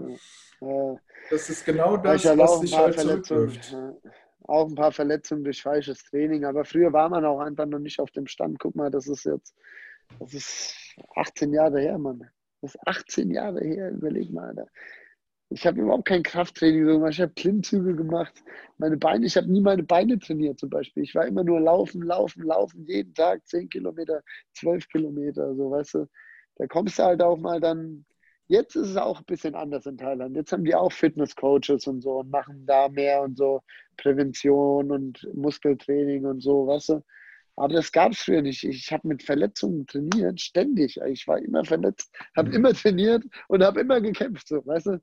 ja. 0.60 1.00
Das 1.30 1.48
ist 1.48 1.64
genau 1.64 1.96
das, 1.96 2.22
was 2.24 2.60
dich 2.60 2.76
halt 2.76 2.98
zurückwirft. 2.98 3.74
Auch 4.42 4.68
ein 4.68 4.74
paar 4.74 4.92
Verletzungen 4.92 5.42
durch 5.42 5.62
falsches 5.62 6.04
Training, 6.04 6.44
aber 6.44 6.64
früher 6.64 6.92
war 6.92 7.08
man 7.08 7.24
auch 7.24 7.40
einfach 7.40 7.66
noch 7.66 7.80
nicht 7.80 7.98
auf 7.98 8.10
dem 8.10 8.26
Stand. 8.26 8.58
Guck 8.60 8.76
mal, 8.76 8.90
das 8.90 9.08
ist 9.08 9.24
jetzt, 9.24 9.56
das 10.20 10.34
ist 10.34 10.74
18 11.16 11.52
Jahre 11.52 11.80
her, 11.80 11.98
Mann. 11.98 12.28
Das 12.60 12.74
ist 12.74 12.80
18 12.86 13.30
Jahre 13.30 13.60
her, 13.60 13.90
überleg 13.90 14.30
mal, 14.30 14.48
Alter. 14.48 14.66
Ich 15.48 15.64
habe 15.64 15.80
überhaupt 15.80 16.06
kein 16.06 16.24
Krafttraining 16.24 16.86
gemacht. 16.86 17.12
Ich 17.12 17.20
habe 17.20 17.32
Klimmzüge 17.34 17.94
gemacht. 17.94 18.42
Meine 18.78 18.96
Beine, 18.96 19.26
ich 19.26 19.36
habe 19.36 19.50
nie 19.50 19.60
meine 19.60 19.84
Beine 19.84 20.18
trainiert 20.18 20.58
zum 20.58 20.70
Beispiel. 20.70 21.04
Ich 21.04 21.14
war 21.14 21.26
immer 21.26 21.44
nur 21.44 21.60
laufen, 21.60 22.02
laufen, 22.02 22.42
laufen, 22.42 22.84
jeden 22.86 23.14
Tag 23.14 23.46
10 23.46 23.68
Kilometer, 23.68 24.22
12 24.54 24.88
Kilometer, 24.88 25.54
so 25.54 25.70
weißt 25.70 25.94
du. 25.94 26.08
Da 26.56 26.66
kommst 26.66 26.98
du 26.98 27.04
halt 27.04 27.22
auch 27.22 27.38
mal 27.38 27.60
dann. 27.60 28.04
Jetzt 28.48 28.76
ist 28.76 28.88
es 28.88 28.96
auch 28.96 29.18
ein 29.18 29.24
bisschen 29.24 29.54
anders 29.54 29.86
in 29.86 29.98
Thailand. 29.98 30.36
Jetzt 30.36 30.52
haben 30.52 30.64
die 30.64 30.74
auch 30.74 30.92
Fitnesscoaches 30.92 31.86
und 31.86 32.00
so 32.00 32.20
und 32.20 32.30
machen 32.30 32.64
da 32.66 32.88
mehr 32.88 33.22
und 33.22 33.36
so 33.36 33.60
Prävention 33.96 34.90
und 34.92 35.28
Muskeltraining 35.34 36.24
und 36.26 36.40
so, 36.42 36.66
weißt 36.66 36.90
du. 36.90 37.02
Aber 37.56 37.72
das 37.74 37.90
gab 37.90 38.12
es 38.12 38.18
früher 38.18 38.42
nicht. 38.42 38.64
Ich 38.64 38.92
habe 38.92 39.08
mit 39.08 39.22
Verletzungen 39.22 39.86
trainiert, 39.86 40.40
ständig. 40.40 40.98
Ich 41.08 41.26
war 41.26 41.38
immer 41.38 41.64
verletzt, 41.64 42.14
habe 42.36 42.50
mhm. 42.50 42.56
immer 42.56 42.74
trainiert 42.74 43.24
und 43.48 43.62
habe 43.64 43.80
immer 43.80 44.00
gekämpft. 44.00 44.48
So, 44.48 44.64
weißt 44.64 44.86
du? 44.86 45.00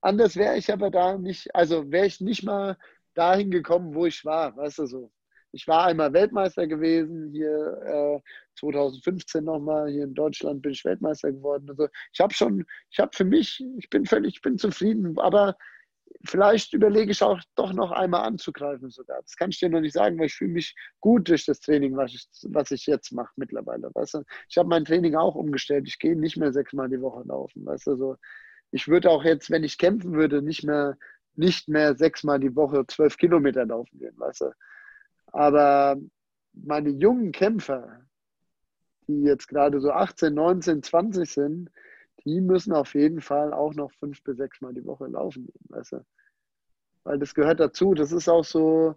Anders 0.00 0.36
wäre 0.36 0.56
ich 0.56 0.72
aber 0.72 0.90
da 0.90 1.18
nicht, 1.18 1.54
also 1.54 1.90
wäre 1.90 2.06
ich 2.06 2.20
nicht 2.20 2.44
mal 2.44 2.76
dahin 3.14 3.50
gekommen, 3.50 3.94
wo 3.94 4.06
ich 4.06 4.24
war, 4.24 4.56
weißt 4.56 4.78
du 4.80 4.86
so. 4.86 5.12
Ich 5.52 5.66
war 5.66 5.86
einmal 5.86 6.12
Weltmeister 6.12 6.66
gewesen, 6.66 7.30
hier 7.32 8.20
äh, 8.22 8.30
2015 8.58 9.42
nochmal, 9.44 9.90
hier 9.90 10.04
in 10.04 10.14
Deutschland 10.14 10.60
bin 10.60 10.72
ich 10.72 10.84
Weltmeister 10.84 11.32
geworden. 11.32 11.70
Also 11.70 11.88
ich 12.12 12.20
habe 12.20 12.34
schon, 12.34 12.66
ich 12.90 12.98
habe 12.98 13.16
für 13.16 13.24
mich, 13.24 13.64
ich 13.78 13.88
bin 13.88 14.04
völlig, 14.04 14.34
ich 14.34 14.42
bin 14.42 14.58
zufrieden, 14.58 15.18
aber 15.18 15.56
vielleicht 16.24 16.72
überlege 16.72 17.10
ich 17.10 17.22
auch 17.22 17.40
doch 17.54 17.72
noch 17.72 17.90
einmal 17.90 18.22
anzugreifen 18.22 18.90
sogar. 18.90 19.22
Das 19.22 19.36
kann 19.36 19.50
ich 19.50 19.58
dir 19.58 19.68
noch 19.68 19.80
nicht 19.80 19.94
sagen, 19.94 20.18
weil 20.18 20.26
ich 20.26 20.34
fühle 20.34 20.52
mich 20.52 20.74
gut 21.00 21.28
durch 21.28 21.46
das 21.46 21.60
Training, 21.60 21.96
was 21.96 22.12
ich, 22.12 22.28
was 22.48 22.70
ich 22.70 22.86
jetzt 22.86 23.12
mache 23.12 23.32
mittlerweile. 23.36 23.90
Weißt 23.94 24.14
du? 24.14 24.22
Ich 24.48 24.58
habe 24.58 24.68
mein 24.68 24.84
Training 24.84 25.14
auch 25.14 25.34
umgestellt. 25.34 25.86
Ich 25.88 25.98
gehe 25.98 26.16
nicht 26.18 26.36
mehr 26.36 26.52
sechsmal 26.52 26.88
die 26.88 27.00
Woche 27.00 27.22
laufen. 27.26 27.64
Weißt 27.64 27.86
du? 27.86 27.96
so, 27.96 28.16
ich 28.70 28.88
würde 28.88 29.10
auch 29.10 29.24
jetzt, 29.24 29.50
wenn 29.50 29.64
ich 29.64 29.78
kämpfen 29.78 30.12
würde, 30.12 30.42
nicht 30.42 30.64
mehr, 30.64 30.96
nicht 31.34 31.68
mehr 31.68 31.96
sechsmal 31.96 32.40
die 32.40 32.56
Woche 32.56 32.86
zwölf 32.86 33.16
Kilometer 33.16 33.64
laufen 33.66 33.98
gehen. 33.98 34.18
Weißt 34.18 34.42
du? 34.42 34.52
Aber 35.32 35.96
meine 36.52 36.90
jungen 36.90 37.32
Kämpfer, 37.32 38.02
die 39.06 39.22
jetzt 39.22 39.48
gerade 39.48 39.80
so 39.80 39.90
18, 39.92 40.34
19, 40.34 40.82
20 40.82 41.30
sind, 41.30 41.70
die 42.24 42.40
müssen 42.40 42.72
auf 42.72 42.94
jeden 42.94 43.20
Fall 43.20 43.52
auch 43.52 43.74
noch 43.74 43.92
fünf 43.92 44.22
bis 44.24 44.36
sechs 44.36 44.60
Mal 44.60 44.74
die 44.74 44.84
Woche 44.84 45.06
laufen 45.06 45.46
gehen, 45.46 45.64
weißt 45.68 45.92
du? 45.92 46.06
Weil 47.04 47.18
das 47.18 47.34
gehört 47.34 47.60
dazu. 47.60 47.94
Das 47.94 48.10
ist 48.10 48.28
auch 48.28 48.44
so, 48.44 48.96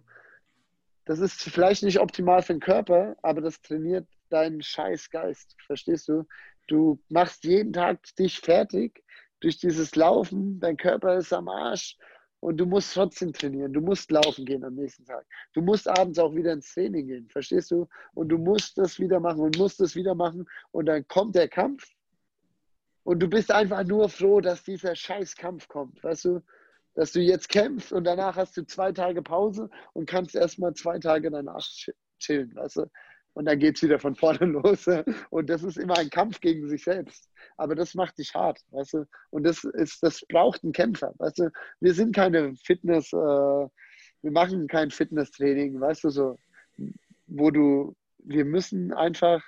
das 1.04 1.20
ist 1.20 1.42
vielleicht 1.42 1.84
nicht 1.84 2.00
optimal 2.00 2.42
für 2.42 2.54
den 2.54 2.60
Körper, 2.60 3.16
aber 3.22 3.40
das 3.40 3.60
trainiert 3.62 4.08
deinen 4.30 4.62
Scheißgeist. 4.62 5.56
Verstehst 5.64 6.08
du? 6.08 6.26
Du 6.66 7.00
machst 7.08 7.44
jeden 7.44 7.72
Tag 7.72 8.00
dich 8.16 8.40
fertig 8.40 9.04
durch 9.40 9.58
dieses 9.58 9.94
Laufen. 9.96 10.60
Dein 10.60 10.76
Körper 10.76 11.16
ist 11.16 11.32
am 11.32 11.48
Arsch 11.48 11.96
und 12.40 12.56
du 12.56 12.66
musst 12.66 12.94
trotzdem 12.94 13.32
trainieren. 13.32 13.72
Du 13.72 13.80
musst 13.80 14.10
laufen 14.10 14.44
gehen 14.44 14.64
am 14.64 14.74
nächsten 14.74 15.04
Tag. 15.04 15.26
Du 15.52 15.62
musst 15.62 15.88
abends 15.88 16.18
auch 16.18 16.34
wieder 16.34 16.52
ins 16.52 16.72
Training 16.72 17.06
gehen. 17.06 17.28
Verstehst 17.28 17.70
du? 17.70 17.86
Und 18.14 18.28
du 18.28 18.38
musst 18.38 18.78
das 18.78 18.98
wieder 18.98 19.20
machen 19.20 19.40
und 19.40 19.58
musst 19.58 19.80
das 19.80 19.94
wieder 19.94 20.14
machen. 20.14 20.46
Und 20.70 20.86
dann 20.86 21.06
kommt 21.08 21.34
der 21.34 21.48
Kampf 21.48 21.84
und 23.04 23.20
du 23.20 23.28
bist 23.28 23.50
einfach 23.50 23.84
nur 23.84 24.08
froh, 24.08 24.40
dass 24.40 24.62
dieser 24.62 24.94
Scheißkampf 24.94 25.68
kommt, 25.68 26.02
weißt 26.02 26.26
du? 26.26 26.40
Dass 26.94 27.12
du 27.12 27.20
jetzt 27.20 27.48
kämpfst 27.48 27.92
und 27.92 28.04
danach 28.04 28.36
hast 28.36 28.56
du 28.56 28.66
zwei 28.66 28.92
Tage 28.92 29.22
Pause 29.22 29.70
und 29.92 30.06
kannst 30.08 30.34
erstmal 30.34 30.74
zwei 30.74 30.98
Tage 30.98 31.30
danach 31.30 31.64
chillen, 32.18 32.54
weißt 32.54 32.76
du? 32.76 32.86
Und 33.40 33.46
dann 33.46 33.58
geht 33.58 33.76
es 33.76 33.82
wieder 33.82 33.98
von 33.98 34.14
vorne 34.14 34.44
los. 34.44 34.86
Und 35.30 35.48
das 35.48 35.62
ist 35.62 35.78
immer 35.78 35.96
ein 35.96 36.10
Kampf 36.10 36.42
gegen 36.42 36.68
sich 36.68 36.84
selbst. 36.84 37.30
Aber 37.56 37.74
das 37.74 37.94
macht 37.94 38.18
dich 38.18 38.34
hart, 38.34 38.60
weißt 38.70 38.92
du? 38.92 39.06
Und 39.30 39.44
das 39.44 39.64
ist, 39.64 40.02
das 40.02 40.20
braucht 40.28 40.62
einen 40.62 40.74
Kämpfer, 40.74 41.14
weißt 41.16 41.38
du? 41.38 41.50
Wir 41.80 41.94
sind 41.94 42.14
keine 42.14 42.54
Fitness, 42.56 43.10
äh, 43.14 43.16
wir 43.16 44.30
machen 44.30 44.66
kein 44.66 44.90
Fitnesstraining, 44.90 45.80
weißt 45.80 46.04
du, 46.04 46.10
so, 46.10 46.38
wo 47.28 47.50
du, 47.50 47.96
wir 48.18 48.44
müssen 48.44 48.92
einfach 48.92 49.42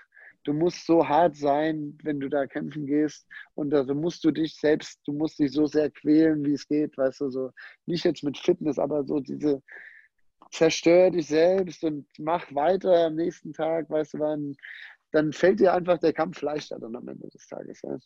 du 0.45 0.55
musst 0.55 0.87
so 0.87 1.07
hart 1.07 1.37
sein, 1.37 1.99
wenn 2.03 2.19
du 2.19 2.31
da 2.31 2.47
kämpfen 2.47 2.87
gehst. 2.87 3.29
Und 3.55 3.75
also 3.75 3.95
musst 3.95 4.25
du 4.25 4.31
dich 4.31 4.57
selbst, 4.57 5.01
du 5.05 5.13
musst 5.13 5.39
dich 5.39 5.53
so 5.53 5.67
sehr 5.67 5.91
quälen, 5.91 6.45
wie 6.47 6.55
es 6.55 6.67
geht, 6.67 6.97
weißt 6.97 7.21
du, 7.21 7.29
so 7.29 7.51
nicht 7.85 8.05
jetzt 8.05 8.25
mit 8.25 8.39
Fitness, 8.39 8.79
aber 8.79 9.05
so 9.05 9.21
diese 9.21 9.63
zerstör 10.53 11.11
dich 11.11 11.27
selbst 11.27 11.83
und 11.83 12.07
mach 12.19 12.55
weiter 12.55 13.07
am 13.07 13.17
nächsten 13.17 13.53
Tag, 13.53 13.89
weißt 13.91 14.15
du, 14.15 14.19
wann, 14.21 14.57
dann 15.11 15.33
fällt 15.33 15.61
dir 15.61 15.75
einfach 15.75 15.99
der 15.99 16.13
Kampf 16.13 16.41
leichter 16.43 16.79
dann 16.79 16.95
am 16.95 17.09
Ende 17.09 17.29
des 17.29 17.47
Tages. 17.47 17.81
Ja. 17.83 17.99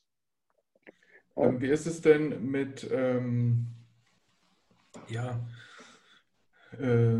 Ähm, 1.36 1.60
wie 1.60 1.68
ist 1.68 1.86
es 1.86 2.00
denn 2.00 2.50
mit, 2.50 2.88
ähm, 2.90 3.66
ja, 5.08 5.46
äh, 6.78 7.18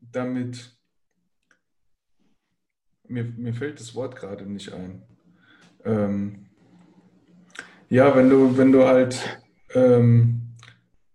damit 0.00 0.76
mir, 3.04 3.24
mir 3.24 3.54
fällt 3.54 3.80
das 3.80 3.94
Wort 3.94 4.16
gerade 4.16 4.46
nicht 4.46 4.72
ein. 4.72 5.02
Ähm, 5.84 6.46
ja, 7.88 8.14
wenn 8.14 8.30
du, 8.30 8.56
wenn 8.56 8.72
du 8.72 8.84
halt 8.84 9.42
ähm, 9.74 10.56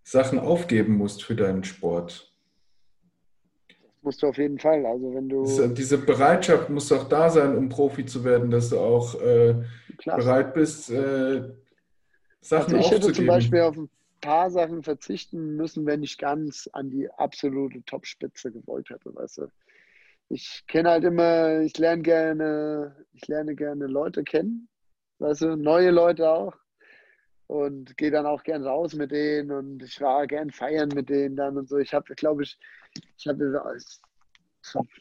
Sachen 0.02 0.38
aufgeben 0.38 0.96
musst 0.96 1.24
für 1.24 1.34
deinen 1.34 1.64
Sport. 1.64 2.33
Musst 4.04 4.22
du 4.22 4.28
auf 4.28 4.38
jeden 4.38 4.58
Fall. 4.58 4.84
Also 4.86 5.14
wenn 5.14 5.28
du. 5.28 5.44
Diese, 5.74 5.98
Bereitschaft 5.98 6.70
muss 6.70 6.92
auch 6.92 7.08
da 7.08 7.30
sein, 7.30 7.56
um 7.56 7.68
Profi 7.68 8.04
zu 8.04 8.22
werden, 8.24 8.50
dass 8.50 8.70
du 8.70 8.78
auch 8.78 9.20
äh, 9.20 9.54
bereit 10.04 10.54
bist, 10.54 10.90
äh, 10.90 11.42
Sachen 12.40 12.74
also 12.74 12.76
ich 12.76 12.84
aufzugeben. 12.84 13.02
hätte 13.02 13.12
zum 13.12 13.26
Beispiel 13.26 13.60
auf 13.60 13.76
ein 13.76 13.90
paar 14.20 14.50
Sachen 14.50 14.82
verzichten 14.82 15.56
müssen, 15.56 15.86
wenn 15.86 16.02
ich 16.02 16.18
ganz 16.18 16.68
an 16.72 16.90
die 16.90 17.10
absolute 17.10 17.82
Topspitze 17.84 18.52
gewollt 18.52 18.90
hätte, 18.90 19.14
weißt 19.14 19.38
du 19.38 19.48
ich 20.28 20.64
kenne 20.66 20.90
halt 20.90 21.04
immer, 21.04 21.60
ich 21.60 21.76
lerne 21.78 22.02
gerne, 22.02 23.06
ich 23.12 23.26
lerne 23.28 23.54
gerne 23.54 23.86
Leute 23.86 24.24
kennen, 24.24 24.68
weißt 25.18 25.42
du, 25.42 25.56
neue 25.56 25.90
Leute 25.90 26.28
auch. 26.28 26.54
Und 27.46 27.96
gehe 27.96 28.10
dann 28.10 28.26
auch 28.26 28.42
gern 28.42 28.64
raus 28.64 28.94
mit 28.94 29.10
denen 29.10 29.50
und 29.50 29.82
ich 29.82 30.00
war 30.00 30.26
gern 30.26 30.50
feiern 30.50 30.88
mit 30.94 31.10
denen 31.10 31.36
dann 31.36 31.58
und 31.58 31.68
so. 31.68 31.76
Ich 31.76 31.92
habe, 31.92 32.14
glaube 32.14 32.42
ich, 32.42 32.58
ich 33.18 33.26
habe, 33.26 33.78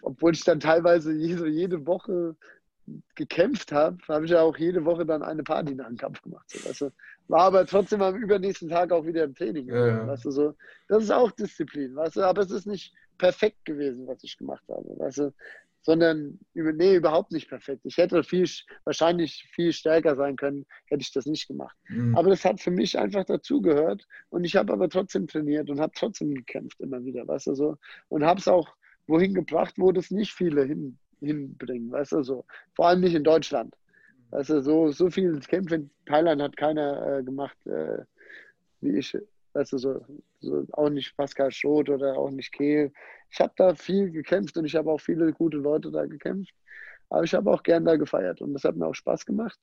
obwohl 0.02 0.34
ich 0.34 0.44
dann 0.44 0.60
teilweise 0.60 1.14
jede, 1.14 1.48
jede 1.48 1.86
Woche 1.88 2.36
gekämpft 3.16 3.72
habe, 3.72 3.98
habe 4.10 4.26
ich 4.26 4.32
ja 4.32 4.41
auch 4.41 4.58
jede 4.58 4.84
Woche 4.84 5.06
dann 5.06 5.24
eine 5.24 5.44
Party 5.44 5.74
nach 5.74 5.88
dem 5.88 5.98
Kampf 5.98 6.22
gemacht. 6.22 6.50
So, 6.50 6.70
weißt 6.70 6.82
du? 6.82 6.91
War 7.30 7.44
aber 7.44 7.66
trotzdem 7.66 8.02
am 8.02 8.16
übernächsten 8.16 8.68
Tag 8.68 8.91
auch 8.91 9.06
wieder 9.06 9.24
im 9.24 9.34
Training. 9.34 9.68
Ja, 9.68 9.88
ja. 9.88 10.08
Weißt 10.08 10.26
du, 10.26 10.32
so. 10.32 10.56
Das 10.89 11.04
ist 11.04 11.12
auch 11.12 11.32
Disziplin, 11.32 11.96
weißt 11.96 12.18
du, 12.18 12.24
aber 12.24 12.41
es 12.41 12.52
ist 12.52 12.68
nicht 12.68 12.94
perfekt 13.18 13.64
gewesen, 13.64 14.06
was 14.08 14.24
ich 14.24 14.38
gemacht 14.38 14.64
habe, 14.68 14.84
weißt 15.00 15.20
du, 15.20 15.34
sondern 15.84 16.40
nee, 16.54 16.96
überhaupt 16.96 17.32
nicht 17.32 17.50
perfekt. 17.50 17.82
Ich 17.84 17.98
hätte 17.98 18.24
viel, 18.24 18.50
wahrscheinlich 18.86 19.46
viel 19.54 19.74
stärker 19.74 20.16
sein 20.16 20.38
können, 20.38 20.66
hätte 20.86 21.02
ich 21.02 21.12
das 21.12 21.26
nicht 21.26 21.48
gemacht. 21.48 21.76
Mhm. 21.90 22.18
Aber 22.18 22.30
das 22.30 22.44
hat 22.46 22.62
für 22.62 22.72
mich 22.72 22.98
einfach 22.98 23.26
dazugehört 23.26 24.08
und 24.30 24.46
ich 24.46 24.56
habe 24.56 24.74
aber 24.74 24.90
trotzdem 24.90 25.28
trainiert 25.28 25.70
und 25.70 25.80
habe 25.80 25.94
trotzdem 25.96 26.34
gekämpft 26.34 26.80
immer 26.80 27.04
wieder, 27.04 27.28
weißt 27.28 27.48
du, 27.48 27.56
so. 27.56 27.78
Und 28.08 28.24
habe 28.24 28.40
es 28.40 28.48
auch 28.48 28.74
wohin 29.08 29.34
gebracht, 29.34 29.76
wo 29.78 29.92
das 29.92 30.10
nicht 30.10 30.34
viele 30.34 30.64
hin, 30.64 30.98
hinbringen, 31.20 31.92
weißt 31.92 32.14
du, 32.14 32.24
so. 32.24 32.46
Vor 32.74 32.88
allem 32.88 33.02
nicht 33.02 33.16
in 33.16 33.24
Deutschland. 33.24 33.76
Weißt 34.32 34.50
du, 34.50 34.62
so, 34.64 34.92
so 34.92 35.12
viel 35.12 35.40
Kämpfe 35.42 35.76
in 35.76 35.90
Thailand 36.06 36.42
hat 36.42 36.58
keiner 36.58 37.20
äh, 37.20 37.24
gemacht, 37.24 37.58
äh, 37.68 38.00
wie 38.82 38.98
ich. 38.98 39.18
Weißt 39.54 39.74
du, 39.74 39.78
so, 39.78 40.06
so, 40.39 40.66
auch 40.72 40.89
nicht 40.89 41.16
Pascal 41.16 41.51
Schroth 41.51 41.89
oder 41.89 42.18
auch 42.18 42.32
nicht 42.32 42.51
Kehl. 42.51 42.91
Ich 43.30 43.39
habe 43.39 43.54
da 43.56 43.76
viel 43.76 44.12
gekämpft 44.12 44.58
und 44.58 44.66
ich 44.66 44.76
habe 44.76 44.91
auch 44.91 44.99
viele 44.99 45.32
gute 45.32 45.58
Leute 45.58 45.91
da 45.91 46.06
gekämpft. 46.06 46.54
Aber 47.10 47.24
ich 47.24 47.34
habe 47.34 47.51
auch 47.51 47.62
gern 47.62 47.86
da 47.86 47.95
gefeiert 47.95 48.41
und 48.41 48.54
das 48.54 48.64
hat 48.64 48.76
mir 48.76 48.88
auch 48.88 48.95
Spaß 48.95 49.26
gemacht. 49.26 49.60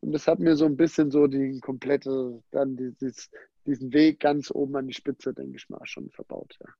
Und 0.00 0.12
das 0.12 0.26
hat 0.26 0.38
mir 0.38 0.56
so 0.56 0.64
ein 0.64 0.76
bisschen 0.76 1.10
so 1.10 1.26
die 1.26 1.60
komplette, 1.60 2.42
dann 2.50 2.76
dieses, 2.76 3.30
diesen 3.66 3.92
Weg 3.92 4.20
ganz 4.20 4.50
oben 4.50 4.76
an 4.76 4.88
die 4.88 4.94
Spitze, 4.94 5.32
denke 5.32 5.56
ich 5.56 5.68
mal, 5.68 5.84
schon 5.84 6.10
verbaut. 6.10 6.56
Ja. 6.60 6.72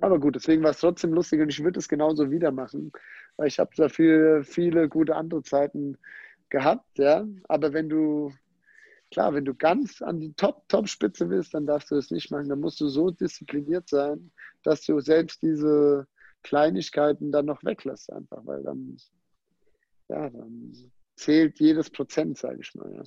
Aber 0.00 0.20
gut, 0.20 0.36
deswegen 0.36 0.62
war 0.62 0.70
es 0.70 0.78
trotzdem 0.78 1.12
lustig 1.12 1.40
und 1.40 1.48
ich 1.48 1.62
würde 1.62 1.80
es 1.80 1.88
genauso 1.88 2.30
wieder 2.30 2.52
machen, 2.52 2.92
weil 3.36 3.48
ich 3.48 3.58
habe 3.58 3.70
da 3.76 3.88
viele, 3.88 4.44
viele 4.44 4.88
gute 4.88 5.16
andere 5.16 5.42
Zeiten 5.42 5.98
gehabt, 6.50 6.98
ja. 6.98 7.26
Aber 7.48 7.72
wenn 7.72 7.88
du, 7.88 8.32
klar, 9.10 9.34
wenn 9.34 9.44
du 9.44 9.54
ganz 9.54 10.02
an 10.02 10.20
die 10.20 10.32
Top, 10.34 10.68
Top-Spitze 10.68 11.28
willst, 11.30 11.54
dann 11.54 11.66
darfst 11.66 11.90
du 11.90 11.96
es 11.96 12.10
nicht 12.10 12.30
machen. 12.30 12.48
Dann 12.48 12.60
musst 12.60 12.80
du 12.80 12.88
so 12.88 13.10
diszipliniert 13.10 13.88
sein, 13.88 14.30
dass 14.62 14.84
du 14.84 15.00
selbst 15.00 15.42
diese 15.42 16.06
Kleinigkeiten 16.42 17.32
dann 17.32 17.46
noch 17.46 17.62
weglässt, 17.64 18.12
einfach, 18.12 18.40
weil 18.44 18.62
dann, 18.62 18.96
ja, 20.08 20.30
dann 20.30 20.72
zählt 21.16 21.58
jedes 21.58 21.90
Prozent, 21.90 22.38
sage 22.38 22.58
ich 22.60 22.74
mal. 22.74 22.92
Ja. 22.94 23.02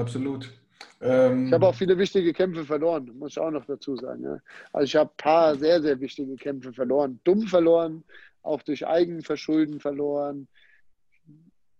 Absolut. 0.00 0.52
Ähm, 1.00 1.46
ich 1.46 1.52
habe 1.52 1.66
auch 1.66 1.74
viele 1.74 1.96
wichtige 1.98 2.32
Kämpfe 2.32 2.64
verloren, 2.64 3.10
muss 3.18 3.32
ich 3.32 3.38
auch 3.38 3.50
noch 3.50 3.64
dazu 3.66 3.96
sagen. 3.96 4.24
Ja. 4.24 4.38
Also 4.72 4.84
ich 4.84 4.96
habe 4.96 5.10
ein 5.10 5.16
paar 5.16 5.56
sehr, 5.56 5.80
sehr 5.82 6.00
wichtige 6.00 6.36
Kämpfe 6.36 6.72
verloren. 6.72 7.20
Dumm 7.24 7.42
verloren, 7.42 8.04
auch 8.42 8.62
durch 8.62 8.86
Eigenverschulden 8.86 9.80
verloren. 9.80 10.48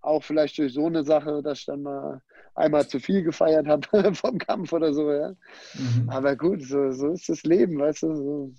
Auch 0.01 0.23
vielleicht 0.23 0.59
durch 0.59 0.73
so 0.73 0.87
eine 0.87 1.03
Sache, 1.03 1.43
dass 1.43 1.61
ich 1.61 1.67
dann 1.67 1.83
mal 1.83 2.23
einmal 2.57 2.87
zu 2.89 2.99
viel 2.99 3.23
gefeiert 3.23 3.67
habe 3.67 3.87
vom 4.15 4.39
Kampf 4.39 4.73
oder 4.73 4.93
so. 4.93 5.13
Ja. 5.13 5.31
Mhm. 5.75 6.09
Aber 6.09 6.37
gut, 6.37 6.63
so, 6.63 6.91
so 6.91 7.13
ist 7.13 7.29
das 7.29 7.43
Leben, 7.45 7.79
weißt 7.79 8.03
du. 8.03 8.15
So. 8.15 8.53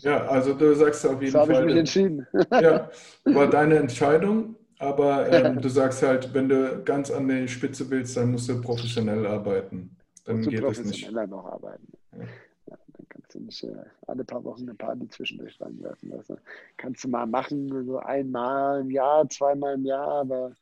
Ja, 0.00 0.26
also 0.26 0.52
du 0.52 0.74
sagst 0.74 1.06
auf 1.06 1.20
jeden 1.20 1.32
so 1.32 1.38
Fall. 1.38 1.46
So 1.46 1.54
habe 1.54 1.60
ich 1.62 1.66
mich 1.66 1.78
entschieden. 1.78 2.26
Ja, 2.50 2.90
war 3.24 3.48
deine 3.48 3.76
Entscheidung. 3.76 4.56
Aber 4.78 5.32
ähm, 5.32 5.60
du 5.62 5.70
sagst 5.70 6.02
halt, 6.02 6.34
wenn 6.34 6.50
du 6.50 6.82
ganz 6.84 7.10
an 7.10 7.28
die 7.28 7.48
Spitze 7.48 7.88
willst, 7.88 8.16
dann 8.16 8.32
musst 8.32 8.48
du 8.48 8.60
professionell 8.60 9.26
arbeiten. 9.26 9.96
Dann 10.24 10.42
geht 10.42 10.62
es 10.62 10.78
nicht. 10.78 10.82
professioneller 10.82 11.26
noch 11.26 11.46
arbeiten. 11.46 11.86
Ja. 12.12 12.24
Ja, 12.68 12.76
dann 12.88 13.06
kannst 13.08 13.34
du 13.34 13.40
nicht 13.40 13.64
äh, 13.64 13.74
alle 14.06 14.24
paar 14.24 14.44
Wochen 14.44 14.62
eine 14.62 14.74
Party 14.74 15.08
zwischendurch 15.08 15.58
reinwerfen. 15.60 16.12
Also, 16.12 16.36
kannst 16.76 17.04
du 17.04 17.08
mal 17.08 17.26
machen, 17.26 17.86
so 17.86 17.98
einmal 17.98 18.82
im 18.82 18.90
Jahr, 18.90 19.26
zweimal 19.30 19.74
im 19.76 19.86
Jahr, 19.86 20.20
aber 20.20 20.52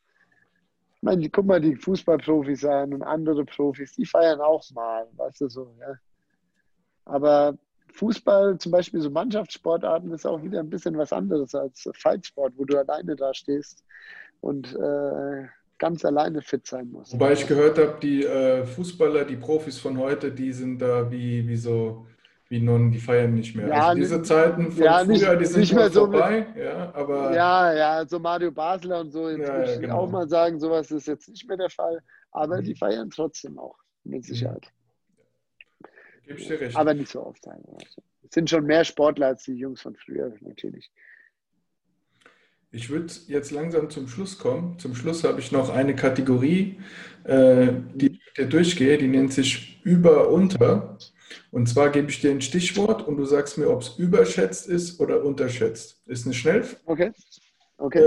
meine, 1.05 1.29
guck 1.31 1.47
mal 1.47 1.61
die 1.61 1.77
Fußballprofis 1.77 2.65
an 2.65 2.95
und 2.95 3.03
andere 3.03 3.45
Profis, 3.45 3.93
die 3.95 4.07
feiern 4.07 4.41
auch 4.41 4.63
mal, 4.73 5.07
weißt 5.17 5.43
du 5.43 5.49
so, 5.49 5.75
ja. 5.81 5.95
Aber 7.05 7.57
Fußball, 7.93 8.59
zum 8.59 8.73
Beispiel 8.73 9.01
so 9.01 9.11
Mannschaftssportarten, 9.11 10.11
ist 10.13 10.27
auch 10.27 10.43
wieder 10.43 10.61
ein 10.61 10.71
bisschen 10.71 10.99
was 10.99 11.13
anderes 11.13 11.55
als 11.55 11.89
Fightsport, 11.95 12.55
wo 12.57 12.65
du 12.65 12.79
alleine 12.79 13.15
da 13.15 13.33
stehst 13.33 13.85
und 14.41 14.75
äh, 14.75 15.47
ganz 15.79 16.05
alleine 16.05 16.43
fit 16.43 16.67
sein 16.67 16.91
musst. 16.91 17.13
Wobei 17.13 17.33
ich 17.33 17.47
gehört 17.47 17.79
habe, 17.79 17.99
die 18.03 18.25
äh, 18.25 18.65
Fußballer, 18.65 19.25
die 19.25 19.37
Profis 19.37 19.79
von 19.79 19.99
heute, 19.99 20.33
die 20.33 20.53
sind 20.53 20.79
da 20.81 21.11
wie, 21.11 21.47
wie 21.47 21.57
so 21.57 22.07
wie 22.55 22.61
nun, 22.61 22.93
die 22.93 23.01
feiern 23.01 23.35
nicht 23.35 23.57
mehr. 23.57 23.67
Ja, 23.67 23.89
also 23.89 24.01
diese 24.01 24.23
Zeiten 24.23 24.71
von 24.71 24.85
ja, 24.85 25.03
nicht, 25.03 25.25
früher, 25.25 25.35
die 25.35 25.45
sind 25.45 25.61
nicht 25.61 25.75
mehr 25.75 25.91
so 25.91 26.03
vorbei. 26.03 26.47
Mit, 26.55 26.65
ja, 26.65 26.95
aber, 26.95 27.35
ja, 27.35 27.75
ja, 27.75 28.07
so 28.07 28.21
Mario 28.21 28.53
Basler 28.53 29.01
und 29.01 29.11
so, 29.11 29.29
jetzt 29.29 29.49
ja, 29.49 29.57
würde 29.57 29.75
ich 29.75 29.81
genau. 29.81 29.99
auch 29.99 30.11
mal 30.11 30.29
sagen, 30.29 30.61
sowas 30.61 30.89
ist 30.93 31.09
jetzt 31.09 31.29
nicht 31.29 31.49
mehr 31.49 31.57
der 31.57 31.71
Fall, 31.71 32.01
aber 32.31 32.61
mhm. 32.61 32.65
die 32.65 32.77
feiern 32.77 33.11
trotzdem 33.11 33.59
auch, 33.59 33.77
mit 34.05 34.21
mhm. 34.21 34.23
Sicherheit. 34.23 34.69
Gebe 36.25 36.39
ich 36.39 36.47
dir 36.47 36.61
recht. 36.61 36.77
Aber 36.77 36.95
nicht 36.95 37.11
so 37.11 37.27
oft. 37.27 37.45
Also. 37.49 37.77
Es 38.23 38.31
sind 38.31 38.49
schon 38.49 38.65
mehr 38.67 38.85
Sportler 38.85 39.27
als 39.27 39.43
die 39.43 39.55
Jungs 39.55 39.83
von 39.83 39.97
früher, 39.97 40.33
natürlich. 40.41 40.93
Ich 42.71 42.89
würde 42.89 43.13
jetzt 43.27 43.51
langsam 43.51 43.91
zum 43.91 44.07
Schluss 44.07 44.39
kommen. 44.39 44.79
Zum 44.79 44.95
Schluss 44.95 45.25
habe 45.25 45.41
ich 45.41 45.51
noch 45.51 45.71
eine 45.71 45.97
Kategorie, 45.97 46.79
äh, 47.25 47.73
die 47.95 48.13
ich 48.13 48.33
dir 48.37 48.47
durchgehe, 48.47 48.97
die 48.97 49.09
nennt 49.09 49.33
sich 49.33 49.81
Über-Unter. 49.83 50.97
Und 51.51 51.69
zwar 51.69 51.91
gebe 51.91 52.11
ich 52.11 52.21
dir 52.21 52.31
ein 52.31 52.41
Stichwort 52.41 53.07
und 53.07 53.17
du 53.17 53.25
sagst 53.25 53.59
mir, 53.59 53.71
ob 53.71 53.83
es 53.83 53.97
überschätzt 53.97 54.69
ist 54.69 55.01
oder 55.01 55.25
unterschätzt. 55.25 56.03
Ist 56.07 56.25
eine 56.27 56.35
Schnellfragerunde. 56.35 57.13
Okay. 57.77 58.03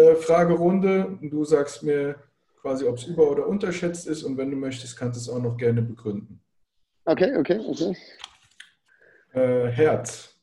Okay. 1.12 1.26
Äh, 1.26 1.30
du 1.30 1.44
sagst 1.44 1.84
mir 1.84 2.16
quasi, 2.62 2.86
ob 2.86 2.98
es 2.98 3.06
über- 3.06 3.30
oder 3.30 3.48
unterschätzt 3.48 4.08
ist 4.08 4.24
und 4.24 4.38
wenn 4.38 4.52
du 4.52 4.58
möchtest, 4.58 4.98
kannst 4.98 5.18
du 5.18 5.22
es 5.22 5.36
auch 5.36 5.42
noch 5.42 5.58
gerne 5.58 5.82
begründen. 5.82 6.42
Okay, 7.06 7.36
okay, 7.38 7.60
okay. 7.60 7.96
Äh, 9.34 9.68
Herz. 9.70 10.36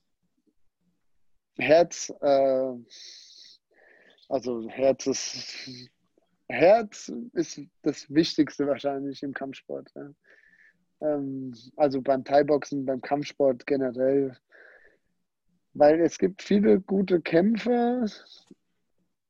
Herz, 1.59 2.13
äh, 2.21 2.73
also 4.29 4.69
Herz 4.71 5.07
ist, 5.07 5.69
Herz 6.49 7.13
ist 7.33 7.61
das 7.83 8.09
Wichtigste 8.09 8.67
wahrscheinlich 8.67 9.23
im 9.23 9.35
Kampfsport. 9.35 9.91
Ja. 9.95 10.11
Ähm, 11.01 11.55
also 11.77 12.01
beim 12.01 12.25
Thai-Boxen, 12.25 12.85
beim 12.85 13.01
Kampfsport 13.01 13.67
generell. 13.67 14.37
Weil 15.75 16.01
es 16.01 16.19
gibt 16.19 16.43
viele 16.43 16.81
gute 16.81 17.21
Kämpfer, 17.21 18.07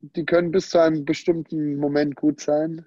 die 0.00 0.26
können 0.26 0.50
bis 0.50 0.70
zu 0.70 0.78
einem 0.78 1.04
bestimmten 1.04 1.76
Moment 1.76 2.16
gut 2.16 2.40
sein. 2.40 2.84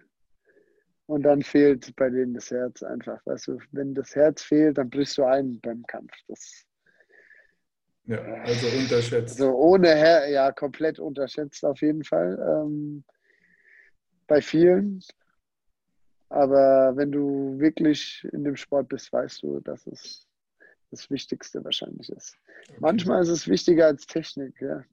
Und 1.08 1.24
dann 1.24 1.42
fehlt 1.42 1.96
bei 1.96 2.10
denen 2.10 2.34
das 2.34 2.52
Herz 2.52 2.84
einfach. 2.84 3.26
Weißt 3.26 3.48
du, 3.48 3.60
wenn 3.72 3.94
das 3.94 4.16
Herz 4.16 4.44
fehlt, 4.44 4.78
dann 4.78 4.90
brichst 4.90 5.18
du 5.18 5.24
ein 5.24 5.60
beim 5.62 5.84
Kampf. 5.88 6.12
Das, 6.28 6.66
Ja, 8.06 8.20
also 8.20 8.68
unterschätzt. 8.78 9.40
Also 9.40 9.56
ohne 9.56 9.96
Her 9.96 10.30
ja, 10.30 10.52
komplett 10.52 11.00
unterschätzt 11.00 11.64
auf 11.64 11.82
jeden 11.82 12.04
Fall. 12.04 12.38
Ähm, 12.40 13.04
bei 14.28 14.42
vielen. 14.42 15.02
Aber 16.30 16.94
wenn 16.96 17.12
du 17.12 17.58
wirklich 17.58 18.28
in 18.34 18.44
dem 18.44 18.56
Sport 18.56 18.90
bist, 18.90 19.12
weißt 19.14 19.44
du, 19.44 19.60
dass 19.62 19.88
es 19.88 20.28
das 20.92 21.10
Wichtigste 21.10 21.64
wahrscheinlich 21.64 22.10
ist. 22.10 22.38
Okay. 22.70 22.78
Manchmal 22.80 23.22
ist 23.22 23.30
es 23.30 23.48
wichtiger 23.48 23.88
als 23.88 24.06
Technik, 24.06 24.60
ja. 24.62 24.84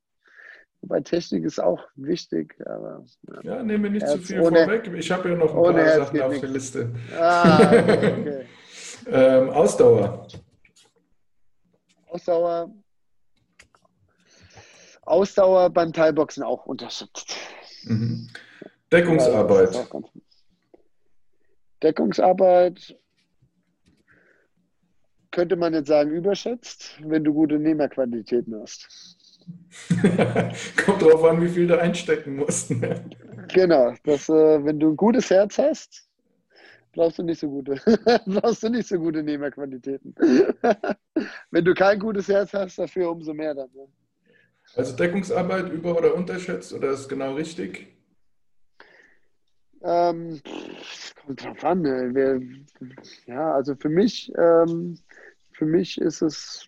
Wobei 0.81 1.01
Technik 1.01 1.44
ist 1.44 1.59
auch 1.59 1.82
wichtig, 1.97 2.55
aber. 2.66 3.05
Ja, 3.43 3.56
ja 3.56 3.62
nehme 3.62 3.89
nicht 3.89 4.06
zu 4.06 4.19
viel 4.19 4.40
ohne, 4.40 4.65
vorweg. 4.65 4.93
Ich 4.94 5.11
habe 5.11 5.31
ja 5.31 5.35
noch 5.35 5.55
ein 5.55 5.62
paar 5.62 5.74
Herz 5.74 6.09
Sachen 6.09 6.23
auf 6.23 6.40
der 6.40 6.48
Liste. 6.51 6.94
Ah, 7.19 7.69
okay. 7.69 8.47
ähm, 9.06 9.48
Ausdauer. 9.51 10.28
Ausdauer. 12.06 12.70
Ausdauer 15.02 15.70
beim 15.70 15.93
Teilboxen 15.93 16.43
auch 16.43 16.66
unterschätzt. 16.66 17.35
Mhm. 17.85 18.28
Deckungsarbeit. 18.93 19.74
Ja, 19.74 19.86
Deckungsarbeit 21.85 22.98
könnte 25.31 25.56
man 25.56 25.74
jetzt 25.74 25.89
sagen, 25.89 26.11
überschätzt, 26.12 26.98
wenn 27.05 27.24
du 27.24 27.35
gute 27.35 27.59
Nehmerqualitäten 27.59 28.61
hast. 28.61 28.89
Kommt 30.86 31.02
drauf 31.02 31.24
an, 31.24 31.43
wie 31.43 31.48
viel 31.48 31.66
du 31.66 31.78
einstecken 31.78 32.36
musst. 32.36 32.73
genau, 33.52 33.93
dass, 34.05 34.28
äh, 34.31 34.65
wenn 34.65 34.81
du 34.81 34.90
ein 34.90 34.97
gutes 34.97 35.28
Herz 35.28 35.59
hast, 35.59 36.09
brauchst 36.93 37.19
du 37.19 37.23
nicht 37.23 37.40
so 37.40 37.48
gute, 37.51 37.74
brauchst 38.27 38.62
du 38.62 38.70
nicht 38.70 38.89
so 38.89 38.98
gute 38.98 39.23
Nehmerqualitäten. 39.23 40.15
wenn 41.51 41.65
du 41.65 41.74
kein 41.74 41.98
gutes 41.98 42.28
Herz 42.28 42.55
hast, 42.55 42.78
dafür 42.78 43.11
umso 43.11 43.35
mehr 43.35 43.55
dann. 43.55 43.69
Ne? 43.74 43.86
Also 44.77 44.97
Deckungsarbeit 44.97 45.70
über- 45.70 45.98
oder 45.98 46.15
unterschätzt 46.15 46.73
oder 46.73 46.90
ist 46.90 47.09
genau 47.09 47.35
richtig? 47.35 47.94
Ähm, 49.85 50.40
kommt 51.24 51.44
drauf 51.44 51.62
an. 51.62 51.82
Ne? 51.82 52.15
Wir, 52.15 52.40
ja, 53.27 53.55
also 53.55 53.74
für 53.77 53.90
mich, 53.90 54.32
ähm, 54.36 54.98
für 55.52 55.66
mich 55.66 56.01
ist 56.01 56.23
es 56.23 56.66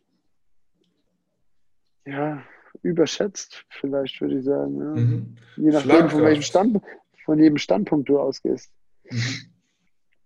ja 2.05 2.43
überschätzt, 2.83 3.65
vielleicht 3.71 4.21
würde 4.21 4.39
ich 4.39 4.45
sagen. 4.45 4.79
Ja. 4.79 5.01
Mhm. 5.01 5.37
Je 5.57 5.71
nachdem, 5.71 6.11
von 6.11 6.23
welchem 6.23 6.43
Stand, 6.43 6.83
von 7.25 7.39
jedem 7.39 7.57
Standpunkt 7.57 8.09
du 8.09 8.21
ausgehst. 8.21 8.71
Mhm. 9.11 9.51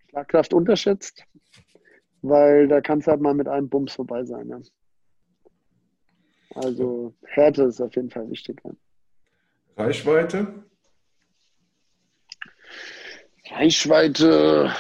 Schlagkraft 0.09 0.53
unterschätzt, 0.53 1.25
weil 2.23 2.67
da 2.67 2.81
kann 2.81 2.99
es 2.99 3.07
halt 3.07 3.21
mal 3.21 3.35
mit 3.35 3.47
einem 3.47 3.69
Bums 3.69 3.93
vorbei 3.93 4.25
sein. 4.25 4.49
Ja. 4.49 4.61
Also 6.57 7.15
Härte 7.23 7.63
ist 7.63 7.81
auf 7.81 7.95
jeden 7.95 8.11
Fall 8.11 8.29
wichtig. 8.29 8.61
Ja. 8.65 8.73
Reichweite? 9.77 10.65
Reichweite. 13.51 14.73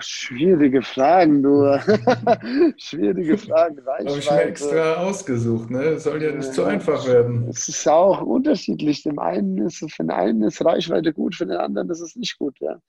Schwierige 0.00 0.82
Fragen, 0.82 1.42
du. 1.42 1.78
Schwierige 2.76 3.36
Fragen. 3.38 3.78
Reichweite. 3.80 4.10
Habe 4.10 4.18
ich 4.18 4.30
mir 4.30 4.42
extra 4.42 4.94
ausgesucht, 4.94 5.70
ne? 5.70 5.98
Soll 5.98 6.22
ja 6.22 6.32
nicht 6.32 6.52
zu 6.52 6.64
einfach 6.64 7.06
werden. 7.06 7.48
Es 7.48 7.68
ist 7.68 7.88
auch 7.88 8.20
unterschiedlich. 8.22 9.02
Dem 9.02 9.18
einen 9.18 9.58
ist, 9.58 9.78
für 9.78 10.02
den 10.02 10.10
einen 10.10 10.42
ist 10.42 10.64
Reichweite 10.64 11.12
gut, 11.12 11.34
für 11.34 11.46
den 11.46 11.56
anderen 11.56 11.90
ist 11.90 12.00
es 12.00 12.14
nicht 12.16 12.38
gut, 12.38 12.58
ja. 12.60 12.80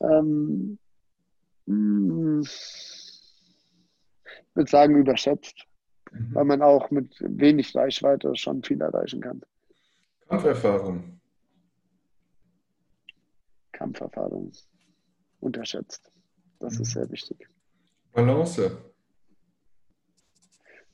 Ähm, 0.00 0.78
hm. 1.66 2.42
ich 2.42 3.22
würde 4.54 4.70
sagen, 4.70 4.96
überschätzt. 4.96 5.64
Mhm. 6.12 6.34
Weil 6.34 6.44
man 6.44 6.62
auch 6.62 6.90
mit 6.90 7.16
wenig 7.20 7.74
Reichweite 7.74 8.34
schon 8.36 8.62
viel 8.62 8.80
erreichen 8.80 9.20
kann. 9.20 9.42
Kampferfahrung. 10.28 11.15
Kampferfahrung 13.76 14.52
unterschätzt. 15.40 16.10
Das 16.58 16.80
ist 16.80 16.92
sehr 16.92 17.10
wichtig. 17.10 17.46
Balance. 18.12 18.70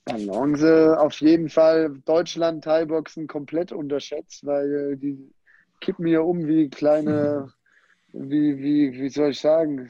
Balance 0.04 0.98
auf 0.98 1.20
jeden 1.20 1.48
Fall 1.48 2.02
Deutschland 2.04 2.64
Thai-Boxen 2.64 3.28
komplett 3.28 3.70
unterschätzt, 3.70 4.44
weil 4.44 4.96
die 4.96 5.32
kippen 5.80 6.06
hier 6.06 6.24
um 6.24 6.46
wie 6.48 6.68
kleine, 6.68 7.52
wie, 8.12 8.58
wie, 8.58 8.92
wie 8.92 9.08
soll 9.08 9.30
ich 9.30 9.40
sagen? 9.40 9.88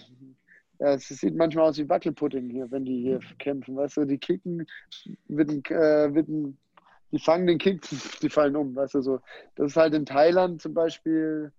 Ja, 0.78 0.94
es 0.94 1.08
sieht 1.08 1.34
manchmal 1.34 1.70
aus 1.70 1.78
wie 1.78 1.88
Wackelpudding 1.88 2.50
hier, 2.50 2.70
wenn 2.70 2.84
die 2.84 3.00
hier 3.00 3.20
kämpfen. 3.38 3.76
Weißt 3.76 3.96
du, 3.96 4.04
die 4.04 4.18
kicken, 4.18 4.66
wird 5.28 5.48
ein, 5.48 5.64
äh, 5.64 6.14
wird 6.14 6.28
ein, 6.28 6.58
die 7.10 7.18
fangen 7.18 7.46
den 7.46 7.58
Kick, 7.58 7.80
die 8.20 8.28
fallen 8.28 8.56
um. 8.56 8.76
Weißt 8.76 8.94
du, 8.94 9.00
so. 9.00 9.20
Das 9.54 9.70
ist 9.70 9.76
halt 9.76 9.94
in 9.94 10.04
Thailand 10.04 10.60
zum 10.60 10.74
Beispiel 10.74 11.52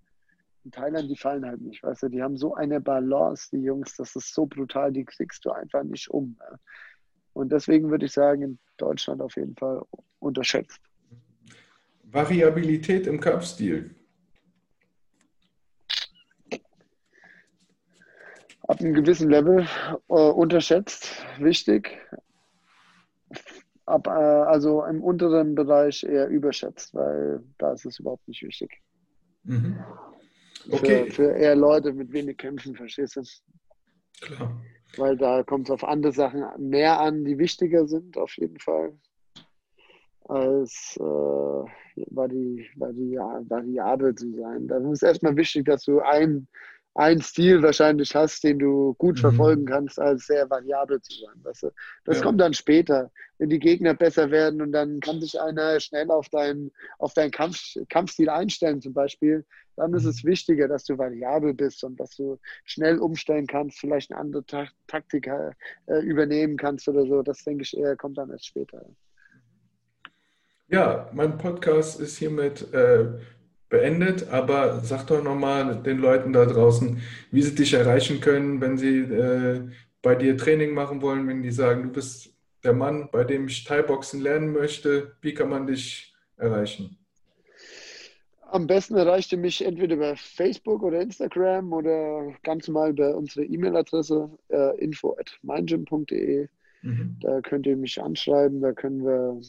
in 0.63 0.71
Thailand, 0.71 1.09
die 1.09 1.17
fallen 1.17 1.45
halt 1.45 1.61
nicht, 1.61 1.83
weißt 1.83 2.03
du, 2.03 2.09
die 2.09 2.21
haben 2.21 2.37
so 2.37 2.55
eine 2.55 2.79
Balance, 2.79 3.49
die 3.51 3.61
Jungs, 3.61 3.95
das 3.97 4.15
ist 4.15 4.33
so 4.33 4.45
brutal, 4.45 4.91
die 4.91 5.03
kriegst 5.05 5.43
du 5.45 5.51
einfach 5.51 5.83
nicht 5.83 6.09
um. 6.09 6.37
Ja. 6.39 6.57
Und 7.33 7.51
deswegen 7.51 7.89
würde 7.89 8.05
ich 8.05 8.13
sagen, 8.13 8.41
in 8.43 8.59
Deutschland 8.77 9.21
auf 9.21 9.35
jeden 9.35 9.55
Fall 9.55 9.81
unterschätzt. 10.19 10.79
Variabilität 12.03 13.07
im 13.07 13.19
Kampfstil. 13.19 13.95
Ab 18.67 18.79
einem 18.79 18.93
gewissen 18.93 19.29
Level 19.29 19.67
äh, 20.07 20.13
unterschätzt, 20.13 21.25
wichtig. 21.39 21.99
Ab, 23.85 24.07
äh, 24.07 24.11
also 24.11 24.85
im 24.85 25.03
unteren 25.03 25.55
Bereich 25.55 26.03
eher 26.03 26.29
überschätzt, 26.29 26.93
weil 26.93 27.43
da 27.57 27.73
ist 27.73 27.85
es 27.85 27.99
überhaupt 27.99 28.25
nicht 28.27 28.43
wichtig. 28.43 28.81
Mhm. 29.43 29.83
Okay. 30.69 31.05
Für, 31.05 31.11
für 31.11 31.31
eher 31.31 31.55
Leute 31.55 31.93
mit 31.93 32.11
wenig 32.11 32.37
Kämpfen, 32.37 32.75
verstehst 32.75 33.15
du? 33.15 33.21
Klar. 34.21 34.61
Weil 34.97 35.17
da 35.17 35.43
kommt 35.43 35.67
es 35.67 35.71
auf 35.71 35.83
andere 35.83 36.13
Sachen 36.13 36.45
mehr 36.57 36.99
an, 36.99 37.25
die 37.25 37.37
wichtiger 37.37 37.87
sind, 37.87 38.17
auf 38.17 38.37
jeden 38.37 38.59
Fall, 38.59 38.93
als 40.25 40.97
äh, 40.99 41.03
vari, 41.03 42.69
vari, 42.75 43.17
variabel 43.49 44.15
zu 44.15 44.31
sein. 44.35 44.67
Da 44.67 44.77
ist 44.91 45.03
erstmal 45.03 45.35
wichtig, 45.35 45.65
dass 45.65 45.83
du 45.83 45.99
ein 45.99 46.47
einen 46.95 47.21
Stil 47.21 47.63
wahrscheinlich 47.63 48.15
hast, 48.15 48.43
den 48.43 48.59
du 48.59 48.93
gut 48.95 49.15
mhm. 49.17 49.21
verfolgen 49.21 49.65
kannst, 49.65 49.99
als 49.99 50.27
sehr 50.27 50.49
variabel 50.49 51.01
zu 51.01 51.21
sein. 51.21 51.35
Weißt 51.43 51.63
du? 51.63 51.71
Das 52.05 52.17
ja. 52.17 52.23
kommt 52.23 52.39
dann 52.39 52.53
später, 52.53 53.11
wenn 53.39 53.49
die 53.49 53.59
Gegner 53.59 53.93
besser 53.93 54.29
werden 54.29 54.61
und 54.61 54.71
dann 54.71 54.99
kann 54.99 55.19
sich 55.19 55.39
einer 55.39 55.79
schnell 55.79 56.11
auf 56.11 56.29
deinen 56.29 56.71
auf 56.99 57.13
deinen 57.13 57.31
Kampf, 57.31 57.57
Kampfstil 57.89 58.29
einstellen 58.29 58.81
zum 58.81 58.93
Beispiel. 58.93 59.43
Dann 59.75 59.93
ist 59.95 60.05
es 60.05 60.23
mhm. 60.23 60.29
wichtiger, 60.29 60.67
dass 60.67 60.83
du 60.83 60.97
variabel 60.97 61.53
bist 61.53 61.83
und 61.83 61.99
dass 61.99 62.15
du 62.15 62.39
schnell 62.63 62.99
umstellen 62.99 63.47
kannst, 63.47 63.79
vielleicht 63.79 64.11
eine 64.11 64.19
andere 64.19 64.45
Ta 64.45 64.67
Taktik 64.87 65.27
äh, 65.27 65.99
übernehmen 66.01 66.57
kannst 66.57 66.87
oder 66.87 67.07
so. 67.07 67.23
Das 67.23 67.43
denke 67.43 67.63
ich 67.63 67.75
eher 67.75 67.95
kommt 67.95 68.19
dann 68.19 68.29
erst 68.29 68.47
später. 68.47 68.85
Ja, 70.67 71.09
mein 71.13 71.37
Podcast 71.37 71.99
ist 71.99 72.17
hiermit 72.17 72.71
äh, 72.73 73.05
beendet, 73.73 74.29
aber 74.29 74.81
sag 74.81 75.07
doch 75.07 75.23
nochmal 75.23 75.81
den 75.81 75.97
Leuten 75.97 76.31
da 76.31 76.45
draußen, 76.45 77.01
wie 77.31 77.41
sie 77.41 77.55
dich 77.55 77.73
erreichen 77.73 78.19
können, 78.19 78.61
wenn 78.61 78.77
sie 78.77 78.99
äh, 78.99 79.67
bei 80.03 80.13
dir 80.13 80.37
Training 80.37 80.75
machen 80.75 81.01
wollen, 81.01 81.27
wenn 81.27 81.41
die 81.41 81.49
sagen, 81.49 81.81
du 81.81 81.89
bist 81.89 82.35
der 82.63 82.73
Mann, 82.73 83.09
bei 83.11 83.23
dem 83.23 83.47
ich 83.47 83.63
Thai-Boxen 83.63 84.21
lernen 84.21 84.53
möchte. 84.53 85.13
Wie 85.21 85.33
kann 85.33 85.49
man 85.49 85.65
dich 85.65 86.13
erreichen? 86.37 86.99
Am 88.41 88.67
besten 88.67 88.95
erreicht 88.95 89.31
ihr 89.31 89.39
mich 89.39 89.65
entweder 89.65 89.95
bei 89.95 90.15
Facebook 90.17 90.83
oder 90.83 91.01
Instagram 91.01 91.73
oder 91.73 92.31
ganz 92.43 92.67
normal 92.67 92.93
bei 92.93 93.11
unserer 93.11 93.45
E-Mail-Adresse 93.45 94.29
äh, 94.49 94.77
info 94.77 95.17
at 95.19 95.35
mindgym.de. 95.41 96.47
Mhm. 96.83 97.17
Da 97.21 97.41
könnt 97.41 97.65
ihr 97.65 97.75
mich 97.75 97.99
anschreiben, 97.99 98.61
da 98.61 98.71
können 98.71 99.03
wir 99.03 99.41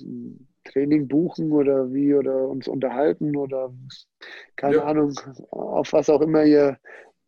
Training 0.64 1.08
buchen 1.08 1.52
oder 1.52 1.92
wie 1.92 2.14
oder 2.14 2.48
uns 2.48 2.68
unterhalten 2.68 3.36
oder 3.36 3.72
keine 4.56 4.76
ja. 4.76 4.84
Ahnung, 4.84 5.12
auf 5.50 5.92
was 5.92 6.08
auch 6.08 6.20
immer 6.20 6.44
ihr 6.44 6.78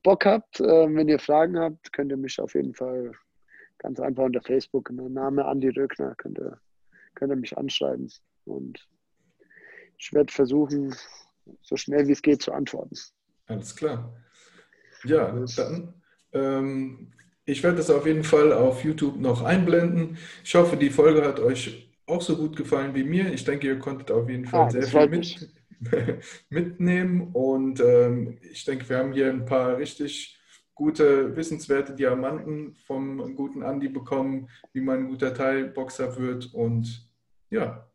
Bock 0.02 0.24
habt. 0.24 0.60
Äh, 0.60 0.94
wenn 0.94 1.08
ihr 1.08 1.18
Fragen 1.18 1.58
habt, 1.58 1.92
könnt 1.92 2.10
ihr 2.10 2.16
mich 2.16 2.40
auf 2.40 2.54
jeden 2.54 2.74
Fall 2.74 3.12
ganz 3.78 4.00
einfach 4.00 4.24
unter 4.24 4.40
Facebook, 4.40 4.90
mein 4.90 5.12
Name 5.12 5.44
Andi 5.44 5.68
Röckner, 5.68 6.14
könnt 6.16 6.38
ihr, 6.38 6.58
könnt 7.14 7.32
ihr 7.32 7.36
mich 7.36 7.56
anschreiben. 7.56 8.10
Und 8.44 8.88
ich 9.98 10.12
werde 10.12 10.32
versuchen, 10.32 10.94
so 11.62 11.76
schnell 11.76 12.06
wie 12.08 12.12
es 12.12 12.22
geht 12.22 12.42
zu 12.42 12.52
antworten. 12.52 12.96
Alles 13.46 13.76
klar. 13.76 14.16
Ja, 15.04 15.30
dann 15.56 15.94
ähm, 16.32 17.12
ich 17.44 17.62
werde 17.62 17.76
das 17.76 17.90
auf 17.90 18.06
jeden 18.06 18.24
Fall 18.24 18.52
auf 18.52 18.82
YouTube 18.84 19.18
noch 19.20 19.42
einblenden. 19.42 20.18
Ich 20.42 20.54
hoffe, 20.54 20.76
die 20.76 20.90
Folge 20.90 21.24
hat 21.24 21.38
euch 21.38 21.88
auch 22.06 22.22
so 22.22 22.36
gut 22.36 22.56
gefallen 22.56 22.94
wie 22.94 23.04
mir. 23.04 23.32
Ich 23.32 23.44
denke, 23.44 23.66
ihr 23.66 23.78
konntet 23.78 24.10
auf 24.10 24.28
jeden 24.28 24.46
Fall 24.46 24.66
ah, 24.66 24.70
sehr 24.70 24.82
viel 24.82 25.08
mit, 25.08 25.48
mitnehmen 26.50 27.30
und 27.32 27.80
ähm, 27.80 28.38
ich 28.42 28.64
denke, 28.64 28.88
wir 28.88 28.98
haben 28.98 29.12
hier 29.12 29.28
ein 29.30 29.44
paar 29.44 29.76
richtig 29.76 30.38
gute, 30.74 31.34
wissenswerte 31.34 31.94
Diamanten 31.94 32.74
vom 32.86 33.34
guten 33.34 33.62
Andi 33.62 33.88
bekommen, 33.88 34.48
wie 34.72 34.82
man 34.82 35.00
ein 35.00 35.08
guter 35.08 35.34
Teilboxer 35.34 36.16
wird. 36.18 36.52
Und 36.54 37.08
ja, 37.50 37.88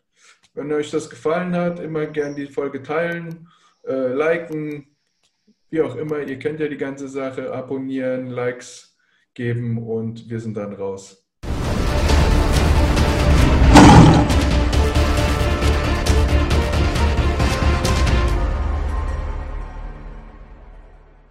wenn 0.53 0.73
euch 0.73 0.91
das 0.91 1.09
gefallen 1.09 1.55
hat, 1.55 1.79
immer 1.79 2.07
gerne 2.07 2.35
die 2.35 2.47
Folge 2.47 2.81
teilen, 2.81 3.47
äh, 3.87 4.13
liken, 4.13 4.87
wie 5.69 5.81
auch 5.81 5.95
immer. 5.95 6.19
Ihr 6.19 6.39
kennt 6.39 6.59
ja 6.59 6.67
die 6.67 6.77
ganze 6.77 7.07
Sache. 7.07 7.53
Abonnieren, 7.53 8.27
Likes 8.27 8.97
geben 9.33 9.77
und 9.87 10.29
wir 10.29 10.39
sind 10.39 10.57
dann 10.57 10.73
raus. 10.73 11.20